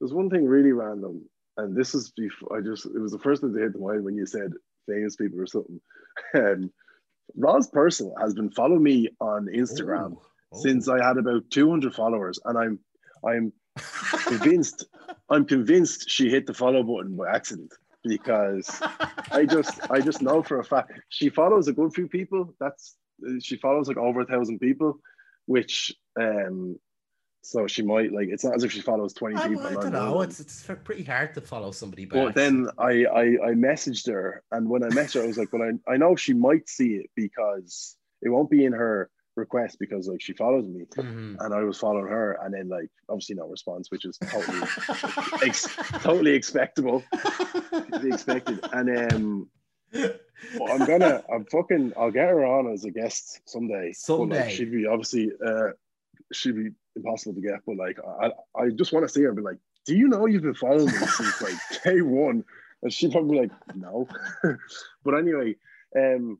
there's 0.00 0.12
one 0.12 0.28
thing 0.30 0.44
really 0.46 0.72
random, 0.72 1.22
and 1.56 1.74
this 1.76 1.94
is 1.94 2.10
before 2.12 2.56
I 2.56 2.60
just 2.60 2.86
it 2.86 2.98
was 2.98 3.12
the 3.12 3.18
first 3.18 3.40
thing 3.42 3.52
that 3.52 3.60
hit 3.62 3.72
the 3.72 3.78
mind 3.78 4.04
when 4.04 4.14
you 4.16 4.26
said 4.26 4.52
famous 4.88 5.16
people 5.16 5.40
or 5.40 5.46
something. 5.46 5.80
Um, 6.34 6.70
Roz 7.36 7.68
Purcell 7.70 8.14
has 8.20 8.34
been 8.34 8.50
following 8.50 8.82
me 8.82 9.08
on 9.20 9.46
Instagram 9.46 10.12
Ooh, 10.12 10.20
ooh. 10.54 10.60
since 10.60 10.88
I 10.88 11.02
had 11.02 11.16
about 11.16 11.48
200 11.50 11.94
followers, 11.94 12.38
and 12.44 12.58
I'm 12.58 12.78
I'm 13.26 13.52
convinced 14.26 14.86
I'm 15.30 15.46
convinced 15.46 16.10
she 16.10 16.28
hit 16.28 16.46
the 16.46 16.52
follow 16.54 16.82
button 16.82 17.16
by 17.16 17.30
accident 17.34 17.72
because 18.04 18.80
I 19.30 19.44
just 19.44 19.80
I 19.90 20.00
just 20.00 20.22
know 20.22 20.42
for 20.42 20.60
a 20.60 20.64
fact 20.64 20.92
she 21.08 21.28
follows 21.28 21.68
a 21.68 21.72
good 21.72 21.92
few 21.94 22.08
people. 22.08 22.54
That's 22.60 22.96
she 23.40 23.56
follows 23.56 23.88
like 23.88 23.96
over 23.96 24.20
a 24.20 24.26
thousand 24.26 24.58
people, 24.58 24.98
which 25.46 25.92
um 26.18 26.78
so 27.44 27.66
she 27.66 27.82
might 27.82 28.12
like 28.12 28.28
it's 28.28 28.44
not 28.44 28.54
as 28.54 28.64
if 28.64 28.72
she 28.72 28.80
follows 28.80 29.12
20 29.14 29.36
I, 29.36 29.48
people. 29.48 29.66
I 29.66 29.74
don't 29.74 29.92
know. 29.92 30.22
It's 30.22 30.40
it's 30.40 30.68
pretty 30.84 31.04
hard 31.04 31.34
to 31.34 31.40
follow 31.40 31.72
somebody 31.72 32.04
back. 32.04 32.24
but 32.24 32.34
then 32.34 32.68
I, 32.78 33.04
I 33.04 33.22
I 33.22 33.52
messaged 33.54 34.06
her, 34.10 34.42
and 34.52 34.68
when 34.68 34.84
I 34.84 34.88
messaged 34.88 35.14
her, 35.14 35.24
I 35.24 35.26
was 35.26 35.38
like, 35.38 35.52
"Well, 35.52 35.62
I, 35.62 35.92
I 35.92 35.96
know 35.96 36.14
she 36.14 36.34
might 36.34 36.68
see 36.68 36.94
it 36.94 37.10
because 37.16 37.96
it 38.22 38.28
won't 38.28 38.50
be 38.50 38.64
in 38.64 38.72
her 38.72 39.10
request 39.36 39.78
because 39.78 40.08
like 40.08 40.20
she 40.20 40.32
follows 40.34 40.66
me, 40.66 40.84
Mhm. 40.96 41.36
and 41.40 41.54
I 41.54 41.62
was 41.64 41.78
following 41.78 42.06
her, 42.08 42.38
and 42.42 42.52
then 42.54 42.68
like 42.68 42.90
obviously 43.08 43.34
no 43.36 43.48
response, 43.48 43.90
which 43.90 44.04
is 44.04 44.18
totally 44.18 44.60
ex- 45.42 45.74
totally 46.02 46.32
expectable, 46.34 47.02
be 48.02 48.08
expected. 48.08 48.60
And 48.72 49.12
um, 49.12 49.48
but 49.92 50.70
I'm 50.70 50.86
gonna 50.86 51.22
I'm 51.32 51.44
fucking 51.46 51.92
I'll 51.96 52.10
get 52.10 52.28
her 52.28 52.44
on 52.44 52.72
as 52.72 52.84
a 52.84 52.90
guest 52.90 53.40
someday. 53.46 53.92
But, 54.06 54.18
like, 54.18 54.28
Someday. 54.30 54.50
she'd 54.50 54.72
be 54.72 54.86
obviously 54.86 55.30
uh 55.44 55.68
she'd 56.32 56.56
be 56.56 56.70
impossible 56.96 57.34
to 57.34 57.40
get, 57.40 57.60
but 57.66 57.76
like 57.76 57.98
I 58.20 58.30
I 58.58 58.68
just 58.70 58.92
want 58.92 59.06
to 59.06 59.12
see 59.12 59.22
her 59.22 59.32
be 59.32 59.42
like, 59.42 59.58
do 59.86 59.96
you 59.96 60.08
know 60.08 60.26
you've 60.26 60.42
been 60.42 60.54
following 60.54 60.86
me 60.86 60.92
since 60.92 61.40
like 61.42 61.54
day 61.84 62.00
one? 62.02 62.44
And 62.82 62.92
she'd 62.92 63.12
probably 63.12 63.36
be 63.36 63.42
like, 63.42 63.76
no. 63.76 64.08
but 65.04 65.14
anyway, 65.14 65.56
um 65.96 66.38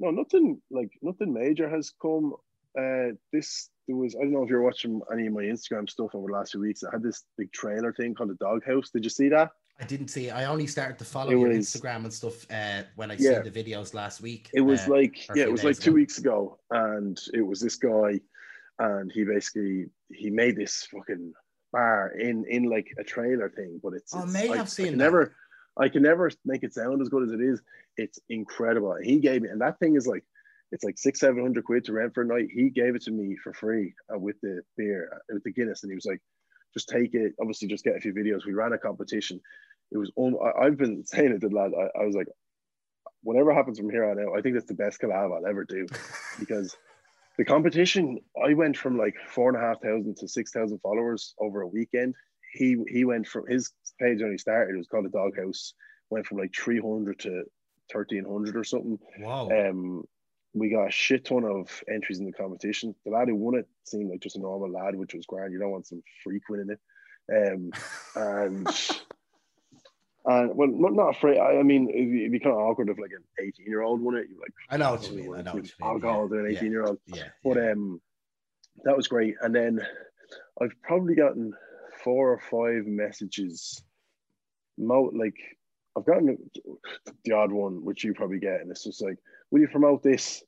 no, 0.00 0.10
nothing 0.10 0.60
like 0.70 0.90
nothing 1.02 1.32
major 1.32 1.68
has 1.68 1.92
come. 2.00 2.34
Uh 2.78 3.14
this 3.32 3.70
there 3.88 3.96
was 3.96 4.14
I 4.16 4.20
don't 4.20 4.32
know 4.32 4.42
if 4.42 4.50
you're 4.50 4.62
watching 4.62 5.00
any 5.12 5.26
of 5.26 5.32
my 5.32 5.42
Instagram 5.42 5.88
stuff 5.88 6.14
over 6.14 6.26
the 6.26 6.32
last 6.32 6.52
few 6.52 6.60
weeks. 6.60 6.84
I 6.84 6.90
had 6.92 7.02
this 7.02 7.24
big 7.38 7.52
trailer 7.52 7.92
thing 7.92 8.14
called 8.14 8.30
the 8.30 8.34
Doghouse. 8.34 8.90
Did 8.90 9.04
you 9.04 9.10
see 9.10 9.28
that? 9.30 9.50
I 9.80 9.84
didn't 9.84 10.08
see. 10.08 10.28
It. 10.28 10.32
I 10.32 10.44
only 10.46 10.66
started 10.66 10.98
to 10.98 11.04
follow 11.04 11.30
It 11.32 11.38
your 11.38 11.48
was- 11.48 11.58
Instagram 11.58 12.04
and 12.04 12.12
stuff 12.12 12.46
uh, 12.50 12.82
when 12.96 13.10
I 13.10 13.14
Yeah. 13.18 13.42
seen 13.42 13.52
the 13.52 13.62
videos 13.64 13.94
last 13.94 14.20
week. 14.22 14.50
It 14.54 14.60
was 14.62 14.86
Uh, 14.88 14.92
like 14.92 15.28
yeah, 15.34 15.44
it 15.44 15.52
was 15.52 15.64
like 15.64 15.76
days 15.76 15.84
two 15.84 15.92
weeks 15.92 16.18
ago, 16.18 16.58
and 16.70 17.18
it 17.34 17.42
was 17.42 17.60
this 17.60 17.76
guy, 17.76 18.20
and 18.78 19.10
he 19.12 19.24
basically 19.24 19.86
he 20.12 20.30
made 20.30 20.56
this 20.56 20.86
fucking 20.92 21.32
bar 21.72 22.12
in 22.18 22.44
in 22.46 22.64
like 22.64 22.88
a 22.98 23.04
trailer 23.04 23.50
thing, 23.50 23.80
but 23.82 23.92
it's, 23.94 24.14
Oh, 24.14 24.20
I 24.20 24.22
it's 24.24 24.32
may 24.32 24.48
I, 24.50 24.56
have 24.56 24.68
seen 24.70 24.94
I 24.94 24.96
never 24.96 25.34
I 25.78 25.88
can 25.88 26.02
never 26.02 26.30
make 26.44 26.62
it 26.62 26.74
sound 26.74 27.02
as 27.02 27.08
good 27.08 27.24
as 27.24 27.32
it 27.32 27.40
is. 27.40 27.60
It's 27.96 28.18
incredible. 28.28 28.96
He 29.02 29.18
gave 29.20 29.42
me, 29.42 29.48
and 29.48 29.60
that 29.60 29.78
thing 29.78 29.96
is 29.96 30.06
like 30.06 30.24
it's 30.72 30.84
like 30.84 30.98
six 30.98 31.20
seven 31.20 31.42
hundred 31.42 31.64
quid 31.64 31.84
to 31.84 31.92
rent 31.92 32.14
for 32.14 32.22
a 32.22 32.26
night. 32.26 32.48
He 32.52 32.70
gave 32.70 32.94
it 32.94 33.02
to 33.02 33.10
me 33.10 33.36
for 33.42 33.52
free 33.52 33.94
uh, 34.12 34.18
with 34.18 34.36
the 34.42 34.62
beer 34.76 35.10
uh, 35.14 35.18
with 35.34 35.44
the 35.44 35.52
Guinness, 35.52 35.82
and 35.82 35.90
he 35.90 35.94
was 35.94 36.06
like, 36.06 36.20
just 36.74 36.88
take 36.88 37.14
it. 37.14 37.34
Obviously, 37.40 37.68
just 37.68 37.84
get 37.84 37.96
a 37.96 38.00
few 38.00 38.12
videos. 38.14 38.44
We 38.46 38.52
ran 38.54 38.72
a 38.72 38.78
competition. 38.78 39.40
It 39.92 39.98
was 39.98 40.10
on. 40.16 40.36
I- 40.42 40.66
I've 40.66 40.76
been 40.78 41.04
saying 41.06 41.32
it 41.32 41.40
to 41.40 41.48
the 41.48 41.54
lad. 41.54 41.72
I, 41.78 42.00
I 42.00 42.04
was 42.04 42.16
like, 42.16 42.28
whatever 43.22 43.52
happens 43.54 43.78
from 43.78 43.90
here 43.90 44.04
on 44.04 44.18
out, 44.18 44.36
I 44.38 44.40
think 44.40 44.54
that's 44.54 44.66
the 44.66 44.74
best 44.74 45.00
collab 45.00 45.36
I'll 45.36 45.46
ever 45.46 45.64
do 45.64 45.86
because 46.38 46.76
the 47.38 47.44
competition. 47.44 48.18
I 48.42 48.54
went 48.54 48.76
from 48.76 48.98
like 48.98 49.14
four 49.28 49.48
and 49.50 49.58
a 49.58 49.60
half 49.66 49.80
thousand 49.82 50.16
to 50.18 50.28
six 50.28 50.52
thousand 50.52 50.78
followers 50.80 51.34
over 51.38 51.60
a 51.62 51.68
weekend. 51.68 52.14
He 52.56 52.76
he 52.88 53.04
went 53.04 53.26
from 53.26 53.46
his 53.46 53.72
page 54.00 54.20
when 54.20 54.32
he 54.32 54.38
started. 54.38 54.74
It 54.74 54.78
was 54.78 54.88
called 54.88 55.04
the 55.04 55.10
Doghouse. 55.10 55.74
Went 56.10 56.26
from 56.26 56.38
like 56.38 56.54
three 56.54 56.80
hundred 56.80 57.18
to 57.20 57.44
thirteen 57.92 58.24
hundred 58.24 58.56
or 58.56 58.64
something. 58.64 58.98
wow. 59.20 59.48
Um, 59.50 60.04
we 60.54 60.70
got 60.70 60.88
a 60.88 60.90
shit 60.90 61.26
ton 61.26 61.44
of 61.44 61.82
entries 61.92 62.18
in 62.18 62.24
the 62.24 62.32
competition. 62.32 62.94
The 63.04 63.10
lad 63.10 63.28
who 63.28 63.34
won 63.34 63.56
it 63.56 63.68
seemed 63.84 64.10
like 64.10 64.20
just 64.20 64.36
a 64.36 64.40
normal 64.40 64.70
lad, 64.70 64.96
which 64.96 65.12
was 65.12 65.26
grand. 65.26 65.52
You 65.52 65.58
don't 65.58 65.70
want 65.70 65.86
some 65.86 66.02
freak 66.24 66.42
winning 66.48 66.70
it. 66.70 66.80
Um, 67.30 67.72
and 68.16 68.68
and 70.24 70.56
well, 70.56 70.68
not, 70.68 70.94
not 70.94 71.16
afraid. 71.16 71.38
I, 71.38 71.58
I 71.58 71.62
mean, 71.62 71.90
it'd 71.90 72.10
be, 72.10 72.20
it'd 72.20 72.32
be 72.32 72.40
kind 72.40 72.54
of 72.54 72.62
awkward 72.62 72.88
if 72.88 72.98
like 72.98 73.10
an 73.10 73.24
eighteen 73.46 73.66
year 73.66 73.82
old 73.82 74.00
won 74.00 74.16
it. 74.16 74.28
You 74.30 74.40
like 74.40 74.52
I 74.70 74.76
know 74.76 74.92
what 74.92 75.08
you 75.08 75.16
mean. 75.16 75.34
I 75.34 75.42
know 75.42 75.54
what 75.54 75.64
you 75.64 75.72
mean. 75.80 75.90
alcohol 75.90 76.28
to 76.28 76.38
an 76.38 76.50
yeah, 76.50 76.56
eighteen 76.56 76.72
year 76.72 76.84
old. 76.84 76.98
Yeah. 77.06 77.24
But 77.44 77.58
um, 77.58 78.00
that 78.84 78.96
was 78.96 79.08
great. 79.08 79.34
And 79.40 79.54
then 79.54 79.80
I've 80.60 80.72
probably 80.82 81.14
gotten 81.14 81.52
four 82.06 82.32
or 82.32 82.38
five 82.38 82.86
messages. 82.86 83.82
Mo 84.78 85.10
like 85.12 85.34
I've 85.98 86.06
gotten 86.06 86.38
the 87.24 87.32
odd 87.32 87.50
one, 87.50 87.84
which 87.84 88.04
you 88.04 88.14
probably 88.14 88.38
get, 88.38 88.60
and 88.60 88.70
it's 88.70 88.84
just 88.84 89.02
like, 89.02 89.18
"Will 89.50 89.60
you 89.60 89.68
promote 89.68 90.04
this?" 90.04 90.44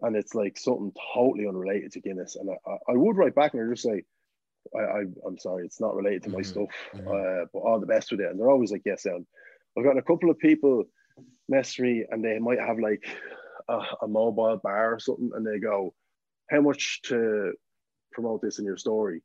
And 0.00 0.16
it's 0.16 0.34
like 0.34 0.56
something 0.56 0.90
totally 1.14 1.46
unrelated 1.46 1.92
to 1.92 2.00
Guinness, 2.00 2.36
and 2.36 2.48
I, 2.50 2.70
I, 2.88 2.96
would 2.96 3.18
write 3.18 3.34
back 3.34 3.52
and 3.52 3.62
I 3.62 3.70
just 3.70 3.82
say, 3.82 4.02
I, 4.74 4.80
I, 4.80 5.00
"I'm 5.26 5.38
sorry, 5.38 5.66
it's 5.66 5.82
not 5.82 5.94
related 5.94 6.22
to 6.24 6.30
my 6.30 6.40
Mhm, 6.40 6.44
stuff, 6.46 6.70
mhm. 6.94 7.42
uh, 7.42 7.46
but 7.52 7.58
all 7.58 7.78
the 7.78 7.86
best 7.94 8.10
with 8.10 8.20
it." 8.20 8.30
And 8.30 8.40
they're 8.40 8.50
always 8.50 8.72
like, 8.72 8.82
"Yes, 8.86 9.02
sound." 9.02 9.26
I've 9.76 9.84
gotten 9.84 9.98
a 9.98 10.10
couple 10.10 10.30
of 10.30 10.38
people 10.38 10.84
mess 11.48 11.78
me, 11.78 12.06
and 12.10 12.24
they 12.24 12.38
might 12.38 12.60
have 12.60 12.78
like 12.78 13.04
a, 13.68 13.80
a 14.02 14.08
mobile 14.08 14.60
bar 14.62 14.94
or 14.94 14.98
something, 14.98 15.30
and 15.34 15.46
they 15.46 15.58
go, 15.58 15.94
"How 16.50 16.62
much 16.62 17.02
to 17.02 17.52
promote 18.12 18.40
this 18.40 18.58
in 18.58 18.64
your 18.64 18.78
story?" 18.78 19.20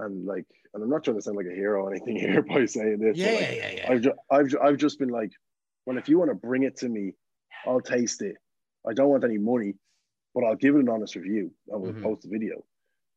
And 0.00 0.24
like, 0.26 0.46
and 0.74 0.82
I'm 0.82 0.88
not 0.88 1.04
trying 1.04 1.16
to 1.16 1.22
sound 1.22 1.36
like 1.36 1.46
a 1.50 1.54
hero 1.54 1.84
or 1.84 1.90
anything 1.94 2.16
here 2.24 2.42
by 2.42 2.64
saying 2.66 2.98
this. 2.98 3.18
Yeah, 3.18 3.32
like, 3.32 3.40
yeah, 3.40 3.52
yeah, 3.52 3.72
yeah. 3.76 3.92
I've, 3.92 4.00
ju- 4.02 4.14
I've, 4.30 4.48
ju- 4.48 4.60
I've 4.62 4.76
just 4.76 4.98
been 4.98 5.08
like, 5.10 5.30
well, 5.86 5.98
if 5.98 6.08
you 6.08 6.18
want 6.18 6.30
to 6.30 6.34
bring 6.34 6.62
it 6.62 6.76
to 6.78 6.88
me, 6.88 7.12
I'll 7.66 7.80
taste 7.80 8.22
it. 8.22 8.36
I 8.88 8.92
don't 8.94 9.08
want 9.08 9.24
any 9.24 9.38
money, 9.38 9.74
but 10.34 10.44
I'll 10.44 10.56
give 10.56 10.74
it 10.76 10.80
an 10.80 10.88
honest 10.88 11.16
review 11.16 11.50
I 11.72 11.76
we'll 11.76 11.92
Mhm. 11.92 12.02
post 12.02 12.22
the 12.22 12.28
video. 12.28 12.64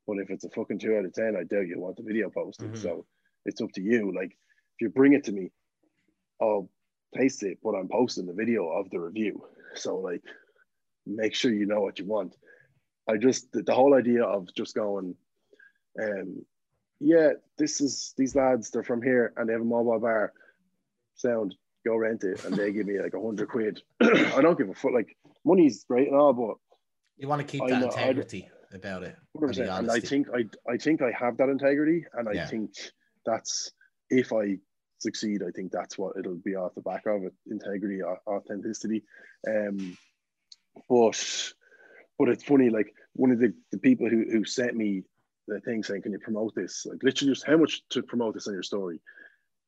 But 0.08 0.18
if 0.18 0.30
it's 0.30 0.44
a 0.44 0.50
fucking 0.50 0.80
two 0.80 0.96
out 0.98 1.06
of 1.06 1.14
10, 1.14 1.36
I 1.38 1.44
doubt 1.44 1.68
you 1.68 1.80
want 1.80 1.96
the 1.96 2.04
video 2.04 2.30
posted. 2.30 2.72
Mhm. 2.74 2.78
So 2.78 3.06
it's 3.46 3.62
up 3.62 3.72
to 3.76 3.82
you. 3.82 4.12
Like, 4.14 4.32
if 4.32 4.82
you 4.82 4.90
bring 4.90 5.14
it 5.14 5.24
to 5.26 5.32
me, 5.32 5.52
I'll 6.42 6.70
taste 7.16 7.44
it, 7.44 7.60
but 7.64 7.76
I'm 7.76 7.88
posting 7.88 8.26
the 8.26 8.34
video 8.34 8.68
of 8.70 8.90
the 8.90 9.00
review. 9.00 9.42
So, 9.76 9.98
like, 10.00 10.22
make 11.06 11.34
sure 11.36 11.54
you 11.54 11.66
know 11.66 11.80
what 11.82 12.00
you 12.00 12.06
want. 12.06 12.36
I 13.08 13.18
just, 13.18 13.52
the, 13.54 13.62
the 13.64 13.74
whole 13.74 13.94
idea 13.94 14.24
of 14.24 14.48
just 14.56 14.76
going, 14.76 15.16
um, 16.02 16.46
yeah, 17.04 17.34
this 17.58 17.82
is 17.82 18.14
these 18.18 18.36
lads, 18.36 18.72
they're 18.72 18.84
from 18.84 19.02
here 19.02 19.34
and 19.36 19.48
they 19.48 19.54
have 19.54 19.62
a 19.62 19.66
mobile 19.66 20.00
bar. 20.00 20.34
Sound, 21.16 21.54
go 21.86 21.96
rent 21.96 22.24
it, 22.24 22.40
and 22.44 22.58
they 22.58 22.72
give 22.72 22.88
me 22.88 23.00
like 23.00 23.14
a 23.14 23.22
hundred 23.22 23.50
quid. 23.50 23.82
I 24.02 24.42
don't 24.42 24.58
give 24.58 24.70
a 24.70 24.74
fuck. 24.74 24.94
Like 24.94 25.16
money's 25.46 25.84
great 25.84 26.08
and 26.08 26.16
all, 26.16 26.34
but 26.34 26.56
You 27.18 27.28
want 27.28 27.42
to 27.42 27.48
keep 27.48 27.64
I 27.64 27.70
that 27.70 27.82
know, 27.82 27.88
integrity 27.90 28.50
about 28.74 29.04
it. 29.04 29.16
and 29.36 29.60
and 29.60 29.92
I 29.92 30.00
think 30.00 30.28
I 30.34 30.46
I 30.72 30.78
think 30.78 31.02
I 31.02 31.12
have 31.12 31.38
that 31.38 31.50
integrity, 31.50 32.06
and 32.14 32.28
I 32.30 32.34
Yeah. 32.34 32.48
think 32.48 32.72
that's 33.26 33.72
if 34.10 34.32
I 34.34 34.58
succeed, 35.00 35.44
I 35.44 35.52
think 35.52 35.72
that's 35.72 35.98
what 35.98 36.18
it'll 36.18 36.36
be 36.36 36.56
off 36.56 36.74
the 36.76 36.82
back 36.82 37.06
of 37.06 37.24
it: 37.24 37.34
integrity, 37.48 38.02
authenticity. 38.04 39.04
Um, 39.48 39.98
but 40.90 41.54
but 42.18 42.30
it's 42.30 42.44
funny, 42.44 42.70
like 42.70 42.94
one 43.14 43.32
of 43.32 43.40
the, 43.40 43.54
the 43.72 43.78
people 43.78 44.10
who 44.10 44.26
who 44.32 44.46
sent 44.46 44.76
me 44.76 45.04
the 45.48 45.60
thing 45.62 45.84
saying, 45.84 46.02
"Can 46.04 46.12
you 46.14 46.20
promote 46.20 46.54
this?" 46.56 46.86
Like 46.86 47.02
literally, 47.04 47.34
just 47.34 47.46
how 47.46 47.58
much 47.58 47.82
to 47.90 48.02
promote 48.04 48.34
this 48.34 48.48
on 48.48 48.54
your 48.54 48.64
story. 48.64 49.00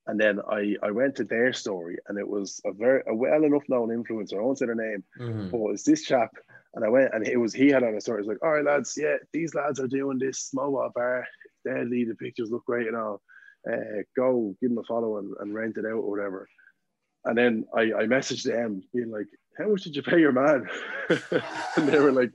And 0.07 0.19
then 0.19 0.39
I, 0.51 0.75
I 0.83 0.91
went 0.91 1.15
to 1.15 1.23
their 1.23 1.51
story, 1.51 1.97
and 2.07 2.19
it 2.19 2.27
was 2.27 2.61
a 2.65 2.71
very 2.71 3.01
a 3.07 3.15
well 3.15 3.43
enough 3.43 3.63
known 3.69 3.89
influencer. 3.89 4.37
I 4.37 4.41
won't 4.41 4.59
say 4.59 4.67
their 4.67 4.75
name, 4.75 5.03
Mhm. 5.19 5.51
but 5.51 5.71
it's 5.71 5.83
this 5.83 6.03
chap. 6.03 6.31
And 6.75 6.83
I 6.85 6.89
went 6.89 7.13
and 7.13 7.25
it 7.27 7.37
was 7.37 7.53
he 7.53 7.69
had 7.69 7.83
on 7.83 7.95
a 7.95 8.01
story. 8.01 8.17
It 8.19 8.27
was 8.27 8.27
like, 8.27 8.43
all 8.43 8.51
right, 8.51 8.63
lads, 8.65 8.93
yeah, 8.97 9.15
these 9.31 9.55
lads 9.55 9.79
are 9.79 9.87
doing 9.87 10.19
this 10.19 10.51
mobile 10.53 10.91
bar. 10.93 11.25
Deadly. 11.63 12.03
The 12.05 12.15
pictures 12.15 12.51
look 12.51 12.65
great 12.65 12.87
and 12.87 12.95
all. 12.97 13.21
Uh, 13.67 14.03
go 14.15 14.55
give 14.61 14.69
them 14.69 14.77
a 14.77 14.83
follow 14.83 15.17
and, 15.17 15.33
and 15.39 15.53
rent 15.55 15.77
it 15.77 15.85
out 15.85 15.93
or 16.03 16.11
whatever. 16.11 16.47
And 17.23 17.35
then 17.35 17.65
I, 17.73 17.81
I 17.81 18.05
messaged 18.05 18.43
them 18.43 18.83
being 18.93 19.09
like, 19.09 19.25
how 19.57 19.69
much 19.69 19.83
did 19.83 19.95
you 19.95 20.03
pay 20.03 20.19
your 20.19 20.31
man? 20.33 20.67
and 21.75 21.89
they 21.89 21.99
were 21.99 22.11
like, 22.11 22.29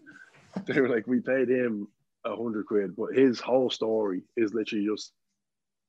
they 0.66 0.80
were 0.80 0.88
like, 0.88 1.06
we 1.06 1.20
paid 1.20 1.48
him 1.48 1.86
a 2.24 2.36
hundred 2.36 2.66
quid, 2.66 2.96
but 2.96 3.14
his 3.14 3.40
whole 3.40 3.70
story 3.70 4.22
is 4.36 4.54
literally 4.54 4.86
just, 4.86 5.12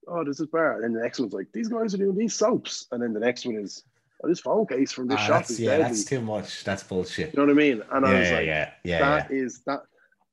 oh, 0.07 0.23
this 0.23 0.39
is 0.39 0.47
bad. 0.47 0.77
And 0.82 0.95
the 0.95 1.01
next 1.01 1.19
one's 1.19 1.34
like, 1.34 1.47
these 1.53 1.67
guys 1.67 1.93
are 1.93 1.97
doing 1.97 2.17
these 2.17 2.34
soaps. 2.34 2.88
And 2.91 3.01
then 3.01 3.13
the 3.13 3.19
next 3.19 3.45
one 3.45 3.55
is, 3.55 3.84
oh, 4.23 4.27
this 4.27 4.39
phone 4.39 4.65
case 4.65 4.91
from 4.91 5.07
this 5.07 5.19
Ah, 5.19 5.25
shop 5.25 5.38
that's, 5.39 5.51
is 5.51 5.59
yeah, 5.59 5.77
deadly. 5.77 5.84
that's 5.84 6.05
too 6.05 6.21
much. 6.21 6.63
That's 6.63 6.84
bullshit. 6.84 7.34
You 7.34 7.39
know 7.39 7.45
what 7.45 7.51
I 7.51 7.55
mean? 7.55 7.82
And 7.91 8.05
I 8.05 8.11
yeah, 8.11 8.19
was 8.19 8.29
yeah, 8.29 8.36
like, 8.36 8.45
yeah, 8.45 8.71
yeah, 8.84 8.99
that 8.99 9.32
is 9.32 9.61
that. 9.65 9.82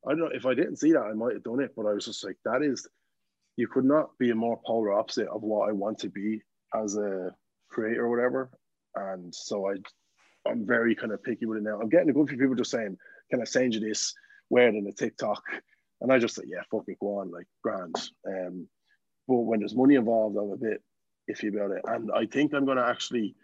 I 0.07 0.11
don't 0.11 0.21
know 0.21 0.31
if 0.33 0.47
I 0.47 0.55
didn't 0.55 0.77
see 0.77 0.93
that, 0.93 1.03
I 1.03 1.13
might 1.13 1.35
have 1.35 1.43
done 1.43 1.61
it, 1.61 1.73
but 1.77 1.85
I 1.85 1.93
was 1.93 2.05
just 2.05 2.25
like, 2.25 2.37
that 2.45 2.63
is, 2.63 2.87
you 3.57 3.67
could 3.67 3.85
not 3.85 4.17
be 4.19 4.31
a 4.31 4.35
more 4.35 4.59
polar 4.65 4.93
opposite 4.93 5.27
of 5.29 5.43
what 5.43 5.69
I 5.69 5.73
want 5.73 5.99
to 5.99 6.09
be 6.09 6.41
as 6.75 6.97
a 6.97 7.35
creator 7.69 8.07
or 8.07 8.09
whatever. 8.09 8.49
And 8.95 9.35
so 9.35 9.69
I, 9.69 9.75
I'm 10.49 10.65
very 10.65 10.95
kind 10.95 11.13
of 11.13 11.23
picky 11.23 11.45
with 11.47 11.59
it 11.59 11.65
now. 11.65 11.81
I'm 11.81 11.89
getting 11.89 12.09
a 12.09 12.13
good 12.13 12.29
few 12.29 12.39
people 12.39 12.55
just 12.55 12.71
saying, 12.71 12.97
"Can 13.31 13.41
I 13.43 13.45
send 13.45 13.75
you 13.75 13.81
this? 13.81 14.15
Wear 14.49 14.69
it 14.69 14.77
in 14.77 14.87
a 14.87 14.93
TikTok?" 14.93 15.43
And 16.01 16.13
I 16.13 16.19
just 16.19 16.35
say, 16.37 16.45
"Yeah, 16.47 16.63
fuck 16.71 16.85
it, 16.89 16.99
go 17.01 17.19
on, 17.19 17.31
like 17.31 17.47
grand." 17.63 17.95
Um, 18.27 18.69
But 19.27 19.41
when 19.49 19.61
there's 19.61 19.75
money 19.75 19.97
involved, 19.97 20.37
I'm 20.37 20.53
a 20.53 20.57
bit 20.57 20.83
iffy 21.31 21.49
about 21.55 21.73
it. 21.77 21.83
And 21.87 22.11
I 22.13 22.25
think 22.27 22.55
I'm 22.55 22.65
going 22.65 22.79
to 22.79 22.87
actually 22.87 23.35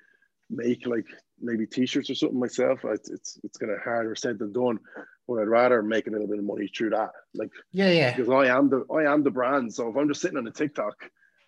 make 0.51 0.87
like 0.87 1.07
maybe 1.41 1.67
t-shirts 1.67 2.11
or 2.11 2.15
something 2.15 2.39
myself. 2.39 2.81
It's 2.85 3.11
it's, 3.11 3.39
it's 3.45 3.59
kind 3.59 3.73
of 3.73 3.81
harder 3.81 4.15
said 4.15 4.39
than 4.39 4.53
done, 4.53 4.79
but 5.27 5.35
I'd 5.41 5.49
rather 5.49 5.83
make 5.83 6.07
a 6.07 6.11
little 6.11 6.27
bit 6.29 6.39
of 6.39 6.45
money 6.45 6.69
through 6.69 6.91
that. 6.91 7.11
Like 7.35 7.51
Yeah, 7.73 7.91
yeah. 7.91 8.17
because 8.17 8.31
I 8.31 8.57
am 8.57 8.69
the 8.71 8.85
I 8.91 9.13
am 9.13 9.23
the 9.25 9.31
brand. 9.31 9.75
So 9.75 9.89
if 9.91 9.97
I'm 9.97 10.09
just 10.09 10.21
sitting 10.21 10.39
on 10.39 10.47
a 10.47 10.51
TikTok 10.53 10.95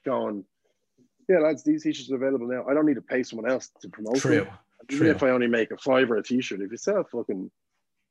going, 0.05 0.45
yeah, 1.29 1.39
lads, 1.39 1.63
these 1.65 1.83
t-shirts 1.83 2.11
are 2.11 2.17
available 2.17 2.49
now. 2.49 2.67
I 2.69 2.75
don't 2.75 2.87
need 2.87 2.95
to 2.95 3.03
pay 3.03 3.23
someone 3.23 3.51
else 3.51 3.71
to 3.81 3.89
promote 3.89 4.17
True. 4.19 4.37
them. 4.45 4.49
Even 4.91 5.07
True. 5.07 5.11
if 5.11 5.23
I 5.23 5.31
only 5.31 5.47
make 5.49 5.71
a 5.71 5.77
five 5.79 6.11
or 6.11 6.17
a 6.17 6.23
t-shirt, 6.23 6.61
if 6.61 6.71
you 6.71 6.77
sell 6.77 7.05
fucking 7.11 7.51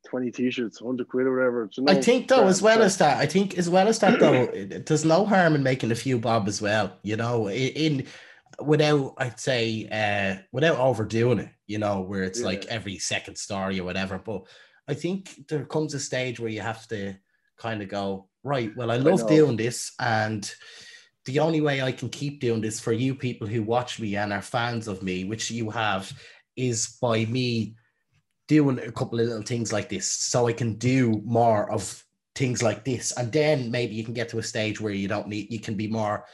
20 0.06 0.32
t-shirts, 0.32 0.82
100 0.82 1.08
quid 1.08 1.28
or 1.28 1.36
whatever. 1.36 1.64
it's 1.64 1.78
I 1.88 1.95
think 2.01 2.28
though, 2.28 2.47
as 2.47 2.62
well 2.62 2.82
as 2.82 2.97
that, 2.97 3.18
I 3.18 3.26
think 3.26 3.58
as 3.58 3.70
well 3.70 3.88
as 3.88 3.99
that 3.99 4.20
though, 4.20 4.43
it- 4.43 4.86
there's 4.86 5.06
no 5.06 5.26
harm 5.26 5.56
in 5.56 5.64
making 5.64 5.91
a 5.91 5.95
few 5.95 6.18
bob 6.20 6.47
as 6.47 6.62
well. 6.62 6.97
You 7.03 7.16
know, 7.18 7.47
i- 7.47 7.51
in 7.53 8.06
without 8.62 9.16
I'd 9.18 9.39
say 9.39 9.88
uh 9.91 10.41
without 10.51 10.78
overdoing 10.80 11.39
it. 11.39 11.49
You 11.68 11.80
know, 11.80 12.01
where 12.01 12.24
it's 12.24 12.39
Yeah. 12.39 12.45
like 12.45 12.66
every 12.68 12.97
second 12.99 13.38
story 13.38 13.80
or 13.80 13.84
whatever. 13.84 14.20
But 14.20 14.43
I 14.88 14.93
think 14.93 15.47
there 15.49 15.66
comes 15.66 15.93
a 15.93 15.99
stage 15.99 16.39
where 16.39 16.51
you 16.51 16.62
have 16.62 16.88
to 16.89 17.16
kind 17.58 17.82
of 17.82 17.89
go 17.89 18.30
right. 18.43 18.72
Well, 18.78 18.91
I 18.91 18.97
love 18.97 19.22
know. 19.22 19.28
doing 19.28 19.58
this, 19.58 19.91
and 19.99 20.49
the 21.26 21.39
only 21.39 21.60
way 21.60 21.82
I 21.82 21.91
can 21.91 22.10
keep 22.10 22.39
doing 22.39 22.62
this 22.62 22.80
for 22.80 22.93
you 22.93 23.16
people 23.16 23.47
who 23.47 23.64
watch 23.64 23.99
me 23.99 24.16
and 24.16 24.32
are 24.32 24.43
fans 24.43 24.88
of 24.88 25.01
me, 25.01 25.24
which 25.24 25.49
you 25.49 25.72
have, 25.72 26.12
is 26.56 26.97
by 27.01 27.26
me 27.26 27.76
doing 28.48 28.80
a 28.80 28.91
couple 28.91 29.20
of 29.20 29.28
little 29.28 29.41
things 29.43 29.74
like 29.74 29.89
this 29.89 30.10
so 30.12 30.48
I 30.48 30.54
can 30.54 30.76
do 30.76 31.22
more 31.26 31.72
of 31.72 32.04
things 32.36 32.62
like 32.62 32.84
this. 32.86 33.12
And 33.18 33.32
then 33.32 33.72
maybe 33.72 33.96
you 33.96 34.04
can 34.04 34.14
get 34.14 34.30
to 34.30 34.38
a 34.39 34.43
stage 34.43 34.80
where 34.82 34.93
you 34.93 35.08
don't 35.08 35.28
need, 35.28 35.52
you 35.52 35.60
can 35.60 35.76
be 35.76 35.88
more 35.88 36.26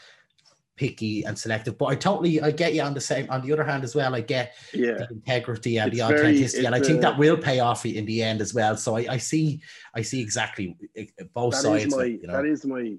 picky 0.76 1.24
and 1.24 1.38
selective. 1.38 1.78
But 1.78 1.86
I 1.86 1.96
totally, 1.96 2.42
I 2.42 2.52
get 2.52 2.74
you 2.74 2.82
on 2.82 2.94
the 2.94 3.02
same, 3.02 3.28
on 3.30 3.46
the 3.46 3.54
other 3.54 3.64
hand 3.64 3.84
as 3.84 3.94
well, 3.96 4.16
I 4.16 4.22
get 4.22 4.56
Yeah. 4.74 4.94
the 4.94 5.08
integrity 5.12 5.78
and 5.78 5.92
the 5.92 6.00
It's 6.00 6.08
very- 6.10 6.20
authenticity. 6.22 6.66
and 6.66 6.74
I 6.76 6.80
think 6.80 6.98
a- 7.00 7.02
that 7.02 7.18
will 7.20 7.38
pay 7.38 7.60
off 7.60 7.86
in 7.86 8.06
the 8.06 8.24
end 8.24 8.42
as 8.42 8.54
well. 8.54 8.76
So 8.76 8.98
I, 8.98 9.06
I 9.12 9.18
see, 9.18 9.62
I 9.94 10.02
see 10.02 10.22
exactly 10.22 10.76
uh, 11.00 11.04
both 11.34 11.54
that 11.54 11.62
sides. 11.62 11.86
is 11.86 11.92
my 11.96 11.98
like, 12.04 12.22
you 12.22 12.28
know. 12.28 12.34
that 12.34 12.46
is 12.46 12.66
my 12.66 12.96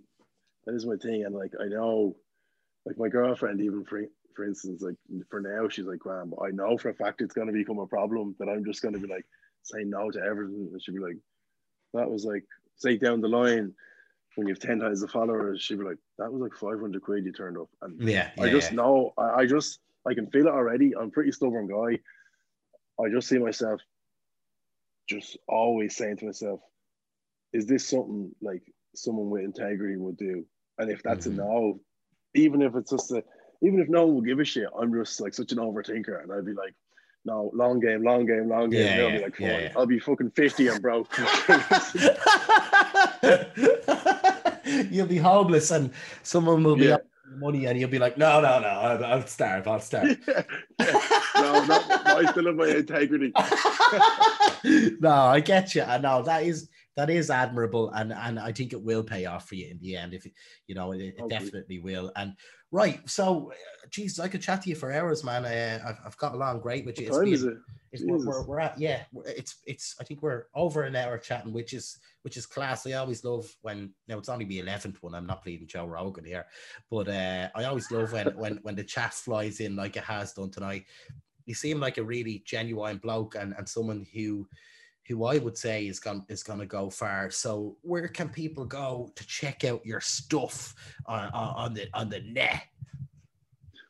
that 0.65 0.75
is 0.77 0.87
my 0.87 0.95
thing 0.97 1.25
and 1.25 1.35
like 1.35 1.51
i 1.61 1.67
know 1.67 2.15
like 2.87 2.97
my 2.97 3.09
girlfriend 3.09 3.61
even 3.61 3.85
for 4.35 4.45
instance 4.45 4.83
like 4.83 4.97
for 5.31 5.41
now 5.41 5.69
she's 5.69 5.87
like 5.87 5.99
graham 5.99 6.33
i 6.45 6.51
know 6.51 6.77
for 6.77 6.91
a 6.91 6.95
fact 6.95 7.21
it's 7.21 7.35
going 7.35 7.47
to 7.47 7.53
become 7.53 7.79
a 7.79 7.87
problem 7.87 8.35
that 8.39 8.49
i'm 8.49 8.65
just 8.65 8.83
going 8.83 8.95
to 8.95 9.01
be 9.01 9.09
like 9.09 9.25
say 9.63 9.85
no 9.85 10.11
to 10.11 10.21
everything 10.21 10.69
and 10.73 10.83
she'd 10.83 10.95
be 10.95 11.01
like 11.01 11.17
that 11.95 12.11
was 12.11 12.25
like 12.25 12.45
say 12.77 12.97
down 12.97 13.21
the 13.21 13.29
line 13.29 13.73
when 14.37 14.47
you 14.47 14.55
have 14.55 14.63
10 14.63 14.81
times 14.81 15.01
the 15.01 15.09
followers 15.09 15.61
she'd 15.61 15.79
be 15.79 15.85
like 15.85 15.99
that 16.19 16.33
was 16.33 16.41
like 16.41 16.55
500 16.55 17.03
quid 17.03 17.25
you 17.25 17.33
turned 17.33 17.59
up 17.59 17.69
and 17.83 18.01
yeah, 18.01 18.31
i 18.41 18.47
yeah, 18.47 18.53
just 18.53 18.73
yeah. 18.73 18.77
know 18.77 19.13
I, 19.17 19.41
I 19.41 19.47
just 19.47 19.81
i 20.07 20.15
can 20.15 20.31
feel 20.31 20.47
it 20.47 20.53
already 20.53 20.95
i'm 20.97 21.11
pretty 21.11 21.33
stubborn 21.33 21.69
guy 21.69 21.99
i 23.05 23.09
just 23.11 23.29
see 23.29 23.39
myself 23.39 23.81
just 25.09 25.37
always 25.49 25.97
saying 25.97 26.17
to 26.19 26.27
myself 26.27 26.61
is 27.53 27.67
this 27.67 27.87
something 27.87 28.35
like 28.41 28.63
someone 28.95 29.31
with 29.31 29.43
integrity 29.43 29.97
would 29.97 30.17
do? 30.17 30.45
And 30.79 30.91
if 30.91 31.03
that's 31.03 31.27
Mhm. 31.27 31.33
a 31.33 31.35
no, 31.35 31.81
even 32.35 32.63
if 32.63 32.75
it's 32.75 32.91
just 32.91 33.11
a, 33.13 33.25
even 33.63 33.81
if 33.81 33.89
no 33.89 34.05
one 34.07 34.15
will 34.17 34.23
give 34.23 34.41
a 34.41 34.45
shit, 34.45 34.69
I'm 34.79 34.93
just 34.93 35.21
like 35.21 35.35
such 35.35 35.53
an 35.53 35.59
overthinker, 35.59 36.23
and 36.23 36.33
I'd 36.33 36.45
be 36.45 36.53
like, 36.53 36.75
no, 37.25 37.51
long 37.55 37.79
game, 37.79 38.03
long 38.03 38.27
game, 38.27 38.49
long 38.49 38.71
game. 38.71 38.81
Yeah, 38.81 39.07
yeah, 39.07 39.17
be 39.17 39.23
like, 39.23 39.39
yeah, 39.39 39.59
yeah. 39.61 39.73
I'll 39.77 39.87
be 39.87 40.01
fucking 40.01 40.31
fifty 40.33 40.67
and 40.69 40.83
broke. 40.83 41.09
you'll 44.91 45.07
be 45.07 45.19
homeless 45.19 45.71
and 45.71 45.91
someone 46.23 46.63
will 46.65 46.77
be 46.77 46.87
Yeah. 46.87 46.97
money 47.37 47.67
and 47.67 47.79
you'll 47.79 47.91
be 47.91 47.99
like, 48.01 48.19
no, 48.19 48.41
no, 48.41 48.59
no, 48.61 48.69
I'll, 48.69 49.05
I'll 49.05 49.27
starve, 49.27 49.69
I'll 49.69 49.81
starve. 49.81 50.19
yeah. 50.29 50.43
No, 51.37 51.65
not, 51.65 52.07
I 52.07 52.31
still 52.31 52.47
have 52.47 52.57
my 52.57 52.67
integrity. 52.67 53.33
no, 55.01 55.11
I 55.13 55.41
get 55.41 55.75
you. 55.75 55.83
I 55.83 55.99
know 55.99 56.23
that 56.23 56.43
is 56.43 56.69
that 56.97 57.11
is 57.11 57.31
admirable, 57.31 57.91
and 57.91 58.13
and 58.13 58.39
I 58.39 58.53
think 58.53 58.73
it 58.73 58.83
will 58.83 59.03
pay 59.03 59.27
off 59.27 59.49
for 59.49 59.55
you 59.55 59.69
in 59.71 59.79
the 59.81 59.97
end. 59.97 60.15
If 60.15 60.27
you 60.67 60.75
know, 60.75 60.93
it, 60.93 61.01
it 61.01 61.29
definitely 61.29 61.79
will. 61.79 62.13
And 62.17 62.35
right, 62.71 63.01
so, 63.09 63.53
geez, 63.91 64.21
I 64.21 64.29
could 64.29 64.43
chat 64.43 64.63
to 64.63 64.69
you 64.69 64.75
for 64.77 64.93
hours, 64.93 65.25
man. 65.25 65.45
Uh, 65.45 65.79
I've, 65.89 65.99
I've 66.07 66.17
got 66.17 66.35
along 66.35 66.61
great 66.61 66.85
with 66.85 66.99
you. 67.01 67.07
It's 67.07 67.13
What 67.13 67.25
time 67.25 67.25
been- 67.27 67.35
is 67.35 67.45
it? 67.45 67.57
it's, 67.93 68.03
we're, 68.03 68.43
we're, 68.45 68.59
at 68.59 68.79
yeah 68.79 69.03
it's 69.27 69.57
it's 69.67 69.95
i 70.01 70.05
think 70.05 70.23
we're 70.23 70.47
over 70.55 70.85
an 70.85 70.97
hour 70.97 71.19
chatting 71.19 71.53
which 71.53 71.75
is 71.75 71.99
which 72.23 72.39
is 72.39 72.47
class 72.47 72.87
i 72.87 72.93
always 72.93 73.23
love 73.23 73.55
when 73.61 73.93
now 74.09 74.17
it's 74.17 74.31
only 74.31 74.47
the 74.47 74.63
11th 74.63 74.97
one 75.03 75.15
i'm 75.15 75.27
not 75.27 75.45
bleeding 75.45 75.67
joe 75.67 75.85
rogan 75.85 76.25
here 76.25 76.47
but 76.91 77.07
uh 77.09 77.49
i 77.55 77.65
always 77.65 77.91
love 77.91 78.11
when 78.13 78.29
when 78.29 78.59
when 78.63 78.75
the 78.75 78.83
chat 78.83 79.13
flies 79.13 79.61
in 79.61 79.77
like 79.77 79.97
it 79.97 80.05
has 80.05 80.33
done 80.33 80.51
tonight 80.51 80.85
you 81.45 81.55
seem 81.55 81.81
like 81.81 81.99
a 81.99 82.03
really 82.03 82.43
genuine 82.47 82.97
bloke 82.97 83.35
and 83.35 83.55
and 83.59 83.69
someone 83.69 84.07
who 84.15 84.49
who 85.09 85.25
I 85.25 85.39
would 85.39 85.59
say 85.59 85.87
is 85.87 85.99
going 85.99 86.25
is 86.29 86.43
going 86.43 86.61
to 86.61 86.67
go 86.67 86.91
far. 86.91 87.31
So 87.31 87.77
where 87.83 88.09
can 88.09 88.29
people 88.29 88.65
go 88.65 89.11
to 89.15 89.27
check 89.27 89.65
out 89.65 89.85
your 89.85 90.01
stuff 90.01 90.75
on, 91.07 91.29
on, 91.33 91.75
the 91.75 91.89
on 91.95 92.09
the 92.09 92.21
net? 92.21 92.63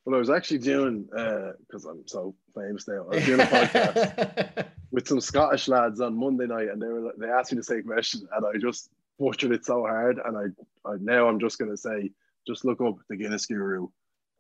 Well, 0.05 0.17
I 0.17 0.19
was 0.19 0.31
actually 0.31 0.59
doing 0.59 1.09
uh, 1.17 1.53
because 1.61 1.85
I'm 1.85 2.07
so 2.07 2.35
famous 2.55 2.89
now. 2.89 3.07
I 3.11 3.17
was 3.17 3.25
doing 3.25 3.41
a 3.41 3.45
podcast 3.45 4.67
with 4.91 5.07
some 5.07 5.21
Scottish 5.21 5.69
lads 5.69 6.01
on 6.01 6.19
Monday 6.19 6.47
night, 6.47 6.69
and 6.69 6.83
they 6.83 6.89
were 6.89 7.13
they 7.19 7.29
asked 7.29 7.53
me 7.53 7.59
to 7.59 7.63
say 7.63 7.79
a 7.79 7.83
question, 7.83 8.27
and 8.35 8.47
I 8.47 8.59
just 8.59 8.91
butchered 9.19 9.53
it 9.53 9.65
so 9.65 9.83
hard. 9.83 10.19
And 10.25 10.37
I, 10.37 10.91
I 10.91 10.97
now 11.01 11.29
I'm 11.29 11.39
just 11.39 11.59
gonna 11.59 11.77
say, 11.77 12.11
just 12.47 12.65
look 12.65 12.81
up 12.81 12.97
the 13.09 13.17
Guinness 13.17 13.47
Guru 13.47 13.89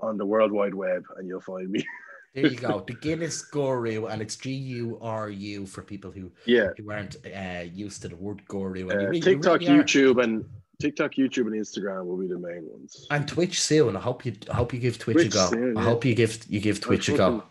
on 0.00 0.16
the 0.16 0.26
World 0.26 0.50
Wide 0.50 0.74
Web, 0.74 1.04
and 1.16 1.28
you'll 1.28 1.40
find 1.40 1.70
me. 1.70 1.86
There 2.34 2.46
you 2.46 2.56
go. 2.56 2.82
The 2.86 2.94
Guinness 2.94 3.42
Guru, 3.42 4.06
and 4.06 4.22
it's 4.22 4.36
G 4.36 4.52
U 4.52 4.98
R 5.02 5.28
U 5.28 5.66
for 5.66 5.82
people 5.82 6.10
who, 6.10 6.32
Yeah, 6.46 6.68
who 6.78 6.90
aren't 6.90 7.16
uh, 7.26 7.64
used 7.72 8.02
to 8.02 8.08
the 8.08 8.16
word 8.16 8.42
guru. 8.46 8.88
And, 8.88 8.90
you 8.90 8.90
uh, 8.90 9.10
really- 9.10 9.16
you 9.18 9.22
TikTok, 9.22 9.60
really. 9.60 9.74
YouTube, 9.78 10.22
and 10.22 10.44
TikTok, 10.80 11.12
YouTube, 11.12 11.46
and 11.46 11.52
Instagram 11.52 12.06
will 12.06 12.16
be 12.16 12.26
the 12.26 12.38
main 12.38 12.66
ones. 12.70 13.06
and 13.10 13.28
Twitch 13.28 13.60
soon. 13.60 13.96
I 13.96 14.00
hope 14.00 14.24
you. 14.24 14.34
I 14.50 14.54
hope 14.54 14.72
you 14.72 14.80
give 14.80 14.98
Twitch, 14.98 15.26
a 15.26 15.28
go. 15.28 15.50
soon, 15.50 15.76
I 15.76 15.82
hope 15.82 16.04
you 16.04 16.14
give 16.14 16.38
you 16.48 16.58
give 16.60 16.80
Twitch 16.80 17.08
a 17.10 17.16
go. 17.16 17.44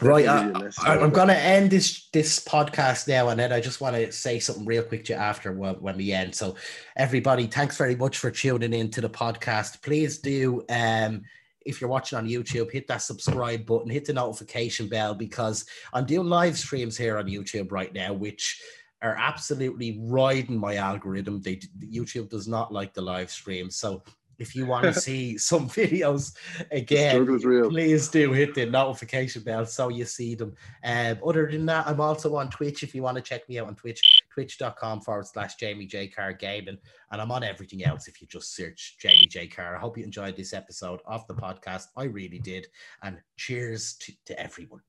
Right, 0.00 0.28
I, 0.28 0.44
be 0.44 0.50
a 0.54 0.62
message 0.62 0.84
I, 0.86 0.96
I'm 0.96 1.10
going 1.10 1.26
to 1.28 1.36
end 1.36 1.70
this 1.72 2.08
this 2.10 2.38
podcast 2.44 3.08
now, 3.08 3.28
and 3.30 3.38
then 3.38 3.52
I 3.52 3.60
just 3.60 3.80
want 3.80 3.96
to 3.96 4.12
say 4.12 4.38
something 4.38 4.64
real 4.64 4.84
quick 4.84 5.04
to 5.06 5.12
you 5.14 5.18
after 5.18 5.52
when, 5.52 5.74
when 5.76 5.96
we 5.96 6.12
end. 6.12 6.34
So, 6.36 6.54
everybody, 6.96 7.46
thanks 7.48 7.76
very 7.76 7.96
much 7.96 8.16
for 8.18 8.30
tuning 8.30 8.72
in 8.72 8.90
to 8.92 9.00
the 9.00 9.10
podcast. 9.10 9.82
Please 9.82 10.18
do, 10.18 10.64
um, 10.70 11.22
if 11.68 11.80
you're 11.80 11.90
watching 11.90 12.18
on 12.18 12.26
YouTube, 12.26 12.72
hit 12.72 12.88
that 12.88 13.02
subscribe 13.02 13.66
button, 13.66 13.90
hit 13.90 14.06
the 14.06 14.12
notification 14.12 14.88
bell 14.88 15.14
because 15.14 15.66
I'm 15.92 16.06
doing 16.06 16.28
live 16.28 16.56
streams 16.56 16.96
here 16.96 17.18
on 17.18 17.26
YouTube 17.26 17.70
right 17.70 17.92
now, 17.92 18.12
which 18.12 18.60
are 19.02 19.14
absolutely 19.16 20.00
riding 20.02 20.58
my 20.58 20.76
algorithm. 20.76 21.40
They 21.42 21.60
YouTube 21.80 22.30
does 22.30 22.48
not 22.48 22.72
like 22.72 22.94
the 22.94 23.02
live 23.02 23.30
stream, 23.30 23.70
so. 23.70 24.02
If 24.38 24.54
you 24.54 24.66
want 24.66 24.84
to 24.84 24.92
see 25.00 25.36
some 25.38 25.68
videos 25.68 26.34
again, 26.70 27.14
struggle 27.14 27.34
is 27.36 27.44
real. 27.44 27.68
please 27.70 28.08
do 28.08 28.32
hit 28.32 28.54
the 28.54 28.66
notification 28.66 29.42
bell 29.42 29.66
so 29.66 29.88
you 29.88 30.04
see 30.04 30.34
them. 30.34 30.54
Um, 30.84 31.18
other 31.26 31.48
than 31.50 31.66
that, 31.66 31.86
I'm 31.88 32.00
also 32.00 32.36
on 32.36 32.48
Twitch 32.50 32.82
if 32.82 32.94
you 32.94 33.02
want 33.02 33.16
to 33.16 33.22
check 33.22 33.48
me 33.48 33.58
out 33.58 33.66
on 33.66 33.74
Twitch, 33.74 34.00
twitch.com 34.32 35.00
forward 35.00 35.26
slash 35.26 35.56
Jamie 35.56 35.86
Jay 35.86 36.06
Car 36.08 36.32
Gaming. 36.32 36.78
And 37.10 37.20
I'm 37.20 37.30
on 37.32 37.42
everything 37.42 37.84
else 37.84 38.06
if 38.06 38.20
you 38.20 38.26
just 38.28 38.54
search 38.54 38.96
Jamie 39.00 39.26
Jay 39.26 39.46
Car. 39.48 39.76
I 39.76 39.80
hope 39.80 39.98
you 39.98 40.04
enjoyed 40.04 40.36
this 40.36 40.52
episode 40.52 41.00
of 41.06 41.26
the 41.26 41.34
podcast. 41.34 41.86
I 41.96 42.04
really 42.04 42.38
did. 42.38 42.66
And 43.02 43.18
cheers 43.36 43.94
to, 44.00 44.12
to 44.26 44.40
everyone. 44.40 44.80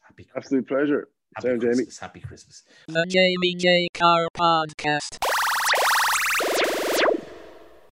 Happy, 0.00 0.28
Absolute 0.36 0.66
pleasure. 0.66 1.08
happy 1.36 1.48
Same, 1.48 1.60
Jamie. 1.60 1.74
Christmas. 1.74 1.98
Happy 1.98 2.20
Christmas. 2.20 2.62
The 2.88 3.06
Jamie 3.08 3.54
Jay 3.54 3.88
Car 3.94 4.26
Podcast. 4.36 5.18